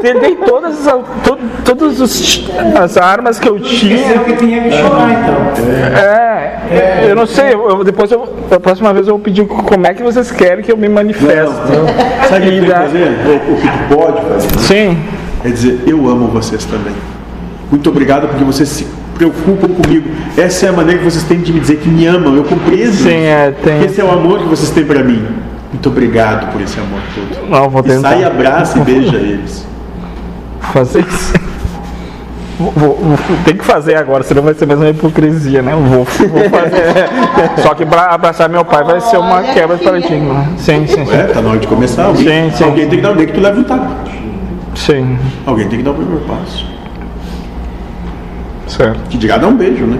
tentei 0.00 0.36
todas 0.36 0.86
as, 0.86 0.94
to, 1.24 1.38
todas 1.64 2.00
os- 2.00 2.50
as 2.80 2.96
armas 2.96 3.38
que 3.38 3.48
eu 3.48 3.58
tinha. 3.60 4.18
que 4.20 4.32
tinha 4.36 4.62
que 4.62 4.70
chorar, 4.72 5.10
então. 5.10 6.02
É, 6.02 7.06
eu 7.10 7.14
não 7.16 7.26
sei, 7.26 7.52
eu, 7.54 7.68
eu- 7.68 7.84
depois 7.84 8.10
eu, 8.10 8.28
a 8.50 8.60
próxima 8.60 8.92
vez 8.92 9.06
eu 9.08 9.14
vou 9.14 9.22
pedir 9.22 9.46
como 9.46 9.86
é 9.86 9.94
que 9.94 10.02
vocês 10.02 10.30
querem 10.30 10.64
que 10.64 10.72
eu 10.72 10.76
me 10.76 10.88
manifeste. 10.88 11.52
Sabe 12.28 12.48
o 12.48 12.50
que 12.50 12.60
tem 12.60 12.64
que 12.64 12.70
fazer? 12.72 13.08
O, 13.26 13.52
o 13.52 13.56
que 13.60 13.94
pode 13.94 14.20
fazer? 14.26 14.58
Sim, 14.58 14.98
É 15.44 15.48
dizer, 15.48 15.80
eu 15.86 16.08
amo 16.08 16.28
vocês 16.28 16.64
também. 16.64 16.94
Muito 17.70 17.88
obrigado 17.90 18.28
porque 18.28 18.44
vocês 18.44 18.68
se 18.68 18.86
preocupam 19.16 19.68
comigo. 19.68 20.08
Essa 20.36 20.66
é 20.66 20.68
a 20.68 20.72
maneira 20.72 20.98
que 21.00 21.04
vocês 21.04 21.24
têm 21.24 21.38
de 21.40 21.52
me 21.52 21.60
dizer 21.60 21.76
que 21.78 21.88
me 21.88 22.06
amam. 22.06 22.34
Eu 22.36 22.44
compreendo. 22.44 22.92
sim, 22.92 23.24
é, 23.24 23.52
tem. 23.62 23.82
Esse 23.84 24.00
é 24.00 24.04
o 24.04 24.10
amor 24.10 24.38
que 24.40 24.44
vocês 24.46 24.70
têm 24.70 24.84
pra 24.84 25.02
mim. 25.02 25.24
Muito 25.84 25.88
obrigado 25.98 26.52
por 26.52 26.60
esse 26.60 26.78
amor 26.78 27.00
todo. 27.12 27.50
Não, 27.50 27.68
vou 27.68 27.80
E 27.80 27.88
tentar. 27.88 28.10
sai, 28.10 28.22
abraça 28.22 28.78
e 28.78 28.82
beija 28.82 29.16
eles. 29.16 29.66
fazer 30.72 31.00
isso. 31.04 31.34
Vou, 32.56 32.70
vou- 32.76 32.94
vou- 33.00 33.18
tem 33.44 33.56
que 33.56 33.64
fazer 33.64 33.96
agora, 33.96 34.22
senão 34.22 34.42
vai 34.44 34.54
ser 34.54 34.64
mais 34.64 34.78
uma 34.78 34.90
hipocrisia, 34.90 35.60
né? 35.60 35.72
Vou, 35.74 36.04
vou 36.04 36.50
fazer. 36.50 37.62
Só 37.62 37.74
que 37.74 37.84
pra 37.84 38.14
abraçar 38.14 38.48
meu 38.48 38.64
pai 38.64 38.84
vai 38.84 39.00
ser 39.00 39.16
uma 39.16 39.38
Olha, 39.38 39.52
quebra 39.52 39.76
de 39.76 39.82
paradigma. 39.82 40.34
né? 40.34 40.48
Sim, 40.56 40.86
sim, 40.86 41.04
sim. 41.04 41.12
É, 41.12 41.24
tá 41.24 41.42
na 41.42 41.50
hora 41.50 41.58
de 41.58 41.66
começar. 41.66 42.04
Alguém, 42.04 42.48
Sim, 42.52 42.56
sim. 42.58 42.62
alguém 42.64 42.88
tem 42.88 42.98
que 42.98 43.02
dar 43.02 43.08
alguém 43.08 43.26
que 43.26 43.32
tu 43.32 43.40
leva 43.40 43.58
um 43.58 43.64
tapa. 43.64 43.90
Sim, 44.76 45.18
Alguém 45.44 45.66
tem 45.68 45.78
que 45.80 45.84
dar 45.84 45.90
o 45.90 45.94
primeiro 45.94 46.24
passo. 46.26 46.64
certo. 48.68 49.00
Que 49.10 49.18
dirá 49.18 49.36
dar 49.36 49.48
um 49.48 49.56
beijo, 49.56 49.84
né? 49.84 49.98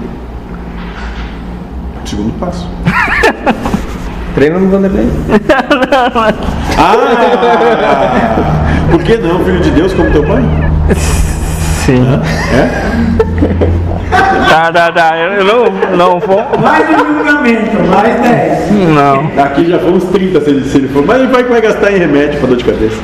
Segundo 2.05 2.33
passo. 2.39 2.69
Treina 4.35 4.59
no 4.59 4.69
Vanderlei. 4.71 5.09
Ah! 6.79 6.97
Por 8.91 9.03
que 9.03 9.17
não, 9.19 9.45
filho 9.45 9.61
de 9.61 9.71
Deus, 9.73 9.93
como 9.93 10.11
teu 10.11 10.25
pai? 10.25 10.43
Sim. 11.85 12.03
É? 12.53 12.69
Tá, 14.49 14.73
tá, 14.73 14.93
tá. 14.93 15.17
Eu 15.19 15.45
não, 15.45 15.97
não 15.97 16.21
vou. 16.21 16.43
Mais 16.61 16.89
um 16.89 17.19
julgamento, 17.19 17.77
mais 17.89 18.21
10. 18.21 18.71
Não. 18.95 19.45
Aqui 19.45 19.69
já 19.69 19.79
fomos 19.79 20.05
30 20.05 20.41
se 20.41 20.51
ele, 20.51 20.65
se 20.65 20.79
ele 20.79 20.89
for. 20.89 21.05
Mas 21.05 21.21
ele 21.21 21.33
vai, 21.33 21.45
vai 21.45 21.61
gastar 21.61 21.93
em 21.93 21.99
remédio 21.99 22.39
pra 22.39 22.49
dor 22.49 22.57
de 22.57 22.65
cabeça. 22.65 22.97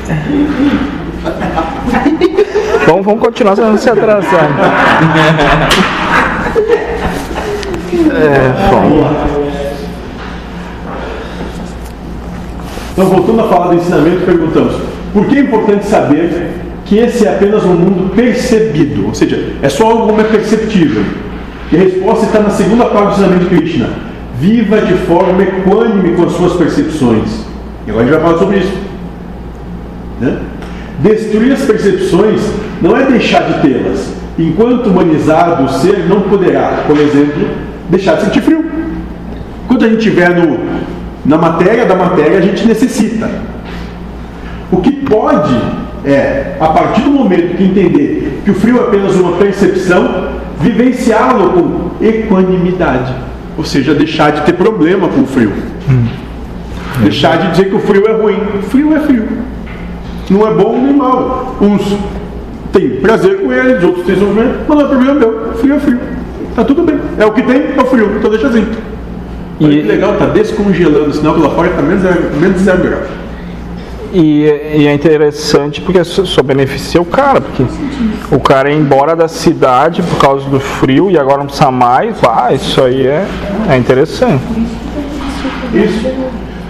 Vamos, 2.86 3.04
vamos 3.04 3.20
continuar 3.20 3.54
senão 3.54 3.70
não 3.72 3.78
se 3.78 3.90
atrasar. 3.90 4.48
É, 8.10 8.70
bom. 8.70 9.47
Então, 12.98 13.10
voltando 13.10 13.40
a 13.42 13.44
falar 13.44 13.68
do 13.68 13.74
ensinamento, 13.76 14.26
perguntamos: 14.26 14.74
por 15.12 15.24
que 15.26 15.36
é 15.36 15.40
importante 15.42 15.86
saber 15.86 16.50
que 16.84 16.98
esse 16.98 17.24
é 17.24 17.32
apenas 17.32 17.62
um 17.62 17.74
mundo 17.74 18.12
percebido? 18.12 19.06
Ou 19.06 19.14
seja, 19.14 19.52
é 19.62 19.68
só 19.68 19.88
algo 19.88 20.08
como 20.08 20.20
é 20.20 20.24
perceptível. 20.24 21.04
E 21.70 21.76
a 21.76 21.78
resposta 21.78 22.26
está 22.26 22.40
na 22.40 22.50
segunda 22.50 22.86
parte 22.86 23.06
do 23.06 23.12
ensinamento 23.12 23.44
de 23.44 23.56
Krishna: 23.56 23.90
viva 24.40 24.80
de 24.80 24.94
forma 24.94 25.40
equânime 25.40 26.16
com 26.16 26.24
as 26.24 26.32
suas 26.32 26.54
percepções. 26.54 27.46
E 27.86 27.90
agora 27.90 28.04
a 28.04 28.08
gente 28.08 28.18
vai 28.18 28.20
falar 28.20 28.38
sobre 28.40 28.58
isso. 28.58 28.72
Né? 30.20 30.38
Destruir 30.98 31.52
as 31.52 31.62
percepções 31.62 32.40
não 32.82 32.96
é 32.96 33.04
deixar 33.04 33.42
de 33.42 33.60
tê-las. 33.60 34.12
Enquanto 34.36 34.88
humanizado 34.88 35.62
o 35.62 35.68
ser 35.68 36.08
não 36.08 36.22
poderá, 36.22 36.82
por 36.84 36.98
exemplo, 36.98 37.46
deixar 37.88 38.16
de 38.16 38.24
sentir 38.24 38.40
frio. 38.40 38.64
Quando 39.68 39.84
a 39.84 39.88
gente 39.88 39.98
estiver 39.98 40.30
no, 40.30 40.58
na 41.28 41.36
matéria 41.36 41.84
da 41.84 41.94
matéria, 41.94 42.38
a 42.38 42.40
gente 42.40 42.66
necessita. 42.66 43.30
O 44.72 44.78
que 44.78 44.90
pode 44.90 45.54
é, 46.04 46.56
a 46.58 46.68
partir 46.68 47.02
do 47.02 47.10
momento 47.10 47.54
que 47.54 47.64
entender 47.64 48.40
que 48.44 48.50
o 48.50 48.54
frio 48.54 48.78
é 48.78 48.80
apenas 48.84 49.14
uma 49.14 49.32
percepção, 49.36 50.28
vivenciá-lo 50.58 51.50
com 51.50 52.04
equanimidade. 52.04 53.14
Ou 53.58 53.64
seja, 53.64 53.94
deixar 53.94 54.32
de 54.32 54.40
ter 54.42 54.54
problema 54.54 55.06
com 55.08 55.20
o 55.20 55.26
frio. 55.26 55.52
Deixar 57.02 57.36
de 57.36 57.50
dizer 57.50 57.68
que 57.68 57.76
o 57.76 57.80
frio 57.80 58.08
é 58.08 58.12
ruim. 58.12 58.38
O 58.58 58.62
frio 58.62 58.96
é 58.96 59.00
frio. 59.00 59.28
Não 60.30 60.46
é 60.46 60.54
bom 60.54 60.80
nem 60.80 60.94
mal. 60.94 61.56
Uns 61.60 61.94
têm 62.72 63.00
prazer 63.00 63.42
com 63.42 63.52
ele, 63.52 63.74
os 63.74 63.84
outros 63.84 64.06
têm 64.06 64.16
sofrimento, 64.16 64.60
mas 64.66 64.78
não 64.78 64.84
é 64.84 64.88
problema 64.88 65.14
meu. 65.14 65.52
Frio 65.56 65.74
é 65.74 65.78
frio. 65.78 66.00
Tá 66.56 66.64
tudo 66.64 66.84
bem. 66.84 66.98
É 67.18 67.26
o 67.26 67.32
que 67.32 67.42
tem, 67.42 67.64
é 67.76 67.80
o 67.82 67.86
frio. 67.86 68.16
Então 68.16 68.30
deixa 68.30 68.48
assim. 68.48 68.66
Olha 69.60 69.72
E- 69.74 69.82
que 69.82 69.88
legal, 69.88 70.14
tá 70.16 70.26
descongelando, 70.26 71.10
que 71.34 71.40
lá 71.40 71.50
fora 71.50 71.68
tá 71.70 71.82
menos, 71.82 72.02
zero- 72.02 72.30
menos 72.40 72.60
zero 72.60 72.82
grau. 72.82 73.00
E, 74.12 74.44
e 74.76 74.86
é 74.86 74.94
interessante 74.94 75.82
porque 75.82 76.02
só, 76.02 76.42
beneficia 76.42 77.00
o 77.00 77.04
cara, 77.04 77.42
porque 77.42 77.62
o 78.32 78.40
cara 78.40 78.70
ia 78.70 78.76
embora 78.78 79.14
da 79.14 79.28
cidade 79.28 80.02
por 80.02 80.18
causa 80.18 80.48
do 80.48 80.58
frio 80.58 81.10
e 81.10 81.18
agora 81.18 81.38
não 81.38 81.46
precisa 81.46 81.70
mais. 81.70 82.16
Ah, 82.24 82.52
isso 82.54 82.82
aí 82.82 83.06
é, 83.06 83.26
é 83.68 83.76
interessante. 83.76 84.42
Isso. 85.74 86.08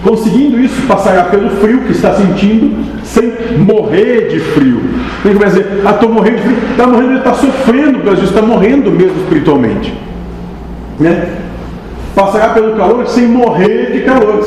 Conseguindo 0.03 0.59
isso, 0.59 0.81
passará 0.87 1.23
pelo 1.25 1.49
frio 1.49 1.79
que 1.81 1.91
está 1.91 2.13
sentindo 2.13 2.85
sem 3.03 3.33
morrer 3.57 4.27
de 4.29 4.39
frio. 4.39 4.81
Tem 5.23 5.33
que 5.37 5.45
dizer, 5.45 5.81
ah, 5.85 5.91
estou 5.91 6.09
morrendo 6.09 6.37
de 6.37 6.43
frio. 6.43 6.57
Está 6.71 6.87
morrendo, 6.87 7.09
ele 7.11 7.17
está 7.19 7.33
sofrendo, 7.33 7.93
porque 7.95 8.09
vezes 8.19 8.29
está 8.35 8.41
morrendo 8.41 8.91
mesmo 8.91 9.17
espiritualmente. 9.21 9.93
Né? 10.99 11.27
Passará 12.19 12.49
pelo 12.49 12.75
calor 12.75 13.07
sem 13.07 13.27
morrer 13.27 13.93
de 13.93 14.01
calor. 14.01 14.45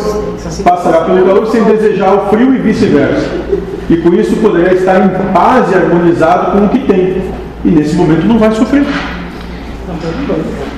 Passará 0.62 1.00
pelo 1.04 1.24
calor 1.24 1.46
sem 1.46 1.64
desejar 1.64 2.12
o 2.12 2.28
frio 2.28 2.54
e 2.54 2.58
vice-versa. 2.58 3.26
E 3.88 3.96
com 3.96 4.12
isso 4.12 4.36
poderá 4.36 4.74
estar 4.74 4.98
em 5.06 5.32
paz 5.32 5.72
e 5.72 5.74
harmonizado 5.74 6.52
com 6.52 6.66
o 6.66 6.68
que 6.68 6.80
tem. 6.80 7.32
E 7.64 7.70
nesse 7.70 7.94
momento 7.96 8.26
não 8.26 8.38
vai 8.38 8.52
sofrer. 8.52 8.84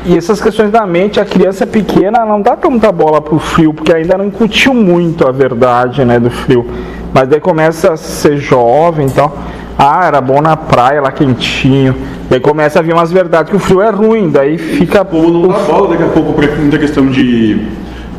E 0.07 0.17
essas 0.17 0.41
questões 0.41 0.71
da 0.71 0.87
mente, 0.87 1.19
a 1.19 1.25
criança 1.25 1.67
pequena 1.67 2.25
não 2.25 2.41
dá 2.41 2.55
tanta 2.55 2.93
bola 2.93 3.21
pro 3.21 3.41
frio, 3.41 3.75
porque 3.75 3.93
ainda 3.93 4.17
não 4.17 4.27
incutiu 4.27 4.73
muito 4.73 5.27
a 5.27 5.33
verdade 5.33 6.05
né, 6.05 6.21
do 6.21 6.31
frio. 6.31 6.65
Mas 7.13 7.29
daí 7.29 7.41
começa 7.41 7.93
a 7.93 7.97
ser 7.97 8.37
jovem 8.37 9.09
e 9.09 9.11
tal. 9.11 9.37
Ah, 9.79 10.07
era 10.07 10.21
bom 10.21 10.41
na 10.41 10.57
praia, 10.57 11.01
lá 11.01 11.11
quentinho. 11.11 11.95
Daí 12.31 12.41
começa 12.41 12.79
a 12.79 12.83
vir 12.83 12.93
umas 12.95 13.11
verdades 13.11 13.51
que 13.51 13.57
o 13.57 13.59
frio 13.59 13.81
é 13.83 13.91
ruim, 13.91 14.31
daí 14.31 14.57
fica. 14.57 15.07
Ou 15.13 15.31
não 15.31 15.49
dá 15.49 15.59
bola 15.59 15.89
daqui 15.89 16.03
a 16.05 16.09
pouco 16.09 16.41
muita 16.59 16.79
questão 16.79 17.07
de 17.07 17.61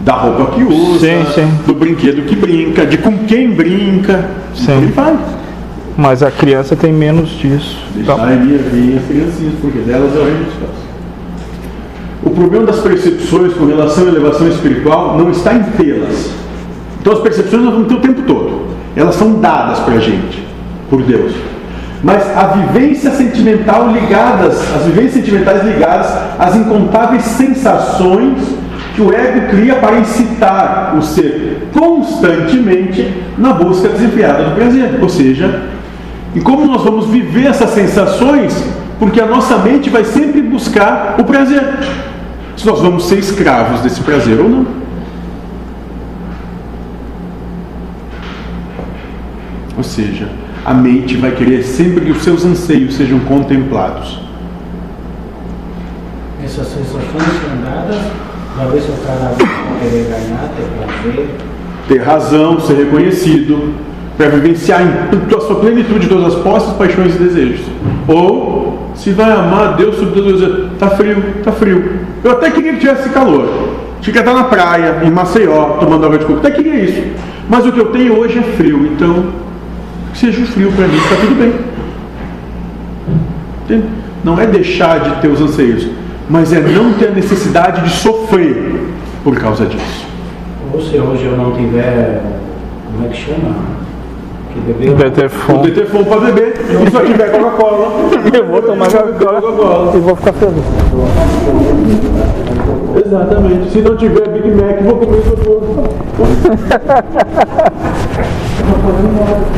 da 0.02 0.14
roupa 0.14 0.52
que 0.52 0.64
usa, 0.64 1.00
Sim, 1.00 1.26
sim. 1.34 1.52
do 1.66 1.74
brinquedo 1.74 2.22
que 2.28 2.36
brinca, 2.36 2.86
de 2.86 2.98
com 3.00 3.18
quem 3.26 3.52
brinca. 3.52 4.30
Sim. 4.54 4.78
Ele 4.78 4.92
vai. 4.92 5.18
Mas 5.98 6.22
a 6.22 6.30
criança 6.30 6.76
tem 6.76 6.94
menos 6.94 7.30
disso. 7.30 7.80
Deixar 7.96 8.32
ele 8.32 8.58
vir 8.58 8.98
as 9.00 9.06
criancinhas, 9.06 9.54
porque 9.62 9.80
delas 9.80 10.16
é 10.16 10.20
o 10.20 10.24
reino 10.26 10.44
dos 10.44 10.54
céus. 10.54 10.86
O 12.22 12.30
problema 12.30 12.66
das 12.66 12.80
percepções 12.80 13.54
com 13.54 13.66
relação 13.66 14.06
à 14.06 14.08
elevação 14.10 14.48
espiritual 14.48 15.18
não 15.18 15.32
está 15.32 15.54
em 15.56 15.64
tê-las. 15.64 16.30
Então 17.02 17.14
as 17.14 17.20
percepções 17.20 17.64
nós 17.64 17.74
vamos 17.74 17.88
ter 17.88 17.96
o 17.96 18.00
tempo 18.00 18.22
todo. 18.24 18.66
Elas 18.96 19.16
são 19.16 19.40
dadas 19.40 19.80
para 19.80 19.96
a 19.96 20.00
gente, 20.00 20.45
por 20.90 21.02
Deus. 21.02 21.34
Mas 22.04 22.38
a 22.38 22.48
vivência 22.48 23.12
sentimental 23.12 23.92
ligadas, 23.92 24.60
as 24.76 24.84
vivências 24.84 25.14
sentimentais 25.14 25.64
ligadas 25.64 26.08
às 26.38 26.56
incontáveis 26.56 27.24
sensações 27.24 28.44
que 28.96 29.02
o 29.02 29.14
ego 29.14 29.50
cria 29.50 29.76
para 29.76 30.00
incitar 30.00 30.96
o 30.96 31.02
ser 31.02 31.68
constantemente 31.74 33.12
na 33.38 33.54
busca 33.54 33.90
desenfreada 33.90 34.44
do 34.44 34.56
prazer. 34.56 35.00
Ou 35.02 35.10
seja, 35.10 35.64
e 36.36 36.42
como 36.42 36.66
nós 36.66 36.84
vamos 36.84 37.08
viver 37.08 37.48
essas 37.48 37.72
sensações? 37.72 38.64
Porque 39.00 39.20
a 39.20 39.26
nossa 39.26 39.58
mente 39.58 39.90
vai 39.90 40.06
sempre 40.06 40.42
buscar 40.42 41.16
o 41.18 41.24
prazer. 41.24 41.64
Se 42.56 42.66
nós 42.66 42.82
vamos 42.82 43.06
ser 43.08 43.20
escravos 43.20 43.82
desse 43.82 44.02
prazer 44.02 44.40
ou 44.40 44.48
não. 44.48 44.66
Ou 49.78 49.84
seja, 49.84 50.30
a 50.66 50.74
mente 50.74 51.16
vai 51.16 51.32
querer 51.32 51.62
sempre 51.62 52.06
que 52.06 52.12
os 52.12 52.24
seus 52.24 52.44
anseios 52.44 52.96
sejam 52.96 53.20
contemplados. 53.20 54.20
Essas 56.44 56.68
sensações 56.68 57.04
são 57.14 57.62
dadas 57.64 58.02
o 58.58 59.06
cara 59.06 59.36
vai 59.38 59.80
querer 59.80 60.06
ganhar, 60.06 60.50
ter 60.56 60.66
prazer. 60.80 61.30
Ter 61.88 62.02
razão, 62.02 62.60
ser 62.60 62.74
reconhecido, 62.78 63.76
para 64.18 64.30
vivenciar 64.30 64.82
em 64.82 65.36
a 65.36 65.42
sua 65.42 65.58
plenitude 65.58 66.08
todas 66.08 66.34
as 66.34 66.42
posses, 66.42 66.74
paixões 66.74 67.16
e 67.16 67.20
desejos. 67.20 67.66
Ou 68.08 68.92
se 68.96 69.12
vai 69.12 69.32
amar 69.32 69.76
Deus 69.76 69.98
sobre 69.98 70.20
as 70.20 70.26
coisas. 70.26 70.72
Tá 70.80 70.90
frio, 70.92 71.24
tá 71.44 71.52
frio. 71.52 72.00
Eu 72.24 72.32
até 72.32 72.50
queria 72.50 72.74
que 72.74 72.80
tivesse 72.80 73.10
calor. 73.10 73.48
Fica 74.02 74.20
estar 74.20 74.34
na 74.34 74.46
praia, 74.46 75.02
em 75.04 75.12
Maceió, 75.12 75.78
tomando 75.80 76.06
água 76.06 76.18
de 76.18 76.26
coco. 76.26 76.40
Até 76.40 76.52
queria 76.52 76.76
isso. 76.76 77.04
Mas 77.48 77.66
o 77.68 77.72
que 77.72 77.80
eu 77.80 77.88
tenho 77.88 78.18
hoje 78.18 78.40
é 78.40 78.44
frio, 78.56 78.88
então 78.88 79.26
que 79.26 79.45
seja 80.16 80.42
o 80.42 80.46
frio 80.46 80.72
para 80.72 80.88
mim, 80.88 80.98
está 80.98 81.16
tudo 81.16 81.36
bem. 81.36 81.54
Entende? 83.64 83.88
Não 84.24 84.40
é 84.40 84.48
deixar 84.48 85.00
de 85.00 85.22
ter 85.22 85.28
os 85.28 85.42
anseios, 85.42 85.88
mas 86.30 86.52
é 86.52 86.60
não 86.60 86.94
ter 86.94 87.10
a 87.10 87.12
necessidade 87.12 87.84
de 87.84 87.90
sofrer 87.92 88.82
por 89.24 89.36
causa 89.36 89.66
disso. 89.66 90.06
Ou 90.74 90.82
se 90.82 90.98
hoje 90.98 91.26
eu 91.26 91.38
não 91.38 91.52
tiver, 91.52 92.22
como 92.86 93.06
é 93.06 93.10
que 93.10 93.18
chama? 93.18 93.56
Que 94.52 94.60
beber. 94.62 94.90
O 94.92 94.96
Betefon. 94.96 95.62
Detefon 95.62 96.04
para 96.06 96.22
beber, 96.22 96.54
e 96.70 96.92
só 96.92 97.02
tiver 97.02 97.30
Coca-Cola. 97.30 98.10
Eu 98.34 98.48
vou 98.48 98.62
tomar 98.62 98.88
Coca-Cola 98.92 99.96
e 99.96 100.00
vou 100.00 100.16
ficar 100.16 100.34
feliz. 100.34 100.64
Exatamente. 103.06 103.72
Se 103.72 103.82
não 103.82 103.98
tiver 103.98 104.28
Big 104.30 104.50
Mac, 104.50 104.82
vou 104.82 104.96
comer 104.96 105.20
isopor. 105.20 105.62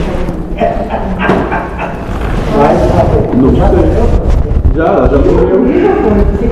Não 3.35 3.49
sei. 3.51 3.61
Já, 4.75 4.85
já. 4.85 5.17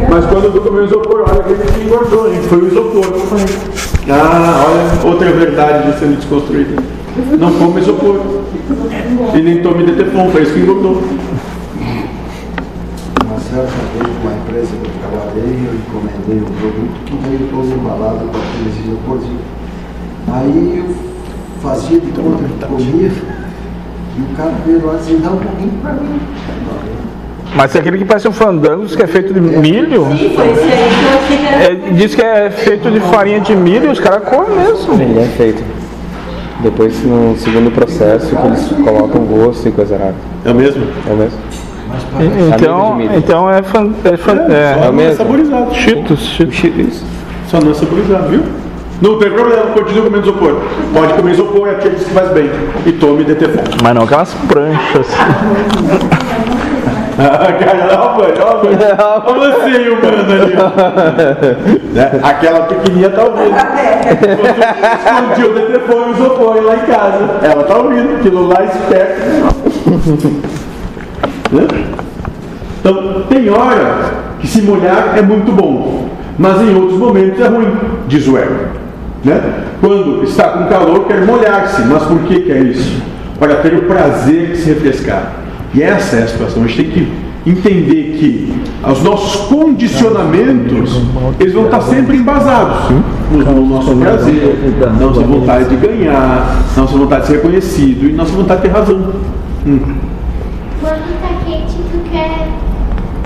Mas 0.10 0.26
quando 0.26 0.53
tu 0.53 0.61
comeu 0.61 0.86
isopor, 0.86 1.26
olha 1.30 1.44
que 1.44 1.52
ele 1.52 1.86
engordou, 1.86 2.32
hein? 2.32 2.41
Foi 2.44 2.60
o 2.60 2.68
isopor. 2.68 3.06
Ah, 4.10 4.65
olha, 4.68 5.11
outra 5.11 5.32
verdade 5.32 5.88
já 5.88 5.98
sendo 5.98 6.18
desconstruída. 6.18 6.82
Não 7.40 7.52
come 7.53 7.82
isopor. 7.82 8.19
E 9.34 9.41
nem 9.41 9.61
tome 9.61 9.84
detefon, 9.86 10.30
foi 10.30 10.44
isso 10.44 10.53
que 10.53 10.60
engordou. 10.60 11.02
Certa 13.49 13.72
vez, 13.72 14.10
uma 14.22 14.34
empresa 14.34 14.72
que 14.76 14.88
eu 14.88 14.94
trabalhei, 14.99 15.53
eu 15.65 15.73
encomendei 15.76 16.40
um 16.41 16.52
produto 16.60 16.95
que 17.06 17.15
veio 17.15 17.48
todo 17.49 17.68
embalado 17.73 18.26
com 18.26 18.38
aqueles 18.38 18.76
isoporzinhos. 18.86 19.45
Aí 20.34 20.84
eu 20.86 20.95
fazia 21.61 21.99
de 21.99 22.11
conta 22.11 22.44
que 22.44 22.65
comia, 22.65 23.11
e 24.18 24.22
o 24.22 24.36
cara 24.36 24.54
veio 24.66 24.86
lá 24.86 24.94
e 24.94 24.98
disse, 24.98 25.16
dá 25.16 25.30
um 25.30 25.38
pouquinho 25.38 25.72
para 25.82 25.94
mim. 25.94 26.20
Mas 27.56 27.76
é 27.76 27.80
aquele 27.80 27.98
que 27.98 28.06
parece 28.06 28.28
um 28.28 28.34
fandango, 28.34 28.86
que 28.86 29.02
é 29.02 29.08
feito 29.08 29.34
de 29.34 29.40
milho. 29.40 30.06
Sim, 30.18 30.34
foi 30.36 30.52
isso 30.52 30.62
aí 30.62 30.90
que 31.28 31.34
eu. 31.34 31.90
É, 31.90 31.94
diz 31.94 32.16
que 32.16 32.22
é 32.22 32.50
feito 32.50 32.92
de 32.92 33.00
farinha 33.00 33.40
de 33.40 33.56
milho 33.56 33.86
e 33.86 33.92
os 33.92 34.00
caras 34.00 34.28
comem 34.28 34.58
mesmo. 34.58 34.94
Ele 35.02 35.20
é 35.20 35.28
feito. 35.38 35.64
Depois, 36.62 37.02
no 37.04 37.38
segundo 37.38 37.72
processo, 37.72 38.36
que 38.36 38.48
eles 38.48 38.68
colocam 38.84 39.22
gosto 39.26 39.68
e 39.68 39.72
coisa 39.72 39.96
arada. 39.96 40.16
É 40.44 40.52
o 40.52 40.56
mesmo? 40.56 40.84
É 41.08 41.14
o 41.14 41.16
mesmo. 41.16 41.40
Então, 42.54 43.02
então 43.16 43.50
é, 43.50 43.62
fan, 43.62 43.94
é, 44.04 44.18
fan, 44.18 44.38
é, 44.50 44.76
não 44.76 44.88
é 44.88 44.92
mesmo? 44.92 45.18
saborizado. 45.18 45.76
Cheetos, 45.76 46.20
Cheetos. 46.52 47.04
Só 47.48 47.60
não 47.62 47.72
é 47.72 47.74
saborizado, 47.74 48.30
viu? 48.30 48.44
Não 49.02 49.18
tem 49.18 49.30
problema, 49.32 49.64
continua 49.74 50.06
comendo 50.06 50.24
isopor. 50.30 50.62
Pode 50.94 51.14
comer 51.14 51.32
isopor, 51.32 51.68
é 51.68 51.72
aquele 51.72 51.96
que 51.96 52.06
faz 52.12 52.30
bem. 52.30 52.50
E 52.86 52.92
tome 52.94 53.24
detefon. 53.24 53.62
Mas 53.84 53.94
não 53.94 54.04
aquelas 54.04 54.34
pranchas. 54.48 55.08
Ah, 57.18 57.54
cara, 57.54 57.98
ó, 57.98 58.18
mãe, 58.18 58.34
ó, 58.42 58.62
mãe. 58.62 58.76
Olha 59.26 59.56
você, 59.56 59.90
humano 59.90 60.34
ali. 60.34 60.54
ó. 60.58 61.94
Né? 61.94 62.20
Aquela 62.22 62.60
pequenininha 62.64 63.10
tá 63.10 63.24
ouvindo. 63.24 63.56
Explodiu 65.06 65.50
o 65.50 65.54
detefon 65.54 65.94
e 65.94 65.96
o 65.96 66.12
isopor 66.12 66.62
lá 66.62 66.76
em 66.76 66.80
casa. 66.80 67.40
Ela 67.42 67.64
tá 67.64 67.78
ouvindo, 67.78 68.18
aquilo 68.18 68.48
lá 68.50 68.66
esperto. 68.66 69.22
Né? 71.54 71.68
Então, 72.82 73.24
tem 73.30 73.50
hora 73.50 74.12
que 74.42 74.48
se 74.48 74.62
molhar 74.64 75.18
é 75.18 75.22
muito 75.22 75.54
bom, 75.54 76.10
mas 76.38 76.62
em 76.62 76.76
outros 76.76 77.00
momentos 77.00 77.40
é 77.40 77.48
ruim, 77.48 77.78
diz 78.08 78.28
o 78.28 78.38
ego. 78.38 78.85
Né? 79.26 79.66
Quando 79.82 80.24
está 80.24 80.50
com 80.50 80.66
calor, 80.66 81.06
quer 81.08 81.26
molhar-se, 81.26 81.82
mas 81.82 82.04
por 82.04 82.20
que 82.20 82.42
quer 82.42 82.62
isso? 82.64 83.02
Para 83.40 83.56
ter 83.56 83.74
o 83.74 83.82
prazer 83.82 84.52
de 84.52 84.58
se 84.58 84.70
refrescar. 84.70 85.34
E 85.74 85.82
essa 85.82 86.18
é 86.18 86.24
a 86.24 86.28
situação. 86.28 86.64
A 86.64 86.68
gente 86.68 86.84
tem 86.84 86.92
que 86.92 87.26
entender 87.50 88.18
que 88.20 88.54
os 88.88 89.04
nossos 89.04 89.48
condicionamentos 89.48 91.02
eles 91.40 91.54
vão 91.54 91.66
estar 91.66 91.82
sempre 91.82 92.18
embasados 92.18 92.92
no 93.32 93.38
no 93.38 93.66
nosso 93.66 93.96
prazer, 93.96 94.58
na 94.80 94.88
nossa 94.88 95.22
vontade 95.22 95.70
de 95.70 95.76
ganhar, 95.76 96.64
na 96.76 96.82
nossa 96.82 96.98
vontade 96.98 97.22
de 97.22 97.28
ser 97.28 97.34
reconhecido 97.38 98.08
e 98.08 98.12
na 98.12 98.24
nossa 98.24 98.32
vontade 98.32 98.62
de 98.62 98.68
ter 98.68 98.74
razão. 98.74 99.14
Hum. 99.66 99.80
Quando 100.82 101.22
tá 101.22 101.30
quente, 101.46 101.76
tu 101.92 102.10
quer 102.12 102.48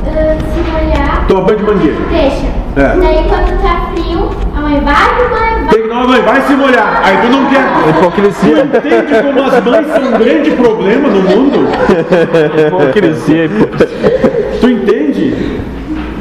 ah, 0.05 0.37
se 0.37 0.71
molhar. 0.71 1.27
Toma 1.27 1.41
banho 1.41 1.57
de 1.59 1.63
mangueira. 1.65 1.97
Deixa. 2.09 2.68
É. 2.79 2.95
Daí 2.97 3.25
quando 3.27 3.61
tá 3.61 3.91
frio, 3.93 4.29
a 4.55 4.61
mãe 4.61 4.79
vai, 4.79 5.29
mãe, 5.29 5.29
vai. 5.29 5.67
Tem 5.69 5.81
que 5.81 5.87
não, 5.89 6.07
mãe, 6.07 6.21
vai 6.21 6.41
se 6.43 6.53
molhar. 6.53 7.01
Aí 7.03 7.17
tu 7.17 7.27
não 7.27 7.45
quer. 7.47 7.89
Hipocrisia. 7.89 8.55
Tu 8.55 8.77
entende 8.77 9.21
como 9.21 9.43
as 9.43 9.63
mães 9.65 9.87
são 9.87 10.03
um 10.07 10.11
grande 10.17 10.51
problema 10.51 11.09
no 11.09 11.21
mundo? 11.21 11.67
Hipocrisia, 12.67 13.45
hipocrisia. 13.45 14.57
Tu 14.61 14.69
entende? 14.69 15.59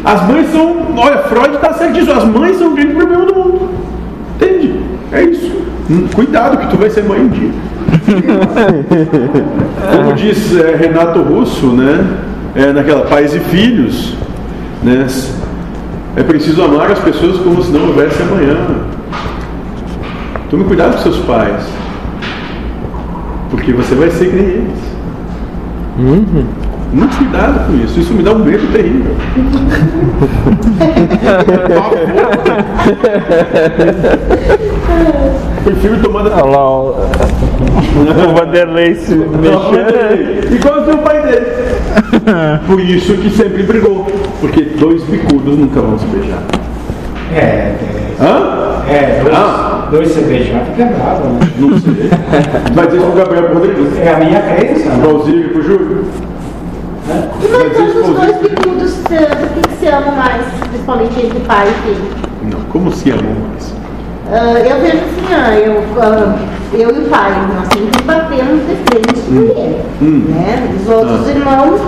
As 0.05 0.26
mães 0.26 0.51
são. 0.51 0.76
Olha, 0.97 1.18
Freud 1.18 1.55
está 1.55 1.72
certo 1.74 1.93
disso. 1.93 2.10
As 2.10 2.24
mães 2.24 2.56
são 2.56 2.70
um 2.70 2.74
grande 2.74 2.94
problema 2.94 3.24
do 3.24 3.35
mundo. 3.36 3.68
Entende? 4.35 4.80
É 5.12 5.22
isso. 5.22 5.62
Hum, 5.89 6.09
Cuidado 6.12 6.56
que 6.56 6.66
tu 6.66 6.76
vai 6.76 6.90
ser 6.90 7.05
mãe 7.05 7.20
um 7.20 7.28
dia. 7.28 7.51
Como 9.97 10.12
diz 10.14 10.59
é, 10.59 10.74
Renato 10.74 11.22
Russo, 11.22 11.68
né? 11.68 12.05
É, 12.56 12.72
naquela 12.72 13.02
Pais 13.02 13.32
e 13.32 13.39
Filhos, 13.39 14.16
né? 14.82 15.06
É 16.19 16.23
preciso 16.24 16.61
amar 16.65 16.90
as 16.90 16.99
pessoas 16.99 17.39
como 17.39 17.62
se 17.62 17.70
não 17.70 17.86
houvesse 17.86 18.20
amanhã. 18.20 18.57
Tome 20.51 20.65
cuidado 20.65 20.97
com 20.97 21.03
seus 21.05 21.19
pais. 21.19 21.65
Porque 23.53 23.73
você 23.73 23.95
vai 23.95 24.11
ser 24.11 24.28
que 24.28 24.35
nem 24.35 24.45
eles. 24.45 24.78
Muito 26.93 27.16
cuidado 27.16 27.66
com 27.66 27.85
isso, 27.85 28.01
isso 28.01 28.15
me 28.15 28.23
dá 28.23 28.32
um 28.32 28.39
medo 28.39 28.66
terrível. 28.73 29.15
Prefiro 35.65 35.98
tomar 36.02 36.23
da. 36.24 36.36
Olha 36.36 36.56
lá, 36.56 36.81
o 36.81 36.89
o 38.31 38.35
Vanderlei 38.35 38.94
se 38.94 39.15
mexendo. 39.15 40.55
Igual 40.55 40.81
o 40.94 40.98
pai 40.98 41.23
dele. 41.23 41.47
Por 42.66 42.81
isso 42.81 43.15
que 43.15 43.31
sempre 43.31 43.62
brigou. 43.65 44.06
Porque 44.40 44.62
dois 44.78 45.02
bicudos 45.05 45.59
nunca 45.59 45.81
vão 45.81 45.98
se 45.98 46.06
beijar. 46.06 46.43
É, 47.35 47.39
é, 47.39 47.77
Hã? 48.20 48.82
é 48.89 49.20
dois, 49.23 49.35
Ah. 49.36 49.89
dois 49.90 50.09
se 50.10 50.20
beijar 50.23 50.65
fica 50.65 50.86
bravo, 50.86 51.28
né? 51.28 51.40
Não 51.59 51.78
sei. 51.78 52.10
Vai 52.74 52.86
dizer 52.86 53.01
pro 53.02 53.12
Gabriel 53.12 53.52
Rodrigues. 53.55 53.98
É 53.98 54.15
a 54.15 54.19
minha 54.19 54.40
crença. 54.40 54.89
né? 54.89 54.98
Pro 55.01 55.16
Osílio 55.19 55.47
e 55.47 55.48
pro 55.51 55.62
Júlio. 55.62 56.05
E 57.43 57.47
Vai 57.47 57.68
dizer 57.70 57.82
mas 57.82 57.89
isso 57.89 57.98
os 58.01 58.16
dois 58.18 58.36
bicudos, 58.39 58.94
eh, 59.10 59.35
por 59.35 59.48
que, 59.48 59.68
que 59.68 59.76
se 59.76 59.86
amam 59.89 60.14
mais, 60.14 60.43
principalmente 60.68 61.20
entre 61.26 61.40
pai 61.40 61.66
e 61.68 61.82
filho? 61.82 62.10
Não, 62.43 62.60
como 62.70 62.93
se 62.93 63.10
amam 63.10 63.35
mais? 63.48 63.74
Ah, 64.30 64.59
eu 64.59 64.80
vejo 64.80 64.97
assim, 64.98 65.35
ah, 65.35 65.55
eu, 65.55 65.82
ah, 66.02 66.36
eu 66.74 66.90
e 66.94 66.98
o 66.98 67.09
pai, 67.09 67.32
nós 67.55 67.66
sempre 67.72 68.02
batemos 68.02 68.60
de 68.66 68.74
frente 68.85 69.20
com 69.26 69.59
ele. 69.59 69.82
Hum. 70.02 70.24
Né? 70.28 70.68
Os 70.82 70.89
outros 70.89 71.26
Ah. 71.26 71.30
irmãos 71.30 71.80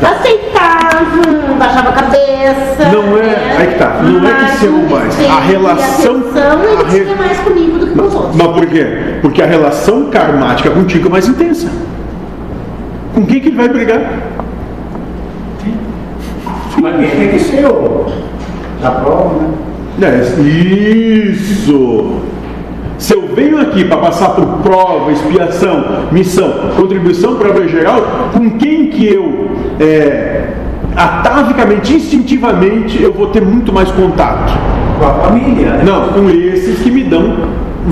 tá. 0.00 0.10
aceitavam, 0.10 1.56
baixavam 1.58 1.90
a 1.90 1.94
cabeça. 1.94 2.88
Não 2.92 3.16
é- 3.18 3.22
né? 3.22 3.56
aí 3.60 3.66
que 3.68 3.74
tá, 3.78 4.00
não 4.02 4.28
é 4.28 4.32
que 4.34 4.42
Mas 4.42 4.50
se 4.58 4.66
amam 4.66 4.80
o 4.80 4.90
mais, 4.90 5.18
a 5.20 5.22
e 5.22 5.46
relação- 5.52 6.16
atenção 6.16 6.64
ele 6.64 6.82
a 6.82 6.88
re- 6.88 7.04
tinha 7.04 7.16
mais 7.16 7.38
comigo 7.38 7.78
do 7.78 7.86
que 7.86 7.94
com 7.94 8.06
os 8.06 8.14
outros. 8.14 8.36
Mas 8.36 8.46
por 8.48 8.66
quê? 8.66 8.86
Porque 9.22 9.42
a 9.42 9.46
relação 9.46 10.10
karmática 10.10 10.70
contigo 10.70 11.06
é 11.06 11.10
mais 11.12 11.28
intensa. 11.28 11.68
Com 13.14 13.24
quem 13.24 13.40
que 13.40 13.48
ele 13.48 13.56
vai 13.56 13.68
brigar? 13.68 14.00
Mas 16.80 16.96
quem 16.96 17.10
tem 17.10 17.28
que 17.28 17.38
ser 17.40 17.66
o 17.66 18.06
da 18.80 18.90
prova, 18.90 19.34
né? 19.98 20.22
É, 20.22 20.40
isso! 20.40 22.12
Se 22.98 23.14
eu 23.14 23.28
venho 23.34 23.60
aqui 23.60 23.84
para 23.84 23.98
passar 23.98 24.30
por 24.30 24.44
prova, 24.58 25.12
expiação, 25.12 25.84
missão, 26.10 26.52
contribuição 26.76 27.36
para 27.36 27.52
a 27.52 27.66
geral, 27.66 28.30
com 28.32 28.50
quem 28.58 28.86
que 28.88 29.06
eu, 29.06 29.50
é, 29.78 30.48
atavicamente, 30.96 31.94
instintivamente, 31.94 33.00
eu 33.00 33.12
vou 33.12 33.28
ter 33.28 33.40
muito 33.40 33.72
mais 33.72 33.90
contato? 33.92 34.52
Com 34.98 35.06
a 35.06 35.14
família, 35.14 35.74
né? 35.74 35.84
Não, 35.84 36.08
com 36.08 36.28
esses 36.28 36.80
que 36.80 36.90
me 36.90 37.04
dão 37.04 37.36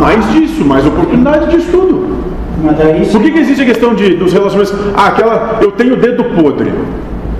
mais 0.00 0.28
disso, 0.32 0.64
mais 0.64 0.84
oportunidade 0.84 1.50
disso 1.50 1.70
tudo. 1.70 2.16
Mas 2.62 2.76
daí 2.78 3.06
Por 3.06 3.22
que, 3.22 3.30
que 3.30 3.38
existe 3.38 3.62
a 3.62 3.66
questão 3.66 3.94
de, 3.94 4.14
dos 4.14 4.32
relacionamentos? 4.32 4.74
Ah, 4.96 5.06
aquela, 5.06 5.58
eu 5.60 5.70
tenho 5.72 5.94
o 5.94 5.96
dedo 5.96 6.24
podre. 6.24 6.72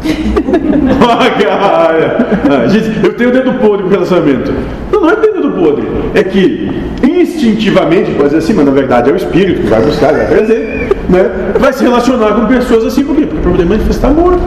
Ah. 1.09 2.17
Ah, 2.49 2.69
gente, 2.69 3.05
eu 3.05 3.15
tenho 3.15 3.31
o 3.31 3.33
dedo 3.33 3.53
podre 3.55 3.85
com 3.85 3.89
relacionamento. 3.89 4.53
Não, 4.93 5.01
não 5.01 5.11
é 5.11 5.17
dedo 5.17 5.51
podre. 5.53 5.87
É 6.15 6.23
que 6.23 6.71
instintivamente, 7.03 8.13
pode 8.13 8.25
dizer 8.25 8.39
assim, 8.39 8.55
mas 8.55 8.67
na 8.67 8.73
verdade 8.73 9.11
é 9.11 9.13
o 9.13 9.17
espírito 9.17 9.63
que 9.63 9.69
vai 9.69 9.81
buscar, 9.81 10.13
vai 10.13 10.27
trazer, 10.27 10.91
né? 11.09 11.31
Vai 11.59 11.73
se 11.73 11.83
relacionar 11.83 12.35
com 12.35 12.47
pessoas 12.47 12.85
assim, 12.85 13.05
por 13.05 13.17
quê? 13.17 13.27
Para 13.27 13.51
poder 13.51 13.65
manifestar 13.65 14.09
amor. 14.09 14.39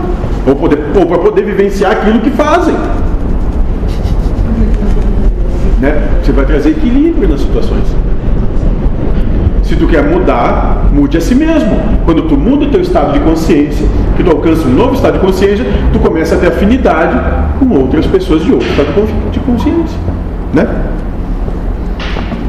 Ou, 0.48 0.56
poder, 0.56 0.77
para 0.77 1.18
poder 1.18 1.44
vivenciar 1.44 1.91
aquilo 1.91 2.19
que 2.19 2.30
fazem. 2.31 2.76
Né? 5.80 6.02
Você 6.23 6.31
vai 6.31 6.45
trazer 6.45 6.72
equilíbrio 6.72 7.30
nas 7.30 7.41
situações. 7.41 7.84
Se 9.64 9.76
tu 9.76 9.88
quer 9.88 10.03
mudar, 10.03 10.78
mude 11.00 11.18
a 11.18 11.22
si 11.22 11.34
mesmo. 11.36 11.78
Quando 12.06 12.24
tu 12.24 12.36
muda 12.38 12.66
o 12.66 12.70
teu 12.70 12.82
estado 12.82 13.14
de 13.14 13.20
consciência, 13.20 13.88
que 14.18 14.24
tu 14.24 14.32
alcança 14.32 14.68
um 14.68 14.74
novo 14.74 14.96
estado 14.96 15.14
de 15.14 15.20
consciência, 15.26 15.66
tu 15.94 16.00
começa 16.00 16.36
a 16.36 16.38
ter 16.38 16.48
afinidade 16.48 17.18
com 17.58 17.70
outras 17.78 18.06
pessoas 18.06 18.44
de 18.44 18.52
outro 18.52 18.68
estado 18.70 18.88
de 18.88 18.94
consci- 18.94 19.14
de 19.32 19.40
consciência. 19.40 19.98
Né? 20.54 20.68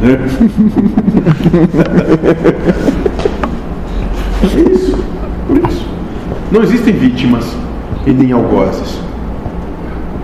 Né? 0.02 0.18
É 4.42 4.72
isso. 4.72 4.98
Por 5.46 5.58
isso. 5.58 5.86
Não 6.50 6.62
existem 6.62 6.94
vítimas 6.94 7.54
e 8.06 8.10
nem 8.10 8.32
algozes. 8.32 8.98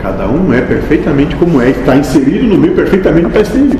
Cada 0.02 0.26
um 0.28 0.52
é 0.52 0.60
perfeitamente 0.60 1.36
como 1.36 1.60
é, 1.60 1.70
está 1.70 1.96
inserido 1.96 2.46
no 2.46 2.56
meio 2.58 2.74
perfeitamente 2.74 3.26
está 3.26 3.40
inserido. 3.40 3.78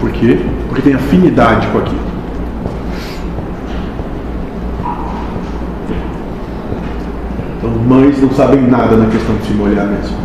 Por 0.00 0.10
quê? 0.10 0.38
Porque 0.68 0.82
tem 0.82 0.94
afinidade 0.94 1.66
com 1.68 1.78
aquilo. 1.78 2.10
Então, 7.58 7.70
mães 7.90 8.22
não 8.22 8.30
sabem 8.30 8.62
nada 8.62 8.96
na 8.96 9.06
questão 9.06 9.34
de 9.34 9.48
se 9.48 9.52
molhar 9.52 9.84
mesmo. 9.84 10.16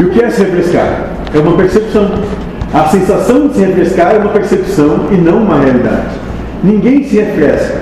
E 0.00 0.02
o 0.02 0.10
que 0.10 0.20
é 0.20 0.28
se 0.30 0.42
refrescar? 0.42 1.10
É 1.32 1.38
uma 1.38 1.56
percepção. 1.56 2.10
A 2.74 2.84
sensação 2.88 3.46
de 3.46 3.54
se 3.54 3.60
refrescar 3.60 4.16
é 4.16 4.18
uma 4.18 4.30
percepção 4.30 5.06
e 5.12 5.16
não 5.16 5.44
uma 5.44 5.60
realidade. 5.60 6.08
Ninguém 6.64 7.04
se 7.04 7.16
refresca. 7.20 7.78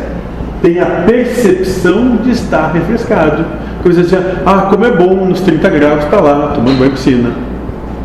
Tem 0.61 0.79
a 0.81 0.87
percepção 1.07 2.17
de 2.17 2.31
estar 2.33 2.73
refrescado. 2.73 3.43
Coisa 3.83 4.03
assim, 4.03 4.17
ah, 4.45 4.69
como 4.71 4.85
é 4.85 4.91
bom 4.91 5.25
nos 5.25 5.41
30 5.41 5.71
graus 5.71 6.05
estar 6.05 6.21
lá, 6.21 6.49
tomando 6.49 6.79
banho 6.79 6.91
de 6.91 6.97
piscina, 6.97 7.31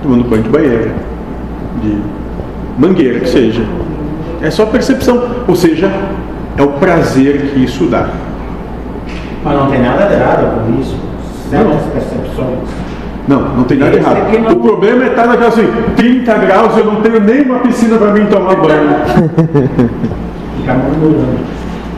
tomando 0.01 0.29
banho 0.29 0.43
de 0.43 0.49
banheira, 0.49 0.91
de 1.81 1.97
mangueira 2.77 3.19
que 3.19 3.29
seja. 3.29 3.63
É 4.41 4.49
só 4.49 4.65
percepção. 4.65 5.43
Ou 5.45 5.55
seja, 5.57 5.91
é 6.57 6.63
o 6.63 6.69
prazer 6.73 7.51
que 7.53 7.63
isso 7.63 7.85
dá. 7.87 8.07
Mas 9.43 9.57
não 9.57 9.67
tem 9.69 9.81
nada 9.81 10.05
de 10.05 10.13
errado 10.13 10.61
com 10.65 10.79
isso. 10.79 10.95
Certas 11.49 11.81
percepções. 11.93 12.59
Não, 13.27 13.39
não 13.41 13.63
tem 13.63 13.77
nada 13.77 13.95
errado. 13.95 14.17
não- 14.41 14.51
O 14.51 14.59
problema 14.59 15.03
é 15.05 15.07
estar 15.07 15.27
naquela 15.27 15.47
assim, 15.49 15.67
30 15.95 16.33
graus, 16.35 16.77
eu 16.77 16.85
não 16.85 16.95
tenho 17.01 17.19
nem 17.21 17.41
uma 17.43 17.59
piscina 17.59 17.97
para 17.97 18.11
mim 18.11 18.25
tomar 18.25 18.55
banho. 18.55 18.95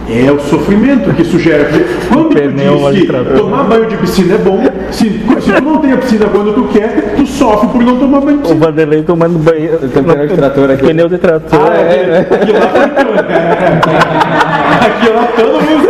É 0.08 0.32
o 0.32 0.40
sofrimento 0.40 1.12
que 1.16 1.24
isso 1.24 1.40
gera. 1.40 1.68
Quando 2.14 2.30
tu 2.30 2.36
diz 2.36 3.02
que 3.02 3.34
tomar 3.40 3.64
banho 3.64 3.88
de 3.88 3.98
piscina 3.98 4.36
é 4.36 4.38
bom, 4.38 4.64
se, 4.92 5.10
se 5.10 5.52
tu 5.52 5.64
não 5.64 5.78
tem 5.78 5.94
a 5.94 5.98
piscina 5.98 6.28
quando 6.32 6.54
tu 6.54 6.66
quer, 6.72 7.16
tu 7.18 7.26
sofre 7.26 7.70
por 7.70 7.82
não 7.84 7.98
tomar 7.98 8.22
banho 8.22 8.38
de 8.38 8.44
O 8.44 8.48
piscina. 8.50 8.66
Vanderlei 8.68 9.02
tomando 9.02 9.40
banho. 9.40 9.80
Tem 9.80 10.04
pneu 10.04 10.28
de 10.28 10.36
trator 10.36 10.70
aqui. 10.70 10.86
Pneu 10.86 11.10
de 11.10 11.18
trator. 11.18 11.60
Ah, 11.60 11.76
é, 11.76 12.20
aqui 12.20 12.52
lá 12.52 12.68
foi 12.68 12.88
tudo. 12.90 13.26
Aqui 14.86 15.10
lá 15.10 15.24
todo 15.36 15.62
mundo 15.64 15.88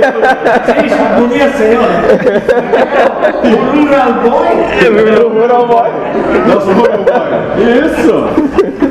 já 0.00 1.04
podia 1.18 1.50
ser, 1.52 1.78
né? 1.78 1.86
Rural 5.28 5.66
boy. 5.66 5.90
Nossa, 6.46 6.72
boy. 6.72 6.90
Isso! 7.86 8.85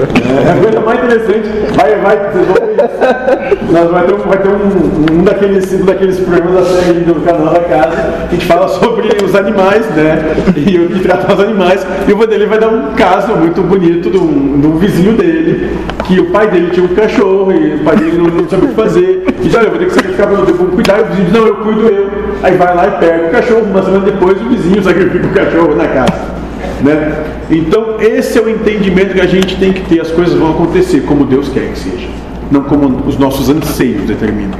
É, 0.00 0.50
a 0.52 0.62
coisa 0.62 0.80
mais 0.80 0.98
interessante, 1.04 1.48
vai, 1.74 1.94
vai, 1.96 2.16
vocês 2.32 2.46
vão 2.46 2.54
ver 2.54 2.74
isso. 2.74 3.72
Nós 3.72 3.90
vai 3.90 4.06
ter, 4.06 4.14
um, 4.14 4.18
vai 4.18 4.38
ter 4.38 4.48
um, 4.48 5.18
um, 5.20 5.24
daqueles, 5.24 5.72
um 5.72 5.84
daqueles 5.84 6.18
programas 6.20 6.54
da 6.54 6.64
série 6.82 7.00
do 7.00 7.14
canal 7.24 7.52
da 7.52 7.60
casa 7.60 8.26
que 8.30 8.44
fala 8.46 8.68
sobre 8.68 9.08
os 9.24 9.34
animais, 9.34 9.86
né? 9.90 10.18
E, 10.56 10.78
o- 10.78 10.96
e 10.96 11.00
tratar 11.00 11.34
os 11.34 11.40
animais. 11.40 11.86
E 12.08 12.12
o 12.12 12.16
Vanderlei 12.16 12.46
vai 12.48 12.58
dar 12.58 12.68
um 12.68 12.92
caso 12.94 13.34
muito 13.36 13.62
bonito 13.62 14.10
de 14.10 14.18
um, 14.18 14.60
de 14.60 14.66
um 14.66 14.76
vizinho 14.78 15.12
dele, 15.16 15.76
que 16.04 16.18
o 16.20 16.26
pai 16.30 16.48
dele 16.48 16.70
tinha 16.72 16.84
um 16.86 16.94
cachorro 16.94 17.52
e 17.52 17.74
o 17.76 17.78
pai 17.84 17.96
dele 17.96 18.18
não, 18.18 18.26
não 18.26 18.48
sabia 18.48 18.64
o 18.64 18.68
que 18.68 18.74
fazer. 18.74 19.24
E 19.28 19.32
diz, 19.42 19.54
olha, 19.54 19.64
eu 19.66 19.70
vou 19.70 19.78
ter 19.78 19.84
que 19.86 19.94
sacrificar 19.94 20.26
para 20.26 20.36
eu 20.38 20.54
vou 20.54 20.66
cuidar. 20.68 20.98
E 20.98 21.02
o 21.02 21.06
vizinho 21.06 21.24
diz, 21.26 21.32
não, 21.38 21.46
eu 21.46 21.56
cuido 21.56 21.80
eu. 21.88 22.10
Aí 22.42 22.56
vai 22.56 22.74
lá 22.74 22.86
e 22.88 22.90
pega 22.92 23.26
o 23.28 23.30
cachorro, 23.30 23.62
uma 23.62 23.82
semana 23.82 24.04
depois 24.04 24.40
o 24.40 24.48
vizinho 24.48 24.82
sacrifica 24.82 25.26
o 25.26 25.30
cachorro 25.30 25.74
na 25.76 25.86
casa. 25.88 26.40
Né? 26.82 27.24
Então, 27.50 28.00
esse 28.00 28.38
é 28.38 28.42
o 28.42 28.48
entendimento 28.48 29.14
que 29.14 29.20
a 29.20 29.26
gente 29.26 29.56
tem 29.56 29.72
que 29.72 29.82
ter. 29.82 30.00
As 30.00 30.10
coisas 30.10 30.34
vão 30.34 30.50
acontecer 30.50 31.00
como 31.02 31.24
Deus 31.24 31.48
quer 31.48 31.70
que 31.72 31.78
seja, 31.78 32.08
não 32.50 32.62
como 32.62 33.06
os 33.06 33.18
nossos 33.18 33.48
anseios 33.50 34.02
determinam. 34.04 34.58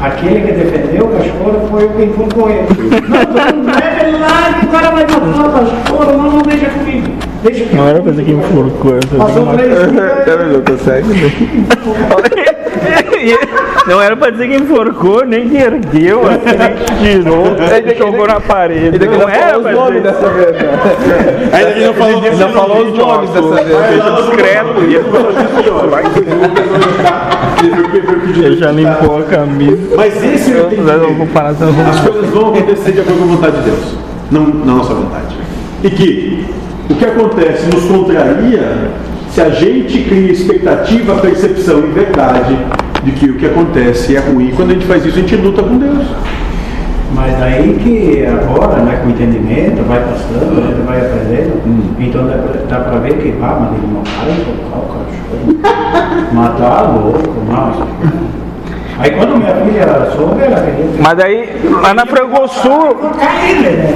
Aquele 0.00 0.40
que 0.40 0.52
defendeu 0.52 1.06
o 1.06 1.08
cachorro 1.08 1.68
foi 1.70 1.84
o 1.84 1.88
que 1.90 2.04
enforcou 2.04 2.50
ele. 2.50 2.68
Não, 3.08 3.62
não 3.62 4.20
lá 4.20 4.52
que 4.60 4.66
o 4.66 4.68
cara 4.68 4.90
vai 4.90 5.02
matar 5.02 5.46
o 5.46 5.52
cachorro, 5.52 6.16
não, 6.16 6.32
não 6.32 6.42
deixa 6.42 6.66
comigo. 6.70 7.27
Não 7.72 7.86
era 7.88 8.00
pra 8.02 8.10
dizer 8.10 8.24
que 8.24 8.32
enforcou. 8.32 8.94
Passou 9.16 9.46
três 9.54 9.70
dias. 9.70 10.62
Consegue? 10.68 11.08
Não 13.86 14.00
era 14.02 14.16
pra 14.16 14.30
dizer 14.30 14.48
que 14.48 14.56
enforcou, 14.56 15.24
nem 15.24 15.48
que 15.48 15.56
ergueu, 15.56 16.22
assim, 16.26 16.56
nem 16.58 16.74
que 16.74 16.84
tirou, 17.22 17.54
que- 17.54 17.94
jogou 17.98 18.26
na 18.26 18.40
parede. 18.40 18.98
Não 19.06 19.18
não 19.18 19.28
era 19.28 19.46
falou 19.50 19.58
os 19.58 19.62
pra 19.62 19.72
nomes 19.72 20.02
dizer. 20.02 20.12
dessa 20.14 20.28
vez, 20.30 20.52
né? 20.52 20.68
Ainda 21.52 21.72
que 21.72 21.84
não 21.84 21.94
falou, 21.94 22.22
Não 22.22 22.52
falou 22.52 22.86
os 22.86 22.98
nomes 22.98 23.30
dessa 23.30 23.54
vez. 23.54 23.66
Deixa 23.88 24.10
discreto. 24.10 24.68
Ele 28.44 28.56
já 28.56 28.70
limpou 28.70 29.18
a 29.18 29.22
camisa. 29.22 29.96
Mas 29.96 30.22
esse 30.22 30.50
o 30.52 30.54
Eu 30.56 30.62
vou 30.70 30.72
entendimento. 30.72 31.32
parar 31.32 31.52
de 31.52 31.62
arrumar. 31.64 31.90
As 31.90 32.00
coisas 32.00 32.30
vão 32.30 32.48
acontecer 32.54 32.92
de 32.92 33.00
acordo 33.00 33.18
com 33.18 33.24
a 33.24 33.28
vontade 33.36 33.56
de 33.58 33.62
Deus, 33.70 33.94
não 34.30 34.46
na 34.46 34.74
nossa 34.74 34.94
vontade. 34.94 35.36
E 35.82 35.90
que 35.90 36.44
o 36.88 36.94
que 36.94 37.04
acontece 37.04 37.66
nos 37.66 37.84
contraria 37.84 38.90
se 39.30 39.40
a 39.40 39.50
gente 39.50 40.04
cria 40.04 40.32
expectativa, 40.32 41.16
percepção 41.16 41.80
e 41.80 41.92
verdade 41.92 42.56
de 43.04 43.12
que 43.12 43.26
o 43.26 43.36
que 43.36 43.46
acontece 43.46 44.16
é 44.16 44.20
ruim. 44.20 44.52
Quando 44.56 44.70
a 44.70 44.74
gente 44.74 44.86
faz 44.86 45.04
isso, 45.04 45.18
a 45.18 45.20
gente 45.20 45.36
luta 45.36 45.62
com 45.62 45.78
Deus. 45.78 46.06
Mas 47.14 47.38
daí 47.38 47.78
que 47.82 48.26
agora, 48.26 48.82
né, 48.82 48.96
com 48.96 49.08
o 49.08 49.10
entendimento, 49.10 49.82
vai 49.86 50.00
passando, 50.00 50.58
a 50.58 50.66
gente 50.66 50.86
vai 50.86 51.00
aprendendo, 51.00 51.94
então 51.98 52.26
dá, 52.26 52.36
dá 52.68 52.80
pra 52.84 52.98
ver 52.98 53.14
que, 53.18 53.34
ah, 53.42 53.58
mas 53.60 53.78
ele 53.78 53.92
mataram 53.92 54.32
o 54.72 54.86
cachorro. 54.92 56.32
Matar 56.32 56.82
louco, 56.94 57.34
mas. 57.48 57.76
Aí 58.98 59.12
quando 59.12 59.36
minha 59.36 59.54
filha 59.54 60.10
soube, 60.16 60.42
ela 60.42 60.60
queria. 60.60 60.86
Mas 60.98 61.16
daí, 61.16 61.60
lá 61.82 61.94
na 61.94 62.04
Frangosul, 62.04 62.96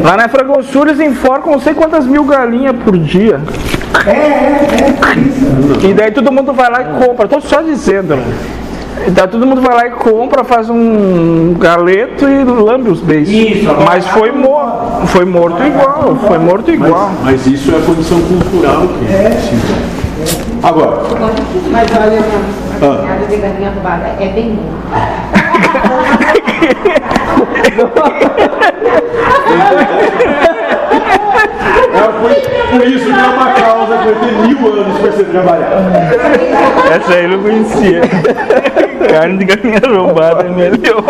lá 0.04 0.16
na 0.16 0.28
Frangosul 0.28 0.82
eles 0.86 1.00
enforcam 1.00 1.52
não 1.52 1.60
sei 1.60 1.74
quantas 1.74 2.06
mil 2.06 2.24
galinhas 2.24 2.76
por 2.84 2.96
dia. 2.96 3.40
É, 4.06 4.10
é, 4.10 4.14
é, 4.14 5.18
isso. 5.18 5.86
E 5.86 5.92
daí 5.92 6.10
todo 6.12 6.30
mundo 6.30 6.52
vai 6.52 6.70
lá 6.70 6.82
e 6.82 7.04
compra, 7.04 7.26
tô 7.26 7.40
só 7.40 7.62
dizendo, 7.62 8.16
né? 8.16 8.24
E 9.06 9.10
daí 9.10 9.26
todo 9.26 9.44
mundo 9.44 9.60
vai 9.60 9.74
lá 9.74 9.86
e 9.86 9.90
compra, 9.90 10.44
faz 10.44 10.70
um 10.70 11.54
galeto 11.58 12.28
e 12.28 12.44
lambe 12.44 12.90
os 12.90 13.00
beijos. 13.00 13.34
Isso, 13.34 13.68
Mas 13.84 14.06
foi, 14.06 14.30
mo 14.30 15.06
foi 15.06 15.24
morto 15.24 15.62
igual, 15.64 16.16
foi 16.28 16.38
morto 16.38 16.70
igual. 16.70 17.10
Mas 17.24 17.44
isso 17.46 17.72
é 17.74 17.78
a 17.78 17.80
condição 17.80 18.20
cultural 18.20 18.86
que 18.86 19.12
É. 19.12 20.01
Agora, 20.62 21.02
Mas 21.70 21.90
olha, 21.90 22.22
Ah. 22.80 22.86
a 22.86 22.88
piada 23.02 23.26
de 23.26 23.36
galinha 23.36 23.70
roubada 23.70 24.06
é 24.20 24.28
bem 24.28 24.54
boa. 24.54 24.72
é 31.94 32.76
por, 32.76 32.86
isso 32.86 33.04
que 33.04 33.10
é 33.10 33.14
uma 33.14 33.52
causa 33.52 33.98
que 33.98 34.04
vai 34.04 34.14
ter 34.14 34.32
mil 34.46 34.72
anos 34.72 34.98
para 34.98 35.12
ser 35.12 35.24
trabalhada. 35.24 35.76
Essa 36.94 37.12
aí 37.12 37.24
eu 37.24 37.28
não 37.30 37.42
conhecia. 37.42 38.00
Carne 39.10 39.38
de 39.38 39.44
galinha 39.44 39.80
roubada 39.84 40.44
é 40.44 40.48
melhor. 40.50 41.04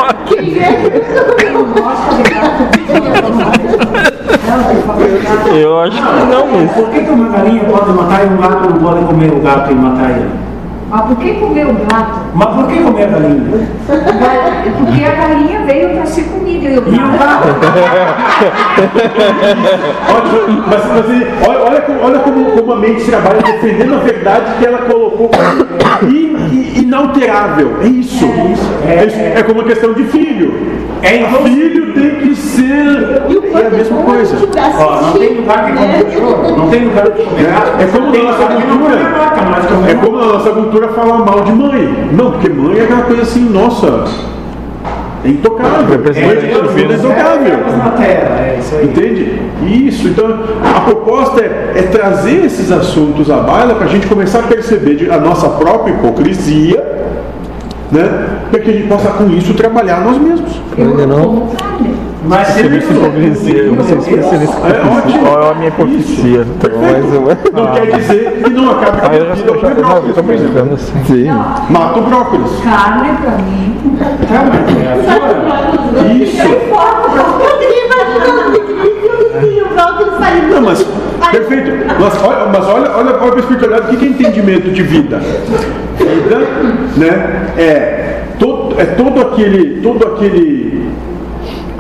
Eu 5.55 5.81
acho 5.81 5.97
que 5.97 6.03
não, 6.03 6.47
mas. 6.47 6.73
Por 6.73 6.91
que, 6.91 7.05
que 7.05 7.11
uma 7.11 7.29
galinha 7.29 7.65
pode 7.65 7.93
matar 7.93 8.25
e 8.25 8.29
um 8.29 8.37
gato 8.37 8.71
não 8.71 8.79
pode 8.79 9.05
comer 9.05 9.33
o 9.33 9.41
gato 9.41 9.71
e 9.71 9.75
matar 9.75 10.11
ele? 10.11 10.42
Mas 10.93 11.01
por 11.07 11.17
que 11.17 11.35
comer 11.35 11.67
o 11.67 11.73
gato? 11.73 12.21
Mas 12.35 12.49
por 12.55 12.67
que 12.69 12.83
comer 12.83 13.05
a 13.05 13.07
galinha? 13.07 13.43
Porque 13.87 15.05
a 15.05 15.11
galinha 15.15 15.61
veio 15.65 15.91
para 15.97 16.05
ser 16.05 16.25
comida 16.25 16.69
e 16.69 16.69
o 16.69 16.75
E 16.77 16.79
o 16.79 16.83
gato. 16.83 17.19
gato? 17.19 17.49
Olha, 20.13 20.63
mas, 20.67 20.85
mas 20.89 21.49
olha, 21.49 21.61
olha 21.65 21.81
como, 21.81 22.01
olha 22.03 22.19
como, 22.19 22.45
como 22.53 22.73
a 22.73 22.77
mente 22.77 23.05
trabalha 23.05 23.41
defendendo 23.43 23.95
a 23.95 23.99
verdade 23.99 24.53
que 24.59 24.67
ela 24.67 24.79
colocou 24.79 25.31
inalterável. 26.77 27.79
É 27.83 27.87
isso. 27.87 28.27
É, 28.87 29.05
isso. 29.07 29.17
É 29.19 29.43
como 29.43 29.63
a 29.63 29.65
questão 29.65 29.93
de 29.95 30.05
filho. 30.05 30.53
É 31.03 31.17
então- 31.17 31.43
Filho 31.43 31.93
tem 31.95 32.11
que 32.21 32.37
ser. 32.37 33.23
É 33.55 33.67
a 33.67 33.71
mesma 33.71 34.03
coisa. 34.03 34.37
Ó, 34.79 35.01
não 35.03 35.13
tem 35.15 35.35
lugar 35.37 35.65
que 35.67 35.73
come 35.73 36.05
cachorro, 36.05 36.57
não 36.57 36.71
tem 36.71 36.85
lugar 36.85 37.11
que 37.11 37.23
comer 37.25 37.45
gato. 37.47 37.81
É 37.83 37.87
como 37.87 38.07
na 38.13 38.23
nossa 38.23 38.39
não 38.49 38.49
come 38.49 38.63
cultura. 38.63 39.91
É 39.91 39.95
como 39.95 40.17
na 40.19 40.27
nossa 40.27 40.51
cultura 40.51 40.82
falar 40.89 41.19
mal 41.19 41.41
de 41.43 41.53
mãe. 41.53 42.09
Não, 42.13 42.33
porque 42.33 42.49
mãe 42.49 42.79
é 42.79 42.85
aquela 42.85 43.03
coisa 43.03 43.23
assim, 43.23 43.41
nossa, 43.49 44.05
é 45.25 45.29
intocável. 45.29 45.87
Representante 45.89 46.47
Mãe 46.53 46.63
do 46.63 46.69
filho. 46.71 46.93
é 46.93 46.95
intocável. 46.97 47.55
é 48.39 48.57
isso 48.59 48.75
aí. 48.75 48.85
Entende? 48.87 49.43
Isso. 49.87 50.09
Então, 50.09 50.39
a 50.65 50.81
proposta 50.81 51.41
é, 51.41 51.73
é 51.77 51.83
trazer 51.83 52.45
esses 52.45 52.71
assuntos 52.73 53.31
à 53.31 53.37
baila 53.39 53.75
para 53.77 53.85
a 53.87 53.89
gente 53.89 54.07
começar 54.07 54.41
a 54.41 54.43
perceber 54.43 54.97
de- 54.97 55.11
a 55.11 55.19
nossa 55.19 55.49
própria 55.51 55.93
hipocrisia, 55.93 56.83
né? 57.93 58.29
Para 58.51 58.61
que 58.61 58.71
a 58.71 58.73
gente 58.73 58.89
possa, 58.89 59.09
com 59.11 59.29
isso, 59.31 59.55
trabalhar 59.55 60.01
nós 60.01 60.19
mesmos. 60.19 60.61
Ainda 60.77 61.07
não. 61.07 61.49
Mas 62.25 62.49
se 62.49 62.61
ele 62.61 62.79
Hipocrisia, 62.79 63.59
eu 63.63 63.75
não 63.75 63.85
sei 63.85 63.97
É 63.97 64.97
ótimo. 64.97 65.25
Qual 65.27 65.43
é 65.43 65.51
a 65.51 65.55
minha 65.55 65.69
hipocrisia? 65.69 66.47
Então, 66.57 66.81
Mais 66.81 67.05
uma. 67.05 67.39
Não 67.53 67.73
quer 67.73 67.97
dizer 67.97 68.43
que 68.45 68.51
não 68.51 68.71
acabe 68.71 69.01
com 69.01 69.07
Ah, 69.07 69.11
a 69.11 69.15
eu 69.17 69.27
já 69.27 69.35
vida 69.35 69.51
estou 69.53 69.75
brócolis, 69.75 70.15
por 70.15 70.35
exemplo. 70.35 70.53
brincando 70.53 70.75
assim. 70.75 71.05
Sim. 71.07 71.29
Mata 71.71 71.99
o 71.99 72.03
brócolis. 72.03 72.51
Carne 72.63 73.09
para 73.19 73.39
mim. 73.39 73.97
Tá, 74.29 74.45
mas 74.49 74.77
é 74.77 74.93
a 74.93 74.97
sua. 75.03 76.13
Isso. 76.15 76.43
Eu 76.43 77.59
queria 77.59 77.87
imaginar 77.87 78.33
o 79.43 79.75
brócolis 79.75 80.19
saindo. 80.19 80.55
Não, 80.55 80.63
mas 80.63 80.87
perfeito. 81.31 81.71
Mas 81.99 82.23
olha, 82.23 82.47
mas 82.47 82.67
olha, 82.67 82.91
olha 82.97 83.35
a 83.35 83.39
espiritualidade, 83.39 83.97
o 83.97 83.99
que 83.99 84.05
é 84.05 84.09
entendimento 84.09 84.71
de 84.71 84.83
vida? 84.83 85.19
Vida, 85.19 86.39
né? 86.97 87.53
É 87.57 88.13
todo, 88.39 88.81
é 88.81 88.85
todo 88.85 89.21
aquele, 89.21 89.81
todo 89.81 90.07
aquele, 90.07 90.82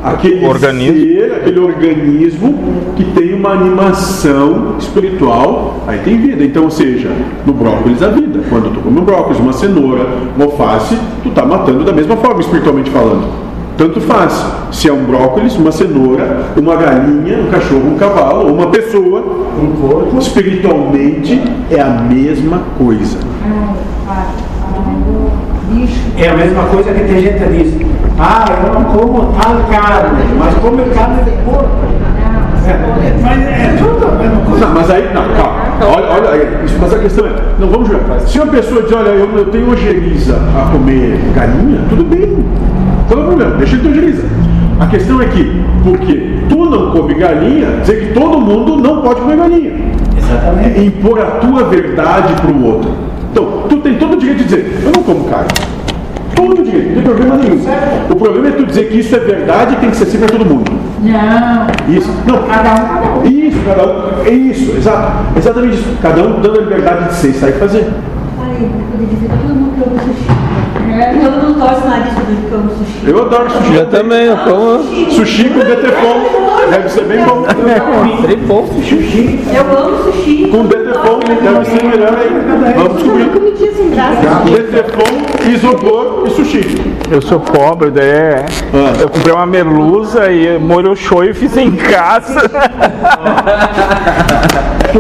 aquele 0.03 0.47
Organismo. 0.47 0.99
ser, 1.01 1.33
aquele 1.35 1.61
organismo 1.61 2.59
que 2.97 3.05
tem 3.05 3.35
uma 3.35 3.51
animação 3.51 4.77
espiritual, 4.79 5.83
aí 5.87 5.99
tem 6.01 6.19
vida. 6.19 6.45
Então, 6.45 6.65
ou 6.65 6.70
seja, 6.70 7.11
no 7.47 7.53
brócolis 7.53 8.03
a 8.03 8.09
vida. 8.09 8.41
Quando 8.49 8.73
tu 8.73 8.81
come 8.81 9.01
um 9.01 9.05
brócolis, 9.05 9.39
uma 9.39 9.53
cenoura, 9.53 10.07
uma 10.37 10.47
alface, 10.47 10.99
tu 11.23 11.31
tá 11.31 11.45
matando 11.45 11.85
da 11.85 11.93
mesma 11.93 12.16
forma, 12.16 12.41
espiritualmente 12.41 12.91
falando. 12.91 13.29
Tanto 13.77 14.01
faz 14.03 14.45
se 14.70 14.89
é 14.89 14.93
um 14.93 15.05
brócolis, 15.05 15.57
uma 15.57 15.73
cenoura, 15.73 16.47
uma 16.57 16.77
galinha, 16.77 17.39
um 17.39 17.51
cachorro, 17.51 17.89
um 17.95 17.97
cavalo, 17.97 18.53
uma 18.53 18.66
pessoa, 18.66 19.20
Um 19.59 19.73
corpo. 19.81 20.19
espiritualmente 20.19 21.41
é 21.70 21.81
a 21.81 21.89
mesma 21.89 22.61
coisa. 22.77 23.19
Bicho. 25.70 26.01
É 26.19 26.29
a 26.29 26.37
mesma 26.37 26.65
coisa 26.65 26.93
que 26.93 27.01
tem 27.01 27.20
gente 27.23 27.39
que 27.39 27.49
diz, 27.51 27.87
ah, 28.23 28.44
eu 28.65 28.73
não 28.74 28.85
como 28.85 29.32
tal 29.32 29.57
carne, 29.70 30.24
mas 30.39 30.55
come 30.55 30.82
carne 30.94 31.24
de 31.24 31.31
porco. 31.44 31.69
É, 32.65 32.78
mas 33.20 33.39
é 33.40 33.77
tudo 33.77 34.07
a 34.07 34.12
mesma 34.12 34.40
coisa. 34.44 34.66
Não, 34.66 34.74
mas 34.74 34.90
aí, 34.90 35.11
não, 35.12 35.23
calma. 35.35 35.62
Olha, 35.85 36.07
olha 36.12 36.31
aí, 36.31 36.65
isso- 36.65 36.77
mas 36.81 36.93
a 36.94 36.99
questão 36.99 37.27
é, 37.27 37.31
não 37.59 37.69
vamos 37.69 37.89
jogar. 37.89 38.20
Se 38.20 38.39
uma 38.39 38.47
pessoa 38.53 38.82
diz, 38.82 38.93
olha, 38.93 39.09
eu, 39.09 39.28
eu 39.36 39.44
tenho 39.47 39.69
ojeriza 39.70 40.36
a 40.57 40.70
comer 40.70 41.19
galinha, 41.35 41.81
tudo 41.89 42.05
bem. 42.05 42.44
Qual 43.09 43.20
é 43.20 43.23
o 43.24 43.27
problema? 43.27 43.57
Deixa 43.57 43.74
ele 43.74 43.82
ter 43.82 43.89
ojeriza. 43.89 44.23
A 44.78 44.86
questão 44.86 45.20
é 45.20 45.27
que, 45.27 45.62
porque 45.82 46.39
tu 46.49 46.65
não 46.70 46.93
come 46.93 47.15
galinha, 47.15 47.81
dizer 47.81 48.01
que 48.09 48.15
todo 48.15 48.40
mundo 48.40 48.77
não 48.77 49.03
pode 49.03 49.20
comer 49.20 49.36
galinha. 49.36 49.73
Exatamente. 50.16 50.78
É 50.78 50.85
impor 50.85 51.19
a 51.20 51.24
tua 51.40 51.65
verdade 51.65 52.32
para 52.40 52.51
o 52.51 52.65
outro. 52.65 52.90
Então, 53.32 53.65
tu 53.69 53.77
tem 53.78 53.94
todo 53.97 54.15
o 54.15 54.16
direito 54.16 54.39
de 54.39 54.44
dizer, 54.44 54.81
eu 54.85 54.93
não 54.93 55.03
como 55.03 55.24
carne. 55.24 55.49
Todo 56.35 56.61
o 56.61 56.65
direito, 56.65 56.89
não 56.89 56.95
tem 56.95 57.03
problema 57.03 57.37
nenhum. 57.37 57.65
O 58.11 58.17
problema 58.17 58.49
é 58.49 58.51
tu 58.53 58.67
dizer 58.67 58.89
que 58.89 58.99
isso 58.99 59.15
é 59.15 59.19
verdade 59.19 59.75
e 59.75 59.77
tem 59.77 59.91
que 59.91 59.97
ser 59.97 60.05
assim 60.05 60.19
para 60.19 60.29
todo 60.29 60.45
mundo. 60.45 60.71
Não. 61.03 61.95
Isso. 61.95 62.11
Não. 62.27 62.43
Cada 62.45 62.75
um, 62.75 62.89
cada 62.89 63.19
um. 63.19 63.25
Isso, 63.25 63.59
cada 63.67 63.87
um. 63.87 64.25
É 64.25 64.31
isso, 64.31 64.77
exato. 64.77 65.13
Exatamente 65.37 65.75
isso. 65.75 65.97
Cada 66.01 66.23
um 66.23 66.41
dando 66.41 66.59
a 66.59 66.63
liberdade 66.63 67.09
de 67.09 67.15
ser 67.15 67.29
e 67.29 67.35
sair 67.35 67.53
fazer. 67.53 67.93
Aí, 68.41 68.71
eu 69.01 69.07
dizer 69.07 69.29
que 69.29 69.47
todo 69.47 69.55
mundo 69.55 69.75
que 69.77 69.89
ama 69.89 70.01
sushi. 70.01 70.33
Todo 71.23 71.47
mundo 71.47 71.59
torce 71.59 71.87
o 71.87 71.89
nariz 71.89 72.15
quando 72.15 72.49
que 72.49 72.55
ama 72.55 72.71
sushi. 72.71 73.11
Eu 73.11 73.23
adoro 73.23 73.51
sushi. 73.51 73.75
Eu 73.75 73.87
também, 73.87 74.25
eu 74.27 74.37
como. 74.39 75.11
Sushi 75.11 75.49
com 75.51 75.59
detefon. 75.61 76.52
Deve 76.70 76.89
ser 76.89 77.05
bem 77.05 77.24
bom. 77.24 77.43
Tripom. 78.22 78.66
Sushi. 78.66 79.40
Eu 79.55 79.78
amo 79.78 80.05
sushi. 80.05 80.48
Com 80.48 80.66
detefon 80.66 81.18
deve 81.20 81.64
ser 81.66 81.84
melhor 81.84 82.14
ainda. 82.14 82.74
Vamos 82.76 83.02
descobrir. 83.02 83.28
Comidinha 83.30 83.72
sem 83.72 83.90
graça. 83.90 84.44
Detefon, 84.44 85.51
isopor 85.51 86.24
e 86.26 86.30
sushi. 86.30 86.93
Eu 87.10 87.20
sou 87.20 87.40
pobre, 87.40 87.90
daí 87.90 88.06
é. 88.06 88.47
Ah. 88.72 88.93
Eu 89.01 89.09
comprei 89.09 89.34
uma 89.34 89.47
merluza 89.47 90.30
e 90.32 90.59
molho 90.59 90.94
show 90.97 91.24
e 91.24 91.34
fiz 91.34 91.56
em 91.56 91.72
casa. 91.72 92.40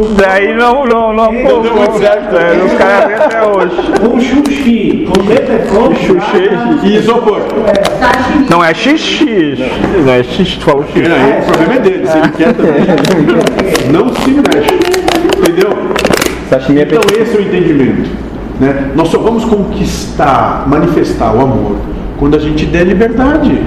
daí 0.00 0.54
não, 0.54 0.86
não, 0.86 1.12
não 1.12 1.32
deu 1.32 1.62
muito 1.62 1.98
certo. 1.98 2.36
É, 2.36 2.64
os 2.64 2.72
caras 2.72 3.06
vêm 3.06 3.16
até 3.16 3.46
hoje. 3.46 3.76
Um 4.02 4.20
sushi 4.20 5.06
com 5.06 5.24
detector. 5.24 5.94
Sushi. 5.96 6.86
E 6.86 6.96
isopor. 6.96 7.42
Não 8.48 8.64
é 8.64 8.72
xixi. 8.72 9.56
Não 10.04 10.12
é 10.12 10.22
xixi, 10.22 10.58
tu 10.58 10.64
falou 10.64 10.84
xixi. 10.84 11.12
Aí, 11.12 11.40
o 11.40 11.46
problema 11.46 11.74
é 11.74 11.78
dele. 11.78 12.06
Se 12.06 12.18
ele 12.18 12.28
quer 12.30 12.54
também. 12.54 13.92
Não 13.92 14.14
se 14.14 14.30
mexe. 14.30 14.74
Entendeu? 15.38 15.70
É 16.50 16.82
Então 16.82 17.22
esse 17.22 17.36
é 17.36 17.38
o 17.38 17.42
entendimento. 17.42 18.10
Né? 18.60 18.90
Nós 18.94 19.08
só 19.08 19.18
vamos 19.18 19.44
conquistar, 19.44 20.64
manifestar 20.66 21.34
o 21.34 21.40
amor 21.40 21.76
quando 22.18 22.36
a 22.36 22.38
gente 22.38 22.66
der 22.66 22.84
liberdade. 22.84 23.58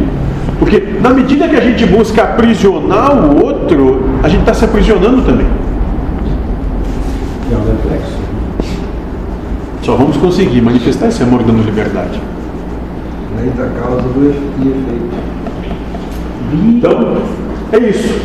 Porque 0.59 0.81
na 1.01 1.09
medida 1.09 1.47
que 1.47 1.55
a 1.55 1.61
gente 1.61 1.85
busca 1.85 2.23
aprisionar 2.23 3.13
o 3.13 3.43
outro, 3.43 4.03
a 4.23 4.29
gente 4.29 4.41
está 4.41 4.53
se 4.53 4.65
aprisionando 4.65 5.21
também. 5.23 5.47
É 7.51 7.55
um 7.55 7.63
reflexo. 7.63 8.17
Só 9.83 9.95
vamos 9.95 10.17
conseguir 10.17 10.61
manifestar 10.61 11.09
esse 11.09 11.21
amor 11.21 11.43
dando 11.43 11.63
liberdade. 11.63 12.19
Lei 13.37 13.51
da 13.51 13.67
causa 13.79 14.01
do 14.01 14.29
efeito. 14.29 15.15
Então, 16.51 17.17
é 17.71 17.77
isso. 17.77 18.19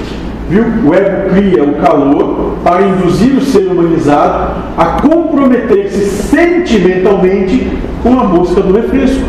Viu? 0.48 0.64
O 0.84 0.94
ego 0.94 1.30
cria 1.30 1.62
o 1.62 1.74
calor 1.74 2.56
para 2.64 2.82
induzir 2.82 3.36
o 3.36 3.40
ser 3.42 3.70
humanizado 3.70 4.54
a 4.76 4.84
comprometer-se 5.02 6.06
sentimentalmente 6.06 7.70
com 8.02 8.18
a 8.18 8.24
busca 8.24 8.62
do 8.62 8.72
refresco. 8.72 9.28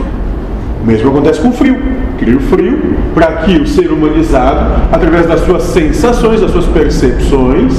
O 0.82 0.88
mesmo 0.88 1.10
acontece 1.10 1.42
com 1.42 1.50
o 1.50 1.54
frio. 1.54 1.78
Cria 2.18 2.38
o 2.38 2.40
frio 2.40 2.96
para 3.14 3.34
que 3.44 3.58
o 3.58 3.68
ser 3.68 3.92
humanizado, 3.92 4.82
através 4.92 5.28
das 5.28 5.42
suas 5.42 5.64
sensações, 5.64 6.40
das 6.40 6.52
suas 6.52 6.66
percepções, 6.66 7.74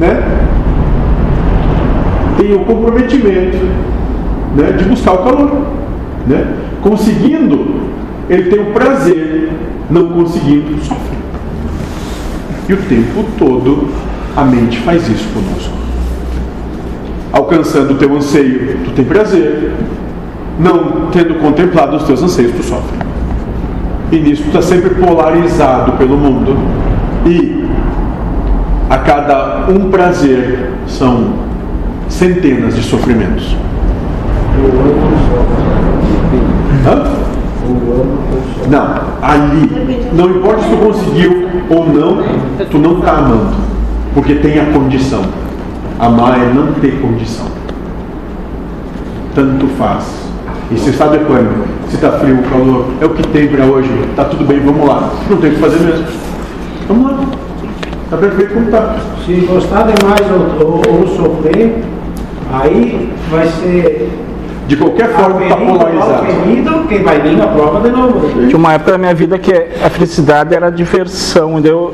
né, 0.00 0.22
tenha 2.40 2.56
o 2.56 2.64
comprometimento 2.64 3.58
né, 4.56 4.72
de 4.76 4.84
buscar 4.84 5.12
o 5.12 5.18
calor. 5.18 5.62
Né? 6.26 6.54
Conseguindo, 6.82 7.90
ele 8.28 8.50
tem 8.50 8.60
o 8.60 8.72
prazer, 8.72 9.50
não 9.90 10.08
conseguindo, 10.08 10.82
sofre. 10.82 11.18
E 12.68 12.72
o 12.72 12.76
tempo 12.76 13.24
todo 13.38 13.88
a 14.36 14.44
mente 14.44 14.78
faz 14.80 15.06
isso 15.08 15.28
conosco. 15.34 15.74
Alcançando 17.32 17.92
o 17.92 17.96
teu 17.96 18.16
anseio, 18.16 18.78
tu 18.84 18.90
tem 18.92 19.04
prazer. 19.04 19.72
Não 20.58 21.08
tendo 21.10 21.40
contemplado 21.40 21.96
os 21.96 22.04
teus 22.04 22.22
anseios, 22.22 22.52
tu 22.52 22.62
sofre. 22.62 22.98
E 24.12 24.18
nisso 24.18 24.42
tu 24.42 24.48
está 24.48 24.62
sempre 24.62 24.90
polarizado 24.90 25.92
pelo 25.92 26.16
mundo. 26.16 26.56
E 27.26 27.64
a 28.88 28.98
cada 28.98 29.66
um 29.68 29.90
prazer 29.90 30.70
são 30.86 31.39
centenas 32.10 32.74
de 32.74 32.82
sofrimentos. 32.82 33.56
Hã? 36.86 37.20
Não, 38.68 39.00
ali, 39.22 40.06
não 40.12 40.30
importa 40.30 40.62
se 40.62 40.70
tu 40.70 40.76
conseguiu 40.76 41.48
ou 41.70 41.86
não, 41.88 42.22
tu 42.70 42.78
não 42.78 42.98
está 42.98 43.18
amando, 43.18 43.54
porque 44.14 44.34
tem 44.34 44.58
a 44.58 44.66
condição. 44.66 45.22
Amar 45.98 46.40
é 46.40 46.52
não 46.52 46.72
ter 46.74 47.00
condição. 47.00 47.46
Tanto 49.34 49.66
faz. 49.78 50.20
E 50.70 50.78
se 50.78 50.90
está 50.90 51.06
pânico, 51.06 51.66
se 51.88 51.96
está 51.96 52.12
frio, 52.12 52.38
calor, 52.44 52.86
é 53.00 53.04
o 53.04 53.10
que 53.10 53.26
tem 53.28 53.48
para 53.48 53.64
hoje, 53.64 53.90
está 54.10 54.24
tudo 54.24 54.44
bem, 54.44 54.60
vamos 54.60 54.86
lá. 54.86 55.10
Não 55.28 55.36
tem 55.38 55.50
o 55.50 55.54
que 55.54 55.60
fazer 55.60 55.80
mesmo. 55.80 56.06
Vamos 56.86 57.10
lá. 57.10 57.18
Está 58.04 58.16
perfeito 58.16 58.54
como 58.54 58.66
está. 58.66 58.96
Se 59.24 59.32
gostar 59.46 59.82
demais 59.82 60.20
ou, 60.30 60.66
ou, 60.66 61.00
ou 61.00 61.08
sofrer, 61.16 61.82
aí 62.52 63.12
vai 63.30 63.46
ser 63.46 64.10
de 64.70 64.76
qualquer 64.76 65.08
forma 65.08 65.42
está 65.42 65.56
polarizado. 65.56 66.26
quem 66.88 67.02
vai 67.02 67.20
vir 67.20 67.36
na 67.36 67.48
prova 67.48 67.80
de 67.80 67.90
novo. 67.90 68.46
Tinha 68.46 68.56
uma 68.56 68.74
época 68.74 68.92
da 68.92 68.98
minha 68.98 69.12
vida 69.12 69.36
que 69.36 69.52
a 69.52 69.90
felicidade 69.90 70.54
era 70.54 70.68
a 70.68 70.70
diversão. 70.70 71.58
Eu, 71.58 71.92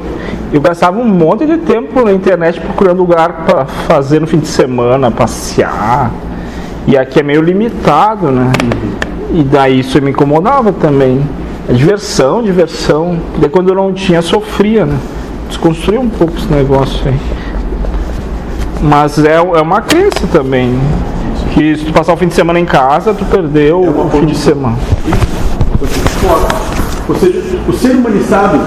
eu 0.53 0.61
gastava 0.61 1.01
um 1.01 1.07
monte 1.07 1.47
de 1.47 1.57
tempo 1.57 2.05
na 2.05 2.13
internet 2.13 2.61
procurando 2.61 2.99
lugar 2.99 3.47
para 3.47 3.65
fazer 3.65 4.21
no 4.21 4.27
fim 4.27 4.39
de 4.39 4.49
semana, 4.49 5.11
passear. 5.11 6.11
E 6.87 6.99
aqui 6.99 7.19
é 7.19 7.23
meio 7.23 7.41
limitado, 7.41 8.31
né? 8.31 8.53
E 9.33 9.43
daí 9.43 9.81
isso 9.81 10.01
me 10.03 10.11
incomodava 10.11 10.71
também. 10.71 11.23
A 11.67 11.73
diversão, 11.73 12.43
diversão. 12.43 13.19
Daí 13.39 13.49
quando 13.49 13.71
eu 13.71 13.75
não 13.75 13.91
tinha, 13.95 14.21
sofria, 14.21 14.85
né? 14.85 14.99
Desconstruir 15.49 15.99
um 15.99 16.11
pouco 16.11 16.37
esse 16.37 16.53
negócio 16.53 17.09
aí. 17.09 17.19
Mas 18.81 19.19
é, 19.25 19.37
é 19.37 19.41
uma 19.41 19.81
crença 19.81 20.27
também 20.33 20.79
que 21.55 21.77
se 21.77 21.85
tu 21.85 21.93
passar 21.93 22.13
o 22.13 22.17
fim 22.17 22.29
de 22.29 22.35
semana 22.35 22.61
em 22.61 22.65
casa, 22.65 23.15
tu 23.15 23.25
perdeu 23.25 23.85
é 23.85 23.89
o 23.89 24.11
fim 24.11 24.27
de 24.27 24.37
semana. 24.37 24.77
Ou 27.09 27.15
seja, 27.15 27.43
o 27.67 27.73
ser 27.73 27.93
humanizado 27.93 28.61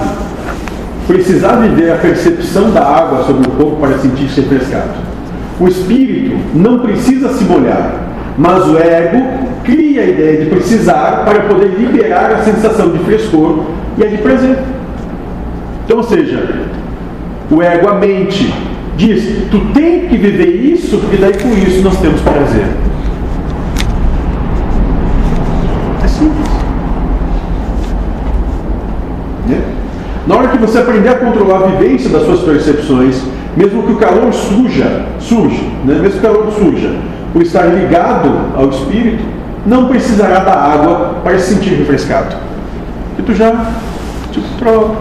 precisar 1.06 1.56
viver 1.56 1.92
a 1.92 1.96
percepção 1.96 2.70
da 2.70 2.82
água 2.82 3.24
sobre 3.24 3.48
o 3.48 3.50
corpo 3.52 3.76
para 3.76 3.98
sentir-se 3.98 4.40
refrescado. 4.40 4.90
O 5.58 5.68
espírito 5.68 6.36
não 6.54 6.80
precisa 6.80 7.28
se 7.32 7.44
molhar, 7.44 8.08
mas 8.38 8.66
o 8.66 8.78
ego 8.78 9.22
cria 9.64 10.02
a 10.02 10.06
ideia 10.06 10.44
de 10.44 10.50
precisar 10.50 11.24
para 11.24 11.40
poder 11.40 11.68
liberar 11.78 12.32
a 12.32 12.42
sensação 12.42 12.90
de 12.90 12.98
frescor 13.00 13.64
e 13.98 14.04
a 14.04 14.06
de 14.08 14.18
prazer. 14.18 14.58
Então, 15.84 15.98
ou 15.98 16.02
seja, 16.04 16.66
o 17.50 17.60
ego, 17.60 17.88
a 17.88 17.94
mente, 17.94 18.54
diz: 18.96 19.48
tu 19.50 19.60
tem 19.72 20.08
que 20.08 20.16
viver 20.16 20.48
isso, 20.48 20.98
porque 20.98 21.16
daí 21.16 21.34
com 21.34 21.50
isso 21.50 21.82
nós 21.82 21.98
temos 22.00 22.20
prazer. 22.20 22.66
É 26.02 26.08
simples. 26.08 26.48
Né? 29.46 29.62
Na 30.26 30.36
hora 30.36 30.48
que 30.48 30.58
você 30.58 30.78
aprender 30.78 31.08
a 31.08 31.18
controlar 31.18 31.64
a 31.64 31.66
vivência 31.68 32.10
das 32.10 32.22
suas 32.24 32.40
percepções, 32.40 33.22
mesmo 33.56 33.82
que 33.82 33.92
o 33.92 33.96
calor 33.96 34.32
suja, 34.32 35.06
surge, 35.18 35.68
né? 35.84 35.94
mesmo 35.94 36.20
que 36.20 36.26
o 36.26 36.30
calor 36.30 36.52
suja, 36.52 36.94
por 37.32 37.42
estar 37.42 37.64
ligado 37.64 38.30
ao 38.56 38.68
espírito, 38.70 39.24
não 39.66 39.88
precisará 39.88 40.40
da 40.40 40.54
água 40.54 41.16
para 41.22 41.38
se 41.38 41.54
sentir 41.54 41.74
refrescado. 41.74 42.36
E 43.18 43.22
tu 43.22 43.34
já 43.34 43.72
controla. 44.60 44.96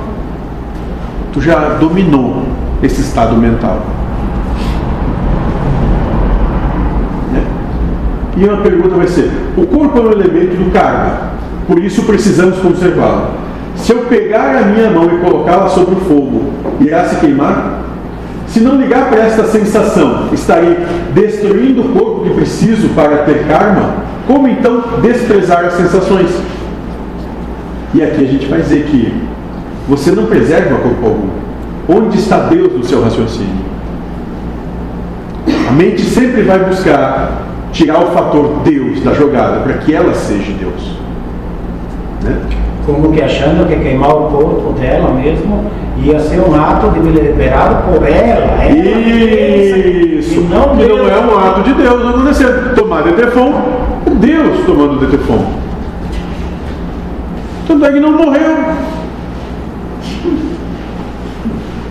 Tu 1.33 1.41
já 1.41 1.77
dominou 1.79 2.43
esse 2.81 3.01
estado 3.01 3.35
mental. 3.35 3.81
Né? 7.31 7.43
E 8.37 8.45
uma 8.45 8.61
pergunta 8.61 8.95
vai 8.95 9.07
ser: 9.07 9.31
o 9.57 9.65
corpo 9.65 9.97
é 9.97 10.01
um 10.01 10.11
elemento 10.11 10.55
do 10.55 10.71
karma, 10.71 11.31
por 11.67 11.79
isso 11.83 12.03
precisamos 12.03 12.57
conservá-lo. 12.59 13.39
Se 13.75 13.93
eu 13.93 13.99
pegar 14.03 14.57
a 14.57 14.61
minha 14.61 14.89
mão 14.89 15.05
e 15.05 15.19
colocá-la 15.19 15.69
sobre 15.69 15.95
o 15.95 15.99
fogo, 15.99 16.53
irá 16.79 17.05
se 17.05 17.15
queimar? 17.17 17.85
Se 18.47 18.59
não 18.59 18.75
ligar 18.75 19.09
para 19.09 19.19
esta 19.19 19.43
sensação, 19.45 20.29
estarei 20.33 20.75
destruindo 21.13 21.81
o 21.81 21.89
corpo 21.89 22.23
que 22.23 22.33
preciso 22.33 22.89
para 22.89 23.19
ter 23.19 23.45
karma? 23.47 24.03
Como 24.25 24.47
então 24.47 24.83
desprezar 25.01 25.65
as 25.65 25.73
sensações? 25.73 26.29
E 27.93 28.01
aqui 28.01 28.23
a 28.23 28.27
gente 28.27 28.47
vai 28.47 28.61
dizer 28.61 28.83
que 28.85 29.13
você 29.87 30.11
não 30.11 30.25
preserva 30.25 30.77
corpo 30.77 31.05
algum. 31.05 31.48
Onde 31.91 32.19
está 32.19 32.41
Deus 32.41 32.71
no 32.71 32.83
seu 32.83 33.03
raciocínio? 33.03 33.65
A 35.67 35.71
mente 35.71 36.01
sempre 36.01 36.43
vai 36.43 36.59
buscar 36.59 37.41
tirar 37.71 38.03
o 38.03 38.11
fator 38.11 38.59
Deus 38.63 39.01
da 39.01 39.11
jogada 39.13 39.61
para 39.61 39.73
que 39.73 39.95
ela 39.95 40.13
seja 40.13 40.53
Deus. 40.53 40.99
Né? 42.23 42.39
Como 42.85 43.11
que 43.11 43.21
achando 43.23 43.67
que 43.67 43.75
queimar 43.75 44.15
o 44.15 44.29
corpo 44.29 44.73
dela 44.79 45.15
mesmo 45.15 45.65
ia 45.97 46.19
ser 46.19 46.39
um 46.41 46.53
ato 46.55 46.91
de 46.91 46.99
liberado 46.99 47.91
por 47.91 48.07
ela. 48.07 48.63
ela 48.63 48.71
Isso! 48.71 50.41
Não 50.41 50.77
que 50.77 50.87
não 50.87 51.09
é 51.09 51.19
um 51.19 51.39
ato 51.39 51.63
de 51.63 51.73
Deus 51.73 52.03
não 52.03 52.09
acontecer. 52.09 52.73
Tomar 52.75 53.01
Detefon, 53.01 53.53
Deus 54.19 54.65
tomando 54.65 54.99
Detefon. 54.99 55.43
Tanto 57.67 57.85
é 57.85 57.91
que 57.91 57.99
não 57.99 58.11
morreu. 58.11 58.98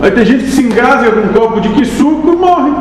Aí 0.01 0.11
tem 0.11 0.25
gente 0.25 0.45
que 0.45 0.51
se 0.51 0.63
engasga 0.63 1.11
com 1.11 1.19
um 1.19 1.33
copo 1.33 1.59
de 1.59 1.85
suco 1.85 2.31
e 2.31 2.35
morre. 2.35 2.71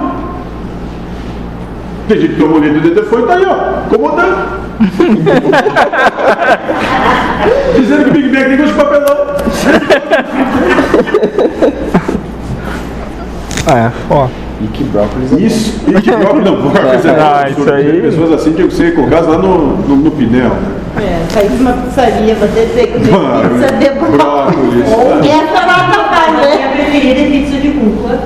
Tem 2.07 2.21
gente 2.21 2.35
que 2.35 2.41
toma 2.41 2.57
o 2.57 2.59
litro 2.59 2.81
de 2.81 3.03
foi 3.03 3.23
e 3.23 3.27
tá 3.27 3.35
aí, 3.35 3.45
ó, 3.45 3.87
incomodando. 3.87 4.69
Dizendo 7.77 8.05
que 8.05 8.11
o 8.11 8.13
Big 8.13 8.29
Mac 8.29 8.47
tem 8.47 8.57
gosto 8.57 8.73
de 8.73 8.79
papelão. 8.79 9.19
É, 13.69 13.93
ó. 14.09 14.29
E 14.61 14.67
que 14.67 14.85
brócolis. 14.85 15.33
Isso, 15.33 15.81
e 15.87 16.01
que 16.01 16.11
brócolis 16.11 16.45
não, 16.45 16.57
brócolis 16.61 17.05
é 17.05 17.11
Ah, 17.21 17.49
isso 17.49 17.73
aí. 17.73 18.03
Pessoas 18.03 18.33
assim 18.33 18.53
tinham 18.53 18.69
que 18.69 18.75
ser 18.75 18.95
colocadas 18.95 19.29
lá 19.29 19.39
no, 19.39 19.77
no, 19.77 19.97
no 19.97 20.11
pneu. 20.11 20.51
É, 20.97 21.23
sair 21.31 21.49
de 21.49 21.63
uma 21.63 21.73
pizzaria, 21.73 22.35
você 22.35 22.67
dizer 22.67 22.87
que 22.89 22.99
pizza 22.99 23.73
de 23.77 23.91
brócolis. 23.91 24.83
Essa 24.83 25.67
nota 25.67 26.09
vai, 26.11 26.31
Minha 26.33 26.57
né? 26.57 26.73
preferida 26.75 27.21
é 27.21 27.25
pizza 27.31 27.61
de 27.61 27.69
rúcula. 27.69 28.19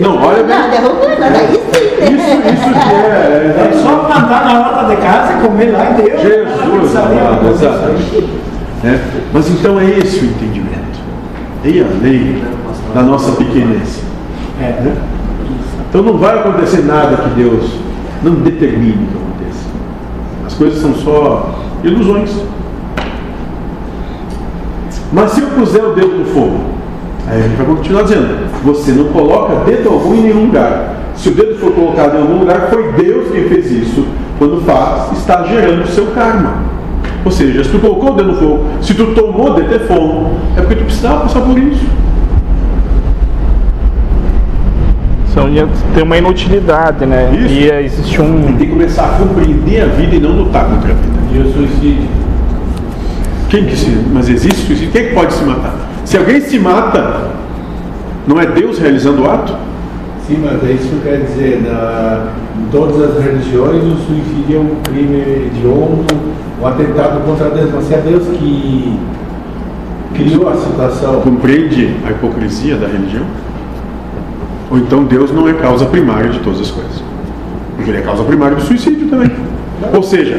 Não, 0.00 0.22
olha 0.22 0.42
bem. 0.42 0.56
Não, 0.58 0.70
derrubando, 0.70 1.20
daí 1.20 1.46
sim, 1.48 1.58
né? 1.58 2.10
Isso, 2.10 2.30
isso 2.52 2.72
que 2.74 2.94
é. 2.94 3.70
É 3.70 3.82
só 3.82 4.02
mandar 4.02 4.44
na 4.44 4.68
hora 4.68 4.94
de 4.94 4.96
casa 5.00 5.32
e 5.32 5.46
comer 5.46 5.72
lá 5.72 5.90
e 5.90 6.02
deu. 6.02 6.18
Jesus, 6.18 6.96
amado, 6.96 7.48
exato. 7.50 7.94
É, 8.84 8.98
Mas 9.32 9.48
então 9.48 9.80
é 9.80 9.90
esse 9.98 10.20
o 10.20 10.24
entendimento. 10.26 10.98
E 11.64 11.80
a 11.80 11.86
lei 12.02 12.44
da 12.94 13.02
nossa 13.02 13.32
pequenez. 13.32 14.02
É. 14.60 14.82
né? 14.82 14.96
Então 15.88 16.02
não 16.02 16.18
vai 16.18 16.38
acontecer 16.38 16.82
nada 16.82 17.16
que 17.16 17.30
Deus 17.30 17.70
não 18.22 18.34
determine 18.34 19.06
que 19.06 19.16
aconteça. 19.16 19.66
As 20.46 20.54
coisas 20.54 20.80
são 20.80 20.94
só 20.94 21.58
ilusões. 21.82 22.30
Mas 25.12 25.30
se 25.32 25.40
eu 25.40 25.48
puser 25.48 25.82
o 25.82 25.94
dedo 25.94 26.18
no 26.18 26.24
fogo, 26.26 26.58
aí 27.26 27.38
a 27.38 27.42
gente 27.42 27.56
vai 27.56 27.66
continuar 27.66 28.02
dizendo: 28.02 28.48
você 28.62 28.92
não 28.92 29.04
coloca 29.06 29.64
dedo 29.64 29.88
algum 29.88 30.14
em 30.14 30.22
nenhum 30.22 30.46
lugar. 30.46 30.96
Se 31.16 31.30
o 31.30 31.32
dedo 31.32 31.58
for 31.58 31.72
colocado 31.72 32.16
em 32.16 32.20
algum 32.20 32.40
lugar, 32.40 32.68
foi 32.68 32.92
Deus 32.92 33.30
quem 33.32 33.48
fez 33.48 33.72
isso. 33.72 34.06
Quando 34.38 34.60
faz, 34.64 35.18
está 35.18 35.42
gerando 35.44 35.82
o 35.82 35.86
seu 35.86 36.06
karma. 36.08 36.68
Ou 37.24 37.32
seja, 37.32 37.64
se 37.64 37.70
tu 37.70 37.78
colocou 37.80 38.12
o 38.12 38.14
dedo 38.14 38.32
no 38.32 38.36
fogo, 38.36 38.64
se 38.80 38.94
tu 38.94 39.06
tomou 39.14 39.54
detefon, 39.54 40.34
é 40.56 40.60
porque 40.60 40.76
tu 40.76 40.84
precisava 40.84 41.22
passar 41.22 41.40
por 41.40 41.58
isso. 41.58 41.84
São, 45.34 45.48
tem 45.94 46.02
uma 46.02 46.16
inutilidade, 46.16 47.04
né? 47.04 47.30
Isso. 47.34 47.54
E 47.54 47.70
existe 47.70 48.20
um. 48.20 48.56
Tem 48.56 48.56
que 48.56 48.66
começar 48.66 49.04
a 49.04 49.18
compreender 49.18 49.82
a 49.82 49.86
vida 49.86 50.16
e 50.16 50.20
não 50.20 50.32
lutar 50.32 50.64
contra 50.64 50.90
a 50.90 50.94
vida. 50.94 51.18
E 51.32 51.38
o 51.38 51.52
suicídio? 51.52 52.08
Quem 53.48 53.66
que 53.66 53.76
se. 53.76 53.90
Mas 54.12 54.28
existe 54.28 54.66
suicídio? 54.66 54.90
Quem 54.90 55.02
é 55.02 55.04
que 55.08 55.14
pode 55.14 55.32
se 55.34 55.44
matar? 55.44 55.74
Se 56.04 56.16
alguém 56.16 56.40
se 56.40 56.58
mata, 56.58 57.28
não 58.26 58.40
é 58.40 58.46
Deus 58.46 58.78
realizando 58.78 59.22
o 59.22 59.30
ato? 59.30 59.54
Sim, 60.26 60.40
mas 60.42 60.62
é 60.62 60.72
isso 60.72 60.88
que 60.88 61.00
quer 61.02 61.20
dizer, 61.22 61.62
na, 61.62 62.32
em 62.58 62.70
todas 62.70 63.00
as 63.00 63.24
religiões 63.24 63.82
o 63.82 63.96
suicídio 63.96 64.56
é 64.56 64.60
um 64.60 64.76
crime 64.82 65.46
hediondo, 65.46 66.04
um 66.60 66.66
atentado 66.66 67.24
contra 67.24 67.48
Deus, 67.48 67.70
mas 67.74 67.84
se 67.84 67.94
é 67.94 67.98
Deus 67.98 68.26
que 68.36 68.98
criou 70.14 70.48
a 70.48 70.56
situação. 70.56 71.20
Compreende 71.20 71.96
a 72.06 72.10
hipocrisia 72.10 72.76
da 72.76 72.86
religião? 72.86 73.24
Ou 74.70 74.78
então 74.78 75.04
Deus 75.04 75.32
não 75.32 75.48
é 75.48 75.54
causa 75.54 75.86
primária 75.86 76.30
de 76.30 76.40
todas 76.40 76.60
as 76.60 76.70
coisas? 76.70 77.02
Porque 77.76 77.90
ele 77.90 77.98
é 77.98 78.02
causa 78.02 78.22
primária 78.24 78.56
do 78.56 78.62
suicídio 78.62 79.08
também. 79.08 79.30
Ou 79.94 80.02
seja, 80.02 80.36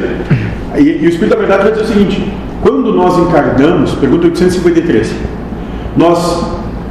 e, 0.77 0.81
e 0.81 1.05
o 1.05 1.09
Espírito 1.09 1.29
da 1.29 1.37
Verdade 1.37 1.63
vai 1.63 1.71
dizer 1.71 1.83
o 1.83 1.87
seguinte: 1.87 2.33
quando 2.61 2.93
nós 2.93 3.17
encarnamos, 3.17 3.93
pergunta 3.93 4.25
853, 4.25 5.15
nós 5.95 6.45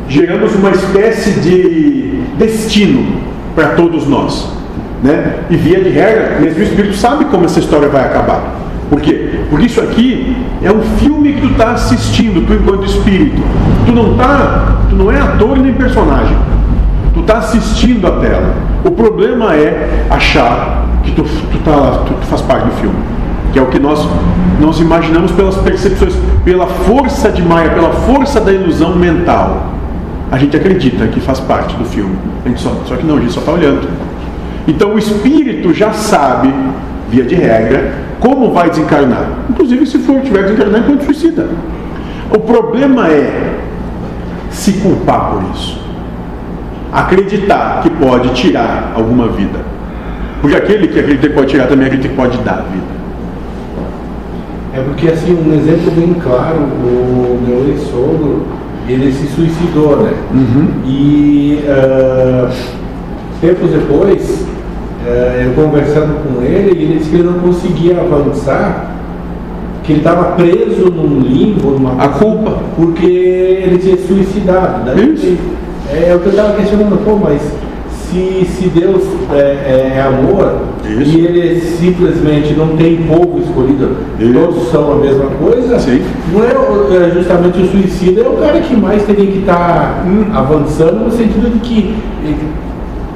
geramos 0.08 0.54
uma 0.54 0.70
espécie 0.70 1.40
de 1.40 2.22
destino 2.38 3.20
para 3.54 3.70
todos 3.70 4.06
nós. 4.06 4.50
Né? 5.02 5.40
E 5.48 5.56
via 5.56 5.80
de 5.80 5.90
regra, 5.90 6.38
mesmo 6.40 6.58
o 6.58 6.62
Espírito 6.62 6.96
sabe 6.96 7.26
como 7.26 7.44
essa 7.44 7.60
história 7.60 7.88
vai 7.88 8.04
acabar. 8.04 8.56
Por 8.88 9.00
quê? 9.00 9.40
Porque 9.50 9.66
isso 9.66 9.80
aqui 9.80 10.36
é 10.62 10.72
um 10.72 10.80
filme 10.98 11.34
que 11.34 11.40
tu 11.42 11.46
está 11.48 11.72
assistindo, 11.72 12.46
tu 12.46 12.54
enquanto 12.54 12.86
espírito. 12.86 13.42
Tu 13.84 13.92
não 13.92 14.16
tá, 14.16 14.78
tu 14.88 14.96
não 14.96 15.12
é 15.12 15.20
ator 15.20 15.58
nem 15.58 15.74
personagem. 15.74 16.36
Está 17.28 17.40
assistindo 17.40 18.06
a 18.06 18.12
tela. 18.12 18.54
O 18.86 18.90
problema 18.90 19.54
é 19.54 20.06
achar 20.08 20.86
que 21.04 21.12
tu, 21.12 21.24
tu, 21.24 21.58
tá, 21.62 22.04
tu, 22.06 22.14
tu 22.14 22.26
faz 22.26 22.40
parte 22.40 22.64
do 22.64 22.70
filme. 22.76 22.96
Que 23.52 23.58
é 23.58 23.62
o 23.62 23.66
que 23.66 23.78
nós, 23.78 24.08
nós 24.58 24.80
imaginamos 24.80 25.30
pelas 25.32 25.54
percepções, 25.58 26.14
pela 26.42 26.66
força 26.66 27.30
de 27.30 27.42
Maia, 27.42 27.68
pela 27.68 27.90
força 27.90 28.40
da 28.40 28.50
ilusão 28.50 28.96
mental. 28.96 29.66
A 30.32 30.38
gente 30.38 30.56
acredita 30.56 31.06
que 31.06 31.20
faz 31.20 31.38
parte 31.38 31.76
do 31.76 31.84
filme. 31.84 32.16
A 32.46 32.48
gente 32.48 32.62
só, 32.62 32.74
só 32.86 32.96
que 32.96 33.04
não, 33.04 33.18
a 33.18 33.20
gente 33.20 33.32
só 33.32 33.40
está 33.40 33.52
olhando. 33.52 33.86
Então 34.66 34.94
o 34.94 34.98
espírito 34.98 35.74
já 35.74 35.92
sabe, 35.92 36.50
via 37.10 37.24
de 37.24 37.34
regra, 37.34 37.92
como 38.20 38.54
vai 38.54 38.70
desencarnar? 38.70 39.28
Inclusive 39.50 39.84
se 39.84 39.98
for 39.98 40.22
tiver 40.22 40.44
desencarnar 40.44 40.80
enquanto 40.80 41.04
suicida. 41.04 41.46
O 42.30 42.38
problema 42.38 43.08
é 43.08 43.58
se 44.48 44.72
culpar 44.72 45.32
por 45.32 45.42
isso. 45.54 45.87
Acreditar 46.92 47.80
que 47.82 47.90
pode 47.90 48.30
tirar 48.30 48.92
alguma 48.96 49.28
vida. 49.28 49.58
Porque 50.40 50.56
aquele 50.56 50.88
que 50.88 50.98
acredita 50.98 51.28
que 51.28 51.34
pode 51.34 51.48
tirar 51.48 51.66
também 51.66 51.86
acredita 51.86 52.08
que 52.08 52.14
pode 52.14 52.38
dar 52.38 52.64
vida. 52.72 52.98
É 54.74 54.80
porque 54.80 55.08
assim, 55.08 55.32
um 55.34 55.54
exemplo 55.54 55.90
bem 55.92 56.14
claro, 56.14 56.56
o 56.58 57.40
meu 57.46 57.68
ex-sogro, 57.68 58.46
ele 58.88 59.10
se 59.12 59.26
suicidou, 59.26 59.96
né? 60.02 60.12
Uhum. 60.32 60.68
E 60.86 61.64
uh, 61.64 62.48
tempos 63.40 63.70
depois, 63.70 64.46
uh, 65.04 65.42
eu 65.44 65.52
conversando 65.54 66.22
com 66.22 66.42
ele, 66.42 66.70
ele 66.70 66.98
disse 66.98 67.10
que 67.10 67.16
ele 67.16 67.24
não 67.24 67.40
conseguia 67.40 68.00
avançar, 68.00 68.92
que 69.82 69.92
ele 69.92 70.00
estava 70.00 70.32
preso 70.32 70.90
num 70.90 71.20
limbo, 71.20 71.70
numa 71.72 72.02
A 72.02 72.08
culpa. 72.08 72.58
porque 72.76 73.06
ele 73.06 73.78
tinha 73.78 73.96
se 73.96 74.06
suicidado. 74.06 74.84
Daí 74.84 75.12
Isso. 75.14 75.26
ele- 75.26 75.38
é, 75.92 76.14
o 76.14 76.20
que 76.20 76.26
eu 76.26 76.30
estava 76.32 76.52
questionando, 76.54 77.02
pô, 77.04 77.16
mas 77.16 77.40
se, 77.90 78.46
se 78.46 78.68
Deus 78.68 79.02
é, 79.32 79.36
é- 79.38 79.92
é 79.96 80.00
amor 80.02 80.62
Isso. 80.84 81.10
e 81.16 81.26
ele 81.26 81.60
simplesmente 81.60 82.54
não 82.54 82.68
tem 82.76 82.96
povo 83.02 83.38
escolhido, 83.40 83.96
Isso. 84.18 84.32
todos 84.32 84.70
são 84.70 84.92
a 84.92 84.96
mesma 84.96 85.26
coisa, 85.26 85.78
Sim. 85.78 86.02
não 86.32 86.42
é, 86.42 87.06
é 87.06 87.10
justamente 87.14 87.60
o 87.60 87.66
suicida, 87.70 88.22
é 88.22 88.28
o 88.28 88.32
cara 88.36 88.60
que 88.60 88.74
mais 88.76 89.02
teria 89.02 89.26
que 89.26 89.38
estar 89.40 90.04
avançando 90.34 91.04
no 91.04 91.10
sentido 91.10 91.52
de 91.52 91.58
que 91.60 91.94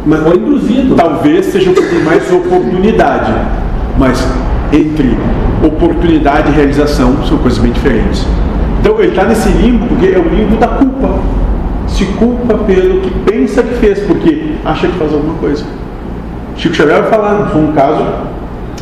Mas- 0.04 0.20
foi 0.20 0.36
induzido. 0.36 0.94
Talvez 0.96 1.46
seja 1.46 1.70
o 1.70 1.74
que 1.74 1.82
tem 1.82 2.02
mais 2.02 2.30
oportunidade. 2.32 3.32
Mas 3.98 4.26
entre 4.72 5.16
oportunidade 5.64 6.50
e 6.50 6.54
realização 6.54 7.14
são 7.28 7.38
coisas 7.38 7.58
bem 7.60 7.70
diferentes. 7.72 8.26
Então 8.80 8.98
ele 8.98 9.08
está 9.08 9.24
nesse 9.24 9.48
limbo 9.50 9.86
porque 9.86 10.06
é 10.06 10.18
o 10.18 10.28
limbo 10.28 10.56
da 10.56 10.66
culpa. 10.68 11.18
Se 11.92 12.04
culpa 12.06 12.54
pelo 12.58 13.00
que 13.00 13.10
pensa 13.30 13.62
que 13.62 13.74
fez, 13.74 14.00
porque 14.00 14.52
acha 14.64 14.86
que 14.88 14.98
faz 14.98 15.12
alguma 15.12 15.34
coisa. 15.34 15.64
Chico 16.56 16.74
Xavier 16.74 17.02
vai 17.02 17.10
falar, 17.10 17.50
foi 17.50 17.60
um 17.62 17.72
caso 17.72 18.04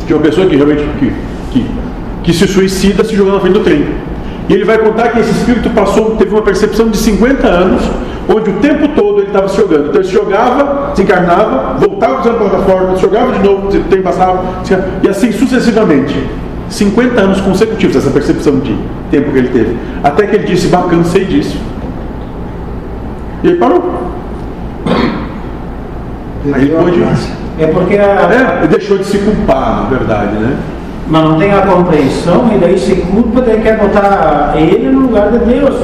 de 0.05 0.13
uma 0.13 0.21
pessoa 0.21 0.47
que 0.47 0.55
realmente 0.55 0.83
que, 0.99 1.13
que, 1.51 1.65
que 2.23 2.33
se 2.33 2.47
suicida 2.47 3.03
se 3.03 3.15
jogando 3.15 3.35
na 3.35 3.39
frente 3.41 3.53
do 3.53 3.59
trem. 3.63 3.85
E 4.49 4.53
ele 4.53 4.65
vai 4.65 4.77
contar 4.77 5.09
que 5.09 5.19
esse 5.19 5.31
espírito 5.31 5.69
passou, 5.69 6.15
teve 6.15 6.31
uma 6.31 6.41
percepção 6.41 6.89
de 6.89 6.97
50 6.97 7.47
anos, 7.47 7.81
onde 8.27 8.49
o 8.49 8.53
tempo 8.53 8.87
todo 8.89 9.19
ele 9.19 9.27
estava 9.27 9.47
se 9.47 9.57
jogando. 9.57 9.83
Então 9.89 9.95
ele 10.01 10.03
se 10.03 10.13
jogava, 10.13 10.91
desencarnava, 10.91 11.77
voltava 11.79 12.21
usando 12.21 12.35
a 12.35 12.49
plataforma, 12.49 12.95
se 12.95 13.01
jogava 13.01 13.31
de 13.33 13.39
novo, 13.47 13.67
o 13.67 13.83
tempo 13.83 14.03
passava, 14.03 14.43
se- 14.63 14.77
e 15.03 15.07
assim 15.09 15.31
sucessivamente. 15.31 16.15
50 16.69 17.19
anos 17.19 17.41
consecutivos, 17.41 17.95
essa 17.97 18.09
percepção 18.09 18.59
de 18.59 18.75
tempo 19.09 19.31
que 19.31 19.37
ele 19.37 19.49
teve. 19.49 19.75
Até 20.03 20.25
que 20.27 20.35
ele 20.37 20.45
disse, 20.45 20.67
bah, 20.67 20.85
disso. 21.27 21.57
E 23.43 23.47
ele 23.47 23.57
parou. 23.57 24.11
Aí 26.53 26.67
pôde. 26.69 27.03
É 27.59 27.67
porque 27.67 27.97
a, 27.97 28.03
É, 28.03 28.59
ele 28.59 28.67
deixou 28.69 28.97
de 28.97 29.05
se 29.05 29.19
culpar, 29.19 29.83
na 29.83 29.89
verdade, 29.89 30.35
né? 30.37 30.57
mas 31.11 31.23
não 31.23 31.37
tem 31.37 31.51
a 31.51 31.61
compreensão 31.61 32.49
e 32.55 32.57
daí 32.57 32.79
se 32.79 32.95
culpa, 32.95 33.41
daí 33.41 33.59
quer 33.59 33.77
botar 33.77 34.53
ele 34.55 34.89
no 34.89 35.01
lugar 35.01 35.29
de 35.29 35.39
Deus. 35.39 35.75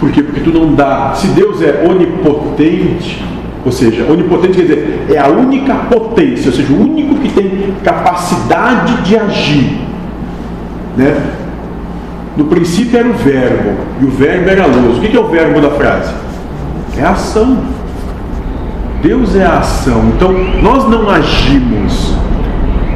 Por 0.00 0.10
quê? 0.10 0.22
Porque 0.22 0.40
tu 0.40 0.50
não 0.50 0.74
dá. 0.74 1.12
Se 1.14 1.26
Deus 1.28 1.60
é 1.60 1.84
onipotente, 1.86 3.22
ou 3.64 3.70
seja, 3.70 4.10
onipotente 4.10 4.56
quer 4.56 4.62
dizer, 4.62 5.06
é 5.10 5.18
a 5.18 5.28
única 5.28 5.74
potência, 5.74 6.50
ou 6.50 6.56
seja, 6.56 6.72
o 6.72 6.80
único 6.80 7.16
que 7.16 7.28
tem 7.28 7.74
capacidade 7.84 9.02
de 9.02 9.16
agir. 9.16 9.78
Né? 10.96 11.14
No 12.36 12.44
princípio 12.46 12.98
era 12.98 13.08
o 13.08 13.12
verbo, 13.12 13.70
e 14.00 14.04
o 14.04 14.10
verbo 14.10 14.50
era 14.50 14.66
luz. 14.66 14.98
O 14.98 15.00
que 15.00 15.16
é 15.16 15.20
o 15.20 15.28
verbo 15.28 15.60
da 15.60 15.70
frase? 15.70 16.12
É 16.96 17.02
a 17.02 17.10
ação. 17.10 17.58
Deus 19.02 19.36
é 19.36 19.44
a 19.44 19.58
ação. 19.58 20.02
Então, 20.16 20.32
nós 20.62 20.88
não 20.88 21.08
agimos, 21.10 22.14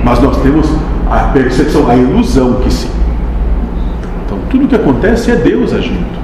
mas 0.03 0.21
nós 0.21 0.37
temos 0.39 0.69
a 1.11 1.19
percepção, 1.33 1.89
a 1.89 1.95
ilusão 1.95 2.55
que 2.55 2.73
sim. 2.73 2.91
Então, 4.25 4.39
tudo 4.51 4.67
que 4.67 4.75
acontece 4.75 5.31
é 5.31 5.37
Deus 5.37 5.73
agindo. 5.73 6.19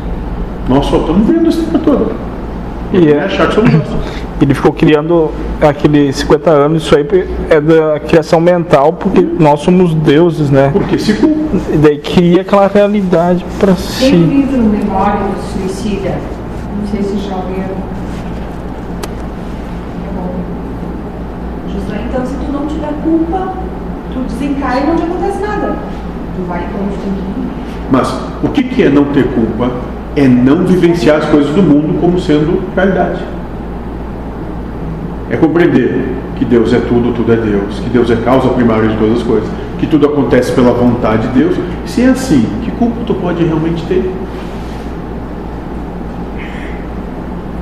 Nós 0.68 0.86
só 0.86 0.98
estamos 0.98 1.26
vendo 1.26 1.48
isso 1.48 1.60
o 1.60 1.64
tempo 1.64 1.78
todo. 1.78 2.12
E 2.94 3.08
É 3.08 3.16
é, 3.16 3.24
achar 3.24 3.48
que 3.48 3.54
somos 3.54 3.72
nós. 3.72 3.88
ele 4.40 4.54
ficou 4.54 4.72
criando 4.72 5.30
aqueles 5.60 6.16
50 6.16 6.50
anos, 6.50 6.82
isso 6.84 6.96
aí 6.96 7.06
é 7.50 7.60
da 7.60 7.98
criação 8.00 8.40
mental, 8.40 8.92
porque 8.92 9.20
nós 9.20 9.60
somos 9.60 9.92
deuses, 9.94 10.48
né? 10.50 10.70
Porque 10.72 10.98
se 10.98 11.14
culpa. 11.14 11.34
E 11.72 11.76
daí 11.76 11.98
cria 11.98 12.40
aquela 12.42 12.66
realidade 12.66 13.44
para 13.58 13.72
Tem 13.74 13.74
um 13.74 13.76
si. 13.76 14.10
livro 14.16 14.58
Memória 14.62 15.20
do 15.20 15.68
Suicida. 15.68 16.18
Não 16.80 16.86
sei 16.88 17.02
se 17.02 17.28
já 17.28 17.36
leram. 17.36 17.84
É 21.92 22.06
então, 22.08 22.26
se 22.26 22.34
tu 22.34 22.52
não 22.52 22.66
tiver 22.66 22.92
culpa, 23.02 23.54
tu 24.12 24.20
desencarna 24.20 24.80
e 24.80 24.86
não 24.86 24.96
te 24.96 25.02
acontece 25.02 25.38
nada. 25.42 25.76
Tu 26.36 26.42
vai 26.48 26.60
construindo. 26.60 27.50
Mas 27.90 28.12
o 28.42 28.48
que 28.48 28.62
que 28.64 28.82
é 28.82 28.88
não 28.88 29.04
ter 29.06 29.24
culpa? 29.32 29.70
É 30.16 30.28
não 30.28 30.64
vivenciar 30.64 31.18
as 31.18 31.24
coisas 31.26 31.52
do 31.54 31.62
mundo 31.62 32.00
como 32.00 32.20
sendo 32.20 32.62
realidade. 32.74 33.20
É 35.30 35.36
compreender 35.36 36.14
que 36.36 36.44
Deus 36.44 36.72
é 36.72 36.78
tudo, 36.78 37.12
tudo 37.12 37.32
é 37.32 37.36
Deus, 37.36 37.80
que 37.80 37.90
Deus 37.90 38.10
é 38.10 38.16
causa 38.16 38.48
primária 38.50 38.88
de 38.88 38.96
todas 38.96 39.18
as 39.18 39.22
coisas, 39.22 39.48
que 39.78 39.86
tudo 39.86 40.06
acontece 40.06 40.52
pela 40.52 40.72
vontade 40.72 41.28
de 41.28 41.38
Deus. 41.40 41.56
Se 41.86 42.02
é 42.02 42.08
assim, 42.08 42.46
que 42.62 42.70
culpa 42.72 42.96
tu 43.06 43.14
pode 43.14 43.42
realmente 43.44 43.82
ter? 43.86 44.10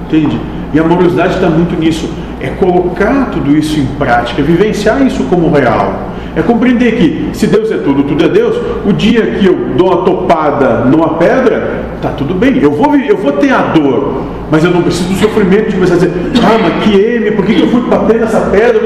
Entende? 0.06 0.38
E 0.74 0.78
a 0.78 0.82
amorosidade 0.82 1.34
está 1.34 1.48
muito 1.48 1.78
nisso. 1.78 2.10
É 2.40 2.48
colocar 2.48 3.30
tudo 3.30 3.56
isso 3.56 3.78
em 3.78 3.86
prática, 3.98 4.42
vivenciar 4.42 5.00
isso 5.06 5.24
como 5.24 5.50
real. 5.50 6.10
É 6.34 6.42
compreender 6.42 6.96
que 6.96 7.30
se 7.32 7.46
Deus 7.46 7.70
é 7.70 7.76
tudo, 7.76 8.02
tudo 8.04 8.24
é 8.24 8.28
Deus, 8.28 8.56
o 8.86 8.92
dia 8.92 9.22
que 9.22 9.46
eu 9.46 9.74
dou 9.76 9.88
uma 9.88 10.04
topada 10.04 10.84
numa 10.86 11.14
pedra, 11.14 11.82
tá 12.02 12.10
tudo 12.10 12.34
bem. 12.34 12.58
Eu 12.58 12.72
vou, 12.72 12.94
eu 12.96 13.16
vou 13.16 13.32
ter 13.32 13.50
a 13.50 13.62
dor, 13.72 14.24
mas 14.50 14.64
eu 14.64 14.70
não 14.70 14.82
preciso 14.82 15.08
do 15.08 15.14
sofrimento 15.14 15.68
de 15.68 15.74
começar 15.76 15.94
a 15.94 15.98
dizer, 15.98 16.12
ah, 16.42 16.58
mas 16.60 16.84
que 16.84 16.98
M, 16.98 17.30
por 17.30 17.46
que, 17.46 17.54
que 17.54 17.62
eu 17.62 17.68
fui 17.68 17.80
bater 17.82 18.20
nessa 18.20 18.40
pedra? 18.40 18.80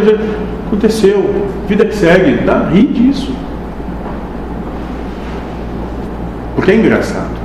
Aconteceu, 0.66 1.48
vida 1.66 1.84
que 1.86 1.94
segue, 1.94 2.44
dá, 2.44 2.68
ri 2.68 2.86
disso. 2.86 3.32
Porque 6.54 6.70
é 6.70 6.76
engraçado. 6.76 7.36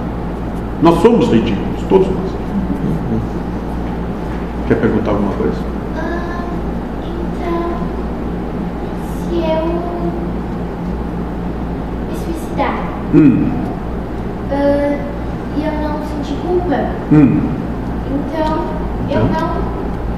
Nós 0.82 1.02
somos 1.02 1.28
ridículos, 1.32 1.82
todos 1.88 2.08
nós. 2.08 2.32
Quer 4.68 4.76
perguntar 4.76 5.12
alguma 5.12 5.34
coisa? 5.34 5.58
Ah, 5.96 6.44
então, 7.04 7.72
se 9.30 9.38
eu 9.38 9.82
Hum, 13.14 13.52
ah, 14.50 14.52
e 14.54 14.56
eu 14.56 15.02
não 15.02 15.11
hum. 17.12 17.42
Então, 18.08 18.60
eu 19.10 19.26
não 19.26 19.62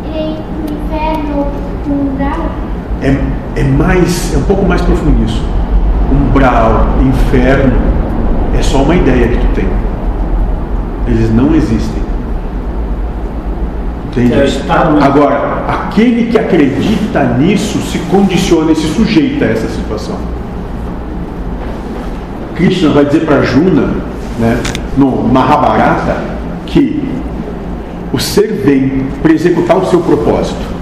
irei 0.09 0.37
pro 0.65 0.75
inferno 0.75 1.37
ou 1.37 1.51
pro 1.83 1.93
umbral. 1.93 2.49
É, 3.01 3.59
é 3.59 3.63
mais, 3.63 4.33
é 4.33 4.37
um 4.37 4.43
pouco 4.43 4.65
mais 4.65 4.81
profundo 4.81 5.23
isso. 5.25 5.43
Umbral, 6.11 6.87
inferno, 7.01 7.73
é 8.57 8.61
só 8.61 8.83
uma 8.83 8.95
ideia 8.95 9.27
que 9.27 9.37
tu 9.37 9.47
tem. 9.55 9.67
Eles 11.07 11.33
não 11.33 11.53
existem. 11.55 12.03
Entende? 14.07 14.33
É 14.33 14.37
o 14.37 14.45
estado, 14.45 14.93
né? 14.93 15.05
Agora, 15.05 15.65
aquele 15.67 16.31
que 16.31 16.37
acredita 16.37 17.23
nisso 17.37 17.79
se 17.79 17.97
condiciona 17.99 18.71
e 18.71 18.75
se 18.75 18.87
sujeita 18.87 19.45
a 19.45 19.49
essa 19.49 19.67
situação. 19.67 20.15
Krishna 22.55 22.89
vai 22.89 23.05
dizer 23.05 23.25
para 23.25 23.41
Juna, 23.41 23.89
né, 24.39 24.57
no 24.95 25.23
Mahabharata, 25.23 26.32
que 26.73 27.03
o 28.11 28.19
ser 28.19 28.61
vem 28.65 29.05
para 29.21 29.31
executar 29.31 29.77
o 29.77 29.85
seu 29.85 29.99
propósito. 29.99 30.73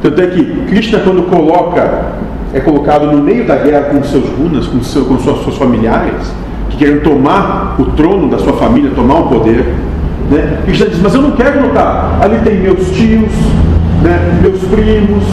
Tanto 0.00 0.20
é 0.20 0.26
que 0.28 0.44
Krishna, 0.68 1.00
quando 1.00 1.28
coloca, 1.28 2.12
é 2.54 2.60
colocado 2.60 3.06
no 3.06 3.22
meio 3.22 3.44
da 3.44 3.56
guerra 3.56 3.90
com 3.90 4.02
seus 4.04 4.28
gunas, 4.30 4.66
com, 4.66 4.80
seu, 4.82 5.04
com 5.04 5.18
suas, 5.18 5.42
suas 5.42 5.56
familiares, 5.56 6.32
que 6.70 6.76
querem 6.76 7.00
tomar 7.00 7.76
o 7.78 7.84
trono 7.92 8.28
da 8.28 8.38
sua 8.38 8.52
família, 8.54 8.90
tomar 8.94 9.20
o 9.20 9.28
poder, 9.28 9.74
né? 10.30 10.58
Krishna 10.64 10.86
diz, 10.86 11.00
mas 11.00 11.14
eu 11.14 11.22
não 11.22 11.32
quero 11.32 11.66
lutar. 11.66 12.18
Ali 12.22 12.38
tem 12.44 12.60
meus 12.60 12.90
tios, 12.92 13.32
né? 14.02 14.38
meus 14.40 14.60
primos, 14.62 15.24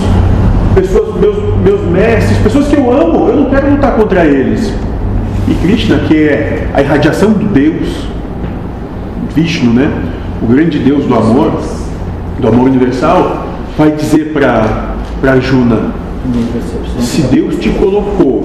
pessoas, 0.73 1.15
meus, 1.19 1.37
meus 1.63 1.81
mestres, 1.81 2.37
pessoas 2.39 2.67
que 2.67 2.75
eu 2.75 2.91
amo, 2.91 3.29
eu 3.29 3.35
não 3.35 3.49
quero 3.49 3.69
lutar 3.71 3.95
contra 3.95 4.25
eles. 4.25 4.73
E 5.47 5.53
Krishna, 5.55 5.99
que 6.07 6.15
é 6.15 6.67
a 6.73 6.81
irradiação 6.81 7.31
do 7.31 7.45
Deus, 7.45 8.07
Vishnu, 9.35 9.73
né? 9.73 9.91
o 10.41 10.45
grande 10.45 10.79
Deus 10.79 11.05
do 11.05 11.13
amor, 11.15 11.61
do 12.39 12.47
amor 12.47 12.67
universal, 12.67 13.45
vai 13.77 13.91
dizer 13.91 14.31
para 14.33 15.39
Juna: 15.39 15.91
se 16.99 17.23
Deus 17.23 17.57
te 17.57 17.69
colocou, 17.69 18.43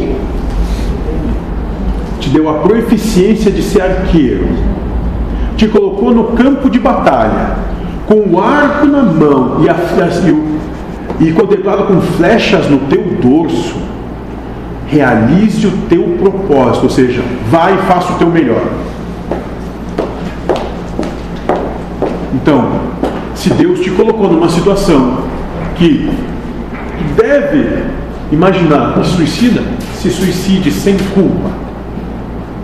te 2.19 2.29
deu 2.31 2.49
a 2.49 2.55
proeficiência 2.55 3.51
de 3.51 3.63
ser 3.63 3.83
arqueiro, 3.83 4.49
te 5.57 5.69
colocou 5.69 6.13
no 6.13 6.25
campo 6.33 6.69
de 6.69 6.81
batalha, 6.81 7.57
com 8.07 8.15
o 8.15 8.41
arco 8.41 8.87
na 8.87 9.03
mão 9.03 9.63
e, 9.63 9.69
a, 9.69 9.77
e, 11.21 11.29
e 11.29 11.33
contemplado 11.33 11.85
com 11.85 12.01
flechas 12.01 12.69
no 12.69 12.79
teu 12.81 13.05
dorso, 13.23 13.77
realize 14.89 15.67
o 15.67 15.73
teu 15.89 16.03
propósito, 16.21 16.85
ou 16.85 16.91
seja, 16.91 17.23
vai 17.49 17.75
e 17.75 17.79
faça 17.79 18.13
o 18.13 18.17
teu 18.17 18.29
melhor. 18.29 18.65
Então, 22.45 22.73
se 23.35 23.49
Deus 23.55 23.81
te 23.81 23.91
colocou 23.93 24.31
numa 24.31 24.51
situação 24.51 25.25
que 25.77 26.11
deve 27.17 27.85
imaginar 28.31 28.93
que 28.93 29.07
suicida, 29.07 29.63
se 29.95 30.11
suicide 30.11 30.71
sem 30.71 30.95
culpa, 31.15 31.51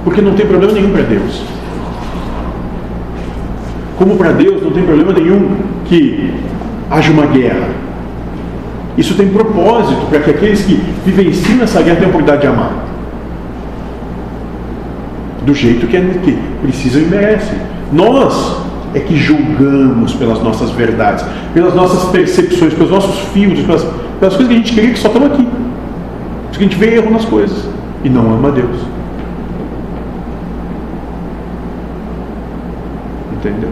porque 0.04 0.20
não 0.20 0.34
tem 0.34 0.44
problema 0.44 0.74
nenhum 0.74 0.90
para 0.90 1.00
Deus. 1.00 1.42
Como 3.96 4.16
para 4.18 4.32
Deus 4.32 4.62
não 4.62 4.70
tem 4.70 4.82
problema 4.82 5.14
nenhum 5.14 5.56
que 5.86 6.30
haja 6.90 7.10
uma 7.10 7.24
guerra. 7.24 7.70
Isso 8.98 9.14
tem 9.14 9.30
propósito 9.30 10.10
para 10.10 10.20
que 10.20 10.28
aqueles 10.28 10.62
que 10.62 10.74
vivenciam 11.06 11.62
essa 11.62 11.80
guerra 11.80 11.96
tenham 11.96 12.12
a 12.12 12.14
oportunidade 12.16 12.42
de 12.42 12.48
amar. 12.48 12.84
Do 15.46 15.54
jeito 15.54 15.86
que, 15.86 15.96
é, 15.96 16.00
que 16.22 16.38
precisam 16.60 17.00
e 17.00 17.06
merecem. 17.06 17.56
Nós 17.90 18.68
é 18.94 19.00
que 19.00 19.16
julgamos 19.16 20.14
pelas 20.14 20.42
nossas 20.42 20.70
verdades, 20.70 21.24
pelas 21.54 21.74
nossas 21.74 22.10
percepções, 22.10 22.74
pelos 22.74 22.90
nossos 22.90 23.18
filtros, 23.32 23.64
pelas, 23.64 23.84
pelas 24.18 24.36
coisas 24.36 24.48
que 24.48 24.54
a 24.54 24.56
gente 24.56 24.72
queria 24.72 24.92
que 24.92 24.98
só 24.98 25.08
estão 25.08 25.26
aqui. 25.26 25.44
Por 25.44 26.50
isso 26.50 26.58
que 26.58 26.64
a 26.64 26.68
gente 26.68 26.76
vê 26.76 26.96
erro 26.96 27.10
nas 27.10 27.24
coisas 27.24 27.68
e 28.02 28.08
não 28.08 28.32
ama 28.34 28.50
Deus. 28.50 28.76
Entendeu? 33.32 33.70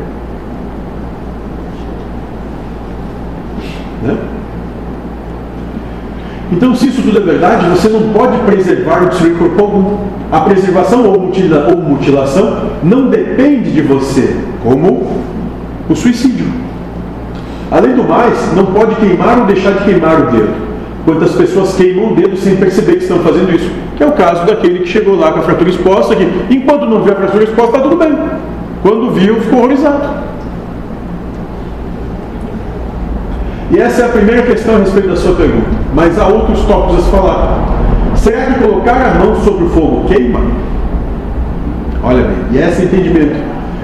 Né? 4.02 4.37
Então, 6.50 6.74
se 6.74 6.88
isso 6.88 7.02
tudo 7.02 7.18
é 7.18 7.20
verdade, 7.20 7.68
você 7.68 7.88
não 7.88 8.12
pode 8.12 8.38
preservar 8.38 9.02
ou 9.02 9.08
destruir 9.08 9.36
corpo. 9.36 9.98
A 10.32 10.40
preservação 10.40 11.04
ou, 11.04 11.12
ou 11.12 11.76
mutilação 11.76 12.70
não 12.82 13.08
depende 13.08 13.70
de 13.70 13.82
você, 13.82 14.36
como 14.62 15.06
o 15.88 15.94
suicídio. 15.94 16.46
Além 17.70 17.94
do 17.94 18.04
mais, 18.04 18.54
não 18.54 18.66
pode 18.66 18.94
queimar 18.96 19.40
ou 19.40 19.44
deixar 19.44 19.72
de 19.72 19.84
queimar 19.84 20.20
o 20.22 20.30
dedo. 20.30 20.68
Quantas 21.04 21.32
pessoas 21.32 21.74
queimam 21.74 22.12
o 22.12 22.14
dedo 22.14 22.36
sem 22.36 22.56
perceber 22.56 22.96
que 22.96 23.02
estão 23.02 23.18
fazendo 23.20 23.54
isso? 23.54 23.70
Que 23.96 24.02
é 24.02 24.06
o 24.06 24.12
caso 24.12 24.46
daquele 24.46 24.80
que 24.80 24.88
chegou 24.88 25.18
lá 25.18 25.32
com 25.32 25.40
a 25.40 25.42
fratura 25.42 25.68
exposta, 25.68 26.14
que 26.14 26.24
enquanto 26.50 26.86
não 26.86 27.02
viu 27.02 27.12
a 27.12 27.16
fratura 27.16 27.44
exposta, 27.44 27.76
está 27.76 27.88
tudo 27.88 27.96
bem. 27.96 28.14
Quando 28.82 29.10
viu, 29.10 29.36
ficou 29.40 29.60
horrorizado. 29.60 30.27
E 33.70 33.78
essa 33.78 34.02
é 34.02 34.06
a 34.06 34.08
primeira 34.08 34.42
questão 34.42 34.76
a 34.76 34.78
respeito 34.78 35.08
da 35.08 35.16
sua 35.16 35.34
pergunta. 35.34 35.68
Mas 35.94 36.18
há 36.18 36.26
outros 36.26 36.60
tópicos 36.64 36.98
a 36.98 37.02
se 37.02 37.10
falar. 37.10 37.68
Será 38.16 38.46
que 38.46 38.60
colocar 38.60 38.96
a 38.96 39.18
mão 39.18 39.36
sobre 39.42 39.64
o 39.64 39.68
fogo 39.68 40.08
queima? 40.08 40.40
Olha 42.02 42.22
bem, 42.22 42.36
e 42.52 42.58
esse 42.58 42.82
é 42.82 42.84
entendimento. 42.86 43.36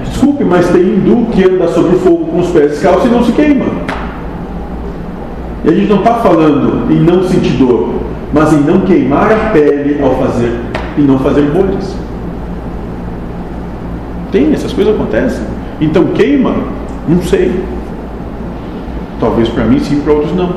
Desculpe, 0.03 0.43
mas 0.43 0.67
tem 0.69 0.81
hindu 0.81 1.27
que 1.31 1.43
anda 1.43 1.67
sobre 1.67 1.95
o 1.95 1.99
fogo 1.99 2.25
com 2.25 2.39
os 2.39 2.47
pés 2.49 2.71
descalços 2.71 3.05
e 3.05 3.09
não 3.09 3.23
se 3.23 3.31
queima. 3.33 3.65
E 5.63 5.69
a 5.69 5.71
gente 5.71 5.89
não 5.89 5.97
está 5.97 6.15
falando 6.15 6.91
em 6.91 6.99
não 7.01 7.23
sentir 7.23 7.57
dor, 7.57 7.89
mas 8.33 8.53
em 8.53 8.61
não 8.61 8.81
queimar 8.81 9.31
a 9.31 9.49
pele 9.51 9.99
ao 10.01 10.15
fazer 10.15 10.51
e 10.97 11.01
não 11.01 11.19
fazer 11.19 11.43
bolhas. 11.43 11.95
Tem, 14.31 14.53
essas 14.53 14.73
coisas 14.73 14.95
acontecem. 14.95 15.43
Então 15.79 16.05
queima? 16.07 16.55
Não 17.07 17.21
sei. 17.21 17.63
Talvez 19.19 19.49
para 19.49 19.63
mim 19.63 19.79
sim, 19.79 20.01
para 20.01 20.13
outros 20.13 20.35
não. 20.35 20.53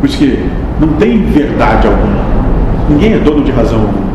Por 0.00 0.08
isso 0.08 0.18
que 0.18 0.48
não 0.80 0.88
tem 0.94 1.24
verdade 1.24 1.86
alguma. 1.86 2.24
Ninguém 2.88 3.14
é 3.14 3.18
dono 3.18 3.42
de 3.42 3.50
razão 3.50 3.80
alguma. 3.80 4.08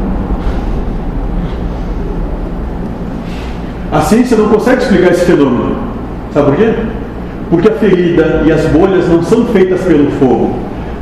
A 3.92 4.02
ciência 4.02 4.36
não 4.36 4.48
consegue 4.48 4.82
explicar 4.82 5.12
esse 5.12 5.26
fenômeno. 5.26 5.76
Sabe 6.34 6.48
por 6.48 6.56
quê? 6.56 6.74
Porque 7.50 7.68
a 7.68 7.74
ferida 7.74 8.42
e 8.46 8.52
as 8.52 8.66
bolhas 8.68 9.08
não 9.08 9.22
são 9.22 9.46
feitas 9.46 9.82
pelo 9.82 10.10
fogo, 10.14 10.56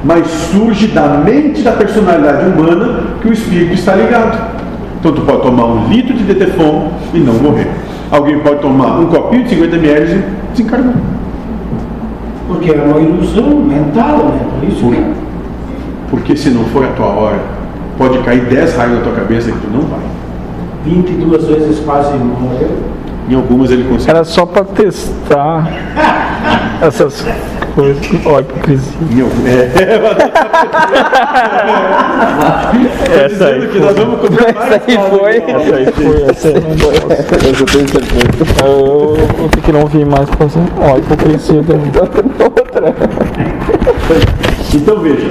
mas 0.03 0.27
surge 0.27 0.87
da 0.87 1.07
mente 1.07 1.61
da 1.61 1.71
personalidade 1.71 2.49
humana 2.49 3.03
que 3.21 3.29
o 3.29 3.33
espírito 3.33 3.75
está 3.75 3.95
ligado. 3.95 4.37
Então 4.99 5.13
tu 5.13 5.21
pode 5.21 5.41
tomar 5.41 5.67
um 5.67 5.87
litro 5.87 6.13
de 6.13 6.23
Detefon 6.23 6.91
e 7.13 7.19
não 7.19 7.35
morrer. 7.35 7.69
Alguém 8.11 8.39
pode 8.39 8.59
tomar 8.59 8.99
um 8.99 9.05
copinho 9.05 9.43
de 9.43 9.51
50 9.51 9.75
ml 9.77 10.11
e 10.11 10.51
desencarnar. 10.51 11.20
Porque 12.51 12.71
é 12.71 12.83
uma 12.83 12.99
ilusão 12.99 13.49
mental, 13.61 14.25
né? 14.25 14.45
Por 14.59 14.67
isso 14.67 14.89
que. 14.89 15.13
Porque 16.09 16.35
se 16.35 16.49
não 16.49 16.65
for 16.65 16.83
a 16.83 16.89
tua 16.89 17.05
hora, 17.05 17.39
pode 17.97 18.17
cair 18.19 18.45
10 18.45 18.75
raios 18.75 18.97
na 18.97 19.01
tua 19.01 19.13
cabeça 19.13 19.51
que 19.51 19.57
tu 19.57 19.69
não 19.71 19.81
vai. 19.81 19.99
22 20.83 21.45
vezes 21.45 21.79
quase 21.79 22.17
morreu. 22.17 22.77
Em 23.29 23.35
algumas 23.35 23.71
ele 23.71 23.85
consegue. 23.85 24.11
Era 24.11 24.23
só 24.25 24.45
pra 24.45 24.65
testar 24.65 25.71
essas 26.81 27.25
coisas. 27.75 28.05
Ó, 28.25 28.39
hipocrisia. 28.39 28.93
Algum- 29.23 29.47
É. 29.47 29.71
Essa 33.25 33.45
aí 33.45 33.67
que 33.67 33.79
nós 33.79 33.95
vamos 33.95 34.19
Essa 34.39 34.75
aí 34.75 34.97
foi. 35.09 35.37
Essa 35.37 35.75
aí 35.75 35.85
foi. 35.91 36.23
Essa 36.29 36.47
aí 36.47 36.53
gosto. 36.81 37.59
Eu 37.59 37.65
tenho 37.65 37.87
certeza. 37.89 38.35
Eu 38.65 39.49
ter 39.49 39.61
que 39.61 39.71
não 39.71 39.85
vir 39.87 40.05
mais 40.05 40.29
fazer. 40.31 40.59
Ó, 40.79 40.97
hipocrisia 40.97 41.63
também. 41.63 41.91
Então 44.73 44.99
veja, 44.99 45.29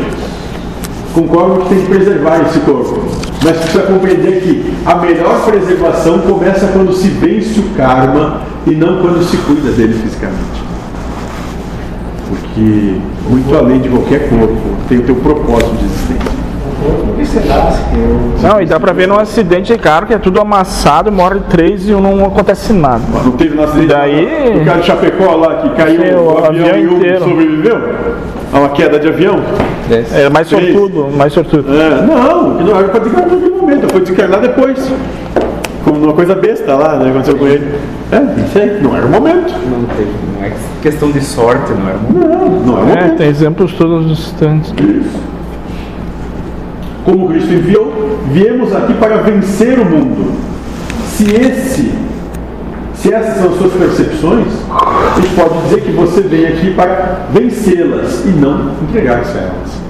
concordo 1.14 1.60
que 1.62 1.68
tem 1.70 1.80
que 1.80 1.86
preservar 1.88 2.40
esse 2.42 2.60
corpo, 2.60 3.02
mas 3.42 3.56
precisa 3.56 3.82
compreender 3.84 4.40
que 4.42 4.74
a 4.86 4.94
melhor 4.96 5.44
preservação 5.46 6.18
começa 6.20 6.66
quando 6.68 6.92
se 6.92 7.08
vence 7.08 7.58
o 7.58 7.64
karma 7.76 8.42
e 8.66 8.72
não 8.72 9.00
quando 9.00 9.22
se 9.24 9.36
cuida 9.38 9.70
dele 9.72 9.94
fisicamente. 9.94 10.69
Porque 12.54 12.96
muito 13.28 13.56
além 13.56 13.78
de 13.80 13.88
qualquer 13.88 14.28
corpo, 14.28 14.56
tem 14.88 14.98
o 14.98 15.02
teu 15.02 15.14
propósito 15.16 15.72
de 15.76 15.84
existência. 15.84 16.40
Que 17.16 17.22
que. 17.90 18.46
Não, 18.46 18.60
e 18.60 18.66
dá 18.66 18.80
pra 18.80 18.92
ver 18.92 19.06
num 19.06 19.18
acidente 19.18 19.72
de 19.72 19.78
carro 19.78 20.06
que 20.06 20.14
é 20.14 20.18
tudo 20.18 20.40
amassado, 20.40 21.12
morre 21.12 21.40
três 21.48 21.86
e 21.88 21.92
não 21.92 22.24
acontece 22.24 22.72
nada. 22.72 23.02
Não 23.24 23.32
teve 23.32 23.54
no 23.54 23.62
acidente 23.62 23.88
Daí- 23.88 24.60
o 24.62 24.64
cara 24.64 24.80
de 24.80 24.86
Chapecó 24.86 25.36
lá 25.36 25.56
que 25.56 25.68
caiu 25.70 26.00
Sim, 26.02 26.14
o 26.14 26.38
avião, 26.38 26.66
avião 26.66 26.78
e 26.78 26.88
um 26.88 26.96
inteiro. 26.96 27.24
sobreviveu? 27.24 27.78
A 28.52 28.58
uma 28.58 28.68
queda 28.70 28.98
de 28.98 29.08
avião? 29.08 29.40
É 30.12 30.28
mais 30.30 30.48
sortudo, 30.48 31.08
mais 31.16 31.32
sortudo. 31.32 31.66
É, 31.72 32.02
não, 32.06 32.56
que 32.56 32.64
não 32.64 32.78
era 32.78 32.88
qualquer 32.88 33.12
momento. 33.12 33.50
momento, 33.60 33.92
foi 33.92 34.00
desencarnar 34.00 34.40
depois. 34.40 34.90
Uma 36.00 36.12
coisa 36.14 36.34
besta 36.34 36.74
lá, 36.74 36.96
né? 36.98 37.10
Aconteceu 37.10 37.36
com 37.36 37.46
ele. 37.46 37.74
É, 38.10 38.18
não 38.20 38.48
sei, 38.52 38.80
não 38.80 38.96
era 38.96 39.06
o 39.06 39.10
momento. 39.10 39.52
Não, 39.70 39.84
teve, 39.96 40.10
não 40.36 40.44
é 40.44 40.52
questão 40.82 41.10
de 41.10 41.20
sorte, 41.22 41.72
não 41.72 41.88
era 41.88 41.98
um 41.98 42.12
Não, 42.12 42.48
não 42.66 42.78
é 42.78 42.80
o 42.80 42.88
É, 42.88 42.94
momento. 43.02 43.16
tem 43.18 43.28
exemplos 43.28 43.72
todos 43.74 44.06
os 44.06 44.12
instantes. 44.18 44.72
Como 47.04 47.28
Cristo 47.28 47.52
enviou, 47.52 48.18
viemos 48.32 48.74
aqui 48.74 48.94
para 48.94 49.16
vencer 49.18 49.78
o 49.78 49.84
mundo. 49.84 50.32
Se 51.06 51.24
esse, 51.34 51.92
se 52.94 53.12
essas 53.12 53.36
são 53.42 53.52
as 53.52 53.58
suas 53.58 53.72
percepções, 53.72 54.46
a 54.70 55.20
gente 55.20 55.34
pode 55.34 55.62
dizer 55.64 55.80
que 55.82 55.92
você 55.92 56.20
vem 56.22 56.46
aqui 56.46 56.72
para 56.74 57.26
vencê-las 57.32 58.24
e 58.24 58.28
não 58.28 58.72
entregar-se 58.88 59.36
a 59.36 59.40
elas. 59.42 59.80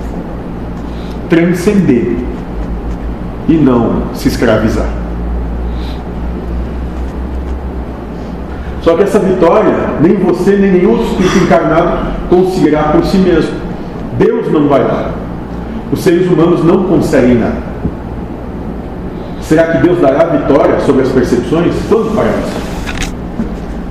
Transcender 1.28 2.16
e 3.48 3.54
não 3.54 4.02
se 4.14 4.28
escravizar. 4.28 4.88
Só 8.82 8.96
que 8.96 9.02
essa 9.02 9.18
vitória, 9.18 9.74
nem 10.00 10.16
você, 10.16 10.56
nem 10.56 10.72
nenhum 10.72 10.90
outro 10.92 11.06
espírito 11.06 11.38
encarnado 11.44 11.98
conseguirá 12.30 12.84
por 12.84 13.04
si 13.04 13.18
mesmo. 13.18 13.54
Deus 14.18 14.50
não 14.50 14.68
vai 14.68 14.80
dar. 14.84 15.10
Os 15.92 16.00
seres 16.02 16.30
humanos 16.30 16.64
não 16.64 16.84
conseguem 16.84 17.34
nada. 17.34 17.70
Será 19.42 19.64
que 19.64 19.78
Deus 19.78 20.00
dará 20.00 20.24
vitória 20.26 20.78
sobre 20.80 21.02
as 21.02 21.08
percepções? 21.08 21.74
Quando 21.88 22.14
fará 22.14 22.28
isso? 22.28 22.70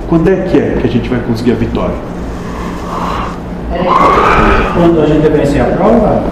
Quando 0.08 0.28
é 0.28 0.36
que 0.36 0.58
é 0.58 0.78
que 0.80 0.86
a 0.86 0.90
gente 0.90 1.08
vai 1.08 1.20
conseguir 1.20 1.52
a 1.52 1.56
vitória? 1.56 1.94
Quando 4.74 5.02
a 5.02 5.06
gente 5.06 5.28
vencer 5.28 5.60
a 5.60 5.64
prova, 5.66 6.22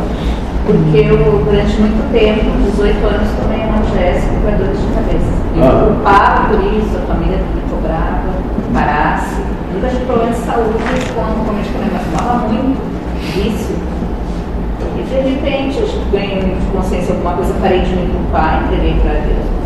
Porque 0.67 0.99
eu, 0.99 1.17
durante 1.45 1.81
muito 1.81 2.13
tempo, 2.13 2.45
18 2.73 3.07
anos, 3.07 3.29
tomei 3.41 3.63
analgésico 3.63 4.35
para 4.43 4.57
dores 4.57 4.79
de 4.79 4.87
cabeça. 4.89 5.33
E 5.57 5.61
Ah. 5.63 5.65
eu 5.65 5.87
culpava 5.95 6.49
por 6.49 6.61
isso, 6.61 6.91
a 6.99 7.07
família 7.15 7.39
me 8.79 8.85
cobrava, 8.85 8.85
parasse. 8.85 9.35
Nunca 9.75 9.89
tive 9.89 10.05
problema 10.07 10.33
de 10.33 10.39
saúde 10.39 10.79
quando 11.15 11.47
com 11.47 11.53
medicamento, 11.53 11.93
mas 11.93 12.21
tomava 12.21 12.49
muito, 12.49 12.81
vício. 13.35 13.77
E 14.97 15.03
de 15.03 15.31
repente, 15.31 15.83
acho 15.83 15.93
que 15.93 16.11
ganhei 16.11 16.57
de 16.59 16.67
consciência 16.67 17.15
alguma 17.15 17.35
coisa, 17.35 17.55
parei 17.61 17.81
de 17.81 17.95
me 17.95 18.09
culpar, 18.09 18.65
entreguei 18.65 18.95
para 19.01 19.13
Deus, 19.13 19.59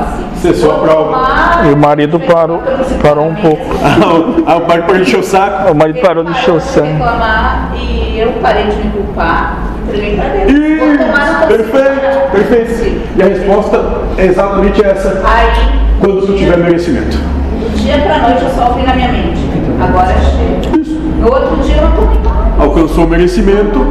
assim. 0.00 0.48
A 0.48 0.52
"Vou 0.52 0.78
prova." 0.80 1.66
E 1.68 1.72
o 1.72 1.76
marido 1.76 2.20
parou, 2.20 2.62
parou 3.02 3.28
um 3.28 3.34
pouco. 3.34 3.62
Ah, 4.44 4.56
o 4.56 4.60
pai 4.62 4.80
parou 4.80 4.96
de 4.96 5.02
encher 5.02 5.20
o 5.20 5.22
saco. 5.22 5.70
O 5.70 5.74
marido 5.74 6.00
parou 6.00 6.24
de 6.24 6.30
encher 6.32 6.54
o 6.54 6.60
sangue. 6.60 6.92
reclamar 6.92 7.72
e 7.76 8.18
eu 8.18 8.32
parei 8.42 8.64
de 8.66 8.76
me 8.76 8.90
culpar, 8.90 9.58
Isso, 9.92 11.46
perfeito, 11.48 12.30
perfeito. 12.32 13.02
E 13.16 13.22
a 13.22 13.26
resposta 13.26 13.80
é 14.18 14.26
exatamente 14.26 14.84
essa. 14.84 15.22
Aí, 15.24 15.80
Quando 16.00 16.20
tu 16.20 16.26
do 16.26 16.36
tiver 16.36 16.56
merecimento. 16.56 17.41
Dia 17.82 17.98
pra 17.98 18.18
noite 18.18 18.44
eu 18.44 18.50
só 18.50 18.68
ouvi 18.68 18.86
na 18.86 18.94
minha 18.94 19.08
mente. 19.08 19.40
Agora 19.80 20.14
chega. 20.14 20.82
No 21.18 21.26
outro 21.26 21.56
dia 21.64 21.76
eu 21.76 21.88
não. 21.88 22.22
Alcançou 22.64 23.06
o 23.06 23.08
merecimento, 23.08 23.86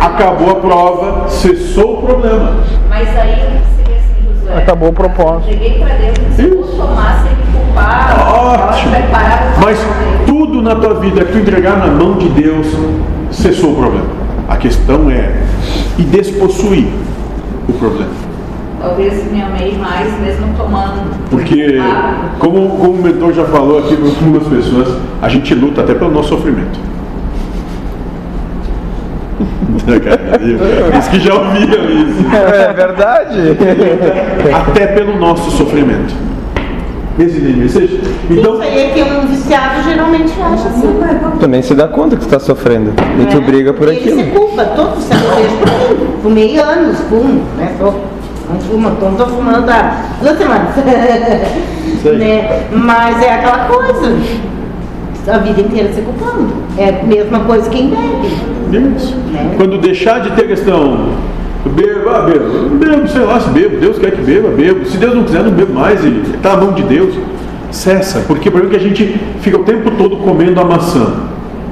acabou 0.00 0.50
a 0.50 0.54
prova, 0.56 1.28
cessou 1.28 1.98
o 1.98 2.02
problema. 2.02 2.56
Mas 2.88 3.08
aí 3.18 3.34
seria 3.76 3.96
assim, 3.98 4.40
Josué. 4.40 4.58
Acabou 4.58 4.90
o 4.90 4.92
propósito. 4.92 5.52
Entreguei 5.52 5.78
pra 5.80 5.94
Deus, 5.94 6.18
me 6.38 6.62
culpar. 7.52 8.20
A 8.20 8.32
hora 8.32 8.58
que 8.58 8.88
Ótimo. 8.88 8.94
eu 8.94 9.64
Mas 9.64 9.78
tudo 10.26 10.62
na 10.62 10.74
tua 10.76 10.94
vida 11.00 11.24
que 11.24 11.32
tu 11.32 11.38
entregar 11.38 11.78
na 11.78 11.86
mão 11.88 12.14
de 12.14 12.28
Deus, 12.28 12.66
cessou 13.32 13.72
o 13.72 13.76
problema. 13.76 14.06
A 14.48 14.56
questão 14.56 15.10
é 15.10 15.32
e 15.98 16.02
despossuir 16.02 16.86
o 17.68 17.72
problema. 17.72 18.31
Talvez 18.82 19.30
me 19.30 19.40
amei 19.40 19.78
mais 19.78 20.18
mesmo 20.20 20.52
tomando. 20.56 21.16
Porque, 21.30 21.78
como, 22.40 22.68
como 22.70 22.94
o 22.94 23.02
mentor 23.02 23.32
já 23.32 23.44
falou 23.44 23.78
aqui 23.78 23.96
para 23.96 24.08
algumas 24.08 24.42
pessoas, 24.48 24.98
a 25.22 25.28
gente 25.28 25.54
luta 25.54 25.82
até 25.82 25.94
pelo 25.94 26.10
nosso 26.10 26.30
sofrimento. 26.30 26.80
Diz 30.92 31.08
que 31.08 31.20
já 31.20 31.34
ouviram 31.34 31.90
isso. 31.90 32.26
É 32.34 32.72
verdade. 32.72 33.38
Até 34.52 34.86
pelo 34.88 35.16
nosso 35.16 35.50
sofrimento. 35.52 36.14
Esse 37.18 37.38
nem 37.40 37.68
seja. 37.68 38.00
Então, 38.28 38.54
Isso 38.54 38.62
aí 38.62 38.78
é 38.78 38.90
que 38.94 39.02
um 39.02 39.26
viciado 39.26 39.82
geralmente 39.84 40.32
acha 40.40 40.68
assim. 40.68 40.88
Também 41.38 41.62
se 41.62 41.74
dá 41.74 41.86
conta 41.86 42.16
que 42.16 42.24
tu 42.24 42.28
tá 42.28 42.40
sofrendo. 42.40 42.92
E 43.20 43.26
tu 43.26 43.40
né? 43.40 43.46
briga 43.46 43.72
por 43.72 43.88
Ele 43.88 43.98
aquilo. 43.98 44.18
se 44.18 44.24
culpa, 44.30 44.64
todo 44.64 45.00
se 45.00 45.14
vejo 45.14 45.56
por 45.58 46.00
mim. 46.00 46.06
Fumei 46.22 46.58
anos, 46.58 46.98
fumo, 47.08 47.42
né? 47.56 47.76
Não 48.52 48.60
fumo, 48.60 48.90
tô, 48.96 49.06
tô 49.10 49.26
fumando 49.30 49.68
há 49.70 50.02
duas 50.20 50.36
semanas. 50.38 50.76
Né? 52.18 52.66
Mas 52.72 53.22
é 53.22 53.34
aquela 53.34 53.66
coisa. 53.66 54.16
A 55.28 55.38
vida 55.38 55.60
inteira 55.60 55.92
se 55.92 56.00
culpando. 56.00 56.52
É 56.76 56.88
a 56.88 57.04
mesma 57.04 57.40
coisa 57.40 57.70
quem 57.70 57.90
bebe. 57.90 58.96
isso. 58.96 59.14
Né? 59.32 59.54
Quando 59.56 59.78
deixar 59.78 60.20
de 60.20 60.32
ter 60.32 60.48
questão, 60.48 61.10
bebo, 61.64 62.08
ah, 62.10 62.22
bebo, 62.22 62.70
bebo, 62.70 63.08
sei 63.08 63.22
lá 63.22 63.38
se 63.40 63.48
bebo, 63.50 63.76
Deus 63.78 63.98
quer 63.98 64.10
que 64.10 64.20
beba, 64.20 64.48
bebo. 64.48 64.84
Se 64.84 64.96
Deus 64.96 65.14
não 65.14 65.24
quiser, 65.24 65.44
não 65.44 65.52
bebo 65.52 65.72
mais, 65.72 66.04
está 66.04 66.56
na 66.56 66.62
mão 66.64 66.72
de 66.72 66.82
Deus. 66.82 67.14
Cessa, 67.70 68.20
porque 68.26 68.50
o 68.50 68.52
problema 68.52 68.74
é 68.74 68.78
que 68.78 68.84
a 68.84 68.88
gente 68.88 69.18
fica 69.40 69.56
o 69.56 69.64
tempo 69.64 69.90
todo 69.92 70.18
comendo 70.18 70.60
a 70.60 70.64
maçã, 70.64 71.14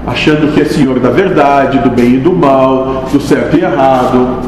achando 0.07 0.51
que 0.55 0.63
é 0.63 0.65
senhor 0.65 0.99
da 0.99 1.11
verdade, 1.11 1.79
do 1.81 1.91
bem 1.91 2.15
e 2.15 2.17
do 2.17 2.33
mal, 2.33 3.05
do 3.13 3.21
certo 3.21 3.59
e 3.59 3.61
errado. 3.61 4.39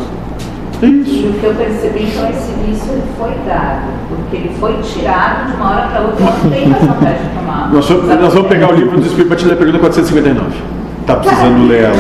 É 0.83 0.87
E 0.87 1.01
isso. 1.03 1.29
o 1.29 1.33
que 1.35 1.45
eu 1.45 1.55
percebi, 1.55 2.05
então, 2.05 2.29
esse 2.29 2.53
vício 2.67 2.95
foi 3.17 3.31
dado, 3.47 3.83
porque 4.09 4.37
ele 4.37 4.51
foi 4.59 4.75
tirado 4.83 5.51
de 5.51 5.57
uma 5.57 5.71
hora 5.71 5.89
para 5.89 6.01
outra, 6.01 6.25
não 6.25 6.51
tem 6.51 6.69
mais 6.69 6.83
vontade 6.85 7.19
de 7.23 7.29
tomar. 7.39 7.71
Nós, 7.73 7.89
vamos- 7.89 8.21
nós 8.21 8.35
vamos 8.35 8.49
pegar 8.49 8.71
o 8.71 8.75
livro 8.75 8.99
do 9.01 9.07
Espírito 9.07 9.29
para 9.29 9.37
te 9.37 9.45
ler 9.47 9.53
a 9.53 9.57
pergunta 9.57 9.79
459. 9.79 10.51
Tá 11.07 11.17
precisando 11.17 11.67
ler 11.69 11.83
ela. 11.85 11.95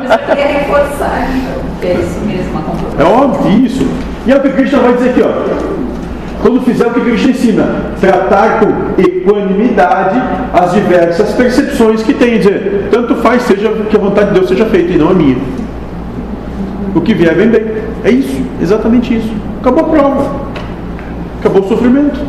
Mas 0.00 0.10
eu 0.10 0.18
queria 0.36 0.46
reforçar, 0.46 1.28
então, 1.34 1.90
é 1.90 1.92
isso 1.94 2.20
mesmo, 2.26 2.58
a 2.58 2.62
comprovação. 2.62 3.00
É 3.00 3.04
óbvio 3.04 3.66
isso. 3.66 3.86
E 4.26 4.32
é 4.32 4.36
o 4.36 4.40
que 4.40 4.48
o 4.48 4.52
Krishna 4.52 4.78
vai 4.78 4.92
dizer 4.94 5.10
aqui, 5.10 5.22
ó. 5.22 5.74
Quando 6.42 6.60
fizer 6.62 6.86
o 6.86 6.90
que 6.90 7.00
o 7.00 7.04
Krishna 7.04 7.30
ensina, 7.30 7.66
tratar 8.00 8.60
com 8.60 9.00
equanimidade 9.00 10.20
as 10.52 10.72
diversas 10.72 11.32
percepções 11.32 12.02
que 12.02 12.12
tem. 12.14 12.38
Dizer, 12.38 12.88
tanto 12.90 13.14
faz, 13.16 13.42
seja 13.42 13.70
que 13.90 13.96
a 13.96 13.98
vontade 13.98 14.28
de 14.28 14.34
Deus 14.34 14.48
seja 14.48 14.66
feita 14.66 14.92
e 14.92 14.98
não 14.98 15.10
a 15.10 15.14
minha. 15.14 15.36
O 16.94 17.00
que 17.00 17.12
vier, 17.14 17.34
vem 17.34 17.48
bem. 17.48 17.64
É 18.04 18.10
isso, 18.10 18.40
exatamente 18.60 19.16
isso. 19.16 19.32
Acabou 19.60 19.84
a 19.84 19.88
prova. 19.88 20.30
Acabou 21.40 21.62
o 21.62 21.68
sofrimento. 21.68 22.20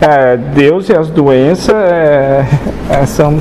É, 0.00 0.36
Deus 0.36 0.88
e 0.88 0.92
as 0.92 1.08
doenças 1.10 1.74
é, 1.74 2.44
é, 2.90 3.06
são 3.06 3.38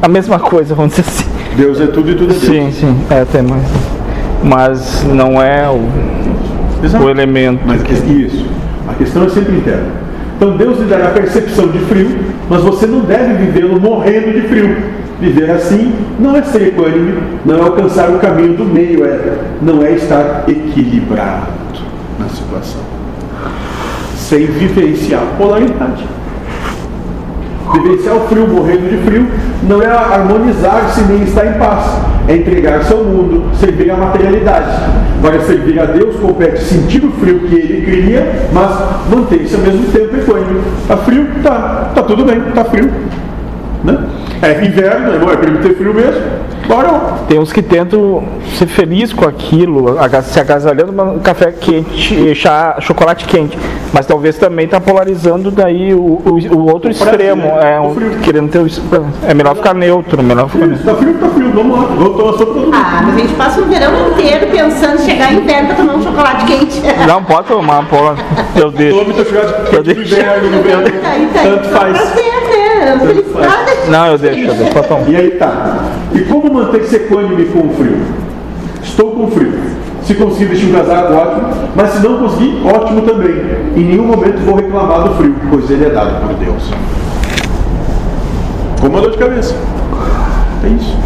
a 0.00 0.08
mesma 0.08 0.38
coisa, 0.38 0.74
vamos 0.74 0.92
dizer 0.94 1.08
assim. 1.08 1.24
Deus 1.56 1.80
é 1.80 1.86
tudo 1.86 2.10
e 2.10 2.14
tudo 2.14 2.30
é 2.32 2.34
Deus. 2.34 2.42
Sim, 2.44 2.70
sim, 2.72 2.96
é, 3.10 3.24
tem 3.24 3.42
mais. 3.42 3.62
Mas 4.42 5.04
não 5.04 5.40
é 5.40 5.68
o, 5.68 5.80
Exato. 6.84 7.04
o 7.04 7.10
elemento. 7.10 7.60
Mas 7.66 7.82
que- 7.82 7.92
isso. 7.92 8.46
A 8.88 8.94
questão 8.94 9.24
é 9.24 9.28
sempre 9.28 9.56
interna. 9.56 9.86
Então 10.36 10.56
Deus 10.56 10.78
lhe 10.78 10.86
dará 10.86 11.10
percepção 11.10 11.68
de 11.68 11.78
frio, 11.80 12.18
mas 12.50 12.62
você 12.62 12.86
não 12.86 13.00
deve 13.00 13.34
vivê-lo 13.34 13.80
morrendo 13.80 14.32
de 14.32 14.48
frio. 14.48 14.76
Viver 15.22 15.52
assim 15.52 15.94
não 16.18 16.34
é 16.34 16.42
ser 16.42 16.66
equânime, 16.66 17.16
não 17.46 17.56
é 17.56 17.60
alcançar 17.60 18.10
o 18.10 18.18
caminho 18.18 18.54
do 18.54 18.64
meio, 18.64 19.04
é, 19.04 19.38
não 19.62 19.80
é 19.80 19.92
estar 19.92 20.42
equilibrado 20.48 21.46
na 22.18 22.28
situação. 22.28 22.80
Sem 24.16 24.46
vivenciar 24.46 25.22
polaridade. 25.38 26.04
Vivenciar 27.72 28.16
o 28.16 28.20
frio 28.26 28.48
morrendo 28.48 28.90
de 28.90 28.96
frio 29.08 29.28
não 29.62 29.80
é 29.80 29.86
harmonizar-se 29.86 31.02
nem 31.02 31.22
estar 31.22 31.46
em 31.46 31.52
paz, 31.52 32.00
é 32.26 32.38
entregar-se 32.38 32.92
ao 32.92 33.04
mundo, 33.04 33.44
servir 33.54 33.92
a 33.92 33.96
materialidade. 33.96 34.76
Agora, 35.18 35.40
servir 35.44 35.78
a 35.78 35.84
Deus 35.84 36.16
compete 36.16 36.64
sentir 36.64 37.04
o 37.04 37.12
frio 37.12 37.38
que 37.48 37.54
Ele 37.54 37.82
cria, 37.82 38.48
mas 38.52 38.76
manter-se 39.08 39.54
ao 39.54 39.60
mesmo 39.60 39.86
tempo 39.92 40.16
equânime. 40.16 40.62
Tá 40.88 40.96
frio? 40.96 41.28
Tá. 41.44 41.92
Tá 41.94 42.02
tudo 42.02 42.24
bem, 42.24 42.40
tá 42.52 42.64
frio. 42.64 42.90
Né? 44.42 44.52
É 44.60 44.64
inverno, 44.66 45.14
é 45.14 45.18
bom, 45.18 45.30
é 45.30 45.36
para 45.36 45.50
ter 45.62 45.74
frio 45.76 45.94
mesmo. 45.94 46.20
Bora. 46.66 46.90
Tem 47.28 47.38
uns 47.40 47.52
que 47.52 47.60
tentam 47.60 48.22
ser 48.56 48.66
feliz 48.66 49.12
com 49.12 49.24
aquilo, 49.26 49.96
se 50.22 50.38
agasalhando 50.40 50.92
com 50.92 51.18
café 51.20 51.50
quente, 51.52 52.34
chá, 52.34 52.76
chocolate 52.80 53.24
quente. 53.26 53.58
Mas 53.92 54.06
talvez 54.06 54.38
também 54.38 54.64
está 54.66 54.80
polarizando 54.80 55.50
daí 55.50 55.92
o, 55.92 55.98
o, 55.98 56.38
o 56.56 56.72
outro 56.72 56.94
prazer, 56.94 57.14
extremo. 57.14 57.42
né? 57.42 57.74
É, 57.76 57.80
O 57.80 57.88
um- 57.88 57.94
frio. 57.94 58.10
querendo 58.22 58.48
ter 58.50 58.58
o, 58.60 58.66
é 59.28 59.34
melhor 59.34 59.56
ficar 59.56 59.74
neutro, 59.74 60.22
melhor 60.22 60.48
ficar 60.48 60.66
neutro. 60.66 60.84
Tá 60.84 60.94
frio, 60.94 61.14
tá 61.14 61.28
frio, 61.30 61.50
vamos 61.52 61.76
lá, 61.78 61.84
vamos 61.86 62.16
tomar 62.16 62.32
sopa 62.32 62.44
todo 62.46 62.60
mundo. 62.60 62.70
Ah, 62.74 63.02
mas 63.06 63.14
a 63.14 63.18
gente 63.18 63.34
passa 63.34 63.60
o 63.60 63.64
verão 63.64 64.10
inteiro 64.10 64.46
pensando 64.46 65.00
em 65.02 65.04
chegar 65.04 65.32
em 65.32 65.38
inverno 65.38 65.66
pra 65.68 65.76
tomar 65.76 65.94
um 65.96 66.02
chocolate 66.02 66.46
quente. 66.46 66.80
Não 67.06 67.22
pode 67.24 67.48
tomar, 67.48 67.84
pode. 67.88 68.22
Eu 68.56 68.70
deixo. 68.70 68.98
Tome 68.98 69.14
teu 69.14 69.24
chocolate 69.24 69.52
Eu 69.76 69.82
quente 69.82 69.88
no 69.88 69.94
deixo. 69.94 70.14
inverno, 70.14 70.50
no 70.50 70.62
verão, 70.62 70.80
Aí 71.04 71.28
tá 71.34 71.42
tanto 71.42 71.68
só 71.68 71.86
prazer, 72.82 72.98
né? 72.98 73.22
Felicidade. 73.22 73.90
Não, 73.90 74.06
eu 74.06 74.18
deixo, 74.18 74.40
eu 74.46 74.54
deixo. 74.54 74.72
Pode 74.72 74.88
tomar. 74.88 75.08
E 75.08 75.16
aí 75.16 75.30
tá. 75.32 75.76
E 76.14 76.20
como 76.20 76.52
manter-se 76.54 76.96
equânime 76.96 77.44
com 77.46 77.60
o 77.60 77.74
frio? 77.74 77.98
Estou 78.82 79.10
com 79.12 79.30
frio. 79.30 79.52
Se 80.02 80.14
conseguir 80.14 80.46
vestir 80.46 80.68
um 80.70 80.72
casaco, 80.72 81.12
ótimo. 81.14 81.48
Mas 81.76 81.90
se 81.90 82.02
não 82.06 82.18
conseguir, 82.18 82.60
ótimo 82.66 83.02
também. 83.02 83.34
Em 83.76 83.84
nenhum 83.84 84.04
momento 84.06 84.38
vou 84.44 84.56
reclamar 84.56 85.08
do 85.08 85.14
frio, 85.14 85.34
pois 85.48 85.70
ele 85.70 85.84
é 85.86 85.90
dado 85.90 86.26
por 86.26 86.34
Deus. 86.34 86.70
Como 88.80 89.00
dor 89.00 89.10
de 89.12 89.18
cabeça. 89.18 89.54
É 90.64 90.68
isso. 90.68 90.96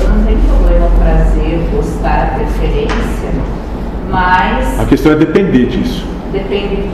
Eu 0.00 0.08
não 0.08 0.24
tenho 0.24 0.38
problema 0.40 0.88
prazer, 0.98 1.60
gostar, 1.74 2.36
preferência, 2.36 3.30
mas 4.10 4.80
A 4.80 4.84
questão 4.86 5.12
é 5.12 5.16
depender 5.16 5.66
disso. 5.66 6.06
depende 6.32 6.76
disso. 6.76 6.88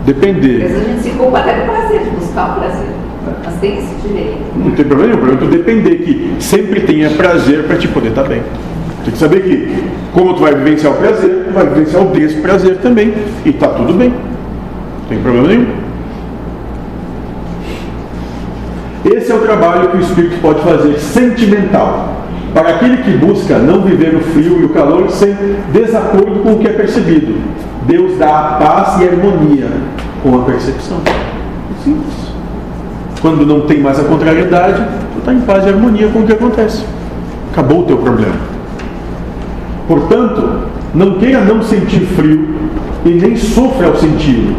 Às 0.00 0.06
Depender. 0.14 0.58
vezes 0.58 0.76
a 0.76 0.84
gente 0.90 1.02
se 1.02 1.10
culpa 1.10 1.38
até 1.38 1.54
do 1.60 1.70
prazer, 1.70 2.00
de 2.04 2.10
buscar 2.10 2.50
o 2.56 2.60
prazer. 2.60 2.86
Mas 3.44 3.54
tem 3.54 3.78
esse 3.78 3.94
direito. 4.06 4.38
Não 4.56 4.70
tem 4.72 4.84
problema 4.84 5.14
nenhum. 5.14 5.22
O 5.22 5.26
problema 5.26 5.46
é 5.46 5.46
tu 5.46 5.56
depender 5.56 5.96
que 5.96 6.36
sempre 6.40 6.80
tenha 6.80 7.10
prazer 7.10 7.64
para 7.64 7.76
te 7.76 7.88
poder 7.88 8.08
estar 8.08 8.24
bem. 8.24 8.42
Tem 9.04 9.12
que 9.12 9.18
saber 9.18 9.42
que, 9.42 9.84
como 10.12 10.34
tu 10.34 10.40
vai 10.40 10.54
vivenciar 10.54 10.92
o 10.92 10.96
prazer, 10.96 11.44
tu 11.46 11.52
vai 11.54 11.66
vivenciar 11.66 12.02
o 12.02 12.10
desprazer 12.10 12.76
também. 12.78 13.14
E 13.44 13.52
tá 13.52 13.68
tudo 13.68 13.94
bem. 13.94 14.10
Não 14.10 15.08
tem 15.08 15.18
problema 15.18 15.48
nenhum. 15.48 15.66
Esse 19.04 19.32
é 19.32 19.34
o 19.34 19.38
trabalho 19.38 19.90
que 19.90 19.96
o 19.96 20.00
espírito 20.00 20.40
pode 20.40 20.60
fazer 20.60 20.98
sentimental. 20.98 22.16
Para 22.52 22.70
aquele 22.70 22.98
que 22.98 23.10
busca 23.12 23.58
não 23.58 23.82
viver 23.82 24.14
o 24.14 24.20
frio 24.20 24.60
e 24.60 24.64
o 24.64 24.68
calor 24.70 25.10
sem 25.10 25.34
desacordo 25.72 26.40
com 26.40 26.54
o 26.54 26.58
que 26.58 26.66
é 26.66 26.72
percebido. 26.72 27.36
Deus 27.86 28.18
dá 28.18 28.38
a 28.38 28.42
paz 28.54 29.00
e 29.00 29.04
a 29.04 29.12
harmonia 29.12 29.68
com 30.22 30.40
a 30.40 30.44
percepção. 30.44 30.98
Simples. 31.84 32.27
Quando 33.20 33.44
não 33.44 33.62
tem 33.62 33.80
mais 33.80 33.98
a 33.98 34.04
contrariedade, 34.04 34.82
tu 35.12 35.18
está 35.18 35.32
em 35.32 35.40
paz 35.40 35.66
e 35.66 35.68
harmonia 35.68 36.08
com 36.08 36.20
o 36.20 36.26
que 36.26 36.32
acontece. 36.32 36.84
Acabou 37.50 37.80
o 37.80 37.84
teu 37.84 37.98
problema. 37.98 38.36
Portanto, 39.88 40.68
não 40.94 41.18
queira 41.18 41.40
não 41.40 41.62
sentir 41.62 42.00
frio 42.00 42.54
e 43.04 43.10
nem 43.10 43.36
sofra 43.36 43.88
ao 43.88 43.96
senti-lo. 43.96 44.54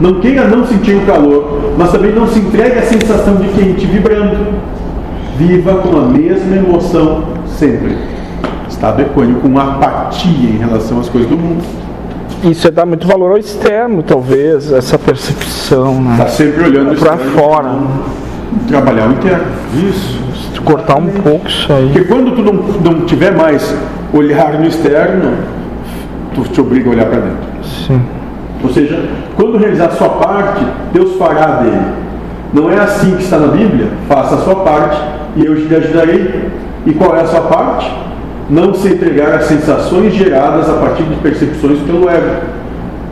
Não 0.00 0.20
queira 0.20 0.46
não 0.46 0.64
sentir 0.66 0.94
o 0.94 1.00
calor, 1.04 1.72
mas 1.76 1.90
também 1.90 2.12
não 2.12 2.26
se 2.28 2.38
entregue 2.38 2.78
à 2.78 2.82
sensação 2.82 3.36
de 3.36 3.48
quente 3.48 3.84
vibrando. 3.86 4.54
Viva 5.36 5.74
com 5.74 5.96
a 5.98 6.02
mesma 6.02 6.56
emoção 6.56 7.24
sempre. 7.46 7.96
Estado 8.68 9.02
equânime, 9.02 9.40
com 9.40 9.58
apatia 9.58 10.50
em 10.50 10.58
relação 10.58 11.00
às 11.00 11.08
coisas 11.08 11.28
do 11.28 11.36
mundo. 11.36 11.64
Isso 12.44 12.68
é 12.68 12.70
dar 12.70 12.86
muito 12.86 13.06
valor 13.06 13.32
ao 13.32 13.38
externo, 13.38 14.02
talvez, 14.02 14.72
essa 14.72 14.98
percepção, 14.98 16.00
né? 16.00 16.12
Está 16.12 16.28
sempre 16.28 16.64
olhando 16.64 16.94
externo, 16.94 17.18
fora. 17.32 17.74
Trabalhar 18.68 19.08
o 19.08 19.12
interno. 19.12 19.44
Isso. 19.74 20.18
Se 20.34 20.50
tu 20.54 20.62
cortar 20.62 20.98
um 20.98 21.08
pouco 21.08 21.48
isso 21.48 21.72
aí. 21.72 21.90
Porque 21.92 22.04
quando 22.04 22.34
tu 22.36 22.42
não, 22.42 22.52
não 22.52 23.06
tiver 23.06 23.32
mais 23.32 23.74
olhar 24.12 24.58
no 24.58 24.66
externo, 24.66 25.32
tu 26.34 26.42
te 26.42 26.60
obriga 26.60 26.88
a 26.88 26.92
olhar 26.92 27.06
para 27.06 27.20
dentro. 27.20 27.64
Sim. 27.86 28.00
Ou 28.62 28.70
seja, 28.70 29.04
quando 29.36 29.58
realizar 29.58 29.86
a 29.86 29.90
sua 29.90 30.08
parte, 30.10 30.64
Deus 30.92 31.16
fará 31.16 31.62
dele. 31.62 31.82
Não 32.52 32.70
é 32.70 32.78
assim 32.78 33.16
que 33.16 33.22
está 33.22 33.38
na 33.38 33.48
Bíblia? 33.48 33.88
Faça 34.08 34.36
a 34.36 34.38
sua 34.38 34.56
parte 34.56 35.00
e 35.36 35.44
eu 35.44 35.66
te 35.66 35.74
ajudarei. 35.74 36.50
E 36.86 36.92
qual 36.92 37.16
é 37.16 37.20
a 37.20 37.26
sua 37.26 37.42
parte? 37.42 37.92
Não 38.48 38.72
se 38.72 38.88
entregar 38.88 39.34
às 39.34 39.44
sensações 39.44 40.14
geradas 40.14 40.70
a 40.70 40.74
partir 40.74 41.02
de 41.02 41.16
percepções 41.16 41.78
pelo 41.80 42.08
ego. 42.08 42.46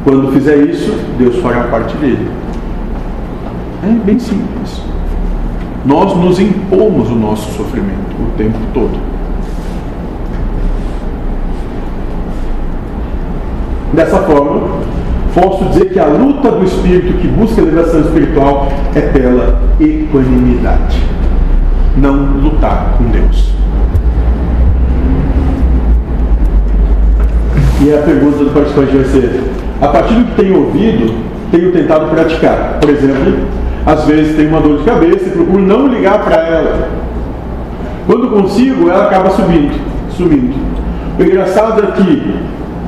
Quando 0.02 0.32
fizer 0.32 0.56
isso, 0.56 0.98
Deus 1.18 1.36
fará 1.40 1.64
parte 1.64 1.96
dele. 1.96 2.30
É 3.82 4.04
bem 4.04 4.18
simples. 4.18 4.80
Nós 5.84 6.16
nos 6.16 6.40
impomos 6.40 7.10
o 7.10 7.14
nosso 7.14 7.52
sofrimento 7.52 8.16
o 8.18 8.36
tempo 8.36 8.58
todo. 8.72 8.98
Dessa 13.92 14.18
forma, 14.18 14.80
posso 15.34 15.64
dizer 15.66 15.92
que 15.92 15.98
a 15.98 16.06
luta 16.06 16.50
do 16.50 16.64
espírito 16.64 17.18
que 17.18 17.28
busca 17.28 17.60
elevação 17.60 18.00
espiritual 18.00 18.68
é 18.94 19.00
pela 19.00 19.60
equanimidade. 19.80 21.02
Não 21.96 22.14
lutar 22.42 22.94
com 22.98 23.04
Deus. 23.04 23.55
E 27.80 27.92
a 27.92 27.98
pergunta 27.98 28.44
do 28.44 28.50
participante 28.50 28.96
vai 28.96 29.04
ser: 29.04 29.40
a 29.80 29.88
partir 29.88 30.14
do 30.14 30.24
que 30.24 30.42
tenho 30.42 30.64
ouvido, 30.64 31.14
tenho 31.50 31.72
tentado 31.72 32.06
praticar. 32.06 32.78
Por 32.80 32.88
exemplo, 32.88 33.34
às 33.84 34.04
vezes 34.04 34.36
tenho 34.36 34.48
uma 34.48 34.60
dor 34.60 34.78
de 34.78 34.84
cabeça 34.84 35.28
e 35.28 35.30
procuro 35.30 35.62
não 35.62 35.86
ligar 35.86 36.24
para 36.24 36.36
ela. 36.36 36.88
Quando 38.06 38.30
consigo, 38.30 38.88
ela 38.88 39.04
acaba 39.04 39.30
subindo, 39.30 39.78
sumindo. 40.10 40.54
O 41.18 41.22
engraçado 41.22 41.82
é 41.82 41.90
que 41.92 42.34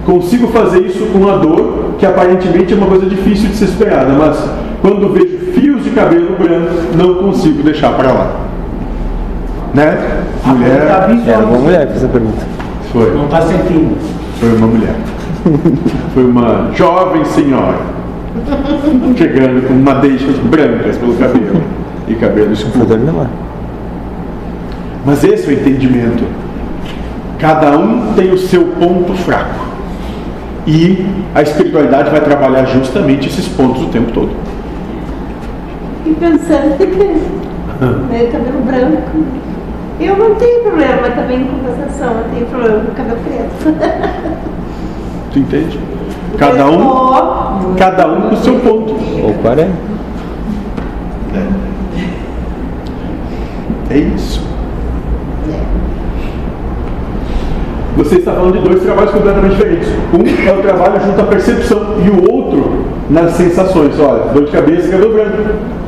consigo 0.06 0.48
fazer 0.48 0.80
isso 0.80 1.06
com 1.06 1.18
uma 1.18 1.38
dor 1.38 1.94
que 1.98 2.06
aparentemente 2.06 2.72
é 2.72 2.76
uma 2.76 2.86
coisa 2.86 3.06
difícil 3.06 3.48
de 3.48 3.56
ser 3.56 3.66
superada, 3.66 4.12
mas 4.12 4.38
quando 4.80 5.12
vejo 5.12 5.52
fios 5.52 5.82
de 5.82 5.90
cabelo 5.90 6.36
branco, 6.38 6.96
não 6.96 7.14
consigo 7.14 7.62
deixar 7.62 7.92
para 7.92 8.12
lá. 8.12 8.36
Né? 9.74 10.24
Mulher. 10.44 10.86
Era 11.26 11.44
uma 11.44 11.58
mulher 11.58 11.86
que 11.86 11.92
fez 11.92 12.04
a 12.04 12.08
pergunta. 12.08 12.46
Foi. 12.92 13.14
Não 13.14 13.24
está 13.24 13.42
sentindo. 13.42 14.17
Foi 14.40 14.54
uma 14.54 14.66
mulher. 14.68 14.94
Foi 16.14 16.24
uma 16.24 16.70
jovem 16.74 17.24
senhora. 17.24 17.78
Chegando 19.16 19.66
com 19.66 19.74
madeixas 19.74 20.36
brancas 20.38 20.96
pelo 20.96 21.14
cabelo 21.14 21.62
e 22.06 22.14
cabelo 22.14 22.52
escuro. 22.52 22.86
Mas 25.04 25.24
esse 25.24 25.46
é 25.46 25.48
o 25.48 25.52
entendimento. 25.52 26.24
Cada 27.38 27.76
um 27.78 28.12
tem 28.14 28.30
o 28.30 28.38
seu 28.38 28.64
ponto 28.64 29.12
fraco. 29.14 29.66
E 30.66 31.04
a 31.34 31.42
espiritualidade 31.42 32.10
vai 32.10 32.20
trabalhar 32.20 32.64
justamente 32.66 33.28
esses 33.28 33.48
pontos 33.48 33.82
o 33.82 33.86
tempo 33.86 34.12
todo. 34.12 34.30
E 36.04 36.10
pensando 36.14 36.76
né, 38.10 38.28
cabelo 38.30 38.60
branco. 38.64 39.24
Eu 40.00 40.16
não 40.16 40.34
tenho 40.36 40.62
problema 40.62 41.10
também 41.10 41.44
com 41.44 41.58
compensação, 41.58 42.18
eu 42.18 42.24
tenho 42.32 42.46
problema 42.46 42.84
com 42.84 42.94
cabelo 42.94 43.18
preto. 43.24 43.74
Tu 45.38 45.56
entende? 45.56 45.78
Cada 46.36 46.66
um, 46.66 47.74
cada 47.76 48.08
um 48.08 48.22
com 48.22 48.34
o 48.34 48.38
seu 48.38 48.54
ponto. 48.54 48.96
Ou 49.22 49.34
40. 49.34 49.70
É 53.90 53.98
isso. 53.98 54.42
Você 57.96 58.16
está 58.16 58.32
falando 58.32 58.52
de 58.52 58.68
dois 58.68 58.82
trabalhos 58.82 59.10
completamente 59.10 59.54
diferentes. 59.54 59.88
Um 60.12 60.48
é 60.48 60.52
o 60.52 60.62
trabalho 60.62 61.00
junto 61.00 61.20
à 61.20 61.24
percepção 61.24 61.96
e 62.04 62.10
o 62.10 62.32
outro 62.32 62.84
nas 63.08 63.32
sensações. 63.32 63.98
Olha, 63.98 64.32
dor 64.32 64.44
de 64.44 64.52
cabeça 64.52 64.88
e 64.88 64.90
cabelo 64.90 65.14
branco. 65.14 65.36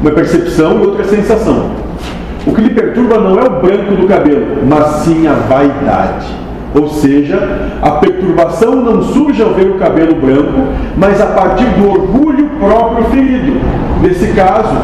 Uma 0.00 0.10
percepção 0.12 0.80
e 0.80 0.86
outra 0.86 1.04
sensação. 1.04 1.70
O 2.46 2.54
que 2.54 2.60
lhe 2.62 2.70
perturba 2.70 3.18
não 3.18 3.38
é 3.38 3.44
o 3.44 3.60
branco 3.60 3.94
do 3.96 4.06
cabelo, 4.06 4.46
mas 4.66 4.86
sim 5.02 5.26
a 5.26 5.34
vaidade. 5.34 6.26
Ou 6.74 6.88
seja, 6.88 7.68
a 7.82 7.90
perturbação 7.92 8.76
não 8.76 9.02
surge 9.02 9.42
ao 9.42 9.54
ver 9.54 9.70
o 9.70 9.78
cabelo 9.78 10.14
branco, 10.14 10.68
mas 10.96 11.20
a 11.20 11.26
partir 11.26 11.64
do 11.64 11.88
orgulho 11.88 12.48
próprio 12.60 13.04
ferido. 13.06 13.60
Nesse 14.00 14.28
caso, 14.28 14.76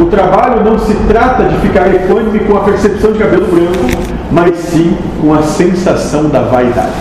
o 0.00 0.04
trabalho 0.06 0.62
não 0.62 0.78
se 0.78 0.94
trata 1.08 1.44
de 1.44 1.56
ficar 1.58 1.92
equânime 1.94 2.40
com 2.40 2.56
a 2.56 2.60
percepção 2.60 3.12
de 3.12 3.18
cabelo 3.18 3.46
branco, 3.46 4.10
mas 4.30 4.56
sim 4.56 4.96
com 5.20 5.32
a 5.32 5.42
sensação 5.42 6.28
da 6.28 6.42
vaidade. 6.42 6.92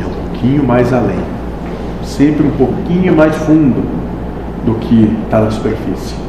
É 0.00 0.04
um 0.04 0.28
pouquinho 0.28 0.64
mais 0.64 0.92
além, 0.92 1.20
sempre 2.02 2.46
um 2.46 2.50
pouquinho 2.50 3.14
mais 3.14 3.34
fundo 3.36 3.82
do 4.66 4.74
que 4.74 5.16
está 5.24 5.40
na 5.40 5.50
superfície. 5.50 6.27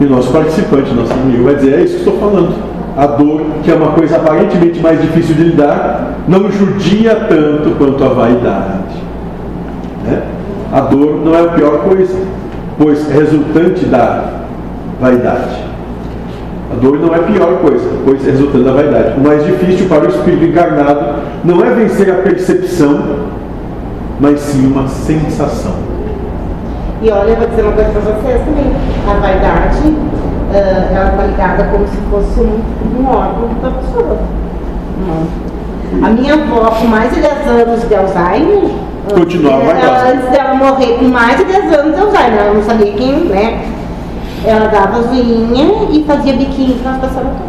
E 0.00 0.04
o 0.04 0.10
nosso 0.10 0.32
participante, 0.32 0.94
nosso 0.94 1.12
amigo, 1.12 1.44
vai 1.44 1.56
dizer: 1.56 1.78
é 1.78 1.82
isso 1.82 1.94
que 1.94 2.08
estou 2.08 2.18
falando. 2.18 2.54
A 2.96 3.06
dor, 3.06 3.42
que 3.62 3.70
é 3.70 3.74
uma 3.74 3.92
coisa 3.92 4.16
aparentemente 4.16 4.80
mais 4.80 5.00
difícil 5.00 5.34
de 5.34 5.44
lidar, 5.44 6.14
não 6.26 6.50
judia 6.50 7.14
tanto 7.14 7.76
quanto 7.78 8.02
a 8.04 8.08
vaidade. 8.08 8.96
Né? 10.04 10.22
A 10.72 10.80
dor 10.80 11.20
não 11.24 11.34
é 11.34 11.40
a 11.42 11.48
pior 11.48 11.78
coisa, 11.84 12.18
pois 12.76 13.08
é 13.10 13.14
resultante 13.14 13.84
da 13.86 14.40
vaidade. 15.00 15.68
A 16.72 16.74
dor 16.74 16.98
não 16.98 17.14
é 17.14 17.18
a 17.18 17.22
pior 17.22 17.58
coisa, 17.58 17.88
pois 18.04 18.26
é 18.26 18.32
resultante 18.32 18.64
da 18.64 18.72
vaidade. 18.72 19.18
O 19.18 19.22
mais 19.22 19.44
difícil 19.44 19.88
para 19.88 20.04
o 20.04 20.08
espírito 20.08 20.44
encarnado 20.44 21.22
não 21.44 21.64
é 21.64 21.70
vencer 21.70 22.10
a 22.10 22.16
percepção, 22.16 23.00
mas 24.20 24.40
sim 24.40 24.66
uma 24.66 24.86
sensação. 24.88 25.97
E 27.02 27.10
olha, 27.10 27.30
eu 27.30 27.36
vou 27.36 27.46
dizer 27.48 27.62
uma 27.62 27.72
coisa 27.72 27.90
para 27.90 28.00
vocês 28.00 28.40
também. 28.44 28.72
A 29.08 29.14
vaidade, 29.20 29.96
ah, 30.52 30.88
ela 30.94 31.10
está 31.10 31.24
ligada 31.24 31.64
como 31.70 31.86
se 31.86 31.96
fosse 32.10 32.40
um, 32.40 32.60
um 33.00 33.06
órgão 33.06 33.48
da 33.62 33.70
pessoa. 33.70 34.18
Não. 35.06 36.06
A 36.06 36.10
minha 36.10 36.34
avó, 36.34 36.70
com 36.70 36.86
mais 36.86 37.14
de 37.14 37.20
10 37.20 37.46
anos 37.46 37.88
de 37.88 37.94
Alzheimer, 37.94 38.70
Continuava 39.08 39.62
ela, 39.62 39.72
vaidosa. 39.74 40.12
antes 40.12 40.30
dela 40.30 40.54
morrer 40.54 40.98
com 40.98 41.04
mais 41.06 41.38
de 41.38 41.44
10 41.44 41.72
anos 41.72 41.94
de 41.94 42.00
Alzheimer, 42.00 42.38
ela 42.40 42.54
não 42.54 42.62
sabia 42.62 42.92
quem, 42.92 43.12
né? 43.26 43.64
Ela 44.44 44.66
dava 44.66 44.98
as 44.98 45.06
unhas 45.06 45.88
e 45.90 46.04
fazia 46.06 46.32
biquinho 46.34 46.76
ela 46.84 46.98
passar 46.98 47.22
batom. 47.22 47.48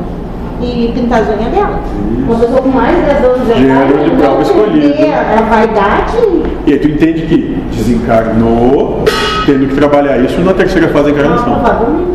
E 0.62 0.92
pintar 0.94 1.22
as 1.22 1.28
unhas 1.30 1.52
dela. 1.52 1.80
Uma 2.28 2.38
pessoa 2.40 2.62
com 2.62 2.70
mais 2.70 2.96
de 2.96 3.02
10 3.04 3.24
anos 3.26 3.48
de 3.48 3.54
Gênero 3.54 4.04
de 4.04 4.10
prova 4.12 4.42
escolhido. 4.42 4.94
A 5.38 5.42
vaidade 5.50 6.18
E 6.66 6.74
aí 6.74 6.80
tu 6.80 6.88
entende 6.88 7.22
que 7.24 7.64
desencarnou, 7.76 9.04
tendo 9.50 9.68
que 9.68 9.76
trabalhar 9.76 10.20
isso 10.20 10.40
na 10.42 10.54
terceira 10.54 10.90
fase 10.90 11.12
da 11.12 11.20
encarnação. 11.20 11.56
né? 11.56 12.06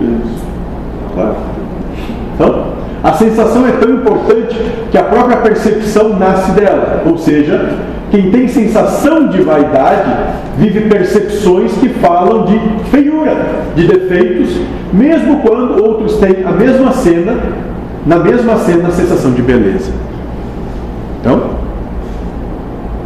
Isso. 0.00 0.44
Claro. 1.14 1.36
Então, 2.34 2.64
a 3.04 3.12
sensação 3.12 3.66
é 3.68 3.72
tão 3.72 3.94
importante 3.94 4.56
que 4.90 4.98
a 4.98 5.04
própria 5.04 5.36
percepção 5.36 6.18
nasce 6.18 6.50
dela. 6.52 7.04
Ou 7.06 7.16
seja, 7.16 7.70
quem 8.10 8.32
tem 8.32 8.48
sensação 8.48 9.28
de 9.28 9.42
vaidade 9.42 10.10
vive 10.58 10.88
percepções 10.88 11.72
que 11.74 11.88
falam 11.88 12.46
de 12.46 12.58
feiura, 12.90 13.36
de 13.76 13.86
defeitos, 13.86 14.60
mesmo 14.92 15.38
quando 15.40 15.84
outros 15.84 16.16
têm 16.16 16.44
a 16.44 16.50
mesma 16.50 16.90
cena, 16.92 17.36
na 18.04 18.18
mesma 18.18 18.56
cena, 18.56 18.88
a 18.88 18.92
sensação 18.92 19.30
de 19.30 19.42
beleza. 19.42 19.92
Então, 21.20 21.42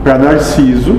para 0.03 0.16
Narciso, 0.16 0.97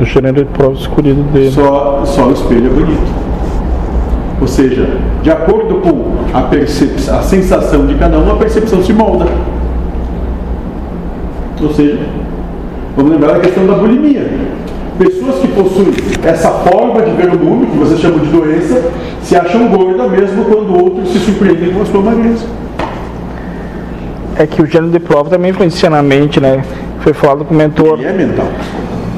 O 0.00 0.04
gênero 0.04 0.36
de 0.36 0.44
prova 0.44 0.74
escolhido 0.74 1.22
dele. 1.32 1.50
só, 1.50 2.02
só 2.04 2.26
o 2.28 2.32
espelho 2.32 2.66
é 2.66 2.70
bonito. 2.70 3.26
Ou 4.40 4.46
seja, 4.46 4.86
de 5.22 5.30
acordo 5.30 5.76
com 5.76 6.12
a, 6.32 6.42
percep- 6.42 7.10
a 7.10 7.22
sensação 7.22 7.86
de 7.86 7.94
cada 7.94 8.18
um, 8.18 8.30
a 8.30 8.36
percepção 8.36 8.82
se 8.82 8.92
molda. 8.92 9.26
Ou 11.62 11.72
seja, 11.72 11.98
vamos 12.96 13.12
lembrar 13.12 13.32
da 13.34 13.40
questão 13.40 13.66
da 13.66 13.72
bulimia. 13.74 14.26
Pessoas 14.98 15.36
que 15.40 15.48
possuem 15.48 15.88
essa 16.24 16.50
forma 16.50 17.02
de 17.02 17.10
ver 17.12 17.28
o 17.34 17.38
mundo, 17.38 17.66
que 17.70 17.76
vocês 17.78 17.98
chamam 18.00 18.18
de 18.20 18.26
doença, 18.30 18.90
se 19.22 19.36
acham 19.36 19.68
gorda 19.68 20.06
mesmo 20.08 20.44
quando 20.44 20.74
outros 20.82 21.08
se 21.10 21.18
surpreendem 21.18 21.72
com 21.72 21.82
a 21.82 21.86
sua 21.86 22.00
magreza. 22.00 22.46
É 24.38 24.46
que 24.46 24.60
o 24.62 24.66
gênero 24.66 24.90
de 24.92 25.00
prova 25.00 25.30
também 25.30 25.50
influencia 25.50 25.88
na 25.90 26.02
mente, 26.02 26.40
né? 26.40 26.62
Foi 27.00 27.12
falado 27.14 27.44
com 27.44 27.54
o 27.54 27.56
mentor. 27.56 27.98
E 28.00 28.04
é 28.04 28.12
mental. 28.12 28.46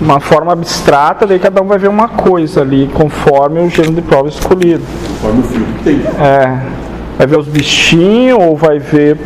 Uma 0.00 0.20
forma 0.20 0.52
abstrata, 0.52 1.26
daí 1.26 1.38
cada 1.38 1.60
um 1.60 1.66
vai 1.66 1.78
ver 1.78 1.88
uma 1.88 2.08
coisa 2.08 2.60
ali, 2.60 2.88
conforme 2.94 3.60
o 3.60 3.68
gênero 3.68 3.94
de 3.94 4.02
prova 4.02 4.28
escolhido. 4.28 4.82
Conforme 5.20 5.40
o 5.40 5.42
filtro 5.42 5.74
que 5.74 5.84
tem. 5.84 6.00
É, 6.20 6.60
vai 7.18 7.26
ver 7.26 7.38
os 7.38 7.48
bichinhos, 7.48 8.38
ou 8.40 8.56
vai 8.56 8.78
ver 8.78 9.16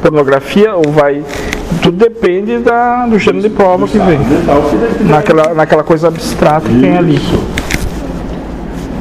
pornografia, 0.00 0.74
ou 0.74 0.90
vai. 0.92 1.24
Tudo 1.82 1.96
depende 1.96 2.58
da, 2.58 3.06
do 3.06 3.18
gênero 3.18 3.42
de 3.42 3.50
prova 3.50 3.86
que 3.88 3.98
vem. 3.98 4.18
Deve 4.18 4.98
ter. 4.98 5.04
Naquela, 5.04 5.54
naquela 5.54 5.82
coisa 5.82 6.08
abstrata 6.08 6.68
que 6.68 6.80
tem 6.80 6.96
ali. 6.96 7.16
Isso. 7.16 7.42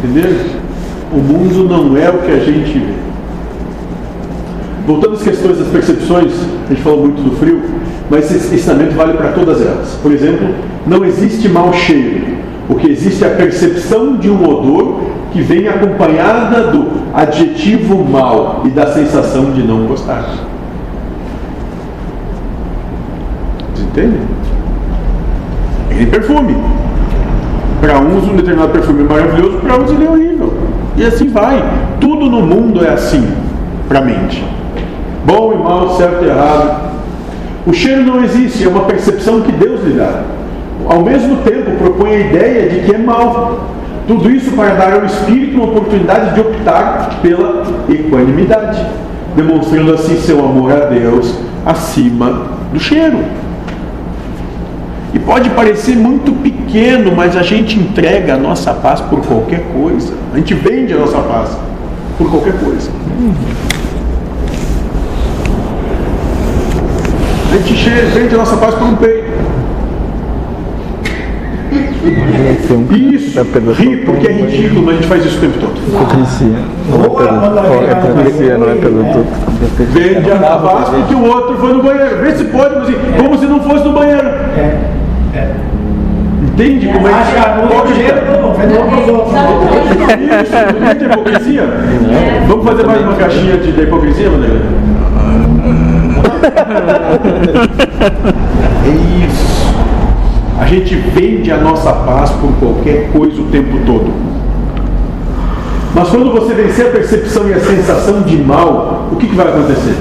Entendeu? 0.04 0.58
O 1.12 1.18
mundo 1.18 1.64
não 1.70 1.98
é 1.98 2.10
o 2.10 2.18
que 2.20 2.32
a 2.32 2.40
gente 2.40 2.80
vê. 2.80 2.94
Voltando 4.86 5.16
às 5.16 5.22
questões 5.22 5.60
das 5.60 5.68
percepções, 5.68 6.32
a 6.66 6.70
gente 6.70 6.82
falou 6.82 7.02
muito 7.02 7.22
do 7.22 7.36
frio, 7.38 7.62
mas 8.10 8.32
esse 8.32 8.56
ensinamento 8.56 8.96
vale 8.96 9.14
para 9.14 9.32
todas 9.32 9.62
elas. 9.62 9.98
Por 10.02 10.12
exemplo, 10.12 10.50
não 10.86 11.04
existe 11.04 11.50
mau 11.50 11.74
cheiro. 11.74 12.38
O 12.70 12.76
que 12.76 12.90
existe 12.90 13.24
é 13.24 13.28
a 13.28 13.36
percepção 13.36 14.18
de 14.18 14.30
um 14.30 14.48
odor 14.48 15.02
que 15.32 15.42
vem 15.42 15.68
acompanhada 15.68 16.72
do 16.72 16.88
adjetivo 17.14 18.04
mal 18.04 18.64
e 18.66 18.70
da 18.70 18.88
sensação 18.88 19.52
de 19.52 19.64
não 19.64 19.86
gostar. 19.86 20.26
Vocês 23.74 23.88
entendem? 23.88 24.20
É 26.00 26.06
perfume. 26.06 26.56
Para 27.82 28.00
uns 28.00 28.28
um 28.28 28.36
determinado 28.36 28.72
perfume 28.72 29.02
é 29.02 29.04
maravilhoso, 29.04 29.58
para 29.58 29.76
outros 29.76 29.96
ele 29.96 30.06
é 30.06 30.10
horrível. 30.10 30.54
E 30.96 31.06
assim 31.06 31.30
vai. 31.30 31.64
Tudo 32.00 32.30
no 32.30 32.42
mundo 32.42 32.84
é 32.84 32.90
assim, 32.90 33.32
para 33.88 34.00
a 34.00 34.02
mente. 34.02 34.44
Bom 35.26 35.54
e 35.54 35.58
mal, 35.58 35.96
certo 35.98 36.24
e 36.24 36.28
errado. 36.28 36.87
O 37.68 37.74
cheiro 37.74 38.02
não 38.02 38.24
existe, 38.24 38.64
é 38.64 38.70
uma 38.70 38.86
percepção 38.86 39.42
que 39.42 39.52
Deus 39.52 39.84
lhe 39.84 39.92
dá. 39.92 40.24
Ao 40.88 41.02
mesmo 41.02 41.36
tempo, 41.44 41.72
propõe 41.72 42.12
a 42.12 42.20
ideia 42.22 42.70
de 42.70 42.86
que 42.86 42.96
é 42.96 42.98
mal. 42.98 43.68
Tudo 44.08 44.32
isso 44.32 44.52
para 44.52 44.74
dar 44.76 44.94
ao 44.94 45.06
espírito 45.06 45.58
uma 45.58 45.66
oportunidade 45.66 46.34
de 46.34 46.40
optar 46.40 47.20
pela 47.22 47.64
equanimidade, 47.90 48.86
demonstrando 49.36 49.94
assim 49.94 50.16
seu 50.16 50.40
amor 50.40 50.72
a 50.72 50.86
Deus 50.86 51.36
acima 51.66 52.48
do 52.72 52.80
cheiro. 52.80 53.18
E 55.14 55.20
pode 55.20 55.50
parecer 55.50 55.98
muito 55.98 56.32
pequeno, 56.42 57.14
mas 57.14 57.36
a 57.36 57.44
gente 57.44 57.78
entrega 57.78 58.36
a 58.36 58.38
nossa 58.38 58.74
paz 58.74 59.02
por 59.02 59.20
qualquer 59.26 59.64
coisa. 59.74 60.14
A 60.34 60.38
gente 60.38 60.54
vende 60.54 60.94
a 60.94 61.00
nossa 61.00 61.18
paz 61.20 61.50
por 62.18 62.30
qualquer 62.30 62.54
coisa. 62.60 62.90
Gente 67.76 68.36
a 68.36 68.38
nossa 68.38 68.58
paz 68.58 68.76
por 68.76 68.88
um 68.88 68.96
peito. 68.96 69.28
Isso, 72.92 73.42
ri 73.78 73.98
porque 73.98 74.28
é 74.28 74.32
ridículo, 74.32 74.86
mas 74.86 74.94
a 74.94 74.98
gente 74.98 75.08
faz 75.08 75.26
isso 75.26 75.38
o 75.38 75.42
tempo 75.42 75.60
todo. 75.60 75.78
Hipocrisia. 75.88 76.60
Não 76.90 77.04
é 77.04 77.10
pelo, 77.10 77.84
é 77.84 77.92
hipocrisia, 77.92 78.58
não 78.58 78.70
é 78.70 78.76
pelo 78.76 79.04
tudo. 79.04 79.28
Vende 79.92 80.32
a 80.32 80.38
paz 80.38 80.90
porque 80.90 81.16
o 81.16 81.26
outro 81.26 81.58
foi 81.58 81.74
no 81.74 81.84
banheiro. 81.84 82.18
Vê 82.22 82.36
se 82.36 82.46
pode, 82.46 82.74
como 82.74 82.86
se, 82.86 82.94
como 83.18 83.38
se 83.38 83.46
não 83.46 83.62
fosse 83.62 83.84
no 83.84 83.94
banheiro. 83.94 84.30
Entende 86.44 86.88
como 86.88 87.08
é 87.08 87.12
que 87.12 87.36
pode 87.68 87.94
não. 88.42 88.54
Isso, 90.42 90.56
entende 90.86 91.06
a 91.06 91.14
hipocrisia? 91.14 91.64
Vamos 92.48 92.66
fazer 92.66 92.84
mais 92.86 93.02
uma 93.02 93.16
caixinha 93.16 93.58
de, 93.58 93.72
da 93.74 93.84
hipocrisia, 93.84 94.30
Maneira? 94.30 94.87
É 98.86 99.26
isso. 99.26 99.58
A 100.60 100.66
gente 100.66 100.96
vende 100.96 101.52
a 101.52 101.58
nossa 101.58 101.92
paz 101.92 102.32
por 102.32 102.52
qualquer 102.60 103.12
coisa 103.12 103.42
o 103.42 103.46
tempo 103.46 103.78
todo. 103.86 104.12
Mas 105.94 106.10
quando 106.10 106.32
você 106.32 106.54
vencer 106.54 106.88
a 106.88 106.92
percepção 106.92 107.48
e 107.50 107.54
a 107.54 107.60
sensação 107.60 108.22
de 108.22 108.38
mal, 108.38 109.08
o 109.12 109.16
que, 109.16 109.28
que 109.28 109.36
vai 109.36 109.48
acontecer? 109.48 109.96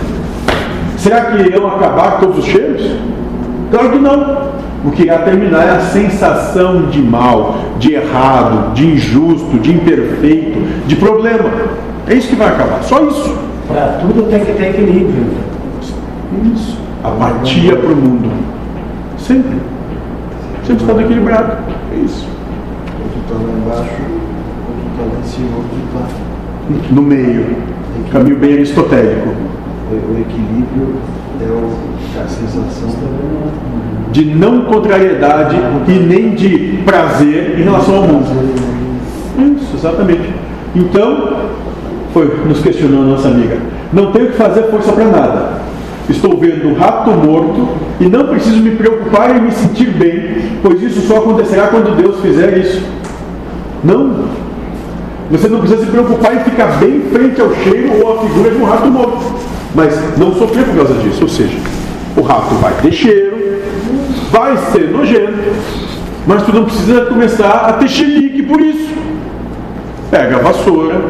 Será 0.99 1.27
que 1.27 1.43
irão 1.43 1.69
acabar 1.69 2.19
todos 2.21 2.39
os 2.39 2.45
cheiros? 2.45 2.97
Claro 3.71 3.91
que 3.91 3.99
não. 3.99 4.57
O 4.85 4.91
que 4.91 5.03
irá 5.03 5.19
terminar 5.19 5.67
é 5.67 5.71
a 5.71 5.81
sensação 5.81 6.87
de 6.87 7.01
mal, 7.01 7.57
de 7.79 7.95
errado, 7.95 8.73
de 8.75 8.87
injusto, 8.87 9.59
de 9.59 9.73
imperfeito, 9.73 10.61
de 10.87 10.97
problema. 10.97 11.51
É 12.07 12.15
isso 12.15 12.29
que 12.29 12.37
vai 12.37 12.49
acabar. 12.49 12.83
Só 12.83 13.03
isso. 13.05 13.37
Para 13.67 13.99
tudo 14.01 14.31
tem 14.31 14.41
que 14.45 14.53
ter 14.53 14.71
equilíbrio. 14.71 15.27
Isso. 16.55 16.79
Apatia 17.05 17.77
para 17.77 17.93
o 17.93 17.97
mundo. 17.97 18.31
Sempre. 19.19 19.57
Sempre 20.65 20.83
estado 20.83 21.01
equilibrado. 21.01 21.53
É 21.95 21.97
isso. 22.05 22.27
Outro 23.03 23.21
está 23.23 23.35
lá 23.35 23.59
embaixo, 23.59 24.03
outro 24.69 24.87
está 24.93 25.03
lá 25.03 25.21
em 25.21 25.27
cima, 25.29 25.57
outro 25.57 25.79
está. 25.87 26.95
No 26.95 27.03
meio. 27.03 27.47
Caminho 28.13 28.39
bem 28.39 28.55
aristotélico. 28.55 29.29
O 29.29 29.95
o 29.95 30.21
equilíbrio 30.21 30.97
é 31.41 31.45
o- 31.45 32.21
a 32.21 32.27
sensação 32.29 32.89
De 34.11 34.25
não 34.25 34.65
contrariedade 34.65 35.57
e 35.87 35.93
nem 35.93 36.31
de 36.31 36.79
prazer 36.85 37.59
em 37.59 37.63
relação 37.63 37.97
ao 37.97 38.03
mundo. 38.03 38.27
Isso, 39.39 39.77
exatamente. 39.77 40.33
Então, 40.75 41.37
foi 42.13 42.27
nos 42.47 42.61
questionou 42.61 43.03
a 43.03 43.07
nossa 43.07 43.29
amiga. 43.29 43.59
Não 43.93 44.11
tenho 44.13 44.29
que 44.29 44.37
fazer 44.37 44.63
força 44.65 44.93
para 44.93 45.05
nada. 45.05 45.66
Estou 46.09 46.39
vendo 46.39 46.69
um 46.69 46.75
rato 46.75 47.11
morto 47.11 47.69
e 47.99 48.07
não 48.07 48.29
preciso 48.29 48.63
me 48.63 48.77
preocupar 48.77 49.37
em 49.37 49.41
me 49.41 49.51
sentir 49.51 49.91
bem, 49.91 50.59
pois 50.63 50.81
isso 50.81 51.01
só 51.01 51.19
acontecerá 51.19 51.67
quando 51.67 51.97
Deus 51.97 52.21
fizer 52.21 52.57
isso. 52.59 52.81
Não. 53.83 54.27
Você 55.31 55.49
não 55.49 55.59
precisa 55.59 55.85
se 55.85 55.91
preocupar 55.91 56.37
em 56.37 56.41
ficar 56.41 56.79
bem 56.79 57.03
frente 57.13 57.41
ao 57.41 57.53
cheiro 57.57 58.01
ou 58.01 58.13
à 58.13 58.23
figura 58.23 58.51
de 58.51 58.57
um 58.57 58.65
rato 58.65 58.87
morto. 58.87 59.35
Mas 59.75 60.17
não 60.17 60.33
sofrer 60.35 60.65
por 60.65 60.77
causa 60.77 60.95
disso. 60.95 61.23
Ou 61.23 61.29
seja, 61.29 61.59
o 62.17 62.23
rato 62.23 62.55
vai 62.57 62.73
ter 62.81 62.93
cheiro, 62.93 63.37
vai 64.31 64.57
ser 64.73 64.91
nojento, 64.91 65.33
mas 66.27 66.43
tu 66.45 66.53
não 66.53 66.65
precisa 66.65 67.07
começar 67.07 67.51
a 67.51 67.73
ter 67.75 67.89
chilique 67.89 68.43
por 68.45 68.61
isso. 68.61 68.95
Pega 70.09 70.37
a 70.37 70.39
vassoura, 70.39 71.01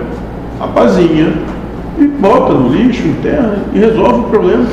a 0.59 0.67
pazinha 0.69 1.35
e 1.99 2.05
bota 2.05 2.53
no 2.53 2.69
lixo, 2.69 3.07
enterra 3.07 3.59
e 3.73 3.79
resolve 3.79 4.21
o 4.21 4.25
problema. 4.25 4.65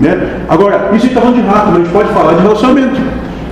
Né? 0.00 0.40
Agora, 0.48 0.76
isso 0.76 0.90
a 0.90 0.92
gente 0.92 1.06
está 1.08 1.20
falando 1.20 1.36
de 1.36 1.42
rato, 1.48 1.66
mas 1.66 1.76
a 1.76 1.78
gente 1.78 1.92
pode 1.92 2.08
falar 2.10 2.34
de 2.34 2.42
relacionamento. 2.42 3.00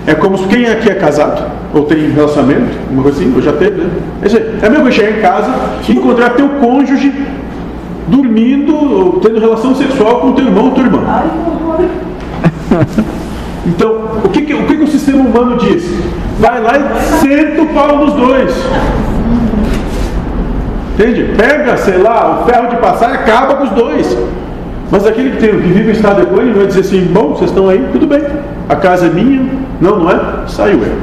É 0.07 0.15
como 0.15 0.37
se 0.37 0.47
quem 0.47 0.67
aqui 0.67 0.91
é 0.91 0.95
casado, 0.95 1.45
ou 1.73 1.85
tem 1.85 2.11
relacionamento, 2.11 2.77
uma 2.91 3.03
coisa 3.05 3.21
assim, 3.21 3.33
ou 3.35 3.41
já 3.41 3.53
teve, 3.53 3.83
né? 3.83 3.91
É. 4.23 4.67
É 4.67 4.71
coisa 4.71 4.91
chegar 4.91 5.19
em 5.19 5.21
casa 5.21 5.55
e 5.89 5.93
encontrar 5.93 6.31
teu 6.31 6.49
cônjuge 6.61 7.13
dormindo, 8.09 8.75
ou 8.75 9.13
tendo 9.21 9.39
relação 9.39 9.75
sexual 9.75 10.17
com 10.21 10.33
teu 10.33 10.47
irmão 10.47 10.67
ou 10.67 10.71
tua 10.73 10.85
irmã. 10.85 11.01
Então, 13.65 13.93
o 14.25 14.29
que, 14.29 14.43
que- 14.43 14.55
o 14.55 14.67
que, 14.67 14.77
que 14.77 14.83
o 14.83 14.89
sistema 14.89 15.23
humano 15.23 15.57
diz? 15.57 15.85
Vai 16.41 16.61
lá 16.61 16.73
e 16.77 17.21
senta 17.21 17.63
o 17.63 17.67
pau 17.69 17.99
nos 18.05 18.13
dois. 18.15 18.53
Entende? 20.95 21.35
Pega, 21.37 21.77
sei 21.77 21.99
lá, 21.99 22.43
o 22.43 22.45
ferro 22.51 22.69
de 22.69 22.77
passar 22.77 23.11
e 23.11 23.15
acaba 23.15 23.55
com 23.55 23.65
os 23.65 23.71
dois. 23.71 24.17
Mas 24.91 25.07
aquele 25.07 25.31
que, 25.31 25.39
tem, 25.39 25.51
que 25.51 25.69
vive 25.69 25.89
em 25.89 25.93
estado 25.93 26.21
equânime 26.21 26.53
vai 26.53 26.67
dizer 26.67 26.81
assim: 26.81 27.05
bom, 27.07 27.31
vocês 27.31 27.51
estão 27.51 27.69
aí, 27.69 27.89
tudo 27.93 28.07
bem. 28.07 28.23
A 28.69 28.77
casa 28.77 29.07
é 29.07 29.11
minha. 29.11 29.49
Não, 29.81 30.01
não 30.01 30.11
é? 30.11 30.47
Saiu 30.47 30.83
ele. 30.83 30.99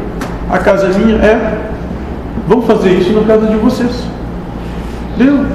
A 0.49 0.59
casa 0.59 0.85
é 0.85 0.89
minha, 0.89 1.17
é. 1.17 1.57
Vamos 2.47 2.65
fazer 2.65 2.91
isso 2.91 3.13
na 3.13 3.23
casa 3.23 3.47
de 3.47 3.55
vocês. 3.57 4.03
Deu. 5.17 5.45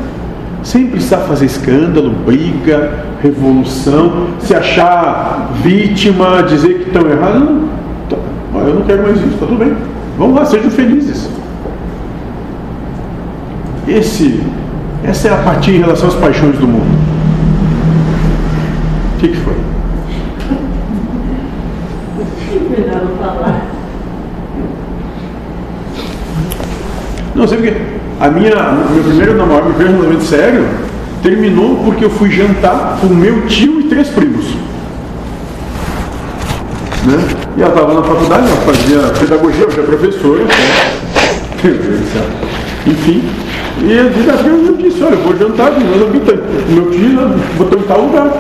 Sem 0.65 0.87
precisar 0.87 1.19
fazer 1.19 1.45
escândalo, 1.45 2.11
briga, 2.25 3.05
revolução, 3.23 4.29
se 4.41 4.55
achar 4.55 5.51
vítima, 5.63 6.43
dizer 6.43 6.75
que 6.79 6.89
estão 6.89 7.09
errados. 7.09 7.41
Não. 7.41 7.69
Tá, 8.09 8.17
Eu 8.67 8.75
não 8.75 8.83
quero 8.83 9.03
mais 9.03 9.17
isso, 9.19 9.37
tá 9.39 9.47
tudo 9.47 9.59
bem. 9.59 9.77
Vamos 10.19 10.37
lá, 10.37 10.45
sejam 10.45 10.71
felizes. 10.71 11.29
Esse, 13.87 14.43
essa 15.05 15.29
é 15.29 15.31
a 15.31 15.35
apatia 15.35 15.77
em 15.77 15.81
relação 15.81 16.09
às 16.09 16.15
paixões 16.15 16.57
do 16.59 16.67
mundo. 16.67 16.99
O 19.15 19.21
que, 19.21 19.29
que 19.29 19.37
foi? 19.37 19.55
Não 27.35 27.49
sei 27.49 27.59
porque 27.59 27.77
a 28.21 28.31
minha, 28.31 28.55
meu 28.93 29.05
primeiro 29.05 29.37
namorado, 29.37 29.67
meu 29.67 29.75
primeiro 29.75 29.93
relacionamento 29.99 30.25
sério, 30.25 30.67
terminou 31.23 31.77
porque 31.85 32.05
eu 32.05 32.11
fui 32.11 32.31
jantar 32.31 32.99
com 33.01 33.09
meu 33.09 33.47
tio 33.47 33.81
e 33.81 33.85
três 33.85 34.09
primos. 34.09 34.47
Né? 37.05 37.19
E 37.57 37.63
ela 37.63 37.75
estava 37.75 37.95
na 37.95 38.03
faculdade, 38.03 38.47
ela 38.47 38.61
fazia 38.63 38.99
pedagogia, 39.19 39.67
hoje 39.67 39.81
é 39.81 39.83
professora. 39.83 40.45
Céu. 41.61 42.25
Enfim. 42.87 43.44
E 43.83 43.93
eu 43.93 44.09
disse, 44.11 44.29
eu 44.29 44.77
disse, 44.77 45.03
olha, 45.03 45.15
eu 45.15 45.23
vou 45.23 45.37
jantar 45.37 45.73
meu 45.73 46.91
tio, 46.91 47.21
botou 47.59 47.79
em 47.79 47.83
tal 47.83 48.01
lugar. 48.03 48.31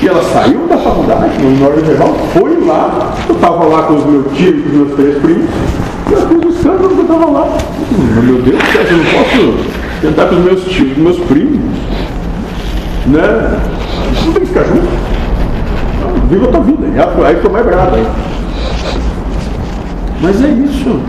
E 0.00 0.06
ela 0.06 0.22
saiu 0.22 0.66
da 0.68 0.78
faculdade, 0.78 1.42
no 1.42 1.66
hora 1.66 1.80
intervalo, 1.80 2.16
foi 2.32 2.64
lá, 2.64 3.12
eu 3.28 3.34
estava 3.34 3.64
lá 3.64 3.82
com 3.82 3.96
os 3.96 4.06
meus 4.06 4.32
tios 4.36 4.54
e 4.54 4.68
os 4.68 4.72
meus 4.72 4.92
três 4.92 5.18
primos, 5.18 5.50
e 6.08 6.12
eu 6.12 6.28
fiz 6.28 6.44
o 6.44 6.48
escândalo 6.50 6.88
que 6.90 6.98
eu 6.98 7.02
estava 7.02 7.26
lá. 7.26 7.48
Meu 8.22 8.42
Deus 8.42 8.56
do 8.56 8.72
céu, 8.72 8.82
eu 8.82 8.96
não 8.96 9.04
posso 9.04 9.78
tentar 10.00 10.26
com 10.26 10.36
os 10.36 10.44
meus 10.44 10.64
tios, 10.66 10.92
com 10.92 11.00
os 11.00 11.04
meus 11.04 11.18
primos. 11.26 11.60
Né? 13.06 13.60
Não 14.24 14.32
tem 14.32 14.42
que 14.42 14.46
ficar 14.46 14.64
junto. 14.64 14.86
Não, 16.00 16.28
viva 16.28 16.44
a 16.44 16.52
tua 16.52 16.60
vida. 16.60 16.86
E 16.86 16.98
ela 16.98 17.28
aí 17.28 17.36
foi 17.40 17.50
mais 17.50 17.66
brava. 17.66 17.98
Mas 20.20 20.44
é 20.44 20.48
isso. 20.48 21.00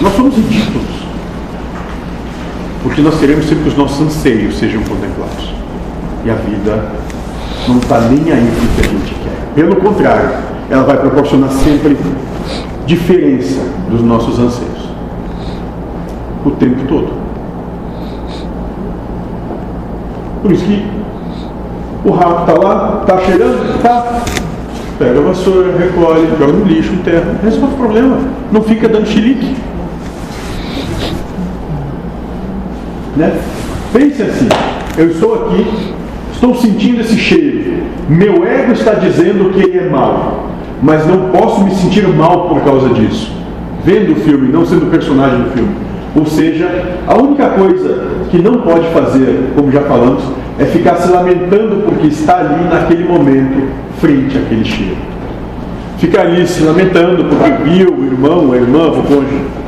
Nós 0.00 0.14
somos 0.14 0.36
ridículos. 0.36 1.03
Porque 2.84 3.00
nós 3.00 3.18
queremos 3.18 3.46
sempre 3.46 3.64
que 3.64 3.70
os 3.70 3.76
nossos 3.78 3.98
anseios 3.98 4.58
sejam 4.58 4.82
contemplados. 4.82 5.54
E 6.22 6.30
a 6.30 6.34
vida 6.34 6.84
não 7.66 7.78
está 7.78 7.98
nem 8.02 8.30
aí 8.30 8.46
para 8.46 8.64
o 8.64 8.68
que 8.74 8.80
a 8.80 8.98
gente 8.98 9.14
quer. 9.14 9.54
Pelo 9.54 9.76
contrário, 9.76 10.30
ela 10.68 10.82
vai 10.84 10.98
proporcionar 10.98 11.48
sempre 11.48 11.96
diferença 12.86 13.58
dos 13.90 14.02
nossos 14.02 14.38
anseios. 14.38 14.90
O 16.44 16.50
tempo 16.50 16.86
todo. 16.86 17.08
Por 20.42 20.52
isso 20.52 20.66
que 20.66 20.86
o 22.04 22.10
rato 22.10 22.50
está 22.50 22.62
lá, 22.62 23.00
está 23.00 23.18
cheirando, 23.22 23.82
tá. 23.82 24.22
Pega 24.98 25.20
a 25.20 25.22
vassoura, 25.22 25.74
recolhe, 25.78 26.28
joga 26.38 26.52
no 26.52 26.66
lixo, 26.66 26.92
enterra. 26.92 27.34
Resolve 27.42 27.72
o 27.72 27.78
problema. 27.78 28.18
Não 28.52 28.60
fica 28.60 28.86
dando 28.90 29.06
chilique. 29.06 29.56
Né? 33.16 33.32
Pense 33.92 34.22
assim, 34.22 34.48
eu 34.98 35.10
estou 35.10 35.34
aqui, 35.34 35.66
estou 36.32 36.54
sentindo 36.54 37.00
esse 37.00 37.16
cheiro. 37.16 37.74
Meu 38.08 38.44
ego 38.44 38.72
está 38.72 38.94
dizendo 38.94 39.52
que 39.52 39.62
ele 39.62 39.78
é 39.78 39.88
mau, 39.88 40.50
mas 40.82 41.06
não 41.06 41.30
posso 41.30 41.62
me 41.62 41.74
sentir 41.74 42.06
mal 42.08 42.48
por 42.48 42.60
causa 42.62 42.88
disso. 42.90 43.32
Vendo 43.84 44.12
o 44.12 44.16
filme, 44.16 44.52
não 44.52 44.66
sendo 44.66 44.90
personagem 44.90 45.42
do 45.42 45.50
filme. 45.50 45.74
Ou 46.16 46.26
seja, 46.26 46.96
a 47.06 47.16
única 47.16 47.48
coisa 47.50 48.08
que 48.30 48.38
não 48.38 48.62
pode 48.62 48.86
fazer, 48.88 49.50
como 49.54 49.70
já 49.70 49.80
falamos, 49.82 50.22
é 50.58 50.64
ficar 50.64 50.96
se 50.96 51.10
lamentando 51.10 51.82
porque 51.84 52.06
está 52.06 52.38
ali 52.38 52.64
naquele 52.68 53.04
momento, 53.04 53.68
frente 54.00 54.38
àquele 54.38 54.64
cheiro. 54.64 54.96
Ficar 55.98 56.22
ali 56.22 56.46
se 56.46 56.62
lamentando 56.62 57.24
porque 57.24 57.50
viu 57.64 57.94
o 57.94 58.04
irmão, 58.04 58.52
a 58.52 58.56
irmã, 58.56 58.88
o 58.88 59.02
cônjuge. 59.02 59.63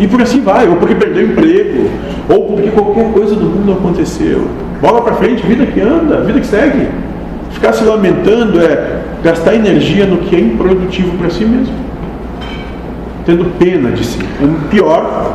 E 0.00 0.08
por 0.08 0.22
assim 0.22 0.40
vai, 0.40 0.66
ou 0.66 0.76
porque 0.76 0.94
perdeu 0.94 1.26
emprego, 1.26 1.90
ou 2.26 2.46
porque 2.46 2.70
qualquer 2.70 3.12
coisa 3.12 3.34
do 3.34 3.44
mundo 3.44 3.72
aconteceu. 3.72 4.48
Bola 4.80 5.02
para 5.02 5.14
frente, 5.16 5.46
vida 5.46 5.66
que 5.66 5.78
anda, 5.78 6.22
vida 6.22 6.40
que 6.40 6.46
segue. 6.46 6.88
Ficar 7.50 7.74
se 7.74 7.84
lamentando 7.84 8.58
é 8.62 9.02
gastar 9.22 9.54
energia 9.54 10.06
no 10.06 10.16
que 10.18 10.34
é 10.34 10.40
improdutivo 10.40 11.18
para 11.18 11.28
si 11.28 11.44
mesmo. 11.44 11.74
Tendo 13.26 13.44
pena 13.58 13.90
de 13.90 14.02
si. 14.02 14.18
O 14.40 14.68
pior, 14.70 15.34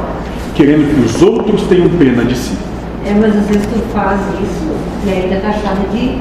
querendo 0.56 0.96
que 0.96 1.06
os 1.06 1.22
outros 1.22 1.62
tenham 1.68 1.88
pena 1.90 2.26
de 2.26 2.36
si. 2.36 2.58
É, 3.06 3.14
mas 3.14 3.38
às 3.38 3.46
vezes 3.46 3.68
tu 3.68 3.80
faz 3.94 4.20
isso 4.42 4.76
e 5.06 5.10
ainda 5.12 5.36
tá 5.42 5.50
achada 5.50 5.82
de 5.92 6.18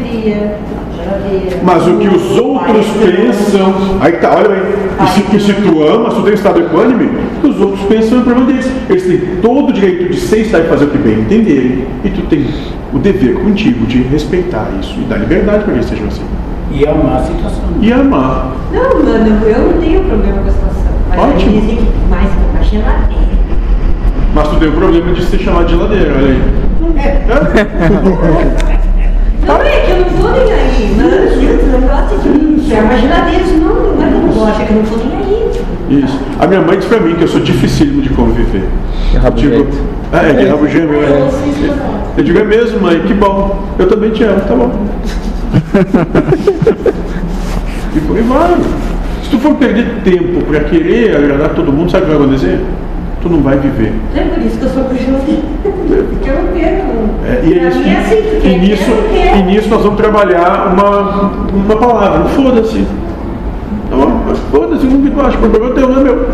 fria, 0.00 0.56
geladeira. 0.96 1.58
Mas 1.62 1.86
o 1.86 1.98
que 1.98 2.08
os 2.08 2.38
outros 2.38 2.86
pensam. 2.86 3.74
Aí 4.00 4.12
tá, 4.12 4.36
olha 4.36 4.48
bem. 4.48 4.62
E 5.02 5.06
se, 5.08 5.20
que 5.22 5.40
se 5.40 5.54
tu 5.54 5.82
ama, 5.82 6.10
se 6.10 6.16
tu 6.16 6.22
tem 6.22 6.34
estado 6.34 6.60
equânime, 6.60 7.10
que 7.40 7.46
os 7.46 7.58
outros 7.60 7.80
pensam 7.82 8.18
é 8.18 8.20
o 8.20 8.24
problema 8.24 8.46
deles. 8.46 8.68
Eles 8.88 9.04
têm 9.04 9.36
todo 9.40 9.68
o 9.68 9.72
direito 9.72 10.12
de 10.12 10.20
ser 10.20 10.40
estar 10.40 10.58
e 10.60 10.64
fazer 10.64 10.86
o 10.86 10.88
que 10.88 10.98
bem 10.98 11.20
entenderem. 11.20 11.86
E 12.04 12.10
tu 12.10 12.22
tem 12.22 12.44
o 12.92 12.98
dever 12.98 13.34
contigo 13.34 13.86
de 13.86 14.02
respeitar 14.02 14.68
isso 14.80 14.98
e 14.98 15.02
dar 15.04 15.18
liberdade 15.18 15.62
para 15.64 15.72
que 15.72 15.78
eles 15.78 15.86
sejam 15.86 16.08
assim. 16.08 16.24
E 16.72 16.84
é 16.84 16.90
uma 16.90 17.20
situação. 17.20 17.62
E 17.80 17.92
amar. 17.92 18.52
Não, 18.72 19.02
mano, 19.02 19.46
eu 19.46 19.72
não 19.72 19.80
tenho 19.80 20.04
problema 20.04 20.42
com 20.42 20.48
a 20.48 20.52
situação. 20.52 20.90
Mas 21.08 21.18
Ótimo. 21.18 21.50
aí 21.50 21.60
dizem 21.60 21.76
que 21.76 21.84
mais 22.08 22.28
uma 22.30 22.62
geladeira. 22.62 23.20
Mas 24.32 24.46
tu 24.48 24.54
tem 24.56 24.68
o 24.68 24.72
problema 24.72 25.12
de 25.12 25.24
ser 25.24 25.38
chamado 25.38 25.66
de 25.66 25.74
geladeira, 25.74 26.14
olha 26.16 26.28
aí. 26.28 26.40
Não 26.80 26.96
é 29.62 29.80
que 29.80 29.90
eu 29.90 29.98
não 29.98 30.04
tô 30.04 30.10
aí, 30.80 30.94
mas 30.96 31.34
gente, 31.40 31.64
o 31.64 31.68
negócio 31.80 32.18
de 32.18 32.74
é 32.74 32.80
uma 32.80 32.96
geladeira, 32.96 33.44
não, 33.46 33.96
não 33.96 34.02
é 34.02 34.08
que 34.08 34.14
eu 34.14 34.20
não 34.20 34.28
gosto, 34.32 34.62
é 34.62 34.64
que 34.64 34.72
eu 34.72 34.76
não 34.76 34.84
tô 34.84 34.96
nem 34.96 35.16
aí. 35.16 36.04
Isso. 36.04 36.20
A 36.38 36.46
minha 36.46 36.60
mãe 36.60 36.78
diz 36.78 36.86
pra 36.86 37.00
mim 37.00 37.14
que 37.16 37.22
eu 37.22 37.28
sou 37.28 37.40
dificílimo 37.40 38.00
de 38.00 38.10
conviver. 38.10 38.68
Tipo, 39.34 39.66
é, 40.12 40.30
é 40.30 40.32
de 40.32 40.46
rabo 40.46 40.68
gêmeo. 40.68 41.02
É. 41.02 41.28
Eu 42.16 42.24
digo, 42.24 42.38
é 42.38 42.44
mesmo, 42.44 42.80
mãe, 42.80 43.00
que 43.00 43.12
bom. 43.12 43.64
Eu 43.78 43.88
também 43.88 44.10
te 44.10 44.22
amo, 44.22 44.40
tá 44.40 44.54
bom. 44.54 44.70
e 47.96 48.00
por 48.00 48.16
aí 48.16 48.22
vai. 48.22 48.56
Se 49.24 49.30
tu 49.30 49.38
for 49.38 49.54
perder 49.56 50.00
tempo 50.04 50.44
pra 50.44 50.60
querer 50.60 51.16
agradar 51.16 51.50
todo 51.54 51.72
mundo, 51.72 51.90
sabe 51.90 52.04
o 52.04 52.06
que 52.06 52.14
vai 52.14 52.22
acontecer? 52.22 52.60
Tu 53.22 53.28
não 53.28 53.42
vai 53.42 53.58
viver. 53.58 53.92
É 54.16 54.22
por 54.22 54.42
isso 54.42 54.58
que 54.58 54.64
eu 54.64 54.70
sou 54.70 54.84
pro 54.84 54.96
geladeira. 54.96 55.42
Porque 55.62 56.30
eu 56.30 56.34
não 56.34 56.52
perco. 56.52 56.90
É, 57.26 57.44
e, 57.44 57.58
é 57.58 57.68
isso, 57.68 57.82
é 57.82 57.96
assim, 57.96 58.40
tu 58.40 58.46
e, 58.46 58.58
nisso, 58.58 58.90
e 59.38 59.42
nisso 59.42 59.68
nós 59.68 59.82
vamos 59.82 59.98
trabalhar 59.98 60.72
uma, 60.72 61.30
uma 61.52 61.76
palavra, 61.76 62.24
foda-se. 62.30 62.86
Tá? 63.90 63.96
Mas 64.26 64.38
Foda-se, 64.50 64.86
não 64.86 64.98
me 64.98 65.20
acho, 65.20 65.36
o 65.36 65.40
problema 65.40 65.66
é 65.66 65.74
teu, 65.74 65.88
não 65.88 66.00
é 66.00 66.04
meu. 66.04 66.28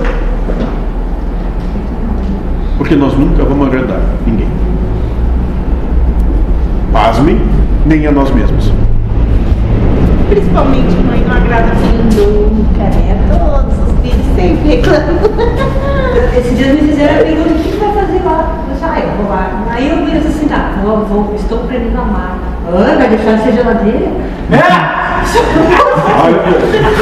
Porque 2.78 2.94
nós 2.94 3.14
nunca 3.14 3.44
vamos 3.44 3.66
agradar 3.66 4.00
ninguém. 4.26 4.48
Pasmem, 6.92 7.40
nem 7.84 8.06
a 8.06 8.12
nós 8.12 8.30
mesmos. 8.30 8.72
Principalmente 10.28 10.94
mãe 11.06 11.24
não 11.26 11.36
agrada 11.36 11.72
filho 11.76 12.50
nunca, 12.50 12.84
né? 12.84 13.16
Todos 13.28 13.74
os 13.78 14.00
filhos 14.00 14.26
sempre 14.34 14.76
reclamam. 14.76 15.16
Esse 16.36 16.54
dia 16.54 16.72
me 16.74 16.80
fizeram 16.88 17.14
a 17.14 17.24
pergunta, 17.24 17.50
o 17.50 17.54
que 17.54 17.76
vai 17.76 17.92
fazer 17.92 18.22
lá? 18.24 18.56
Eu 18.68 18.74
disse, 18.74 18.84
ah, 18.84 18.98
eu 19.00 19.22
vou 19.22 19.30
lá. 19.30 19.50
Aí 19.70 19.88
eu 19.90 19.96
penso 19.98 20.28
assim, 20.28 20.48
tá, 20.48 20.72
vou, 20.82 20.98
vou, 21.06 21.34
estou 21.34 21.60
aprendendo 21.60 21.96
a 21.98 22.02
amar. 22.02 22.38
Ah, 22.68 22.96
vai 22.98 23.08
deixar 23.08 23.36
de 23.36 23.42
ser 23.44 23.52
geladeira? 23.52 24.08
Olha, 26.24 26.38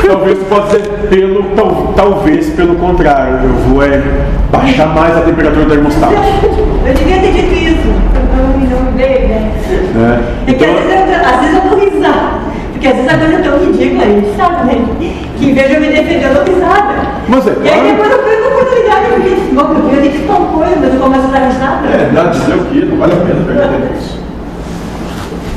talvez 0.09 0.39
possa 0.49 0.79
dizer 0.79 1.09
pelo, 1.09 1.43
tal- 1.57 1.93
talvez 1.97 2.51
pelo 2.51 2.77
contrário, 2.77 3.39
eu 3.45 3.53
vou 3.69 3.83
é, 3.83 4.03
baixar 4.51 4.87
mais 4.95 5.17
a 5.17 5.21
temperatura 5.23 5.65
do 5.65 5.71
termostato. 5.71 6.15
Eu 6.85 6.93
devia 6.93 7.19
ter 7.19 7.33
dito 7.33 7.55
isso. 7.55 7.89
Não, 8.37 8.59
me- 8.59 8.67
não 8.67 8.93
me 8.93 8.99
veio, 9.03 9.29
né? 9.29 9.53
É 10.47 10.53
que 10.53 10.65
Então, 10.65 10.77
às 10.77 10.85
vezes, 10.85 11.09
eu, 11.09 11.35
às 11.35 11.41
vezes 11.41 11.55
eu 11.57 11.71
dou 11.71 11.79
risada. 11.79 12.34
Porque 12.85 13.01
às 13.01 13.07
vezes 13.07 13.15
a 13.15 13.19
coisa 13.19 13.35
é 13.35 13.39
tão 13.39 13.59
ridícula, 13.65 14.03
a 14.03 14.07
gente 14.09 14.37
sabe, 14.37 14.67
né? 14.67 14.85
Que 15.39 15.47
em 15.49 15.55
vez 15.55 15.69
de 15.69 15.75
eu 15.75 15.81
me 15.81 15.89
defender, 15.89 16.29
eu 16.29 16.35
dou 16.35 16.55
risada. 16.55 16.95
Mas 17.29 17.47
é 17.47 17.51
E 17.65 17.69
aí 17.71 17.81
claro. 17.81 17.97
depois 17.97 18.11
eu 18.11 18.19
perco 18.19 18.45
a 18.45 18.49
oportunidade, 18.49 19.07
porque 19.09 19.31
bom, 19.55 19.73
eu 19.73 19.89
queria 19.89 20.11
dizer 20.11 20.27
tal 20.27 20.41
coisa, 20.49 20.77
mas 20.79 20.93
eu 20.93 21.01
começo 21.01 21.25
a 21.25 21.31
dar 21.31 21.47
risada. 21.47 21.89
É, 21.89 22.11
dá 22.13 22.25
dizer 22.25 22.55
o 22.57 22.65
que? 22.67 22.85
Não 22.85 22.99
vale 22.99 23.13
a 23.15 23.17
pena 23.17 23.45
perder 23.47 23.69
tempo. 23.69 23.95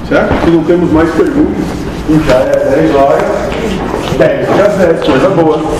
Certo? 0.07 0.45
Se 0.45 0.51
não 0.51 0.63
temos 0.63 0.91
mais 0.93 1.09
perguntas. 1.09 1.63
E 2.09 2.19
já 2.25 2.35
é 2.35 2.75
10 2.77 2.95
horas, 2.95 3.23
10 4.17 4.47
para 4.47 4.69
7, 4.69 5.11
coisa 5.11 5.29
boa. 5.31 5.57